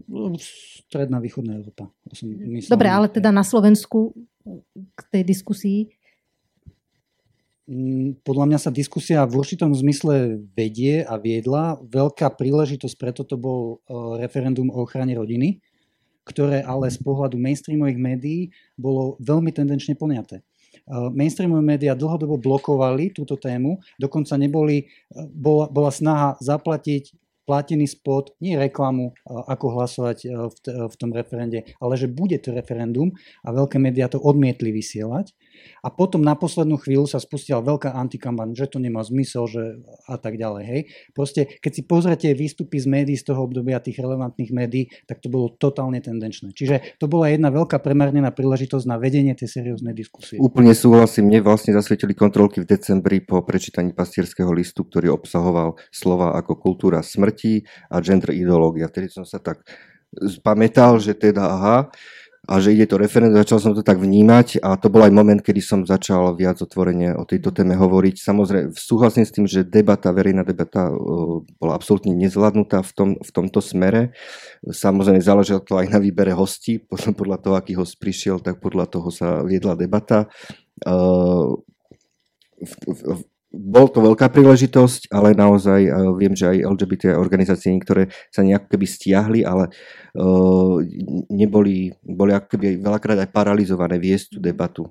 No, 0.08 0.34
stredná 0.40 1.20
východná 1.22 1.60
Európa. 1.60 1.92
Dobre, 2.66 2.88
ale 2.88 3.06
teda 3.12 3.30
na 3.30 3.46
Slovensku 3.46 4.16
k 4.96 5.00
tej 5.12 5.22
diskusii? 5.22 5.92
Mm, 7.70 8.18
podľa 8.26 8.46
mňa 8.50 8.58
sa 8.58 8.74
diskusia 8.74 9.22
v 9.22 9.38
určitom 9.38 9.70
zmysle 9.70 10.42
vedie 10.58 11.06
a 11.06 11.14
viedla. 11.14 11.78
Veľká 11.86 12.34
príležitosť, 12.34 12.94
preto 12.98 13.22
to 13.22 13.38
bol 13.38 13.60
e, 13.86 14.18
referendum 14.18 14.66
o 14.74 14.82
ochrane 14.82 15.14
rodiny, 15.14 15.62
ktoré 16.22 16.62
ale 16.62 16.90
z 16.90 16.98
pohľadu 17.02 17.38
mainstreamových 17.38 17.98
médií 17.98 18.40
bolo 18.78 19.18
veľmi 19.22 19.50
tendenčne 19.50 19.98
poňaté. 19.98 20.42
Mainstreamové 20.88 21.62
médiá 21.62 21.92
dlhodobo 21.94 22.40
blokovali 22.40 23.12
túto 23.14 23.36
tému, 23.38 23.78
dokonca 24.00 24.34
neboli, 24.40 24.88
bola, 25.30 25.68
bola 25.70 25.92
snaha 25.92 26.34
zaplatiť 26.42 27.21
platený 27.44 27.90
spot, 27.90 28.34
nie 28.38 28.54
reklamu, 28.54 29.14
ako 29.26 29.66
hlasovať 29.78 30.18
v, 30.28 30.56
v 30.88 30.94
tom 30.98 31.10
referende, 31.10 31.66
ale 31.82 31.94
že 31.98 32.06
bude 32.06 32.38
to 32.38 32.54
referendum 32.54 33.10
a 33.42 33.48
veľké 33.50 33.82
médiá 33.82 34.06
to 34.06 34.22
odmietli 34.22 34.70
vysielať. 34.70 35.34
A 35.82 35.94
potom 35.94 36.22
na 36.22 36.34
poslednú 36.34 36.78
chvíľu 36.78 37.06
sa 37.06 37.22
spustila 37.22 37.62
veľká 37.62 37.94
antikamban, 37.94 38.54
že 38.54 38.66
to 38.66 38.82
nemá 38.82 39.02
zmysel, 39.06 39.46
že 39.46 39.78
a 40.10 40.18
tak 40.18 40.38
ďalej. 40.38 40.64
Hej. 40.64 40.80
Proste, 41.14 41.46
keď 41.58 41.72
si 41.74 41.82
pozrete 41.86 42.26
výstupy 42.34 42.78
z 42.82 42.86
médií 42.86 43.16
z 43.18 43.30
toho 43.30 43.46
obdobia 43.46 43.78
tých 43.78 43.98
relevantných 43.98 44.50
médií, 44.50 44.90
tak 45.06 45.22
to 45.22 45.30
bolo 45.30 45.54
totálne 45.54 45.98
tendenčné. 46.02 46.54
Čiže 46.54 46.98
to 46.98 47.06
bola 47.06 47.30
jedna 47.30 47.50
veľká 47.50 47.78
premárnená 47.78 48.34
príležitosť 48.34 48.84
na 48.86 48.96
vedenie 48.98 49.34
tej 49.38 49.62
serióznej 49.62 49.94
diskusie. 49.94 50.38
Úplne 50.38 50.74
súhlasím. 50.74 51.30
Mne 51.30 51.46
vlastne 51.46 51.74
zasvietili 51.74 52.14
kontrolky 52.14 52.62
v 52.62 52.66
decembri 52.66 53.22
po 53.22 53.42
prečítaní 53.42 53.94
pastierského 53.94 54.50
listu, 54.50 54.82
ktorý 54.82 55.14
obsahoval 55.14 55.78
slova 55.94 56.34
ako 56.38 56.58
kultúra 56.58 57.04
smrti 57.04 57.31
a 57.88 57.96
gender 58.04 58.36
ideológia. 58.36 58.92
Vtedy 58.92 59.08
som 59.08 59.24
sa 59.24 59.40
tak 59.40 59.64
pamätal, 60.44 61.00
že 61.00 61.16
teda 61.16 61.48
aha, 61.48 61.78
a 62.42 62.58
že 62.58 62.74
ide 62.74 62.90
to 62.90 62.98
referendum, 62.98 63.38
začal 63.38 63.62
som 63.62 63.70
to 63.70 63.86
tak 63.86 64.02
vnímať 64.02 64.58
a 64.66 64.74
to 64.74 64.90
bol 64.90 64.98
aj 65.06 65.14
moment, 65.14 65.38
kedy 65.38 65.62
som 65.62 65.86
začal 65.86 66.34
viac 66.34 66.58
otvorene 66.58 67.14
o 67.14 67.22
tejto 67.22 67.54
téme 67.54 67.78
hovoriť. 67.78 68.18
Samozrejme, 68.18 68.74
súhlasím 68.74 69.22
s 69.22 69.30
tým, 69.30 69.46
že 69.46 69.62
debata, 69.62 70.10
verejná 70.10 70.42
debata 70.42 70.90
bola 71.62 71.78
absolútne 71.78 72.10
nezvládnutá 72.18 72.82
v, 72.82 72.92
tom, 72.98 73.10
v 73.22 73.30
tomto 73.30 73.62
smere. 73.62 74.10
Samozrejme, 74.66 75.22
záležalo 75.22 75.62
to 75.62 75.78
aj 75.78 75.86
na 75.94 76.02
výbere 76.02 76.34
hostí, 76.34 76.82
podľa 76.90 77.38
toho, 77.38 77.54
aký 77.54 77.78
host 77.78 78.02
prišiel, 78.02 78.42
tak 78.42 78.58
podľa 78.58 78.90
toho 78.90 79.14
sa 79.14 79.46
viedla 79.46 79.78
debata. 79.78 80.26
V, 80.82 82.72
v, 82.90 83.22
bol 83.52 83.86
to 83.92 84.00
veľká 84.00 84.32
príležitosť, 84.32 85.12
ale 85.12 85.36
naozaj 85.36 85.80
uh, 85.84 86.10
viem, 86.16 86.32
že 86.32 86.48
aj 86.48 86.64
LGBT 86.72 87.02
organizácie 87.20 87.68
niektoré 87.70 88.08
sa 88.32 88.40
nejak 88.40 88.72
keby 88.72 88.86
stiahli, 88.88 89.40
ale 89.44 89.68
uh, 90.16 90.80
neboli, 91.28 91.92
boli 92.00 92.32
ako 92.32 92.56
keby 92.56 92.80
veľakrát 92.80 93.20
aj 93.22 93.30
paralizované 93.30 94.00
viesť 94.00 94.36
tú 94.36 94.38
debatu. 94.40 94.88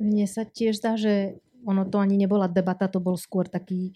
Mne 0.00 0.26
sa 0.28 0.48
tiež 0.48 0.80
zdá, 0.80 0.96
že 0.96 1.36
ono 1.68 1.84
to 1.84 2.00
ani 2.00 2.16
nebola 2.16 2.48
debata, 2.48 2.88
to 2.88 2.98
bol 2.98 3.20
skôr 3.20 3.44
taký 3.44 3.92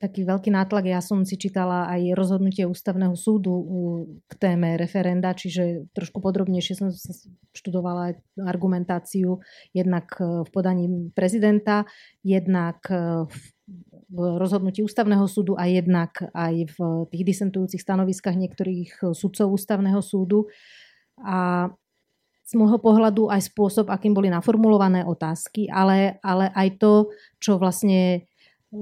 taký 0.00 0.24
veľký 0.24 0.50
nátlak. 0.52 0.88
Ja 0.88 1.00
som 1.04 1.28
si 1.28 1.36
čítala 1.36 1.88
aj 1.92 2.16
rozhodnutie 2.16 2.64
ústavného 2.64 3.12
súdu 3.16 3.52
k 4.28 4.32
téme 4.40 4.80
referenda, 4.80 5.36
čiže 5.36 5.88
trošku 5.92 6.24
podrobnejšie 6.24 6.74
som 6.76 6.88
študovala 7.52 8.16
argumentáciu 8.40 9.44
jednak 9.76 10.08
e, 10.16 10.44
v 10.44 10.48
podaní 10.48 10.86
prezidenta, 11.12 11.84
jednak 12.24 12.80
e, 12.88 13.28
v 14.14 14.18
rozhodnutí 14.40 14.84
ústavného 14.84 15.24
súdu 15.28 15.56
a 15.56 15.68
jednak 15.68 16.20
aj 16.32 16.54
v 16.76 16.78
tých 17.08 17.24
disentujúcich 17.24 17.80
stanoviskách 17.80 18.36
niektorých 18.36 19.16
sudcov 19.16 19.56
ústavného 19.56 20.00
súdu. 20.04 20.52
A 21.24 21.68
z 22.44 22.52
môjho 22.60 22.76
pohľadu 22.76 23.32
aj 23.32 23.48
spôsob, 23.48 23.88
akým 23.88 24.12
boli 24.12 24.28
naformulované 24.28 25.00
otázky, 25.08 25.64
ale, 25.72 26.20
ale 26.20 26.52
aj 26.52 26.68
to, 26.76 26.92
čo 27.40 27.56
vlastne 27.56 28.20
e, 28.20 28.80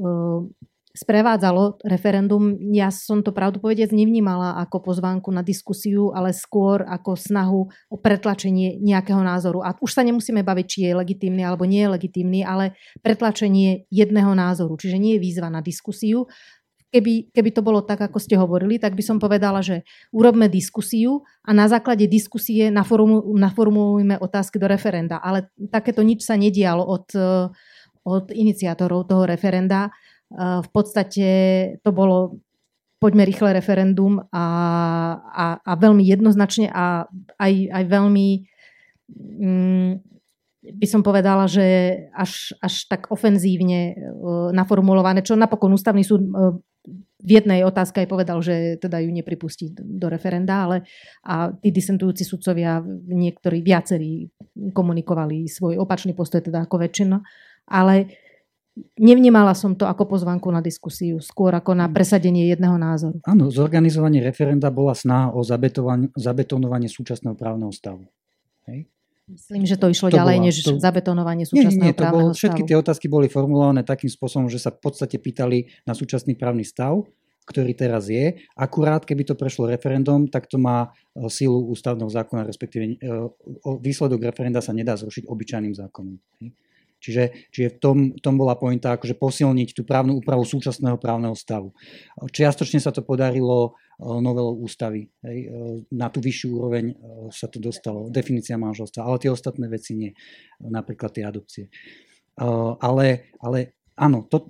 sprevádzalo 0.93 1.81
referendum, 1.89 2.53
ja 2.77 2.93
som 2.93 3.25
to 3.25 3.33
pravdu 3.33 3.65
povedec 3.65 3.89
nevnímala 3.97 4.61
ako 4.61 4.93
pozvánku 4.93 5.33
na 5.33 5.41
diskusiu, 5.41 6.13
ale 6.13 6.37
skôr 6.37 6.85
ako 6.85 7.17
snahu 7.17 7.63
o 7.89 7.97
pretlačenie 7.97 8.77
nejakého 8.77 9.25
názoru. 9.25 9.65
A 9.65 9.73
už 9.81 9.89
sa 9.97 10.05
nemusíme 10.05 10.45
baviť, 10.45 10.67
či 10.69 10.79
je 10.85 10.93
legitímny 10.93 11.41
alebo 11.41 11.65
nie 11.65 11.81
je 11.81 11.93
legitímny, 11.97 12.41
ale 12.45 12.77
pretlačenie 13.01 13.89
jedného 13.89 14.37
názoru. 14.37 14.77
Čiže 14.77 15.01
nie 15.01 15.17
je 15.17 15.25
výzva 15.25 15.49
na 15.49 15.65
diskusiu. 15.65 16.29
Keby, 16.93 17.33
keby 17.33 17.51
to 17.57 17.65
bolo 17.65 17.81
tak, 17.81 18.05
ako 18.05 18.21
ste 18.21 18.37
hovorili, 18.37 18.77
tak 18.77 18.93
by 18.93 19.01
som 19.01 19.17
povedala, 19.17 19.65
že 19.65 19.89
urobme 20.13 20.45
diskusiu 20.53 21.25
a 21.41 21.57
na 21.57 21.65
základe 21.65 22.05
diskusie 22.05 22.69
naformulujme 22.69 24.21
otázky 24.21 24.61
do 24.61 24.69
referenda. 24.69 25.17
Ale 25.25 25.49
takéto 25.73 26.05
nič 26.05 26.29
sa 26.29 26.37
nedialo 26.37 26.85
od, 26.85 27.09
od 28.05 28.29
iniciátorov 28.29 29.09
toho 29.09 29.25
referenda 29.25 29.89
v 30.39 30.69
podstate 30.73 31.29
to 31.85 31.91
bolo 31.93 32.41
poďme 33.03 33.27
rýchle 33.27 33.51
referendum 33.51 34.23
a, 34.31 34.47
a, 35.19 35.47
a 35.59 35.73
veľmi 35.75 36.07
jednoznačne 36.07 36.71
a 36.71 37.11
aj, 37.35 37.53
aj 37.75 37.85
veľmi 37.91 38.27
mm, 39.11 39.91
by 40.63 40.87
som 40.87 41.03
povedala, 41.03 41.51
že 41.51 41.99
až, 42.15 42.55
až 42.63 42.87
tak 42.87 43.11
ofenzívne 43.11 43.99
uh, 43.99 44.55
naformulované, 44.55 45.27
čo 45.27 45.35
napokon 45.35 45.75
ústavný 45.75 46.07
súd 46.07 46.23
uh, 46.31 46.55
v 47.23 47.31
jednej 47.39 47.63
otázke 47.63 48.03
aj 48.03 48.09
povedal, 48.11 48.39
že 48.43 48.79
teda 48.83 48.99
ju 48.99 49.11
nepripustí 49.15 49.71
do 49.75 50.11
referenda, 50.11 50.67
ale 50.67 50.83
a 51.23 51.55
tí 51.55 51.71
disentujúci 51.71 52.27
sudcovia 52.27 52.83
niektorí 53.07 53.63
viacerí 53.63 54.27
komunikovali 54.75 55.47
svoj 55.47 55.79
opačný 55.79 56.19
postoj, 56.19 56.43
teda 56.43 56.67
ako 56.67 56.83
väčšina. 56.83 57.23
Ale 57.71 58.11
Nevnímala 58.97 59.53
som 59.53 59.77
to 59.77 59.85
ako 59.85 60.09
pozvanku 60.17 60.49
na 60.49 60.65
diskusiu, 60.65 61.21
skôr 61.21 61.53
ako 61.53 61.77
na 61.77 61.93
presadenie 61.93 62.49
jedného 62.49 62.81
názoru. 62.81 63.21
Áno, 63.29 63.53
zorganizovanie 63.53 64.25
referenda 64.25 64.73
bola 64.73 64.97
snaha 64.97 65.29
o 65.37 65.45
zabetonovanie 66.17 66.89
súčasného 66.89 67.37
právneho 67.37 67.69
stavu. 67.69 68.09
Hej? 68.65 68.89
Myslím, 69.29 69.69
že 69.69 69.77
to 69.77 69.93
išlo 69.93 70.09
to 70.09 70.17
ďalej, 70.17 70.37
bola, 70.41 70.47
než 70.49 70.55
to... 70.65 70.73
zabetonovanie 70.81 71.45
súčasného 71.45 71.85
nie, 71.85 71.93
nie, 71.93 71.97
to 71.97 72.05
právneho 72.05 72.33
bol, 72.33 72.37
Všetky 72.37 72.63
tie 72.65 72.77
otázky 72.81 73.07
boli 73.13 73.29
formulované 73.29 73.85
takým 73.85 74.09
spôsobom, 74.09 74.49
že 74.49 74.57
sa 74.57 74.73
v 74.73 74.81
podstate 74.81 75.21
pýtali 75.21 75.69
na 75.85 75.93
súčasný 75.93 76.33
právny 76.33 76.65
stav, 76.65 77.05
ktorý 77.45 77.77
teraz 77.77 78.09
je. 78.09 78.41
Akurát, 78.57 79.05
keby 79.05 79.29
to 79.29 79.35
prešlo 79.37 79.69
referendum, 79.69 80.33
tak 80.33 80.49
to 80.49 80.57
má 80.57 80.89
e, 81.13 81.29
sílu 81.29 81.69
ústavného 81.69 82.09
zákona, 82.09 82.49
respektíve 82.49 82.85
e, 82.89 82.97
výsledok 83.85 84.33
referenda 84.33 84.65
sa 84.65 84.73
nedá 84.73 84.97
zrušiť 84.97 85.29
obyčajným 85.29 85.75
zákonom. 85.77 86.17
Hej? 86.41 86.57
Čiže, 87.03 87.51
čiže 87.51 87.69
v 87.75 87.79
tom, 87.83 87.99
tom 88.23 88.39
bola 88.39 88.55
pointa 88.55 88.95
akože 88.95 89.19
posilniť 89.19 89.75
tú 89.75 89.83
právnu 89.83 90.23
úpravu 90.23 90.47
súčasného 90.47 91.03
právneho 91.03 91.35
stavu. 91.35 91.75
Čiastočne 92.31 92.79
sa 92.79 92.95
to 92.95 93.03
podarilo 93.03 93.75
novelou 93.99 94.63
ústavy. 94.63 95.11
Hej. 95.27 95.39
Na 95.91 96.07
tú 96.15 96.23
vyššiu 96.23 96.49
úroveň 96.55 96.95
sa 97.35 97.51
to 97.51 97.59
dostalo, 97.59 98.07
definícia 98.07 98.55
manželstva, 98.55 99.03
ale 99.03 99.19
tie 99.19 99.35
ostatné 99.35 99.67
veci 99.67 99.99
nie, 99.99 100.15
napríklad 100.63 101.11
tie 101.11 101.27
adopcie. 101.27 101.67
Ale, 102.79 103.35
ale 103.43 103.82
áno, 103.97 104.25
to, 104.27 104.49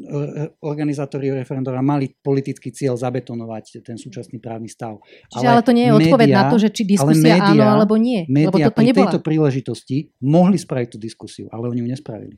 organizátori 0.63 1.31
referendora 1.35 1.83
mali 1.83 2.11
politický 2.11 2.71
cieľ 2.71 2.95
zabetonovať 2.95 3.83
ten 3.83 3.99
súčasný 3.99 4.39
právny 4.39 4.71
stav. 4.71 5.03
Čiže 5.33 5.47
ale, 5.47 5.55
ale 5.59 5.63
to 5.67 5.73
nie 5.75 5.87
je 5.91 5.93
odpoveď 5.99 6.29
na 6.31 6.45
to, 6.47 6.57
že 6.63 6.69
či 6.71 6.83
diskusia 6.87 7.37
média, 7.37 7.53
áno 7.53 7.65
alebo 7.83 7.99
nie. 7.99 8.25
Média 8.31 8.53
lebo 8.53 8.59
toto 8.59 8.79
pri 8.79 8.87
nebola. 8.91 9.01
tejto 9.03 9.19
príležitosti 9.25 9.97
mohli 10.23 10.57
spraviť 10.59 10.89
tú 10.95 10.99
diskusiu, 11.03 11.47
ale 11.51 11.71
oni 11.73 11.83
ju 11.83 11.89
nespravili. 11.91 12.37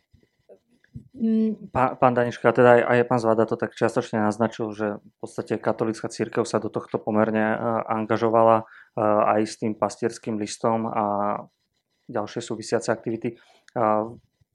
Mm. 1.14 1.74
Pán, 1.74 1.98
pán 1.98 2.14
Daniška, 2.14 2.54
teda 2.54 2.78
aj, 2.78 2.82
aj 2.86 2.98
pán 3.10 3.20
Zvada 3.22 3.44
to 3.46 3.58
tak 3.58 3.74
čiastočne 3.74 4.22
naznačil, 4.22 4.70
že 4.70 4.98
v 4.98 5.16
podstate 5.18 5.58
katolická 5.58 6.06
církev 6.06 6.46
sa 6.46 6.62
do 6.62 6.70
tohto 6.70 7.02
pomerne 7.02 7.54
angažovala 7.86 8.66
aj 9.34 9.40
s 9.42 9.54
tým 9.58 9.74
pastierským 9.74 10.38
listom 10.38 10.86
a 10.86 11.04
ďalšie 12.06 12.40
súvisiace 12.42 12.94
aktivity. 12.94 13.34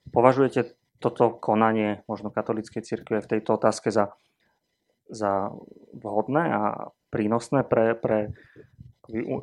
Považujete 0.09 0.78
toto 0.99 1.31
konanie 1.39 2.03
možno 2.05 2.29
katolíckej 2.29 2.83
církve 2.83 3.23
v 3.23 3.31
tejto 3.35 3.55
otázke 3.55 3.89
za, 3.89 4.13
za 5.07 5.51
vhodné 5.95 6.43
a 6.51 6.61
prínosné 7.09 7.63
pre, 7.63 7.95
pre 7.95 8.35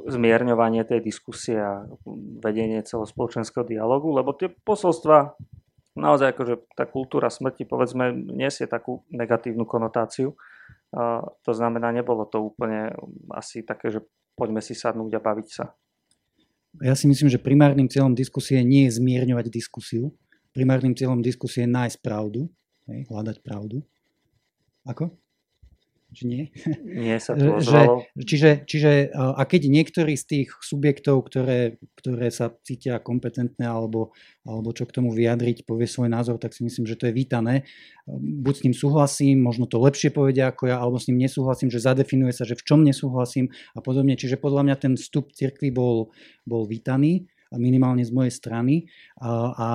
zmierňovanie 0.07 0.87
tej 0.87 1.03
diskusie 1.03 1.59
a 1.59 1.89
vedenie 2.39 2.87
celospoločenského 2.87 3.67
dialogu, 3.67 4.15
lebo 4.15 4.31
tie 4.37 4.47
posolstva 4.53 5.35
naozaj 5.99 6.37
akože 6.37 6.55
tá 6.77 6.85
kultúra 6.87 7.33
smrti 7.33 7.67
povedzme 7.67 8.13
nesie 8.15 8.69
takú 8.69 9.03
negatívnu 9.11 9.65
konotáciu. 9.67 10.37
Uh, 10.95 11.25
to 11.43 11.51
znamená, 11.51 11.91
nebolo 11.91 12.29
to 12.29 12.47
úplne 12.47 12.95
asi 13.33 13.67
také, 13.67 13.91
že 13.91 14.05
poďme 14.39 14.63
si 14.63 14.77
sadnúť 14.77 15.19
a 15.19 15.25
baviť 15.25 15.49
sa. 15.51 15.75
Ja 16.85 16.93
si 16.93 17.09
myslím, 17.09 17.33
že 17.33 17.41
primárnym 17.41 17.89
cieľom 17.89 18.13
diskusie 18.13 18.61
nie 18.61 18.87
je 18.87 19.01
zmierňovať 19.01 19.49
diskusiu. 19.49 20.13
Primárnym 20.57 20.97
cieľom 20.97 21.21
diskusie 21.21 21.69
je 21.69 21.71
nájsť 21.77 22.01
pravdu, 22.01 22.49
hej, 22.89 23.05
hľadať 23.13 23.45
pravdu. 23.45 23.85
Ako? 24.89 25.13
Či 26.17 26.25
nie? 26.25 26.45
Nie 26.87 27.21
sa 27.21 27.35
to 27.37 27.61
že, 27.61 27.83
čiže, 28.25 28.51
čiže 28.65 29.13
a 29.13 29.43
keď 29.45 29.69
niektorý 29.69 30.17
z 30.17 30.25
tých 30.25 30.49
subjektov, 30.65 31.29
ktoré, 31.29 31.77
ktoré 32.01 32.33
sa 32.33 32.57
cítia 32.65 33.03
kompetentné 33.03 33.69
alebo, 33.69 34.17
alebo 34.49 34.73
čo 34.73 34.89
k 34.89 34.97
tomu 34.97 35.13
vyjadriť, 35.13 35.69
povie 35.69 35.85
svoj 35.85 36.09
názor, 36.09 36.41
tak 36.41 36.57
si 36.57 36.65
myslím, 36.65 36.89
že 36.89 36.97
to 36.97 37.11
je 37.11 37.13
vítané. 37.13 37.69
Buď 38.17 38.55
s 38.55 38.65
ním 38.65 38.73
súhlasím, 38.73 39.45
možno 39.45 39.69
to 39.69 39.77
lepšie 39.77 40.09
povedia 40.09 40.49
ako 40.49 40.73
ja, 40.73 40.81
alebo 40.81 40.97
s 40.97 41.11
ním 41.13 41.21
nesúhlasím, 41.21 41.69
že 41.69 41.85
zadefinuje 41.85 42.33
sa, 42.33 42.49
že 42.49 42.57
v 42.57 42.65
čom 42.65 42.81
nesúhlasím 42.81 43.53
a 43.77 43.85
podobne. 43.85 44.17
Čiže 44.17 44.41
podľa 44.41 44.73
mňa 44.73 44.77
ten 44.81 44.95
vstup 44.97 45.37
cirkvi 45.37 45.69
bol, 45.69 46.15
bol 46.49 46.65
vítaný 46.65 47.29
minimálne 47.55 48.03
z 48.03 48.11
mojej 48.11 48.35
strany. 48.35 48.91
A, 49.23 49.31
a 49.55 49.69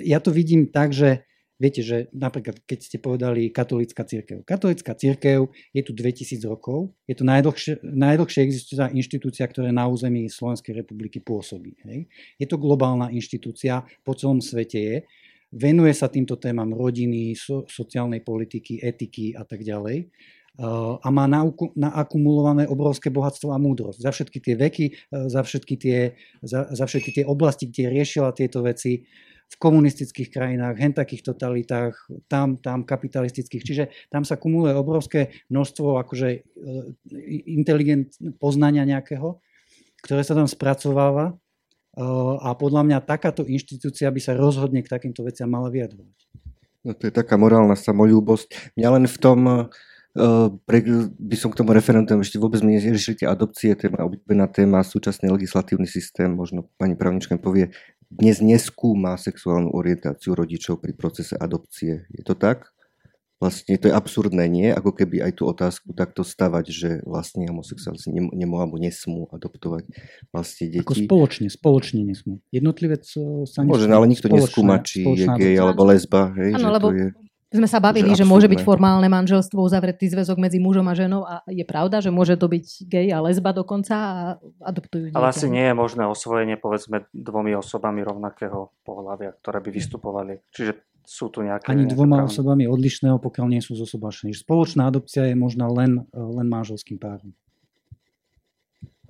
ja 0.00 0.18
to 0.24 0.32
vidím 0.32 0.72
tak, 0.72 0.96
že 0.96 1.28
Viete, 1.60 1.84
že 1.84 2.08
napríklad, 2.16 2.64
keď 2.64 2.78
ste 2.80 2.96
povedali 2.96 3.52
katolická 3.52 4.08
církev. 4.08 4.48
Katolická 4.48 4.96
církev 4.96 5.52
je 5.76 5.82
tu 5.84 5.92
2000 5.92 6.40
rokov, 6.48 6.96
je 7.04 7.12
to 7.12 7.20
najdlhšie, 7.20 7.84
najdlhšie 7.84 8.40
existujúca 8.48 8.88
inštitúcia, 8.96 9.44
ktorá 9.44 9.68
na 9.68 9.84
území 9.84 10.24
Slovenskej 10.32 10.80
republiky 10.80 11.20
pôsobí. 11.20 11.76
Hej. 11.84 12.08
Je 12.40 12.48
to 12.48 12.56
globálna 12.56 13.12
inštitúcia, 13.12 13.84
po 14.00 14.16
celom 14.16 14.40
svete 14.40 14.80
je. 14.80 14.96
Venuje 15.52 15.92
sa 15.92 16.08
týmto 16.08 16.40
témam 16.40 16.72
rodiny, 16.72 17.36
so, 17.36 17.68
sociálnej 17.68 18.24
politiky, 18.24 18.80
etiky 18.80 19.36
a 19.36 19.44
tak 19.44 19.60
ďalej 19.60 20.08
a 21.00 21.08
má 21.08 21.24
naakumulované 21.72 22.68
obrovské 22.68 23.08
bohatstvo 23.08 23.48
a 23.48 23.56
múdrosť. 23.56 24.04
Za 24.04 24.12
všetky 24.12 24.38
tie 24.44 24.54
veky, 24.60 24.86
za 25.08 25.40
všetky 25.40 25.74
tie, 25.80 25.98
za, 26.44 26.68
za 26.68 26.84
všetky 26.84 27.10
tie 27.16 27.24
oblasti, 27.24 27.72
kde 27.72 27.88
riešila 27.88 28.36
tieto 28.36 28.60
veci, 28.60 29.08
v 29.50 29.56
komunistických 29.58 30.30
krajinách, 30.30 30.78
hen 30.78 30.94
takých 30.94 31.26
totalitách, 31.26 31.98
tam, 32.30 32.54
tam 32.62 32.86
kapitalistických. 32.86 33.62
Čiže 33.66 33.84
tam 34.06 34.22
sa 34.22 34.38
kumuluje 34.38 34.78
obrovské 34.78 35.34
množstvo 35.50 35.98
akože 36.06 36.28
e, 36.30 36.40
inteligent 37.50 38.14
poznania 38.38 38.86
nejakého, 38.86 39.42
ktoré 40.06 40.22
sa 40.22 40.38
tam 40.38 40.46
spracováva 40.46 41.34
e, 41.34 42.04
a 42.46 42.54
podľa 42.54 42.82
mňa 42.86 42.98
takáto 43.02 43.42
inštitúcia 43.42 44.06
by 44.14 44.22
sa 44.22 44.38
rozhodne 44.38 44.86
k 44.86 44.92
takýmto 44.92 45.26
veciam 45.26 45.50
mala 45.50 45.66
vyjadrovať. 45.66 46.18
No 46.86 46.94
to 46.94 47.10
je 47.10 47.12
taká 47.12 47.34
morálna 47.34 47.74
samolúbosť. 47.74 48.78
Mňa 48.78 48.88
len 49.02 49.04
v 49.10 49.16
tom, 49.18 49.40
e, 49.50 49.58
by 50.14 51.36
som 51.38 51.54
k 51.54 51.58
tomu 51.62 51.70
referentom 51.70 52.18
ešte 52.18 52.42
vôbec 52.42 52.58
mi 52.66 52.74
neriešili 52.74 53.22
tie 53.22 53.28
adopcie, 53.30 53.78
téma, 53.78 54.02
obľúbená 54.02 54.50
téma, 54.50 54.82
súčasný 54.82 55.30
legislatívny 55.30 55.86
systém, 55.86 56.34
možno 56.34 56.66
pani 56.78 56.98
právnička 56.98 57.38
povie, 57.38 57.70
dnes 58.10 58.42
neskúma 58.42 59.14
sexuálnu 59.14 59.70
orientáciu 59.70 60.34
rodičov 60.34 60.82
pri 60.82 60.98
procese 60.98 61.38
adopcie. 61.38 62.10
Je 62.10 62.26
to 62.26 62.34
tak? 62.34 62.74
Vlastne 63.40 63.80
to 63.80 63.88
je 63.88 63.96
absurdné, 63.96 64.44
nie? 64.52 64.68
Ako 64.68 64.92
keby 64.92 65.24
aj 65.24 65.40
tú 65.40 65.48
otázku 65.48 65.96
takto 65.96 66.20
stavať, 66.20 66.64
že 66.68 66.90
vlastne 67.08 67.48
homosexuáli 67.48 67.96
nemôžu 68.36 68.68
alebo 68.68 68.76
nesmú 68.76 69.32
adoptovať 69.32 69.88
vlastne 70.28 70.68
deti. 70.68 70.84
Ako 70.84 70.92
spoločne, 70.92 71.48
spoločne 71.48 72.04
nesmú. 72.04 72.44
Jednotlivec 72.52 73.00
e, 73.16 73.48
sa 73.48 73.64
nesmú. 73.64 73.72
Môže, 73.72 73.88
no, 73.88 73.96
ale 73.96 74.12
nikto 74.12 74.28
neskúma, 74.28 74.84
či 74.84 75.08
je 75.08 75.24
gej 75.24 75.56
alebo 75.56 75.88
lesba. 75.88 76.36
Hej, 76.36 76.52
ano, 76.52 76.60
že 76.60 76.68
lebo 76.68 76.88
to 76.92 76.92
je 76.92 77.08
sme 77.50 77.66
sa 77.66 77.82
bavili, 77.82 78.14
že, 78.14 78.22
že 78.22 78.30
môže 78.30 78.46
byť 78.46 78.62
formálne 78.62 79.10
manželstvo, 79.10 79.58
uzavretý 79.58 80.06
zväzok 80.06 80.38
medzi 80.38 80.62
mužom 80.62 80.86
a 80.86 80.94
ženou 80.94 81.26
a 81.26 81.42
je 81.50 81.66
pravda, 81.66 81.98
že 81.98 82.14
môže 82.14 82.38
to 82.38 82.46
byť 82.46 82.66
gej 82.86 83.08
a 83.10 83.18
lesba 83.18 83.50
dokonca 83.50 83.94
a 83.98 84.14
adoptujú 84.62 85.10
Ale 85.10 85.34
asi 85.34 85.50
nie 85.50 85.66
je 85.66 85.74
možné 85.74 86.06
osvojenie 86.06 86.54
povedzme 86.62 87.10
dvomi 87.10 87.58
osobami 87.58 88.06
rovnakého 88.06 88.70
pohľavia, 88.86 89.34
ktoré 89.42 89.58
by 89.58 89.70
vystupovali. 89.74 90.34
Čiže 90.54 91.02
sú 91.02 91.26
tu 91.34 91.42
nejaké... 91.42 91.74
Ani 91.74 91.90
dvoma 91.90 92.22
právne... 92.22 92.30
osobami 92.30 92.64
odlišného, 92.70 93.18
pokiaľ 93.18 93.46
nie 93.50 93.58
sú 93.58 93.74
zosobášení. 93.74 94.30
Spoločná 94.30 94.86
adopcia 94.86 95.26
je 95.26 95.34
možná 95.34 95.66
len, 95.66 96.06
len 96.14 96.46
manželským 96.46 97.02
párom. 97.02 97.34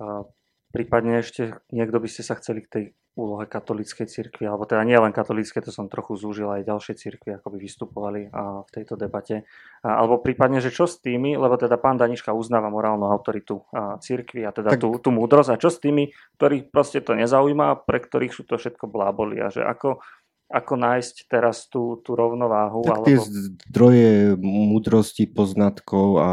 A 0.01 0.25
prípadne 0.73 1.21
ešte 1.21 1.61
niekto 1.69 2.01
by 2.01 2.09
ste 2.09 2.25
sa 2.25 2.33
chceli 2.41 2.65
k 2.65 2.69
tej 2.73 2.85
úlohe 3.21 3.45
katolíckej 3.45 4.09
cirkvi, 4.09 4.49
alebo 4.49 4.65
teda 4.65 4.81
nie 4.81 4.97
len 4.97 5.13
katolícke, 5.13 5.61
to 5.61 5.69
som 5.69 5.85
trochu 5.85 6.17
zúžil, 6.17 6.49
aj 6.49 6.65
ďalšie 6.65 6.97
cirkvi 6.97 7.37
ako 7.37 7.53
by 7.53 7.57
vystupovali 7.61 8.21
v 8.33 8.69
tejto 8.73 8.97
debate. 8.97 9.45
Alebo 9.85 10.17
prípadne, 10.17 10.57
že 10.57 10.73
čo 10.73 10.89
s 10.89 10.97
tými, 10.97 11.37
lebo 11.37 11.53
teda 11.61 11.77
pán 11.77 12.01
Daniška 12.01 12.33
uznáva 12.33 12.73
morálnu 12.73 13.05
autoritu 13.05 13.61
cirkvi 14.01 14.41
a 14.41 14.49
teda 14.49 14.73
tak... 14.73 14.81
tú, 14.81 14.97
tú 14.97 15.13
múdrosť, 15.13 15.53
a 15.53 15.61
čo 15.61 15.69
s 15.69 15.77
tými, 15.77 16.09
ktorých 16.41 16.73
proste 16.73 17.05
to 17.05 17.13
nezaujíma, 17.13 17.85
pre 17.85 18.01
ktorých 18.01 18.33
sú 18.33 18.41
to 18.49 18.57
všetko 18.57 18.89
bláboli 18.89 19.37
a 19.37 19.53
že 19.53 19.61
ako, 19.61 20.01
ako 20.49 20.73
nájsť 20.73 21.15
teraz 21.29 21.69
tú, 21.69 22.01
tú 22.01 22.17
rovnováhu. 22.17 22.81
Tak 22.81 22.95
alebo... 22.97 23.05
tie 23.05 23.17
zdroje 23.21 24.35
múdrosti, 24.41 25.29
poznatkov 25.29 26.09
a 26.17 26.29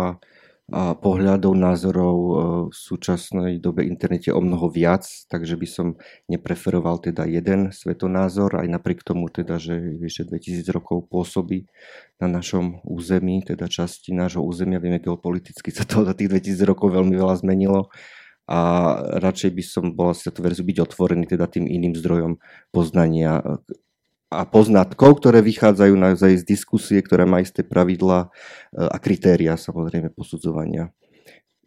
a 0.68 0.92
pohľadov, 0.92 1.56
názorov 1.56 2.16
e, 2.16 2.32
v 2.68 2.74
súčasnej 2.76 3.56
dobe 3.56 3.88
internete 3.88 4.28
o 4.28 4.40
mnoho 4.44 4.68
viac, 4.68 5.08
takže 5.32 5.56
by 5.56 5.64
som 5.64 5.86
nepreferoval 6.28 7.00
teda 7.00 7.24
jeden 7.24 7.72
svetonázor, 7.72 8.60
aj 8.60 8.68
napriek 8.68 9.00
tomu 9.00 9.32
teda, 9.32 9.56
že 9.56 9.80
vyše 9.96 10.28
2000 10.28 10.68
rokov 10.76 11.08
pôsobí 11.08 11.64
na 12.20 12.28
našom 12.28 12.84
území, 12.84 13.40
teda 13.48 13.64
časti 13.64 14.12
nášho 14.12 14.44
územia, 14.44 14.76
vieme, 14.76 15.00
geopoliticky 15.00 15.72
sa 15.72 15.88
to 15.88 16.04
za 16.04 16.12
tých 16.12 16.36
2000 16.36 16.68
rokov 16.68 16.92
veľmi 16.92 17.16
veľa 17.16 17.40
zmenilo 17.40 17.88
a 18.48 18.60
radšej 19.20 19.50
by 19.52 19.64
som 19.64 19.84
bol 19.92 20.16
asi 20.16 20.32
to 20.32 20.40
verziu 20.40 20.64
byť 20.64 20.80
otvorený 20.80 21.28
teda 21.28 21.44
tým 21.52 21.68
iným 21.68 21.92
zdrojom 21.92 22.40
poznania 22.72 23.44
a 24.28 24.44
poznatkov, 24.44 25.24
ktoré 25.24 25.40
vychádzajú 25.40 25.94
naozaj 25.96 26.44
z 26.44 26.44
diskusie, 26.44 27.00
ktorá 27.00 27.24
má 27.24 27.40
isté 27.40 27.64
pravidla 27.64 28.28
e, 28.28 28.84
a 28.84 28.96
kritéria 29.00 29.56
samozrejme 29.56 30.12
posudzovania. 30.12 30.92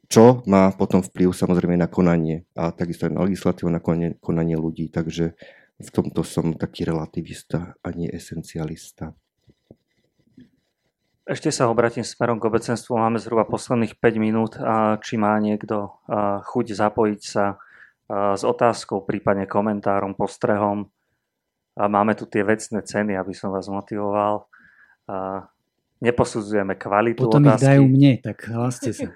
Čo 0.06 0.46
má 0.46 0.70
potom 0.76 1.02
vplyv 1.02 1.34
samozrejme 1.34 1.80
na 1.80 1.90
konanie 1.90 2.46
a 2.54 2.70
takisto 2.70 3.08
aj 3.08 3.16
na 3.16 3.24
legislatívu, 3.26 3.72
na 3.72 3.82
konanie 4.20 4.60
ľudí. 4.60 4.92
Takže 4.92 5.34
v 5.82 5.90
tomto 5.90 6.22
som 6.22 6.54
taký 6.54 6.84
relativista 6.86 7.80
a 7.80 7.88
nie 7.96 8.12
esencialista. 8.12 9.16
Ešte 11.24 11.48
sa 11.48 11.72
obratím 11.72 12.04
smerom 12.04 12.44
k 12.44 12.48
obecenstvu. 12.52 12.92
Máme 12.92 13.24
zhruba 13.24 13.48
posledných 13.48 13.96
5 14.04 14.20
minút. 14.20 14.60
Či 15.00 15.16
má 15.16 15.40
niekto 15.40 16.04
chuť 16.44 16.76
zapojiť 16.76 17.22
sa 17.24 17.56
s 18.12 18.44
otázkou, 18.44 19.08
prípadne 19.08 19.48
komentárom, 19.48 20.12
postrehom 20.20 20.92
a 21.77 21.88
máme 21.88 22.15
tu 22.15 22.27
tie 22.27 22.43
vecné 22.43 22.84
ceny, 22.84 23.15
aby 23.15 23.31
som 23.31 23.52
vás 23.52 23.72
motivoval. 23.72 24.48
A 25.07 25.48
neposudzujeme 26.02 26.76
kvalitu 26.76 27.30
Potom 27.30 27.45
otázky. 27.45 27.56
ich 27.56 27.68
dajú 27.68 27.84
mne, 27.85 28.14
tak 28.19 28.38
hláste 28.49 28.91
sa. 28.91 29.10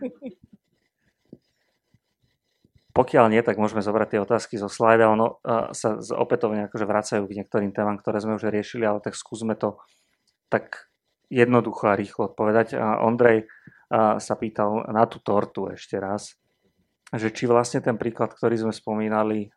Pokiaľ 2.96 3.26
nie, 3.28 3.44
tak 3.44 3.60
môžeme 3.60 3.84
zobrať 3.84 4.08
tie 4.16 4.20
otázky 4.24 4.56
zo 4.56 4.72
slajda. 4.72 5.12
Ono 5.12 5.44
sa 5.76 6.00
opätovne 6.16 6.72
akože 6.72 6.86
vracajú 6.88 7.28
k 7.28 7.44
niektorým 7.44 7.76
témam, 7.76 8.00
ktoré 8.00 8.24
sme 8.24 8.40
už 8.40 8.48
riešili, 8.48 8.88
ale 8.88 9.04
tak 9.04 9.20
skúsme 9.20 9.58
to 9.60 9.76
tak 10.48 10.88
jednoducho 11.28 11.92
a 11.92 12.00
rýchlo 12.00 12.32
odpovedať. 12.32 12.80
A 12.80 13.04
Ondrej, 13.04 13.52
sa 13.92 14.34
pýtal 14.40 14.82
na 14.90 15.06
tú 15.06 15.22
tortu 15.22 15.70
ešte 15.70 16.02
raz, 16.02 16.34
že 17.14 17.30
či 17.30 17.46
vlastne 17.46 17.86
ten 17.86 18.00
príklad, 18.02 18.34
ktorý 18.34 18.66
sme 18.66 18.74
spomínali, 18.74 19.54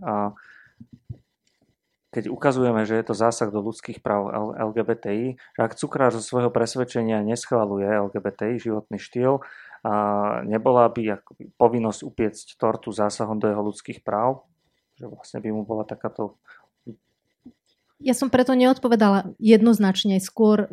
keď 2.18 2.34
ukazujeme, 2.34 2.82
že 2.82 2.98
je 2.98 3.06
to 3.06 3.14
zásah 3.14 3.54
do 3.54 3.62
ľudských 3.62 4.02
práv 4.02 4.34
LGBTI, 4.58 5.38
že 5.38 5.60
ak 5.62 5.78
cukrár 5.78 6.10
zo 6.10 6.18
svojho 6.18 6.50
presvedčenia 6.50 7.22
neschvaluje 7.22 7.86
LGBTI 7.86 8.58
životný 8.58 8.98
štýl, 8.98 9.38
a 9.86 9.92
nebola 10.42 10.90
by 10.90 11.22
povinnosť 11.54 12.00
upiecť 12.02 12.46
tortu 12.58 12.90
zásahom 12.90 13.38
do 13.38 13.46
jeho 13.46 13.62
ľudských 13.62 14.02
práv, 14.02 14.42
že 14.98 15.06
vlastne 15.06 15.38
by 15.38 15.54
mu 15.54 15.62
bola 15.62 15.86
takáto... 15.86 16.34
Ja 18.02 18.18
som 18.18 18.26
preto 18.26 18.58
neodpovedala 18.58 19.30
jednoznačne, 19.38 20.18
skôr 20.18 20.66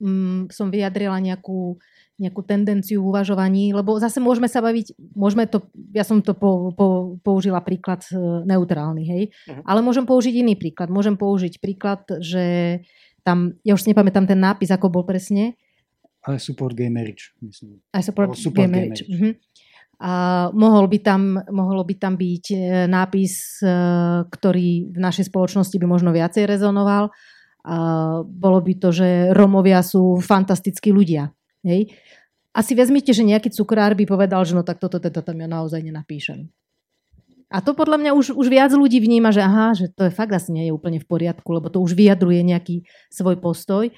mm, 0.00 0.50
som 0.50 0.70
vyjadrila 0.72 1.18
nejakú 1.20 1.78
nejakú 2.18 2.42
tendenciu 2.42 2.98
v 2.98 3.14
uvažovaní, 3.14 3.70
lebo 3.70 3.94
zase 4.02 4.18
môžeme 4.18 4.50
sa 4.50 4.58
baviť, 4.58 4.98
môžeme 5.14 5.46
to, 5.46 5.70
ja 5.94 6.02
som 6.02 6.18
to 6.18 6.34
po, 6.34 6.74
po, 6.74 7.14
použila 7.22 7.62
príklad 7.62 8.02
e, 8.10 8.18
neutrálny, 8.42 9.02
hej, 9.06 9.22
uh-huh. 9.30 9.62
ale 9.62 9.86
môžem 9.86 10.02
použiť 10.02 10.42
iný 10.42 10.58
príklad. 10.58 10.90
Môžem 10.90 11.14
použiť 11.14 11.62
príklad, 11.62 12.02
že 12.18 12.78
tam, 13.22 13.54
ja 13.62 13.78
už 13.78 13.86
si 13.86 13.94
nepamätám 13.94 14.26
ten 14.26 14.42
nápis, 14.42 14.74
ako 14.74 14.90
bol 14.90 15.06
presne. 15.06 15.54
Ale 16.26 16.42
support 16.42 16.74
gay 16.74 16.90
marriage, 16.90 17.38
myslím. 17.38 17.78
Aj 17.94 18.02
support, 18.02 18.34
support 18.34 18.66
gay, 18.66 18.70
marriage. 18.70 19.06
marriage. 19.06 19.14
Uh-huh. 19.14 19.32
A 19.98 20.10
mohol 20.54 20.90
by 20.90 20.98
tam, 20.98 21.38
mohol 21.54 21.86
by 21.86 21.94
tam 22.02 22.18
byť 22.18 22.44
e, 22.50 22.58
nápis, 22.90 23.62
e, 23.62 23.70
ktorý 24.26 24.90
v 24.90 24.98
našej 24.98 25.30
spoločnosti 25.30 25.74
by 25.78 25.86
možno 25.86 26.10
viacej 26.10 26.50
rezonoval. 26.50 27.14
Bolo 28.24 28.58
by 28.64 28.72
to, 28.80 28.88
že 28.88 29.36
Romovia 29.36 29.84
sú 29.84 30.24
fantastickí 30.24 30.88
ľudia. 30.88 31.36
Hej? 31.60 31.92
Asi 32.56 32.72
vezmite, 32.72 33.12
že 33.12 33.28
nejaký 33.28 33.52
cukrár 33.52 33.92
by 33.92 34.08
povedal, 34.08 34.40
že 34.48 34.56
no 34.56 34.64
tak 34.64 34.80
toto 34.80 34.96
teda 34.96 35.20
tam 35.20 35.36
ja 35.36 35.46
naozaj 35.46 35.84
nenapíšem. 35.84 36.48
A 37.48 37.64
to 37.64 37.72
podľa 37.72 37.96
mňa 37.96 38.10
už, 38.12 38.36
už 38.36 38.46
viac 38.52 38.72
ľudí 38.76 39.00
vníma, 39.00 39.32
že 39.32 39.40
aha, 39.40 39.72
že 39.72 39.88
to 39.88 40.08
je 40.08 40.12
fakt 40.12 40.36
asi 40.36 40.52
nie 40.52 40.68
je 40.68 40.72
úplne 40.76 41.00
v 41.00 41.08
poriadku, 41.08 41.48
lebo 41.48 41.72
to 41.72 41.80
už 41.80 41.96
vyjadruje 41.96 42.44
nejaký 42.44 42.84
svoj 43.08 43.40
postoj. 43.40 43.88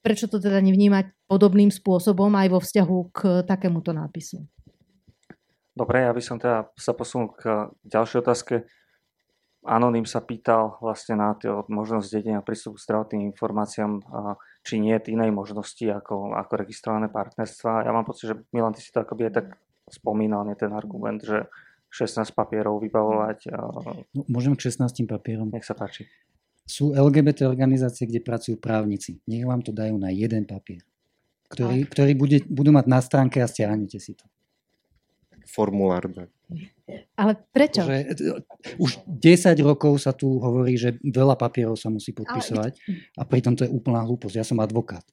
Prečo 0.00 0.24
to 0.30 0.40
teda 0.40 0.62
nevnímať 0.64 1.12
podobným 1.28 1.68
spôsobom 1.68 2.32
aj 2.32 2.48
vo 2.48 2.60
vzťahu 2.64 2.98
k 3.12 3.18
takémuto 3.44 3.92
nápisu? 3.92 4.40
Dobre, 5.76 6.06
ja 6.06 6.12
by 6.16 6.22
som 6.24 6.40
teda 6.40 6.72
sa 6.80 6.92
posunul 6.96 7.36
k 7.36 7.68
ďalšej 7.84 8.18
otázke. 8.24 8.54
Anonym 9.60 10.08
sa 10.08 10.24
pýtal 10.24 10.80
vlastne 10.80 11.20
na 11.20 11.36
možnosť 11.68 12.08
dedenia 12.16 12.40
prístupu 12.40 12.80
k 12.80 12.84
zdravotným 12.88 13.28
informáciám, 13.28 14.00
či 14.64 14.80
nie 14.80 14.96
je 14.96 15.12
inej 15.12 15.36
možnosti 15.36 15.84
ako, 15.84 16.32
ako 16.32 16.52
registrované 16.56 17.12
partnerstva. 17.12 17.84
Ja 17.84 17.92
mám 17.92 18.08
pocit, 18.08 18.32
že 18.32 18.34
Milan, 18.56 18.72
ty 18.72 18.80
si 18.80 18.88
to 18.88 19.04
akoby 19.04 19.28
aj 19.28 19.34
tak 19.36 19.46
spomínal, 19.92 20.48
nie 20.48 20.56
ten 20.56 20.72
argument, 20.72 21.20
že 21.20 21.44
16 21.92 22.32
papierov 22.32 22.80
vybavovať. 22.80 23.52
No, 24.16 24.24
môžem 24.32 24.56
k 24.56 24.72
16 24.72 25.04
papierom. 25.04 25.52
Nech 25.52 25.68
sa 25.68 25.76
páči. 25.76 26.08
Sú 26.64 26.96
LGBT 26.96 27.44
organizácie, 27.44 28.08
kde 28.08 28.24
pracujú 28.24 28.56
právnici. 28.56 29.20
Nech 29.28 29.44
vám 29.44 29.60
to 29.60 29.76
dajú 29.76 29.98
na 30.00 30.08
jeden 30.08 30.48
papier, 30.48 30.80
ktorý, 31.52 31.84
ktorý 31.84 32.12
bude, 32.16 32.38
budú 32.48 32.70
mať 32.72 32.86
na 32.88 33.00
stránke 33.02 33.42
a 33.42 33.50
stiahnete 33.50 34.00
si 34.00 34.16
to. 34.16 34.24
Formulár. 35.50 36.08
Ale 37.14 37.38
prečo? 37.54 37.86
Že, 37.86 38.18
už 38.82 38.90
10 39.06 39.54
rokov 39.62 40.02
sa 40.02 40.10
tu 40.10 40.42
hovorí, 40.42 40.74
že 40.74 40.98
veľa 40.98 41.38
papierov 41.38 41.78
sa 41.78 41.86
musí 41.86 42.10
podpisovať 42.10 42.74
a 43.14 43.22
pritom 43.22 43.54
to 43.54 43.62
je 43.66 43.70
úplná 43.70 44.02
hlúposť. 44.02 44.34
Ja 44.40 44.46
som 44.46 44.58
advokát. 44.58 45.04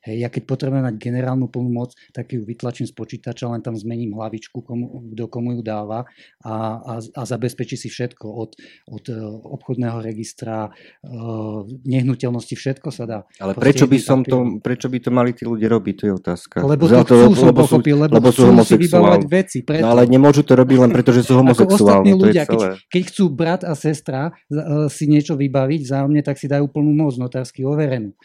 Hej, 0.00 0.16
ja 0.24 0.28
keď 0.32 0.42
potrebujem 0.48 0.84
mať 0.88 0.96
generálnu 0.96 1.52
plnú 1.52 1.68
moc, 1.68 1.92
tak 2.16 2.32
ju 2.32 2.40
vytlačím 2.40 2.88
z 2.88 2.94
počítača, 2.96 3.52
len 3.52 3.60
tam 3.60 3.76
zmením 3.76 4.16
hlavičku, 4.16 4.64
komu, 4.64 5.12
kto 5.12 5.28
komu 5.28 5.52
ju 5.56 5.60
dáva 5.60 6.08
a, 6.40 6.54
a, 6.80 6.94
a 7.04 7.22
zabezpečí 7.28 7.76
si 7.76 7.92
všetko 7.92 8.24
od, 8.24 8.56
od 8.88 9.04
uh, 9.12 9.20
obchodného 9.60 10.00
registra, 10.00 10.72
uh, 10.72 11.68
nehnuteľnosti, 11.84 12.56
všetko 12.56 12.88
sa 12.88 13.04
dá. 13.04 13.18
Ale 13.36 13.52
prečo 13.52 13.84
by, 13.84 13.98
som 14.00 14.24
to, 14.24 14.56
prečo 14.64 14.88
by 14.88 15.04
to 15.04 15.12
mali 15.12 15.36
tí 15.36 15.44
ľudia 15.44 15.68
robiť, 15.68 15.94
to 16.00 16.04
je 16.08 16.12
otázka. 16.16 16.56
Lebo 16.64 16.88
to 16.88 17.04
chcú, 17.04 17.16
lebo, 17.20 17.36
som 17.36 17.52
pochopil, 17.52 17.96
lebo, 18.00 18.16
lebo 18.16 18.28
sú 18.32 18.48
homosexuálni. 18.48 19.28
veci. 19.28 19.60
Preto. 19.60 19.84
No 19.84 19.92
ale 19.92 20.08
nemôžu 20.08 20.48
to 20.48 20.56
robiť 20.56 20.76
len 20.80 20.90
preto, 20.96 21.12
že 21.12 21.28
sú 21.28 21.36
homosexuálni. 21.44 22.16
ľudia, 22.16 22.48
keď, 22.48 22.88
keď 22.88 23.02
chcú 23.12 23.24
brat 23.28 23.62
a 23.68 23.76
sestra 23.76 24.32
uh, 24.32 24.88
si 24.88 25.04
niečo 25.04 25.36
vybaviť 25.36 25.92
zájomne, 25.92 26.24
tak 26.24 26.40
si 26.40 26.48
dajú 26.48 26.72
plnú 26.72 26.96
moc 26.96 27.12
notársky 27.20 27.68
overenú 27.68 28.16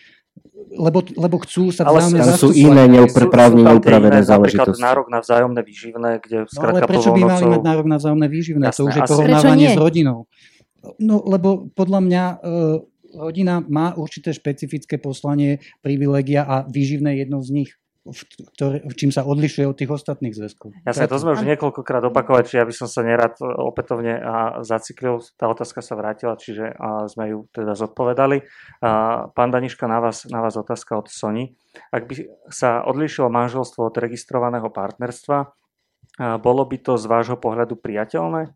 lebo, 0.75 0.99
lebo 1.15 1.35
chcú 1.47 1.71
sa 1.71 1.87
vzájomne 1.87 2.19
Ale 2.19 2.35
sú 2.35 2.51
iné 2.51 2.83
neúpravne 2.91 3.63
neupravené 3.63 4.21
záležitosti. 4.27 4.81
nárok 4.83 5.07
na 5.07 5.23
vzájomné 5.23 5.61
výživné, 5.63 6.11
kde 6.19 6.37
no, 6.51 6.59
ale 6.61 6.79
prečo 6.83 7.09
by 7.15 7.21
mali 7.23 7.45
mať 7.47 7.61
nárok 7.63 7.87
na 7.87 7.97
vzájomné 7.97 8.27
výživné? 8.27 8.65
Jasné, 8.69 8.79
to 8.79 8.83
už 8.91 8.95
je 8.95 9.01
porovnávanie 9.07 9.67
s 9.71 9.79
rodinou. 9.79 10.27
No 10.99 11.23
lebo 11.25 11.71
podľa 11.73 11.99
mňa 12.03 12.23
e, 12.23 12.35
rodina 13.17 13.63
má 13.63 13.95
určité 13.95 14.35
špecifické 14.35 14.99
poslanie, 14.99 15.63
privilegia 15.79 16.43
a 16.45 16.67
výživné 16.67 17.23
jedno 17.23 17.41
z 17.41 17.63
nich 17.63 17.71
ktorý, 18.05 18.85
čím 18.93 19.09
sa 19.09 19.25
odlišuje 19.25 19.65
od 19.65 19.73
tých 19.73 19.89
ostatných 19.89 20.37
zväzkov. 20.37 20.77
sa 20.85 21.09
to 21.09 21.17
sme 21.17 21.33
už 21.33 21.41
niekoľkokrát 21.41 22.05
opakovať, 22.05 22.43
či 22.45 22.55
ja 22.61 22.65
by 22.65 22.73
som 22.73 22.85
sa 22.85 23.01
nerad 23.01 23.33
opätovne 23.41 24.21
zaciklil, 24.61 25.25
tá 25.41 25.49
otázka 25.49 25.81
sa 25.81 25.97
vrátila, 25.97 26.37
čiže 26.37 26.77
sme 27.09 27.33
ju 27.33 27.49
teda 27.49 27.73
zodpovedali. 27.73 28.45
Pán 29.33 29.49
Daniška, 29.49 29.89
na 29.89 29.97
vás, 29.97 30.29
na 30.29 30.45
vás 30.45 30.53
otázka 30.53 31.01
od 31.01 31.09
Sony. 31.09 31.57
Ak 31.89 32.05
by 32.05 32.29
sa 32.53 32.85
odlišilo 32.85 33.33
manželstvo 33.33 33.89
od 33.89 33.95
registrovaného 33.97 34.69
partnerstva, 34.69 35.49
bolo 36.39 36.63
by 36.63 36.77
to 36.79 37.01
z 37.01 37.05
vášho 37.09 37.41
pohľadu 37.41 37.75
priateľné? 37.75 38.53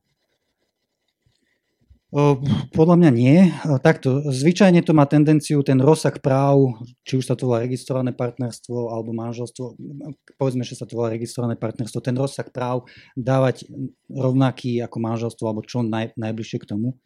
Podľa 2.73 2.95
mňa 2.97 3.11
nie. 3.13 3.53
Takto, 3.85 4.25
zvyčajne 4.33 4.81
to 4.81 4.97
má 4.97 5.05
tendenciu 5.05 5.61
ten 5.61 5.77
rozsah 5.77 6.17
práv, 6.17 6.81
či 7.05 7.21
už 7.21 7.29
sa 7.29 7.37
to 7.37 7.45
volá 7.45 7.61
registrované 7.61 8.17
partnerstvo 8.17 8.89
alebo 8.89 9.13
manželstvo, 9.13 9.77
povedzme, 10.41 10.65
že 10.65 10.73
sa 10.73 10.89
to 10.89 10.97
volá 10.97 11.13
registrované 11.13 11.53
partnerstvo, 11.53 12.01
ten 12.01 12.17
rozsah 12.17 12.49
práv 12.49 12.89
dávať 13.13 13.69
rovnaký 14.09 14.81
ako 14.81 14.97
manželstvo 14.97 15.45
alebo 15.45 15.61
čo 15.61 15.85
naj, 15.85 16.17
najbližšie 16.17 16.57
k 16.65 16.69
tomu 16.73 16.97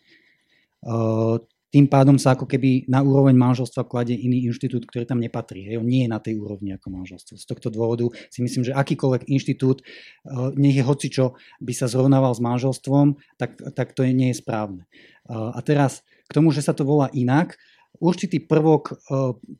tým 1.74 1.90
pádom 1.90 2.22
sa 2.22 2.38
ako 2.38 2.45
keby 2.45 2.86
na 2.86 3.02
úroveň 3.02 3.34
manželstva 3.34 3.90
kladie 3.90 4.14
iný 4.14 4.45
inštitút, 4.45 4.86
ktorý 4.86 5.10
tam 5.10 5.18
nepatrí. 5.18 5.66
Hej, 5.66 5.82
on 5.82 5.90
nie 5.90 6.06
je 6.06 6.14
na 6.14 6.22
tej 6.22 6.38
úrovni 6.38 6.78
ako 6.78 6.94
manželstvo. 6.94 7.34
Z 7.34 7.50
tohto 7.50 7.74
dôvodu 7.74 8.14
si 8.30 8.45
myslím, 8.45 8.62
že 8.62 8.78
akýkoľvek 8.78 9.26
inštitút, 9.26 9.82
eh, 9.82 10.54
nech 10.54 10.78
je 10.78 10.86
hocičo, 10.86 11.34
by 11.58 11.74
sa 11.74 11.90
zrovnával 11.90 12.38
s 12.38 12.45
manželstvom, 12.45 13.18
tak, 13.41 13.58
tak 13.74 13.98
to 13.98 14.06
nie 14.06 14.30
je 14.30 14.38
správne. 14.38 14.86
Eh, 14.86 15.34
a 15.34 15.58
teraz 15.66 16.06
k 16.30 16.36
tomu, 16.38 16.54
že 16.54 16.62
sa 16.62 16.78
to 16.78 16.86
volá 16.86 17.10
inak, 17.10 17.58
určitý 18.02 18.41
prvok 18.41 18.84
e, 18.90 18.94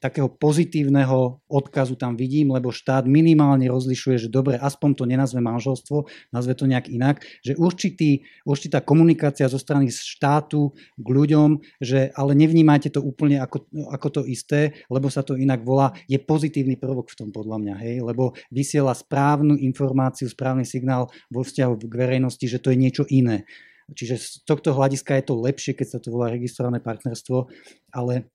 takého 0.02 0.30
pozitívneho 0.30 1.44
odkazu 1.46 1.94
tam 1.96 2.18
vidím, 2.18 2.54
lebo 2.54 2.74
štát 2.74 3.06
minimálne 3.06 3.70
rozlišuje, 3.70 4.28
že 4.28 4.34
dobre, 4.34 4.58
aspoň 4.58 4.90
to 4.98 5.04
nenazve 5.06 5.40
manželstvo, 5.40 6.10
nazve 6.34 6.58
to 6.58 6.66
nejak 6.66 6.90
inak, 6.90 7.22
že 7.46 7.54
určitý, 7.58 8.26
určitá 8.48 8.82
komunikácia 8.82 9.46
zo 9.46 9.62
strany 9.62 9.94
štátu 9.94 10.74
k 10.98 11.08
ľuďom, 11.08 11.62
že 11.78 12.10
ale 12.18 12.34
nevnímajte 12.34 12.94
to 12.94 13.02
úplne 13.06 13.38
ako, 13.38 13.70
ako 13.94 14.08
to 14.10 14.22
isté, 14.26 14.74
lebo 14.90 15.08
sa 15.14 15.22
to 15.22 15.38
inak 15.38 15.62
volá, 15.62 15.94
je 16.10 16.18
pozitívny 16.18 16.76
prvok 16.80 17.14
v 17.14 17.18
tom 17.20 17.30
podľa 17.30 17.58
mňa, 17.62 17.76
hej, 17.86 17.96
lebo 18.02 18.34
vysiela 18.50 18.98
správnu 18.98 19.56
informáciu, 19.62 20.26
správny 20.28 20.66
signál 20.66 21.10
vo 21.30 21.46
vzťahu 21.46 21.74
k 21.86 21.94
verejnosti, 21.94 22.46
že 22.50 22.62
to 22.62 22.74
je 22.74 22.78
niečo 22.82 23.04
iné. 23.14 23.46
Čiže 23.92 24.16
z 24.16 24.28
tohto 24.48 24.72
hľadiska 24.72 25.20
je 25.20 25.26
to 25.28 25.36
lepšie, 25.36 25.76
keď 25.76 25.88
sa 25.88 26.00
to 26.00 26.14
volá 26.14 26.32
registrované 26.32 26.80
partnerstvo, 26.80 27.52
ale 27.92 28.32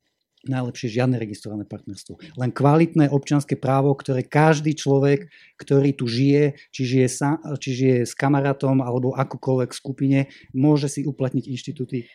najlepšie 0.46 1.02
žiadne 1.02 1.18
registrované 1.18 1.66
partnerstvo. 1.66 2.38
Len 2.38 2.50
kvalitné 2.54 3.10
občianské 3.10 3.58
právo, 3.58 3.90
ktoré 3.98 4.22
každý 4.22 4.78
človek, 4.78 5.26
ktorý 5.58 5.90
tu 5.98 6.06
žije, 6.06 6.54
či 6.70 6.82
žije, 6.86 7.08
sa, 7.10 7.42
či 7.58 7.74
žije 7.74 7.96
s 8.06 8.14
kamarátom 8.14 8.78
alebo 8.78 9.16
akokoľvek 9.18 9.70
skupine, 9.74 10.30
môže 10.54 10.86
si 10.86 11.02
uplatniť 11.02 11.44
inštitúty 11.50 12.06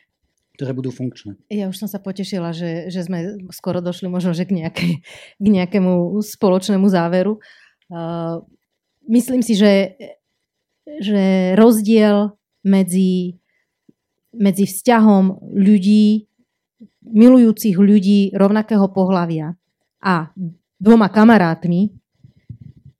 ktoré 0.54 0.70
budú 0.78 0.94
funkčné. 0.94 1.34
Ja 1.50 1.66
už 1.66 1.82
som 1.82 1.90
sa 1.90 1.98
potešila, 1.98 2.54
že, 2.54 2.94
že 2.94 3.02
sme 3.02 3.42
skoro 3.50 3.82
došli 3.82 4.06
možno 4.06 4.38
že 4.38 4.46
k, 4.46 4.54
nejakej, 4.62 4.92
k 5.42 5.46
nejakému 5.50 6.22
spoločnému 6.22 6.86
záveru. 6.94 7.42
Uh, 7.90 8.46
myslím 9.10 9.42
si, 9.42 9.58
že, 9.58 9.98
že 11.02 11.58
rozdiel 11.58 12.38
medzi, 12.64 13.38
medzi 14.36 14.66
vzťahom 14.66 15.54
ľudí, 15.54 16.28
milujúcich 17.04 17.76
ľudí 17.76 18.32
rovnakého 18.34 18.88
pohľavia 18.90 19.54
a 20.04 20.32
dvoma 20.80 21.08
kamarátmi 21.12 21.92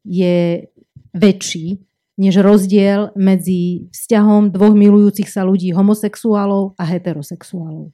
je 0.04 0.68
väčší 1.16 1.80
než 2.14 2.46
rozdiel 2.46 3.10
medzi 3.18 3.90
vzťahom 3.90 4.54
dvoch 4.54 4.78
milujúcich 4.78 5.26
sa 5.26 5.42
ľudí 5.42 5.74
homosexuálov 5.74 6.78
a 6.78 6.84
heterosexuálov. 6.86 7.90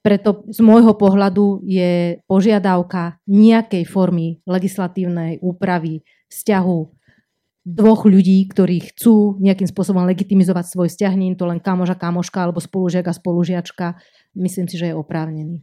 Preto 0.00 0.48
z 0.48 0.64
môjho 0.64 0.96
pohľadu 0.96 1.60
je 1.68 2.24
požiadavka 2.24 3.20
nejakej 3.28 3.84
formy 3.84 4.40
legislatívnej 4.48 5.44
úpravy 5.44 6.00
vzťahu 6.32 6.99
dvoch 7.70 8.02
ľudí, 8.04 8.50
ktorí 8.50 8.90
chcú 8.90 9.38
nejakým 9.38 9.70
spôsobom 9.70 10.02
legitimizovať 10.10 10.66
svoj 10.66 10.88
vzťah, 10.90 11.14
nie 11.14 11.38
to 11.38 11.46
len 11.46 11.62
kamoža, 11.62 11.94
kamoška 11.94 12.42
alebo 12.42 12.58
spolužiak 12.58 13.06
a 13.06 13.14
spolužiačka, 13.14 13.86
myslím 14.34 14.66
si, 14.66 14.76
že 14.76 14.90
je 14.90 14.98
oprávnený. 14.98 15.62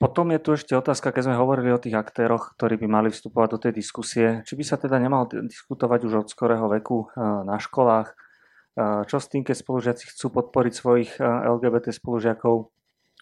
Potom 0.00 0.32
je 0.32 0.40
tu 0.40 0.56
ešte 0.56 0.72
otázka, 0.72 1.12
keď 1.12 1.28
sme 1.28 1.36
hovorili 1.36 1.76
o 1.76 1.82
tých 1.82 1.92
aktéroch, 1.92 2.56
ktorí 2.56 2.80
by 2.80 2.88
mali 2.88 3.08
vstupovať 3.12 3.48
do 3.52 3.58
tej 3.60 3.72
diskusie, 3.76 4.40
či 4.48 4.56
by 4.56 4.64
sa 4.64 4.80
teda 4.80 4.96
nemal 4.96 5.28
diskutovať 5.28 6.00
už 6.08 6.12
od 6.24 6.28
skorého 6.32 6.72
veku 6.72 7.04
eh, 7.04 7.44
na 7.44 7.60
školách, 7.60 8.08
eh, 8.08 9.04
čo 9.04 9.20
s 9.20 9.28
tým, 9.28 9.44
keď 9.44 9.60
spolužiaci 9.60 10.08
chcú 10.08 10.32
podporiť 10.40 10.72
svojich 10.72 11.10
eh, 11.20 11.24
LGBT 11.52 11.92
spolužiakov, 11.92 12.72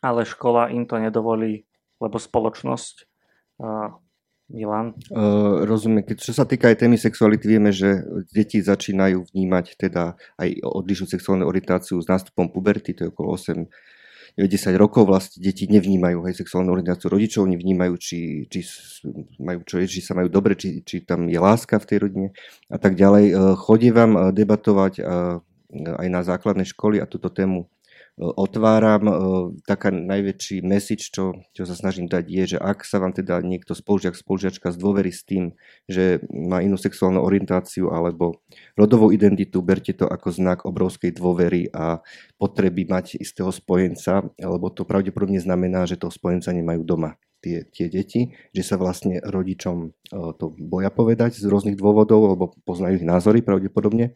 ale 0.06 0.22
škola 0.22 0.70
im 0.70 0.86
to 0.86 1.02
nedovolí, 1.02 1.66
lebo 1.98 2.16
spoločnosť 2.16 3.10
Milan? 4.48 4.96
Uh, 5.12 5.68
rozumiem. 5.68 6.04
Keď, 6.04 6.16
čo 6.24 6.32
sa 6.32 6.48
týka 6.48 6.72
aj 6.72 6.80
témy 6.80 6.96
sexuality, 6.96 7.44
vieme, 7.44 7.68
že 7.68 8.00
deti 8.32 8.64
začínajú 8.64 9.28
vnímať 9.32 9.76
teda 9.76 10.16
aj 10.40 10.48
odlišnú 10.64 11.06
sexuálnu 11.08 11.44
orientáciu 11.44 12.00
s 12.00 12.08
nástupom 12.08 12.48
puberty, 12.48 12.96
to 12.96 13.08
je 13.08 13.12
okolo 13.12 13.36
8 13.36 13.68
10 14.38 14.78
rokov 14.78 15.02
vlastne 15.02 15.42
deti 15.42 15.66
nevnímajú 15.66 16.22
aj 16.22 16.38
sexuálnu 16.38 16.70
orientáciu 16.70 17.10
rodičov, 17.10 17.50
nevnímajú, 17.50 17.98
či, 17.98 18.46
či, 18.46 18.62
majú 19.42 19.66
čo 19.66 19.82
či 19.82 19.98
sa 19.98 20.14
majú 20.14 20.30
dobre, 20.30 20.54
či, 20.54 20.86
či 20.86 21.02
tam 21.02 21.26
je 21.26 21.42
láska 21.42 21.82
v 21.82 21.88
tej 21.90 21.98
rodine 22.06 22.28
a 22.70 22.78
tak 22.78 22.94
ďalej. 22.94 23.34
Chodí 23.58 23.90
vám 23.90 24.30
debatovať 24.30 25.02
aj 25.74 26.06
na 26.06 26.20
základnej 26.22 26.70
školy 26.70 27.02
a 27.02 27.10
túto 27.10 27.34
tému 27.34 27.66
otváram. 28.18 29.02
E, 29.06 29.12
taká 29.62 29.94
najväčší 29.94 30.66
message, 30.66 31.14
čo, 31.14 31.38
čo 31.54 31.62
sa 31.62 31.78
snažím 31.78 32.10
dať, 32.10 32.24
je, 32.26 32.44
že 32.56 32.58
ak 32.58 32.82
sa 32.82 32.98
vám 32.98 33.14
teda 33.14 33.38
niekto 33.46 33.78
spolužiak, 33.78 34.18
spolužiačka 34.18 34.74
zdôverí 34.74 35.14
s 35.14 35.22
tým, 35.22 35.54
že 35.86 36.18
má 36.28 36.58
inú 36.60 36.74
sexuálnu 36.74 37.22
orientáciu 37.22 37.94
alebo 37.94 38.42
rodovú 38.74 39.14
identitu, 39.14 39.62
berte 39.62 39.94
to 39.94 40.10
ako 40.10 40.34
znak 40.34 40.66
obrovskej 40.66 41.14
dôvery 41.14 41.70
a 41.70 42.02
potreby 42.36 42.90
mať 42.90 43.22
istého 43.22 43.54
spojenca, 43.54 44.26
lebo 44.34 44.66
to 44.74 44.82
pravdepodobne 44.82 45.38
znamená, 45.38 45.86
že 45.86 46.00
toho 46.00 46.10
spojenca 46.10 46.50
nemajú 46.50 46.82
doma 46.82 47.14
tie, 47.48 47.64
tie 47.64 47.86
deti, 47.88 48.20
že 48.52 48.60
sa 48.60 48.76
vlastne 48.76 49.24
rodičom 49.24 49.76
e, 49.88 49.88
to 50.36 50.52
boja 50.52 50.92
povedať 50.92 51.40
z 51.40 51.48
rôznych 51.48 51.80
dôvodov, 51.80 52.36
lebo 52.36 52.44
poznajú 52.68 53.00
ich 53.00 53.08
názory 53.08 53.40
pravdepodobne, 53.40 54.12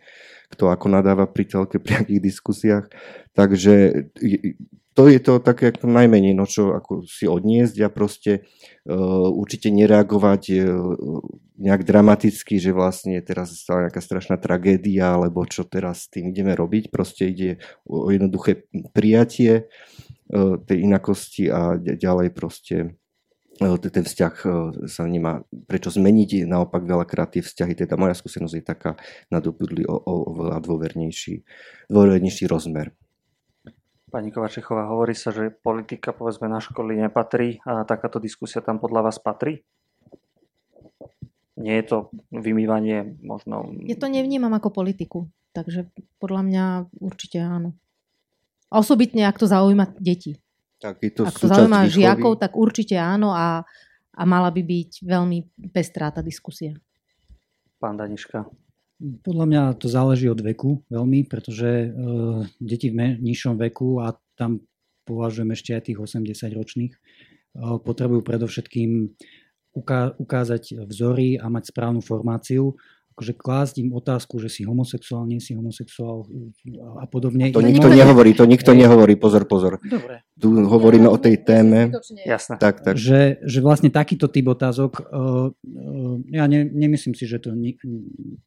kto 0.53 0.69
ako 0.69 0.93
nadáva 0.93 1.25
pri 1.25 1.49
telke 1.49 1.81
pri 1.85 2.05
akých 2.05 2.21
diskusiách. 2.21 2.93
Takže 3.33 4.05
to 4.93 5.09
je 5.09 5.19
to 5.25 5.41
také 5.41 5.73
ako 5.73 5.89
najmenej, 5.89 6.37
no 6.37 6.45
čo 6.45 6.77
ako 6.77 7.09
si 7.09 7.25
odniesť 7.25 7.77
a 7.81 7.89
proste 7.89 8.45
uh, 8.85 9.29
určite 9.33 9.73
nereagovať 9.73 10.43
uh, 10.53 10.69
nejak 11.57 11.83
dramaticky, 11.89 12.61
že 12.61 12.77
vlastne 12.77 13.17
teraz 13.25 13.57
stala 13.57 13.89
nejaká 13.89 14.05
strašná 14.05 14.37
tragédia, 14.37 15.17
alebo 15.17 15.49
čo 15.49 15.65
teraz 15.65 16.05
s 16.05 16.13
tým 16.13 16.29
ideme 16.29 16.53
robiť. 16.53 16.93
Proste 16.93 17.33
ide 17.33 17.57
o 17.89 18.13
jednoduché 18.13 18.69
prijatie 18.93 19.65
uh, 20.29 20.61
tej 20.61 20.85
inakosti 20.85 21.49
a 21.49 21.81
ďalej 21.81 22.29
proste 22.37 23.01
ten 23.79 24.05
vzťah 24.05 24.35
e, 24.43 24.49
sa 24.89 25.03
nemá 25.07 25.43
prečo 25.67 25.91
zmeniť, 25.93 26.47
naopak 26.47 26.83
veľakrát 26.85 27.35
tie 27.37 27.43
vzťahy, 27.43 27.75
teda 27.75 27.95
moja 27.99 28.15
skúsenosť 28.15 28.55
je 28.59 28.65
taká, 28.65 28.99
nadobudli 29.29 29.83
o, 29.87 29.97
o, 29.97 30.15
oveľa 30.35 30.59
dôvernejší, 30.63 31.43
dôvernejší 31.89 32.45
rozmer. 32.47 32.95
Pani 34.13 34.29
Kovačechová, 34.29 34.93
hovorí 34.93 35.17
sa, 35.17 35.33
že 35.33 35.49
politika 35.49 36.13
povedzme 36.13 36.45
na 36.45 36.61
školy 36.61 37.01
nepatrí 37.01 37.65
a 37.65 37.89
takáto 37.89 38.21
diskusia 38.21 38.61
tam 38.61 38.77
podľa 38.77 39.09
vás 39.09 39.17
patrí? 39.17 39.65
Nie 41.57 41.81
je 41.81 41.87
to 41.89 41.99
vymývanie 42.29 43.17
možno... 43.25 43.73
Ja 43.89 43.97
to 43.97 44.13
nevnímam 44.13 44.53
ako 44.53 44.69
politiku, 44.69 45.33
takže 45.57 45.89
podľa 46.21 46.43
mňa 46.45 46.65
určite 47.01 47.41
áno. 47.41 47.73
A 48.73 48.81
osobitne, 48.81 49.29
ak 49.29 49.41
to 49.41 49.49
zaujíma 49.49 49.97
deti. 50.01 50.41
Tak 50.83 50.99
je 50.99 51.11
to 51.15 51.23
Ak 51.31 51.39
to 51.39 51.47
zaujíma 51.47 51.87
výchovy. 51.87 51.95
žiakov, 51.95 52.33
tak 52.43 52.59
určite 52.59 52.99
áno 52.99 53.31
a, 53.31 53.63
a 54.11 54.23
mala 54.27 54.51
by 54.51 54.63
byť 54.67 55.07
veľmi 55.07 55.39
pestrá 55.71 56.11
tá 56.11 56.19
diskusia. 56.19 56.75
Pán 57.79 57.95
Daniška. 57.95 58.51
Podľa 59.23 59.47
mňa 59.47 59.63
to 59.79 59.87
záleží 59.87 60.27
od 60.27 60.43
veku 60.43 60.83
veľmi, 60.91 61.27
pretože 61.27 61.91
uh, 61.91 62.43
deti 62.59 62.91
v 62.91 63.19
nižšom 63.19 63.59
veku 63.59 64.03
a 64.03 64.15
tam 64.35 64.63
považujem 65.07 65.51
ešte 65.55 65.71
aj 65.75 65.83
tých 65.91 65.99
80 65.99 66.59
ročných, 66.59 66.93
uh, 66.95 67.79
potrebujú 67.83 68.23
predovšetkým 68.23 68.91
uká- 69.75 70.15
ukázať 70.19 70.87
vzory 70.87 71.39
a 71.39 71.51
mať 71.51 71.75
správnu 71.75 72.03
formáciu 72.03 72.79
akože 73.13 73.33
klásť 73.37 73.75
im 73.85 73.93
otázku, 73.93 74.41
že 74.41 74.49
si 74.49 74.65
homosexuál, 74.65 75.29
nie 75.29 75.37
si 75.39 75.53
homosexuál 75.53 76.25
a 76.99 77.05
podobne. 77.05 77.53
To 77.53 77.61
nikto 77.61 77.93
nehovorí, 77.93 78.33
to 78.33 78.49
nikto 78.49 78.73
nehovorí, 78.73 79.21
pozor, 79.21 79.45
pozor. 79.45 79.77
Dobre. 79.85 80.25
Tu 80.41 80.49
hovoríme 80.49 81.07
o 81.07 81.21
tej 81.21 81.45
téme. 81.45 81.93
Jasné. 82.25 82.57
Tak, 82.57 82.81
tak. 82.81 82.97
Že, 82.97 83.45
že 83.45 83.59
vlastne 83.61 83.93
takýto 83.93 84.33
typ 84.33 84.49
otázok, 84.49 85.05
uh, 85.05 85.53
uh, 85.53 86.17
ja 86.33 86.49
ne, 86.49 86.65
nemyslím 86.65 87.13
si, 87.13 87.29
že 87.29 87.39
to 87.39 87.53
nik, 87.53 87.79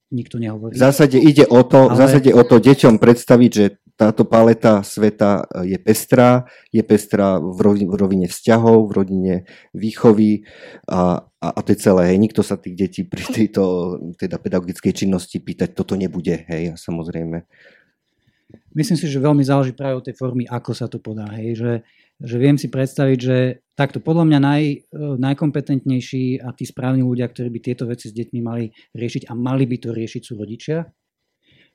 nikto 0.10 0.42
nehovorí. 0.42 0.74
V 0.74 0.82
zásade 0.82 1.22
ide 1.22 1.46
o 1.46 1.62
to, 1.62 1.88
Ale... 1.88 1.94
v 1.94 1.96
zásade 2.02 2.30
o 2.34 2.42
to 2.42 2.58
deťom 2.58 2.98
predstaviť, 2.98 3.52
že 3.54 3.66
táto 3.96 4.28
paleta 4.28 4.84
sveta 4.84 5.48
je 5.64 5.80
pestrá, 5.80 6.44
je 6.68 6.84
pestrá 6.84 7.40
v 7.40 7.60
rovine, 7.64 7.88
v 7.88 7.96
rovine 7.96 8.28
vzťahov, 8.28 8.92
v 8.92 8.92
rodine 8.92 9.34
výchovy 9.72 10.44
a, 10.92 11.24
a, 11.42 11.48
a 11.52 11.60
to 11.62 11.76
je 11.76 11.84
celé. 11.84 12.14
Hej. 12.14 12.18
Nikto 12.20 12.42
sa 12.42 12.56
tých 12.56 12.76
detí 12.76 13.02
pri 13.04 13.24
tejto 13.28 13.64
teda 14.16 14.40
pedagogickej 14.40 14.94
činnosti 15.06 15.40
pýtať, 15.40 15.76
toto 15.76 15.94
nebude, 16.00 16.48
hej, 16.48 16.76
samozrejme. 16.80 17.44
Myslím 18.76 18.98
si, 19.00 19.08
že 19.08 19.24
veľmi 19.24 19.44
záleží 19.44 19.74
práve 19.76 20.00
od 20.00 20.06
tej 20.06 20.16
formy, 20.16 20.48
ako 20.48 20.72
sa 20.72 20.88
to 20.88 21.02
podá. 21.02 21.28
Hej. 21.36 21.60
Že, 21.60 21.74
že 22.24 22.36
viem 22.40 22.56
si 22.56 22.68
predstaviť, 22.72 23.20
že 23.20 23.38
takto 23.76 24.00
podľa 24.00 24.24
mňa 24.32 24.40
naj, 24.40 24.64
najkompetentnejší 25.20 26.40
a 26.40 26.56
tí 26.56 26.64
správni 26.64 27.04
ľudia, 27.04 27.28
ktorí 27.28 27.52
by 27.52 27.60
tieto 27.60 27.84
veci 27.90 28.08
s 28.08 28.16
deťmi 28.16 28.40
mali 28.40 28.72
riešiť 28.96 29.28
a 29.28 29.34
mali 29.36 29.68
by 29.68 29.78
to 29.82 29.90
riešiť 29.92 30.22
sú 30.24 30.40
rodičia, 30.40 30.88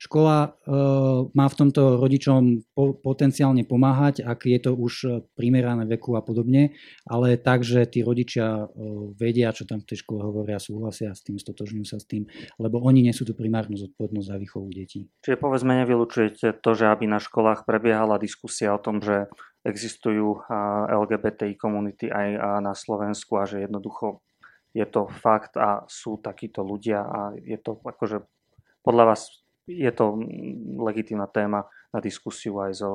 Škola 0.00 0.56
uh, 0.56 1.28
má 1.36 1.44
v 1.44 1.58
tomto 1.60 2.00
rodičom 2.00 2.64
po, 2.72 2.96
potenciálne 2.96 3.68
pomáhať, 3.68 4.24
ak 4.24 4.48
je 4.48 4.58
to 4.64 4.72
už 4.72 4.94
eh, 5.04 5.10
primerané 5.36 5.84
veku 5.84 6.16
a 6.16 6.24
podobne, 6.24 6.72
ale 7.04 7.36
tak, 7.36 7.60
že 7.60 7.84
tí 7.84 8.00
rodičia 8.00 8.64
uh, 8.64 9.12
vedia, 9.12 9.52
čo 9.52 9.68
tam 9.68 9.84
v 9.84 9.92
tej 9.92 10.00
škole 10.00 10.24
hovoria, 10.24 10.56
súhlasia 10.56 11.12
s 11.12 11.20
tým, 11.20 11.36
stotožňujú 11.36 11.84
sa 11.84 12.00
s 12.00 12.08
tým, 12.08 12.24
lebo 12.56 12.80
oni 12.80 13.04
nesú 13.04 13.28
tú 13.28 13.36
primárnu 13.36 13.76
zodpovednosť 13.76 14.28
za 14.32 14.36
výchovu 14.40 14.72
detí. 14.72 15.12
Čiže 15.20 15.36
povedzme, 15.36 15.76
nevylučujete 15.84 16.64
to, 16.64 16.70
že 16.72 16.88
aby 16.88 17.04
na 17.04 17.20
školách 17.20 17.68
prebiehala 17.68 18.16
diskusia 18.16 18.72
o 18.72 18.80
tom, 18.80 19.04
že 19.04 19.28
existujú 19.68 20.48
LGBTI 20.88 21.60
komunity 21.60 22.08
aj 22.08 22.28
na 22.64 22.72
Slovensku 22.72 23.36
a 23.36 23.44
že 23.44 23.68
jednoducho 23.68 24.24
je 24.72 24.86
to 24.88 25.12
fakt 25.20 25.60
a 25.60 25.84
sú 25.90 26.16
takíto 26.22 26.64
ľudia 26.64 27.04
a 27.04 27.20
je 27.36 27.58
to 27.60 27.76
akože 27.84 28.24
podľa 28.80 29.12
vás 29.12 29.39
je 29.78 29.90
to 29.94 30.18
legitímna 30.82 31.30
téma 31.30 31.70
na 31.90 31.98
diskusiu 31.98 32.62
aj 32.62 32.72
so 32.78 32.90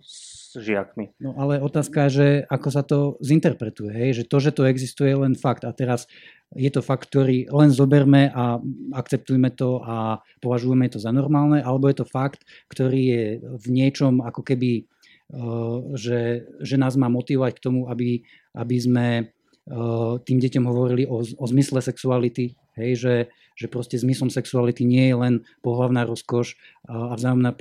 s 0.00 0.56
žiakmi. 0.56 1.12
No 1.20 1.36
ale 1.36 1.60
otázka 1.60 2.08
je, 2.08 2.10
že 2.12 2.28
ako 2.48 2.68
sa 2.72 2.80
to 2.80 2.98
zinterpretuje, 3.20 3.92
hej? 3.92 4.10
že 4.16 4.24
to, 4.24 4.40
že 4.40 4.56
to 4.56 4.64
existuje, 4.64 5.12
je 5.12 5.20
len 5.20 5.36
fakt 5.36 5.68
a 5.68 5.72
teraz 5.76 6.08
je 6.56 6.72
to 6.72 6.80
fakt, 6.80 7.12
ktorý 7.12 7.44
len 7.52 7.68
zoberme 7.68 8.32
a 8.32 8.56
akceptujme 8.96 9.52
to 9.52 9.84
a 9.84 10.24
považujeme 10.40 10.88
to 10.88 10.96
za 10.96 11.12
normálne, 11.12 11.60
alebo 11.60 11.92
je 11.92 12.00
to 12.00 12.06
fakt, 12.08 12.48
ktorý 12.72 13.00
je 13.04 13.24
v 13.44 13.66
niečom 13.68 14.24
ako 14.24 14.40
keby, 14.40 14.88
uh, 15.36 15.92
že, 15.92 16.48
že 16.64 16.80
nás 16.80 16.96
má 16.96 17.12
motivovať 17.12 17.52
k 17.52 17.64
tomu, 17.68 17.92
aby, 17.92 18.24
aby 18.56 18.76
sme 18.80 19.06
uh, 19.28 20.16
tým 20.24 20.40
deťom 20.40 20.64
hovorili 20.64 21.04
o, 21.04 21.20
o 21.20 21.44
zmysle 21.44 21.84
sexuality, 21.84 22.56
hej, 22.80 22.90
že, 22.96 23.14
že 23.58 23.66
proste 23.66 23.98
zmyslom 23.98 24.30
sexuality 24.30 24.86
nie 24.86 25.10
je 25.10 25.16
len 25.18 25.34
pohlavná 25.66 26.06
rozkoš 26.06 26.54
a 26.86 27.18
vzájomné 27.18 27.58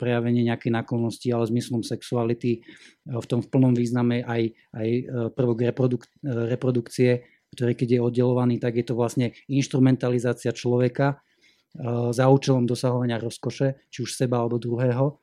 prejavenie 0.00 0.48
nejakej 0.48 0.72
náklonnosti, 0.72 1.28
ale 1.28 1.44
zmyslom 1.44 1.84
sexuality 1.84 2.64
v 3.04 3.26
tom 3.28 3.44
v 3.44 3.48
plnom 3.52 3.76
význame 3.76 4.24
aj, 4.24 4.42
aj 4.72 4.88
e, 4.88 5.02
prvok 5.36 5.58
reproduk- 5.68 6.08
e, 6.24 6.32
reprodukcie, 6.56 7.28
ktorý 7.52 7.76
keď 7.76 7.88
je 7.92 8.00
oddelovaný, 8.00 8.56
tak 8.56 8.80
je 8.80 8.84
to 8.88 8.96
vlastne 8.96 9.36
instrumentalizácia 9.46 10.56
človeka 10.56 11.14
e, 11.14 11.16
za 12.16 12.24
účelom 12.32 12.64
dosahovania 12.64 13.20
rozkoše, 13.20 13.92
či 13.92 14.08
už 14.08 14.16
seba 14.16 14.40
alebo 14.40 14.56
druhého. 14.56 15.20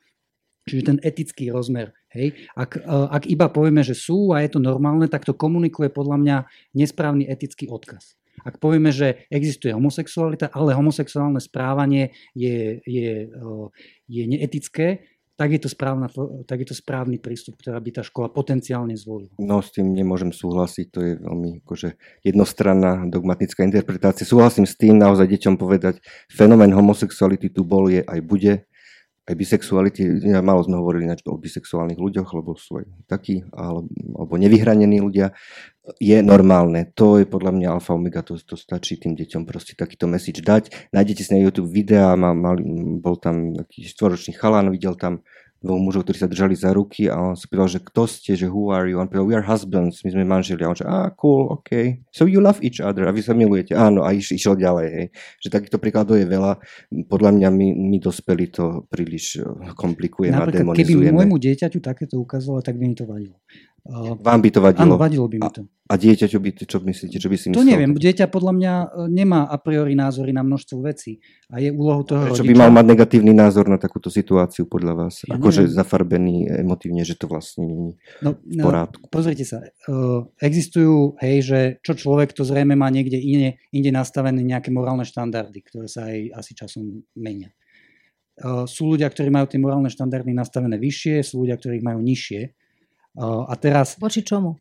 Čiže 0.64 0.96
ten 0.96 0.98
etický 1.04 1.52
rozmer. 1.52 1.92
Hej. 2.08 2.48
Ak, 2.56 2.80
ak 2.88 3.28
iba 3.28 3.52
povieme, 3.52 3.84
že 3.84 3.92
sú 3.92 4.32
a 4.32 4.40
je 4.40 4.56
to 4.56 4.64
normálne, 4.64 5.04
tak 5.12 5.28
to 5.28 5.36
komunikuje 5.36 5.92
podľa 5.92 6.16
mňa 6.16 6.36
nesprávny 6.72 7.28
etický 7.28 7.68
odkaz. 7.68 8.16
Ak 8.44 8.60
povieme, 8.60 8.92
že 8.92 9.24
existuje 9.32 9.72
homosexualita, 9.72 10.52
ale 10.52 10.76
homosexuálne 10.76 11.40
správanie 11.40 12.12
je, 12.36 12.78
je, 12.84 13.32
je 14.06 14.22
neetické, 14.28 15.02
tak 15.34 15.50
je, 15.50 15.66
to 15.66 15.68
správna, 15.68 16.06
tak 16.46 16.62
je 16.62 16.68
to 16.70 16.76
správny 16.78 17.18
prístup, 17.18 17.58
ktorý 17.58 17.82
by 17.82 17.90
tá 17.90 18.02
škola 18.06 18.30
potenciálne 18.30 18.94
zvolila. 18.94 19.34
No 19.42 19.58
s 19.58 19.74
tým 19.74 19.90
nemôžem 19.90 20.30
súhlasiť, 20.30 20.86
to 20.94 21.00
je 21.02 21.12
veľmi 21.18 21.66
akože 21.66 21.98
jednostranná 22.22 23.10
dogmatická 23.10 23.66
interpretácia. 23.66 24.22
Súhlasím 24.22 24.62
s 24.62 24.78
tým 24.78 24.94
naozaj 24.94 25.26
deťom 25.26 25.58
povedať, 25.58 25.98
fenomén 26.30 26.70
homosexuality 26.70 27.50
tu 27.50 27.66
bol, 27.66 27.90
je 27.90 28.06
aj 28.06 28.20
bude, 28.22 28.62
aj 29.24 29.34
bisexuality, 29.40 30.20
málo 30.44 30.60
sme 30.60 30.76
hovorili 30.76 31.08
o 31.08 31.40
bisexuálnych 31.40 31.96
ľuďoch, 31.96 32.28
lebo 32.36 32.52
sú 32.60 32.84
aj 32.84 32.86
takí, 33.08 33.40
alebo 33.56 34.36
nevyhranení 34.36 35.00
ľudia, 35.00 35.32
je 35.96 36.20
normálne. 36.20 36.92
To 36.96 37.20
je 37.20 37.28
podľa 37.28 37.52
mňa 37.56 37.68
alfa 37.72 37.96
omega, 37.96 38.20
to, 38.20 38.36
to 38.40 38.56
stačí 38.56 39.00
tým 39.00 39.16
deťom 39.16 39.48
proste 39.48 39.76
takýto 39.76 40.04
message 40.08 40.44
dať. 40.44 40.92
Nájdete 40.92 41.24
si 41.24 41.30
na 41.32 41.40
YouTube 41.40 41.72
videá, 41.72 42.12
mal, 42.16 42.36
mal, 42.36 42.56
bol 43.00 43.16
tam 43.16 43.56
taký 43.56 43.88
štvoročný 43.88 44.36
chalán, 44.36 44.68
videl 44.68 44.96
tam 44.96 45.24
dvoch 45.64 45.80
mužov, 45.80 46.04
ktorí 46.04 46.20
sa 46.20 46.28
držali 46.28 46.52
za 46.52 46.76
ruky 46.76 47.08
a 47.08 47.32
on 47.32 47.34
sa 47.34 47.48
pýtal, 47.48 47.66
že 47.72 47.80
kto 47.80 48.04
ste, 48.04 48.36
že 48.36 48.46
who 48.52 48.68
are 48.68 48.84
you? 48.84 49.00
On 49.00 49.08
povedal, 49.08 49.24
we 49.24 49.32
are 49.32 49.42
husbands, 49.42 50.04
my 50.04 50.12
sme 50.12 50.28
manželi. 50.28 50.60
A 50.60 50.68
on 50.68 50.76
že, 50.76 50.84
ah, 50.84 51.08
cool, 51.16 51.48
ok. 51.48 52.04
So 52.12 52.28
you 52.28 52.44
love 52.44 52.60
each 52.60 52.84
other. 52.84 53.08
A 53.08 53.12
vy 53.16 53.24
sa 53.24 53.32
milujete. 53.32 53.72
Áno, 53.72 54.04
a 54.04 54.12
iš, 54.12 54.36
išiel 54.36 54.60
ďalej. 54.60 54.86
Hej. 54.92 55.06
Že 55.40 55.48
takýchto 55.48 55.78
príkladov 55.80 56.20
je 56.20 56.28
veľa. 56.28 56.60
Podľa 57.08 57.30
mňa 57.40 57.48
my, 57.48 57.68
my 57.72 57.96
dospeli 57.96 58.52
to 58.52 58.84
príliš 58.92 59.40
eh, 59.40 59.48
komplikujeme 59.72 60.36
a 60.36 60.52
demonizujeme. 60.52 61.08
Keby 61.08 61.16
môjmu 61.16 61.36
dieťaťu 61.40 61.80
takéto 61.80 62.20
ukázalo, 62.20 62.60
tak 62.60 62.76
by 62.76 62.84
mi 62.84 62.94
to 62.94 63.08
vadilo. 63.08 63.40
Vám 63.84 64.40
by 64.40 64.48
to 64.48 64.60
vadilo? 64.64 64.80
Áno, 64.80 64.96
vadilo 64.96 65.28
by 65.28 65.36
mi 65.44 65.50
to. 65.52 65.68
A, 65.84 65.92
a 65.92 66.00
dieťa, 66.00 66.24
čo, 66.24 66.40
by, 66.40 66.56
čo 66.56 66.80
myslíte? 66.80 67.20
Čo 67.20 67.28
by 67.28 67.36
si 67.36 67.52
myslel? 67.52 67.60
To 67.60 67.68
neviem. 67.68 67.92
Dieťa 67.92 68.32
podľa 68.32 68.52
mňa 68.56 68.72
e, 68.72 68.86
nemá 69.12 69.44
a 69.44 69.60
priori 69.60 69.92
názory 69.92 70.32
na 70.32 70.40
množstvo 70.40 70.80
vecí. 70.80 71.20
A 71.52 71.60
je 71.60 71.68
úlohou 71.68 72.00
toho 72.00 72.32
Čo 72.32 72.48
by 72.48 72.56
mal 72.56 72.72
mať 72.72 72.96
negatívny 72.96 73.36
názor 73.36 73.68
na 73.68 73.76
takúto 73.76 74.08
situáciu 74.08 74.64
podľa 74.64 75.04
vás? 75.04 75.20
Ja 75.28 75.36
akože 75.36 75.68
zafarbený 75.68 76.64
emotívne, 76.64 77.04
že 77.04 77.12
to 77.12 77.28
vlastne 77.28 77.68
nie 77.68 77.76
je 77.92 78.24
no, 78.24 78.40
v 78.40 78.56
no, 78.56 78.64
porádku. 78.64 79.04
No, 79.04 79.12
pozrite 79.12 79.44
sa. 79.44 79.60
Uh, 79.84 80.32
existujú, 80.40 81.20
hej, 81.20 81.36
že 81.44 81.58
čo 81.84 81.92
človek 81.92 82.32
to 82.32 82.40
zrejme 82.40 82.72
má 82.72 82.88
niekde 82.88 83.20
inde, 83.20 83.60
inde 83.68 83.92
nastavené 83.92 84.40
nejaké 84.40 84.72
morálne 84.72 85.04
štandardy, 85.04 85.60
ktoré 85.60 85.92
sa 85.92 86.08
aj 86.08 86.40
asi 86.40 86.56
časom 86.56 87.04
menia. 87.12 87.52
Sú 88.64 88.90
ľudia, 88.90 89.06
ktorí 89.06 89.30
majú 89.30 89.46
tie 89.46 89.62
morálne 89.62 89.86
štandardy 89.86 90.34
nastavené 90.34 90.74
vyššie, 90.74 91.22
sú 91.22 91.46
ľudia, 91.46 91.54
ktorí 91.54 91.78
ich 91.78 91.86
majú 91.86 92.02
nižšie 92.02 92.63
a 93.22 93.54
teraz... 93.54 93.94
Voči 93.96 94.26
čomu? 94.26 94.58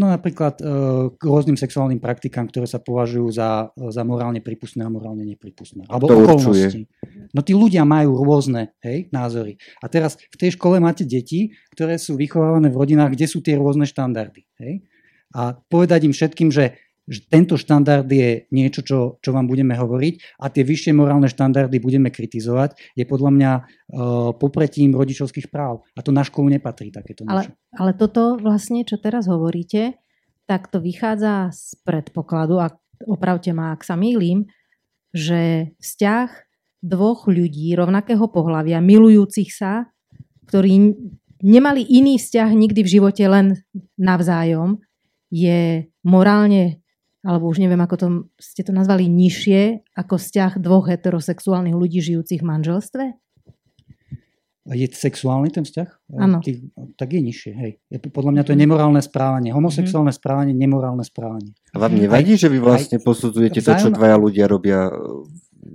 No 0.00 0.08
napríklad 0.08 0.56
e, 0.56 0.64
k 1.12 1.22
rôznym 1.28 1.60
sexuálnym 1.60 2.00
praktikám, 2.00 2.48
ktoré 2.48 2.64
sa 2.64 2.80
považujú 2.80 3.36
za, 3.36 3.68
za 3.76 4.00
morálne 4.00 4.40
prípustné 4.40 4.80
a 4.80 4.88
morálne 4.88 5.28
nepripustné. 5.28 5.84
Alebo 5.92 6.08
to 6.08 6.16
okolnosti. 6.24 6.88
Určuje. 6.88 7.28
No 7.36 7.44
tí 7.44 7.52
ľudia 7.52 7.84
majú 7.84 8.24
rôzne 8.24 8.72
hej, 8.80 9.12
názory. 9.12 9.60
A 9.84 9.92
teraz 9.92 10.16
v 10.16 10.36
tej 10.40 10.56
škole 10.56 10.80
máte 10.80 11.04
deti, 11.04 11.52
ktoré 11.76 12.00
sú 12.00 12.16
vychovávané 12.16 12.72
v 12.72 12.80
rodinách, 12.80 13.12
kde 13.12 13.26
sú 13.28 13.44
tie 13.44 13.60
rôzne 13.60 13.84
štandardy. 13.84 14.48
Hej? 14.62 14.88
A 15.36 15.52
povedať 15.68 16.08
im 16.08 16.16
všetkým, 16.16 16.48
že 16.48 16.80
že 17.10 17.26
tento 17.26 17.58
štandard 17.58 18.06
je 18.06 18.46
niečo, 18.54 18.86
čo, 18.86 19.18
čo 19.18 19.30
vám 19.34 19.50
budeme 19.50 19.74
hovoriť 19.74 20.38
a 20.38 20.46
tie 20.46 20.62
vyššie 20.62 20.94
morálne 20.94 21.26
štandardy 21.26 21.82
budeme 21.82 22.14
kritizovať, 22.14 22.78
je 22.94 23.02
podľa 23.02 23.30
mňa 23.34 23.52
uh, 23.58 23.64
popretím 24.38 24.94
rodičovských 24.94 25.50
práv. 25.50 25.82
A 25.98 26.06
to 26.06 26.14
na 26.14 26.22
školu 26.22 26.54
nepatrí 26.54 26.94
takéto 26.94 27.26
ale, 27.26 27.50
ale 27.74 27.92
toto 27.98 28.38
vlastne, 28.38 28.86
čo 28.86 28.94
teraz 29.02 29.26
hovoríte, 29.26 29.98
tak 30.46 30.70
to 30.70 30.78
vychádza 30.78 31.50
z 31.50 31.82
predpokladu, 31.82 32.62
a 32.62 32.70
opravte 33.10 33.50
ma, 33.50 33.74
ak 33.74 33.82
sa 33.82 33.98
mýlim, 33.98 34.46
že 35.10 35.74
vzťah 35.82 36.30
dvoch 36.86 37.26
ľudí 37.26 37.74
rovnakého 37.74 38.30
pohľavia, 38.30 38.78
milujúcich 38.78 39.50
sa, 39.50 39.90
ktorí 40.46 40.94
nemali 41.42 41.82
iný 41.90 42.16
vzťah 42.16 42.50
nikdy 42.54 42.80
v 42.86 42.92
živote 42.98 43.24
len 43.26 43.58
navzájom, 43.98 44.80
je 45.30 45.86
morálne 46.02 46.79
alebo 47.20 47.48
už 47.48 47.60
neviem, 47.60 47.80
ako 47.80 47.96
to 47.96 48.06
ste 48.40 48.64
to 48.64 48.72
nazvali, 48.72 49.04
nižšie 49.08 49.84
ako 49.92 50.16
vzťah 50.16 50.56
dvoch 50.56 50.88
heterosexuálnych 50.88 51.76
ľudí 51.76 52.00
žijúcich 52.00 52.40
v 52.40 52.48
manželstve? 52.48 53.04
Je 54.70 54.86
sexuálny 54.86 55.50
ten 55.50 55.66
vzťah? 55.66 55.88
Áno. 56.20 56.38
Tak 56.94 57.08
je 57.10 57.20
nižšie, 57.24 57.52
hej. 57.58 57.72
Podľa 58.12 58.30
mňa 58.38 58.42
to 58.44 58.52
je 58.54 58.60
nemorálne 58.60 59.02
správanie. 59.02 59.50
Homosexuálne 59.50 60.14
mm-hmm. 60.14 60.22
správanie, 60.22 60.54
nemorálne 60.54 61.02
správanie. 61.02 61.58
A 61.74 61.80
vám 61.80 61.98
nevadí, 61.98 62.38
aj, 62.38 62.46
že 62.46 62.48
vy 62.52 62.62
vlastne 62.62 63.00
aj, 63.00 63.04
posudzujete 63.04 63.66
to, 63.66 63.72
čo 63.74 63.88
dvaja 63.90 64.14
ľudia 64.20 64.46
robia 64.46 64.86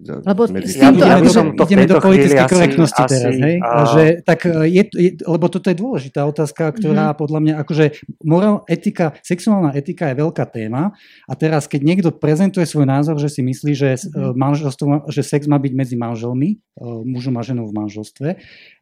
lebo 0.03 0.41
medzi... 0.51 0.75
ja, 0.75 0.91
ja 0.91 1.17
by 1.23 1.31
som 1.31 1.45
to 1.55 1.63
ideme 1.65 1.87
do 1.87 1.97
politickej 2.03 2.45
korektnosti 2.51 3.01
asi, 3.07 3.11
teraz, 3.15 3.33
hej? 3.39 3.55
A... 3.63 3.69
Že, 3.87 4.03
tak 4.27 4.39
e, 4.43 4.51
je, 4.67 4.83
je, 4.91 5.09
lebo 5.23 5.45
toto 5.47 5.71
je 5.71 5.77
dôležitá 5.79 6.27
otázka, 6.27 6.75
ktorá 6.75 7.11
mm-hmm. 7.11 7.21
podľa 7.21 7.39
mňa, 7.41 7.53
akože 7.63 7.85
morál, 8.27 8.67
etika, 8.67 9.15
sexuálna 9.23 9.71
etika 9.73 10.11
je 10.11 10.19
veľká 10.19 10.45
téma 10.51 10.93
a 11.25 11.33
teraz, 11.33 11.65
keď 11.71 11.81
niekto 11.87 12.09
prezentuje 12.11 12.67
svoj 12.67 12.85
názor, 12.85 13.15
že 13.17 13.31
si 13.31 13.41
myslí, 13.41 13.71
že, 13.73 13.95
mm-hmm. 13.95 14.35
manželstvo, 14.35 14.85
že 15.09 15.21
sex 15.23 15.47
má 15.47 15.57
byť 15.57 15.73
medzi 15.73 15.95
manželmi, 15.95 16.49
e, 16.53 16.83
mužom 16.83 17.39
a 17.39 17.41
ženou 17.41 17.65
v 17.71 17.73
manželstve, 17.73 18.27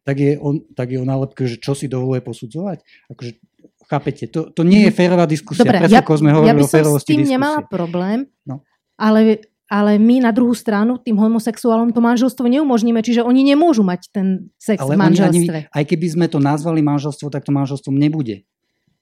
tak 0.04 0.16
je 0.18 0.36
on, 0.42 0.66
tak 0.74 0.92
je 0.92 0.98
on 0.98 1.08
nálepke, 1.08 1.46
že 1.46 1.62
čo 1.62 1.78
si 1.78 1.86
dovoluje 1.86 2.20
posudzovať. 2.26 2.82
Akože 3.14 3.38
Chápete? 3.84 4.32
To, 4.32 4.48
to 4.48 4.64
nie 4.64 4.88
je 4.88 4.92
mhm. 4.92 4.98
férová 4.98 5.26
diskusia. 5.28 5.68
Dobre, 5.68 5.86
ja, 5.86 6.02
ja 6.02 6.56
by 6.56 6.64
som 6.66 6.98
s 6.98 7.04
tým 7.04 7.22
diskusie. 7.22 7.36
nemala 7.36 7.62
problém, 7.68 8.26
no. 8.48 8.64
ale 8.96 9.44
ale 9.74 9.98
my 9.98 10.22
na 10.22 10.30
druhú 10.30 10.54
stranu 10.54 11.02
tým 11.02 11.18
homosexuálom 11.18 11.90
to 11.90 11.98
manželstvo 11.98 12.46
neumožníme, 12.46 13.02
čiže 13.02 13.26
oni 13.26 13.42
nemôžu 13.42 13.82
mať 13.82 14.14
ten 14.14 14.54
sex 14.62 14.78
ale 14.86 14.94
v 14.94 15.02
manželstve. 15.02 15.60
Ani, 15.66 15.74
aj 15.74 15.84
keby 15.90 16.08
sme 16.14 16.26
to 16.30 16.38
nazvali 16.38 16.86
manželstvo, 16.86 17.34
tak 17.34 17.42
to 17.42 17.50
manželstvom 17.50 17.98
nebude. 17.98 18.46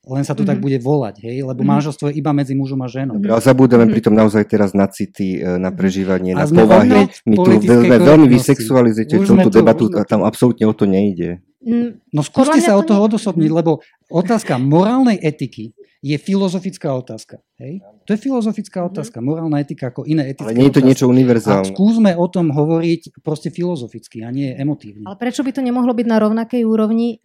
Len 0.02 0.26
sa 0.26 0.34
to 0.34 0.41
mm-hmm. 0.41 0.49
tak 0.49 0.57
mhm. 0.57 0.64
bude 0.65 0.77
volať, 0.81 1.15
hej? 1.27 1.45
lebo 1.45 1.61
mm-hmm. 1.61 1.73
manželstvo 1.77 2.06
je 2.10 2.14
iba 2.18 2.31
medzi 2.31 2.56
mužom 2.56 2.80
a 2.81 2.88
ženou. 2.88 3.19
Mm-hmm. 3.19 3.35
Ale 3.35 3.41
zabúdame 3.43 3.85
mm-hmm. 3.85 3.95
pritom 3.99 4.14
naozaj 4.15 4.43
teraz 4.48 4.72
na 4.72 4.88
city, 4.89 5.43
e, 5.43 5.60
na 5.60 5.69
prežívanie, 5.76 6.34
a 6.34 6.41
na 6.41 6.49
povahy. 6.49 7.06
My 7.27 7.35
tu 7.35 7.52
veľmi, 7.52 7.99
veľmi 8.02 8.27
vysexualizujete 8.31 9.22
túto 9.27 9.52
debatu 9.52 9.91
a 9.93 10.07
tam 10.07 10.23
absolútne 10.23 10.65
o 10.65 10.73
to 10.73 10.89
nejde. 10.89 11.43
Mm, 11.61 12.02
no 12.10 12.26
skúste 12.26 12.57
sa 12.57 12.73
od 12.73 12.89
toho 12.89 13.06
odosobniť, 13.06 13.52
lebo 13.53 13.85
otázka 14.10 14.57
morálnej 14.57 15.22
etiky 15.22 15.77
je 16.01 16.17
filozofická 16.17 16.97
otázka. 16.97 17.45
Hej? 17.61 17.85
To 18.09 18.17
je 18.17 18.19
filozofická 18.19 18.81
mhm. 18.81 18.87
otázka, 18.89 19.17
morálna 19.21 19.61
etika 19.61 19.93
ako 19.93 20.09
iné 20.09 20.33
etické 20.33 20.49
Ale 20.49 20.57
nie 20.57 20.67
je 20.67 20.73
to 20.73 20.81
otázky. 20.81 20.89
niečo 20.89 21.05
univerzálne. 21.05 21.61
A 21.61 21.69
skúsme 21.69 22.11
o 22.17 22.25
tom 22.25 22.49
hovoriť 22.49 23.21
proste 23.21 23.53
filozoficky 23.53 24.25
a 24.25 24.33
nie 24.33 24.49
emotívne. 24.49 25.05
Ale 25.05 25.17
prečo 25.21 25.45
by 25.45 25.53
to 25.53 25.61
nemohlo 25.61 25.93
byť 25.93 26.07
na 26.09 26.17
rovnakej 26.17 26.65
úrovni 26.65 27.21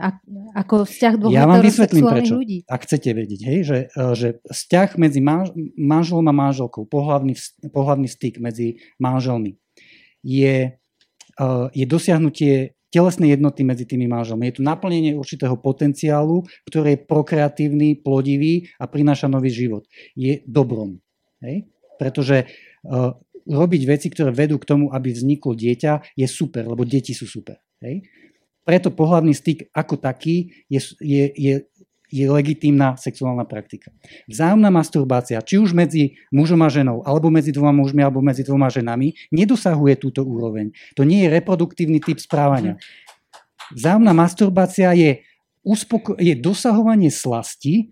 ako 0.52 0.84
vzťah 0.84 1.14
dvoch 1.16 1.32
ja 1.32 1.48
vám 1.48 1.64
vysvetlím 1.64 2.04
prečo. 2.04 2.36
ľudí? 2.36 2.68
Ak 2.68 2.84
chcete 2.84 3.10
vedieť, 3.16 3.40
hej, 3.48 3.58
že, 3.64 3.78
e, 3.88 4.04
že 4.12 4.28
vzťah 4.44 4.88
medzi 5.00 5.20
manž, 5.24 5.56
manželom 5.80 6.28
a 6.28 6.34
manželkou, 6.36 6.84
pohľavný, 6.84 7.32
pohľavný 7.72 8.08
styk 8.12 8.44
medzi 8.44 8.84
manželmi 9.00 9.56
je, 10.20 10.76
e, 10.76 11.48
je 11.72 11.84
dosiahnutie 11.88 12.75
telesnej 12.90 13.34
jednoty 13.34 13.66
medzi 13.66 13.84
tými 13.84 14.06
manželmi. 14.06 14.48
Je 14.50 14.56
tu 14.58 14.62
naplnenie 14.62 15.18
určitého 15.18 15.58
potenciálu, 15.58 16.46
ktorý 16.66 16.96
je 16.96 17.04
prokreatívny, 17.04 17.88
plodivý 18.00 18.70
a 18.78 18.86
prináša 18.86 19.26
nový 19.26 19.50
život. 19.50 19.84
Je 20.14 20.40
dobrom. 20.46 21.02
Hej? 21.42 21.66
Pretože 21.98 22.46
uh, 22.86 23.12
robiť 23.46 23.82
veci, 23.86 24.06
ktoré 24.10 24.34
vedú 24.34 24.58
k 24.58 24.68
tomu, 24.68 24.90
aby 24.90 25.12
vzniklo 25.14 25.54
dieťa, 25.54 26.18
je 26.18 26.26
super, 26.26 26.66
lebo 26.66 26.82
deti 26.82 27.14
sú 27.14 27.26
super. 27.26 27.58
Hej? 27.82 28.06
Preto 28.66 28.90
pohľadný 28.90 29.30
styk 29.30 29.70
ako 29.70 30.02
taký 30.02 30.66
je, 30.66 30.82
je, 30.98 31.24
je 31.30 31.54
je 32.10 32.26
legitímna 32.30 32.94
sexuálna 32.94 33.42
praktika. 33.46 33.90
Vzájomná 34.30 34.70
masturbácia, 34.70 35.42
či 35.42 35.58
už 35.58 35.74
medzi 35.74 36.18
mužom 36.30 36.62
a 36.62 36.68
ženou, 36.70 37.02
alebo 37.02 37.30
medzi 37.30 37.50
dvoma 37.50 37.74
mužmi, 37.74 38.02
alebo 38.02 38.22
medzi 38.22 38.46
dvoma 38.46 38.70
ženami, 38.70 39.14
nedosahuje 39.34 39.98
túto 39.98 40.22
úroveň. 40.22 40.70
To 40.94 41.02
nie 41.02 41.26
je 41.26 41.32
reproduktívny 41.34 41.98
typ 41.98 42.22
správania. 42.22 42.78
Vzájomná 43.74 44.14
masturbácia 44.14 44.94
je, 44.94 45.26
uspoko- 45.66 46.18
je 46.18 46.38
dosahovanie 46.38 47.10
slasti 47.10 47.90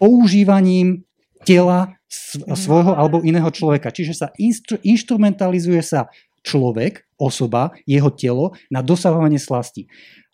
používaním 0.00 1.04
tela 1.44 2.00
svojho 2.56 2.96
alebo 2.96 3.20
iného 3.20 3.48
človeka. 3.52 3.92
Čiže 3.92 4.14
sa 4.16 4.28
instru- 4.40 4.80
instrumentalizuje 4.80 5.80
sa 5.84 6.08
človek, 6.40 7.04
osoba, 7.20 7.76
jeho 7.84 8.08
telo 8.08 8.56
na 8.72 8.80
dosahovanie 8.80 9.36
slasti 9.36 9.84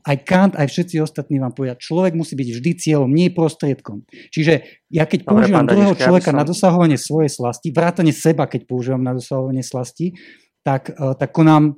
aj 0.07 0.17
Kant, 0.23 0.55
aj 0.55 0.71
všetci 0.71 1.03
ostatní 1.03 1.43
vám 1.43 1.51
povedia, 1.51 1.75
človek 1.75 2.15
musí 2.15 2.39
byť 2.39 2.49
vždy 2.55 2.71
cieľom, 2.79 3.11
nie 3.11 3.35
prostriedkom. 3.35 4.07
Čiže 4.31 4.87
ja 4.87 5.03
keď 5.03 5.27
Dobre, 5.27 5.31
používam 5.35 5.67
druhého 5.67 5.99
človeka 5.99 6.31
som... 6.31 6.39
na 6.39 6.45
dosahovanie 6.47 6.95
svojej 6.95 7.31
slasti, 7.35 7.75
vrátane 7.75 8.15
seba, 8.15 8.47
keď 8.47 8.71
používam 8.71 9.03
na 9.03 9.19
dosahovanie 9.19 9.67
slasti, 9.67 10.15
tak, 10.63 10.95
uh, 10.95 11.19
tak 11.19 11.35
konám 11.35 11.75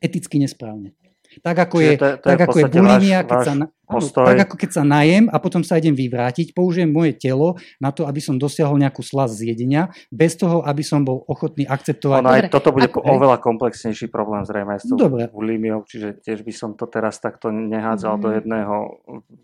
eticky 0.00 0.40
nesprávne. 0.40 0.96
Tak 1.40 1.56
ako 1.68 1.76
je, 1.80 1.92
to, 1.96 2.06
to 2.18 2.26
tak 2.26 2.38
je, 2.38 2.44
ako 2.44 2.56
je 2.58 2.66
bulimia, 2.68 3.18
keď 3.24 3.38
sa, 3.40 3.52
postoj. 3.88 4.26
tak 4.28 4.38
ako 4.44 4.54
keď 4.60 4.70
sa 4.70 4.82
najem 4.84 5.24
a 5.32 5.36
potom 5.40 5.62
sa 5.64 5.80
idem 5.80 5.96
vyvrátiť, 5.96 6.52
použijem 6.52 6.92
moje 6.92 7.16
telo 7.16 7.56
na 7.80 7.90
to, 7.94 8.04
aby 8.04 8.20
som 8.20 8.36
dosiahol 8.36 8.76
nejakú 8.76 9.00
slasť 9.00 9.32
z 9.32 9.42
jedenia, 9.54 9.82
bez 10.12 10.36
toho, 10.36 10.60
aby 10.62 10.84
som 10.84 11.02
bol 11.02 11.24
ochotný 11.24 11.64
akceptovať. 11.64 12.20
Ono 12.20 12.32
aj 12.32 12.42
toto 12.52 12.70
bude 12.74 12.90
ako, 12.90 13.00
oveľa 13.00 13.38
komplexnejší 13.40 14.12
problém 14.12 14.44
zrejme 14.44 14.76
aj 14.76 14.80
s 14.82 14.86
tou 14.90 14.98
Dobre. 14.98 15.32
bulimiou, 15.32 15.82
čiže 15.88 16.20
tiež 16.20 16.44
by 16.44 16.52
som 16.52 16.70
to 16.76 16.84
teraz 16.84 17.18
takto 17.18 17.48
nehádzal 17.48 18.18
mm. 18.18 18.22
do 18.22 18.28
jedného 18.34 18.74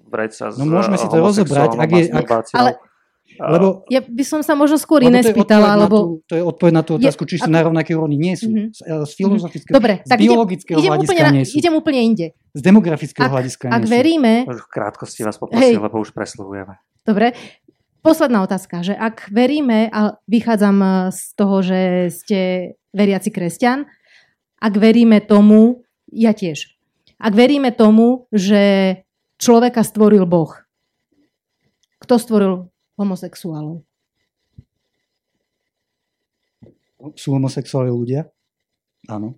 vreca 0.09 0.53
No 0.55 0.67
môžeme 0.69 0.97
si 1.01 1.07
to 1.09 1.19
rozobrať, 1.19 1.79
ak 1.79 1.91
je, 1.91 2.03
ak, 2.13 2.29
ale, 2.55 2.71
lebo, 3.39 3.83
ja 3.91 3.99
by 3.99 4.25
som 4.25 4.41
sa 4.47 4.55
možno 4.55 4.79
skôr 4.79 5.03
iné 5.03 5.23
spýtala, 5.23 5.75
lebo... 5.75 6.23
to 6.31 6.39
je 6.39 6.43
odpoveď 6.43 6.73
na 6.75 6.83
tú 6.87 6.97
otázku, 6.99 7.27
či 7.27 7.43
sú 7.43 7.51
na 7.51 7.67
rovnaké 7.67 7.95
úrovni. 7.99 8.15
Nie 8.15 8.39
sú. 8.39 8.51
Mm-hmm. 8.51 8.69
Z, 8.71 8.81
z 8.87 9.13
filozofického, 9.19 9.75
Dobre, 9.75 9.95
z 10.07 10.11
tak 10.11 10.19
biologického 10.23 10.79
idem, 10.79 10.91
hľadiska 10.95 11.11
idem 11.11 11.25
úplne, 11.27 11.35
nie 11.35 11.45
sú. 11.47 11.55
Idem 11.59 11.75
úplne 11.75 12.01
inde. 12.01 12.27
Z 12.55 12.61
demografického 12.63 13.27
ak, 13.27 13.35
hľadiska 13.35 13.65
ak 13.71 13.83
nie 13.83 13.91
veríme... 13.91 14.33
Už 14.47 14.61
v 14.63 14.71
krátkosti 14.71 15.21
vás 15.27 15.37
poprosím, 15.39 15.83
lebo 15.83 15.97
už 15.99 16.15
presluhujeme. 16.15 16.79
Dobre, 17.03 17.35
posledná 18.05 18.45
otázka, 18.47 18.87
že 18.87 18.95
ak 18.95 19.33
veríme, 19.35 19.91
a 19.91 20.21
vychádzam 20.31 20.77
e, 20.79 20.89
z 21.11 21.23
toho, 21.35 21.57
že 21.65 21.81
ste 22.15 22.41
veriaci 22.95 23.35
kresťan, 23.35 23.91
ak 24.63 24.75
veríme 24.79 25.19
tomu, 25.25 25.83
ja 26.13 26.31
tiež, 26.31 26.71
ak 27.19 27.33
veríme 27.35 27.75
tomu, 27.75 28.31
že 28.31 29.03
človeka 29.41 29.83
stvoril 29.83 30.25
Boh, 30.29 30.55
kto 32.05 32.21
stvoril 32.21 32.69
homosexuálov. 32.99 33.83
Sú 37.15 37.37
homosexuáli 37.37 37.93
ľudia? 37.93 38.31
Áno. 39.11 39.37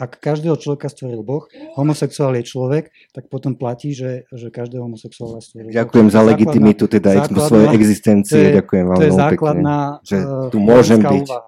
Ak 0.00 0.16
každého 0.16 0.56
človeka 0.56 0.88
stvoril 0.88 1.20
Boh, 1.20 1.44
homosexuál 1.76 2.32
je 2.40 2.48
človek, 2.48 2.88
tak 3.12 3.28
potom 3.28 3.52
platí, 3.52 3.92
že, 3.92 4.24
že 4.32 4.48
každého 4.48 4.88
homosexuála 4.88 5.44
stvoril 5.44 5.76
Ďakujem 5.76 6.08
za 6.08 6.20
legitimitu 6.24 6.88
teda 6.88 7.20
základná, 7.20 7.44
svojej 7.44 7.68
existencie. 7.76 8.40
Je, 8.48 8.56
Ďakujem 8.64 8.84
vám 8.88 8.96
to 8.96 9.04
je 9.04 9.12
základná 9.12 9.76
pekne, 10.00 10.08
že 10.08 10.16
tu 10.48 10.58
môžem 10.60 11.00
byť. 11.04 11.26
Úvaha. 11.28 11.42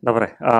Dobre, 0.00 0.26
a 0.40 0.52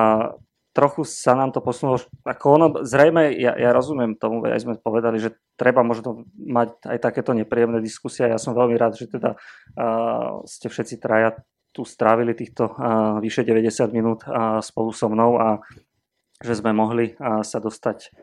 trochu 0.77 1.01
sa 1.09 1.33
nám 1.33 1.49
to 1.49 1.57
posunulo, 1.65 1.97
ako 2.21 2.45
ono, 2.53 2.67
zrejme, 2.85 3.33
ja, 3.33 3.57
ja 3.57 3.73
rozumiem 3.73 4.13
tomu, 4.13 4.45
aj 4.45 4.61
sme 4.61 4.77
povedali, 4.77 5.17
že 5.17 5.33
treba 5.57 5.81
možno 5.81 6.29
mať 6.37 6.85
aj 6.85 6.97
takéto 7.01 7.33
nepríjemné 7.33 7.81
diskusie. 7.81 8.29
Ja 8.29 8.37
som 8.37 8.53
veľmi 8.53 8.77
rád, 8.77 8.93
že 8.93 9.09
teda 9.09 9.33
uh, 9.33 10.45
ste 10.45 10.69
všetci 10.69 11.01
traja 11.01 11.33
tu 11.73 11.81
strávili 11.81 12.37
týchto 12.37 12.69
uh, 12.69 13.17
vyše 13.17 13.41
90 13.41 13.89
minút 13.89 14.21
uh, 14.29 14.61
spolu 14.61 14.93
so 14.93 15.09
mnou 15.09 15.41
a 15.41 15.65
že 16.45 16.61
sme 16.61 16.77
mohli 16.77 17.17
uh, 17.17 17.41
sa 17.41 17.57
dostať 17.57 18.13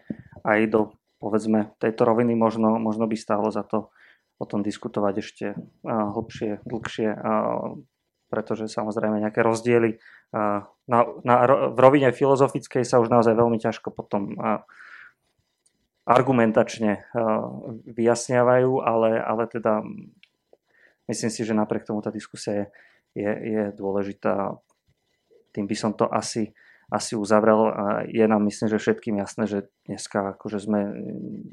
aj 0.47 0.59
do, 0.71 0.95
povedzme, 1.19 1.75
tejto 1.83 2.07
roviny. 2.07 2.39
Možno, 2.39 2.79
možno 2.79 3.11
by 3.11 3.19
stálo 3.19 3.51
za 3.51 3.67
to 3.67 3.91
o 4.39 4.45
tom 4.47 4.63
diskutovať 4.63 5.15
ešte 5.19 5.47
uh, 5.59 6.15
hlbšie, 6.15 6.63
dlhšie. 6.63 7.11
Uh, 7.19 7.83
pretože 8.35 8.67
samozrejme 8.67 9.23
nejaké 9.23 9.47
rozdiely 9.47 10.03
na, 10.35 10.99
na, 11.23 11.35
v 11.71 11.79
rovine 11.79 12.11
filozofickej 12.11 12.83
sa 12.83 12.99
už 12.99 13.07
naozaj 13.07 13.39
veľmi 13.39 13.63
ťažko 13.63 13.95
potom 13.95 14.35
argumentačne 16.03 17.07
vyjasňavajú, 17.87 18.83
ale, 18.83 19.23
ale 19.23 19.43
teda 19.47 19.87
myslím 21.07 21.31
si, 21.31 21.47
že 21.47 21.55
napriek 21.55 21.87
tomu 21.87 22.03
tá 22.03 22.11
diskusia 22.11 22.67
je, 23.15 23.23
je, 23.23 23.31
je 23.31 23.63
dôležitá. 23.79 24.59
Tým 25.55 25.71
by 25.71 25.77
som 25.79 25.95
to 25.95 26.11
asi, 26.11 26.51
asi 26.91 27.15
uzavrel. 27.15 27.71
Je 28.11 28.27
nám 28.27 28.43
myslím, 28.45 28.69
že 28.69 28.83
všetkým 28.83 29.23
jasné, 29.23 29.47
že 29.47 29.59
dneska 29.87 30.35
akože 30.35 30.59
sme 30.61 30.81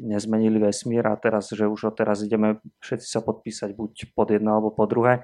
nezmenili 0.01 0.57
vesmír 0.57 1.05
a 1.05 1.15
teraz, 1.15 1.53
že 1.53 1.69
už 1.69 1.93
od 1.93 1.95
teraz 1.95 2.25
ideme 2.25 2.59
všetci 2.81 3.07
sa 3.07 3.21
podpísať 3.21 3.77
buď 3.77 4.17
pod 4.17 4.33
jedno 4.33 4.57
alebo 4.57 4.73
po 4.73 4.89
druhé 4.89 5.23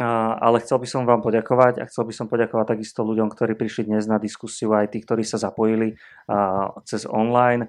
ale 0.00 0.64
chcel 0.64 0.80
by 0.80 0.88
som 0.88 1.02
vám 1.04 1.20
poďakovať 1.20 1.84
a 1.84 1.84
chcel 1.84 2.08
by 2.08 2.14
som 2.16 2.24
poďakovať 2.24 2.72
takisto 2.72 3.04
ľuďom, 3.04 3.28
ktorí 3.28 3.52
prišli 3.52 3.92
dnes 3.92 4.08
na 4.08 4.16
diskusiu, 4.16 4.72
aj 4.72 4.96
tí, 4.96 5.04
ktorí 5.04 5.20
sa 5.28 5.36
zapojili 5.36 5.92
cez 6.88 7.04
online. 7.04 7.68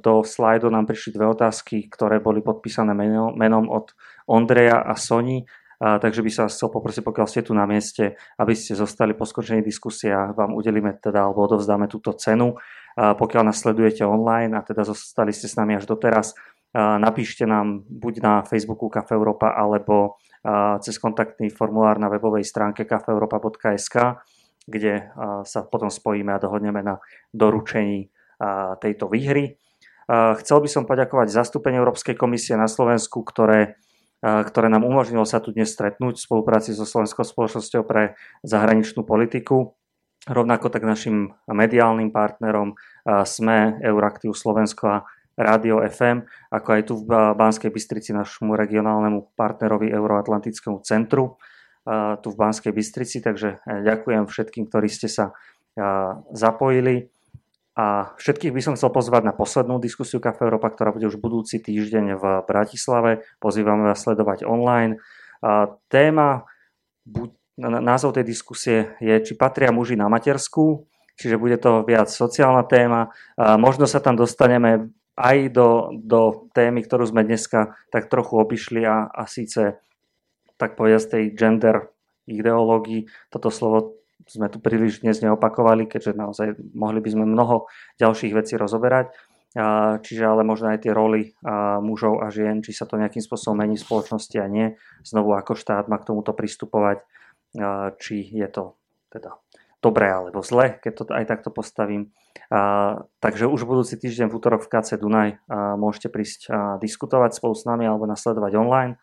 Do 0.00 0.24
slajdu 0.24 0.72
nám 0.72 0.88
prišli 0.88 1.12
dve 1.12 1.28
otázky, 1.28 1.92
ktoré 1.92 2.24
boli 2.24 2.40
podpísané 2.40 2.96
menom 2.96 3.68
od 3.68 3.92
Ondreja 4.24 4.88
a 4.88 4.96
Soni. 4.96 5.44
takže 5.76 6.24
by 6.24 6.30
sa 6.32 6.48
chcel 6.48 6.72
poprosiť, 6.72 7.04
pokiaľ 7.04 7.26
ste 7.28 7.44
tu 7.44 7.52
na 7.52 7.68
mieste, 7.68 8.16
aby 8.40 8.56
ste 8.56 8.72
zostali 8.72 9.12
po 9.12 9.28
skončení 9.28 9.60
diskusie 9.60 10.16
a 10.16 10.32
vám 10.32 10.56
udelíme 10.56 10.96
teda, 10.96 11.28
alebo 11.28 11.44
odovzdáme 11.44 11.92
túto 11.92 12.16
cenu. 12.16 12.56
pokiaľ 12.94 13.42
nás 13.50 13.58
sledujete 13.58 14.06
online 14.06 14.54
a 14.54 14.62
teda 14.62 14.86
zostali 14.86 15.34
ste 15.34 15.50
s 15.50 15.58
nami 15.58 15.74
až 15.74 15.84
doteraz, 15.90 16.38
napíšte 16.74 17.46
nám 17.46 17.82
buď 17.86 18.14
na 18.22 18.34
Facebooku 18.46 18.86
Cafe 18.90 19.18
Európa 19.18 19.54
alebo 19.54 20.18
cez 20.84 21.00
kontaktný 21.00 21.48
formulár 21.48 21.96
na 21.96 22.12
webovej 22.12 22.44
stránke 22.44 22.84
kafeeuropa.sk, 22.84 24.20
kde 24.68 25.08
sa 25.44 25.60
potom 25.64 25.88
spojíme 25.88 26.36
a 26.36 26.40
dohodneme 26.40 26.84
na 26.84 27.00
doručení 27.32 28.12
tejto 28.80 29.08
výhry. 29.08 29.56
Chcel 30.10 30.58
by 30.60 30.68
som 30.68 30.84
poďakovať 30.84 31.32
zastúpeniu 31.32 31.80
Európskej 31.80 32.12
komisie 32.12 32.60
na 32.60 32.68
Slovensku, 32.68 33.24
ktoré, 33.24 33.80
ktoré 34.20 34.68
nám 34.68 34.84
umožnilo 34.84 35.24
sa 35.24 35.40
tu 35.40 35.56
dnes 35.56 35.72
stretnúť 35.72 36.20
v 36.20 36.24
spolupráci 36.28 36.76
so 36.76 36.84
Slovenskou 36.84 37.24
spoločnosťou 37.24 37.82
pre 37.88 38.20
zahraničnú 38.44 39.00
politiku. 39.04 39.72
Rovnako 40.24 40.72
tak 40.72 40.84
našim 40.84 41.36
mediálnym 41.44 42.12
partnerom 42.12 42.76
SME, 43.04 43.80
Euraktiv 43.84 44.32
Slovensko 44.32 44.84
a 44.88 45.04
Rádio 45.34 45.82
FM, 45.82 46.26
ako 46.50 46.68
aj 46.70 46.82
tu 46.86 46.94
v 47.02 47.10
Banskej 47.34 47.70
Bystrici 47.74 48.14
našemu 48.14 48.54
regionálnemu 48.54 49.34
partnerovi 49.34 49.90
Euroatlantickému 49.90 50.82
centru 50.86 51.38
tu 52.24 52.28
v 52.32 52.40
Banskej 52.40 52.72
Bystrici, 52.72 53.20
takže 53.20 53.60
e, 53.60 53.84
ďakujem 53.84 54.24
všetkým, 54.24 54.72
ktorí 54.72 54.88
ste 54.88 55.04
sa 55.04 55.36
zapojili. 56.32 57.10
A 57.74 58.14
všetkých 58.14 58.54
by 58.54 58.60
som 58.62 58.74
chcel 58.78 58.94
pozvať 58.94 59.26
na 59.26 59.34
poslednú 59.34 59.82
diskusiu 59.82 60.22
Kafe 60.22 60.46
Európa, 60.46 60.70
ktorá 60.70 60.94
bude 60.94 61.10
už 61.10 61.18
budúci 61.18 61.58
týždeň 61.58 62.14
v 62.14 62.24
Bratislave. 62.46 63.26
Pozývame 63.42 63.90
vás 63.90 63.98
sledovať 63.98 64.46
online. 64.46 65.02
Téma, 65.90 66.46
názov 67.58 68.14
tej 68.14 68.22
diskusie 68.30 68.94
je, 69.02 69.18
či 69.26 69.34
patria 69.34 69.74
muži 69.74 69.98
na 69.98 70.06
materskú, 70.06 70.86
čiže 71.18 71.34
bude 71.34 71.58
to 71.58 71.82
viac 71.82 72.06
sociálna 72.06 72.62
téma. 72.62 73.10
Možno 73.58 73.90
sa 73.90 73.98
tam 73.98 74.14
dostaneme 74.14 74.94
aj 75.14 75.54
do, 75.54 75.94
do 75.94 76.50
témy, 76.50 76.82
ktorú 76.82 77.06
sme 77.06 77.22
dneska 77.22 77.78
tak 77.94 78.10
trochu 78.10 78.34
obišli 78.38 78.82
a, 78.82 79.06
a 79.06 79.30
síce 79.30 79.78
tak 80.58 80.74
povedať 80.74 81.00
z 81.02 81.10
tej 81.10 81.24
gender 81.34 81.76
ideológii. 82.26 83.06
Toto 83.30 83.50
slovo 83.50 83.98
sme 84.26 84.48
tu 84.48 84.58
príliš 84.58 85.04
dnes 85.04 85.20
neopakovali, 85.20 85.86
keďže 85.86 86.12
naozaj 86.16 86.46
mohli 86.72 86.98
by 87.04 87.10
sme 87.12 87.24
mnoho 87.28 87.68
ďalších 88.00 88.32
vecí 88.32 88.56
rozoberať. 88.56 89.12
Čiže 90.02 90.24
ale 90.26 90.42
možno 90.42 90.74
aj 90.74 90.82
tie 90.82 90.90
roly 90.90 91.30
mužov 91.78 92.26
a 92.26 92.32
žien, 92.34 92.58
či 92.58 92.74
sa 92.74 92.90
to 92.90 92.98
nejakým 92.98 93.22
spôsobom 93.22 93.62
mení 93.62 93.78
v 93.78 93.86
spoločnosti 93.86 94.34
a 94.42 94.50
nie. 94.50 94.74
Znovu 95.06 95.36
ako 95.38 95.54
štát 95.54 95.86
má 95.86 96.02
k 96.02 96.10
tomuto 96.10 96.34
pristupovať, 96.34 97.06
či 98.02 98.34
je 98.34 98.48
to 98.50 98.74
teda 99.14 99.38
dobré 99.84 100.08
alebo 100.08 100.40
zle, 100.40 100.80
keď 100.80 100.92
to 100.96 101.02
aj 101.12 101.24
takto 101.28 101.52
postavím. 101.52 102.16
A, 102.48 103.04
takže 103.20 103.44
už 103.44 103.68
budúci 103.68 104.00
týždeň 104.00 104.32
v 104.32 104.36
útorok 104.40 104.64
v 104.64 104.72
KC 104.72 104.96
Dunaj 104.96 105.36
a, 105.44 105.76
môžete 105.76 106.08
prísť 106.08 106.40
a, 106.48 106.80
diskutovať 106.80 107.36
spolu 107.36 107.52
s 107.52 107.68
nami 107.68 107.84
alebo 107.84 108.08
nasledovať 108.08 108.52
online. 108.56 108.96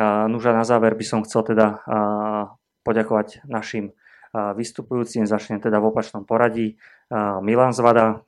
A, 0.00 0.24
nuž 0.32 0.48
a 0.48 0.56
na 0.56 0.64
záver 0.64 0.96
by 0.96 1.04
som 1.04 1.20
chcel 1.28 1.44
teda 1.44 1.84
a, 1.84 2.56
poďakovať 2.80 3.44
našim 3.44 3.92
a, 4.32 4.56
vystupujúcim. 4.56 5.28
Začnem 5.28 5.60
teda 5.60 5.76
v 5.84 5.92
opačnom 5.92 6.24
poradí. 6.24 6.80
A, 7.12 7.44
Milan 7.44 7.76
Zvada, 7.76 8.24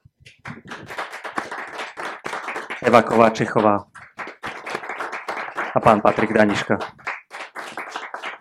Eva 2.83 3.01
Kováčechová 3.01 3.89
a 5.73 5.79
pán 5.81 6.05
Patrik 6.05 6.35
Daniška. 6.35 6.77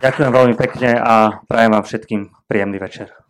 Ďakujem 0.02 0.32
veľmi 0.34 0.54
pekne 0.58 0.98
a 0.98 1.46
prajem 1.46 1.70
vám 1.78 1.84
všetkým 1.86 2.20
príjemný 2.50 2.82
večer. 2.82 3.21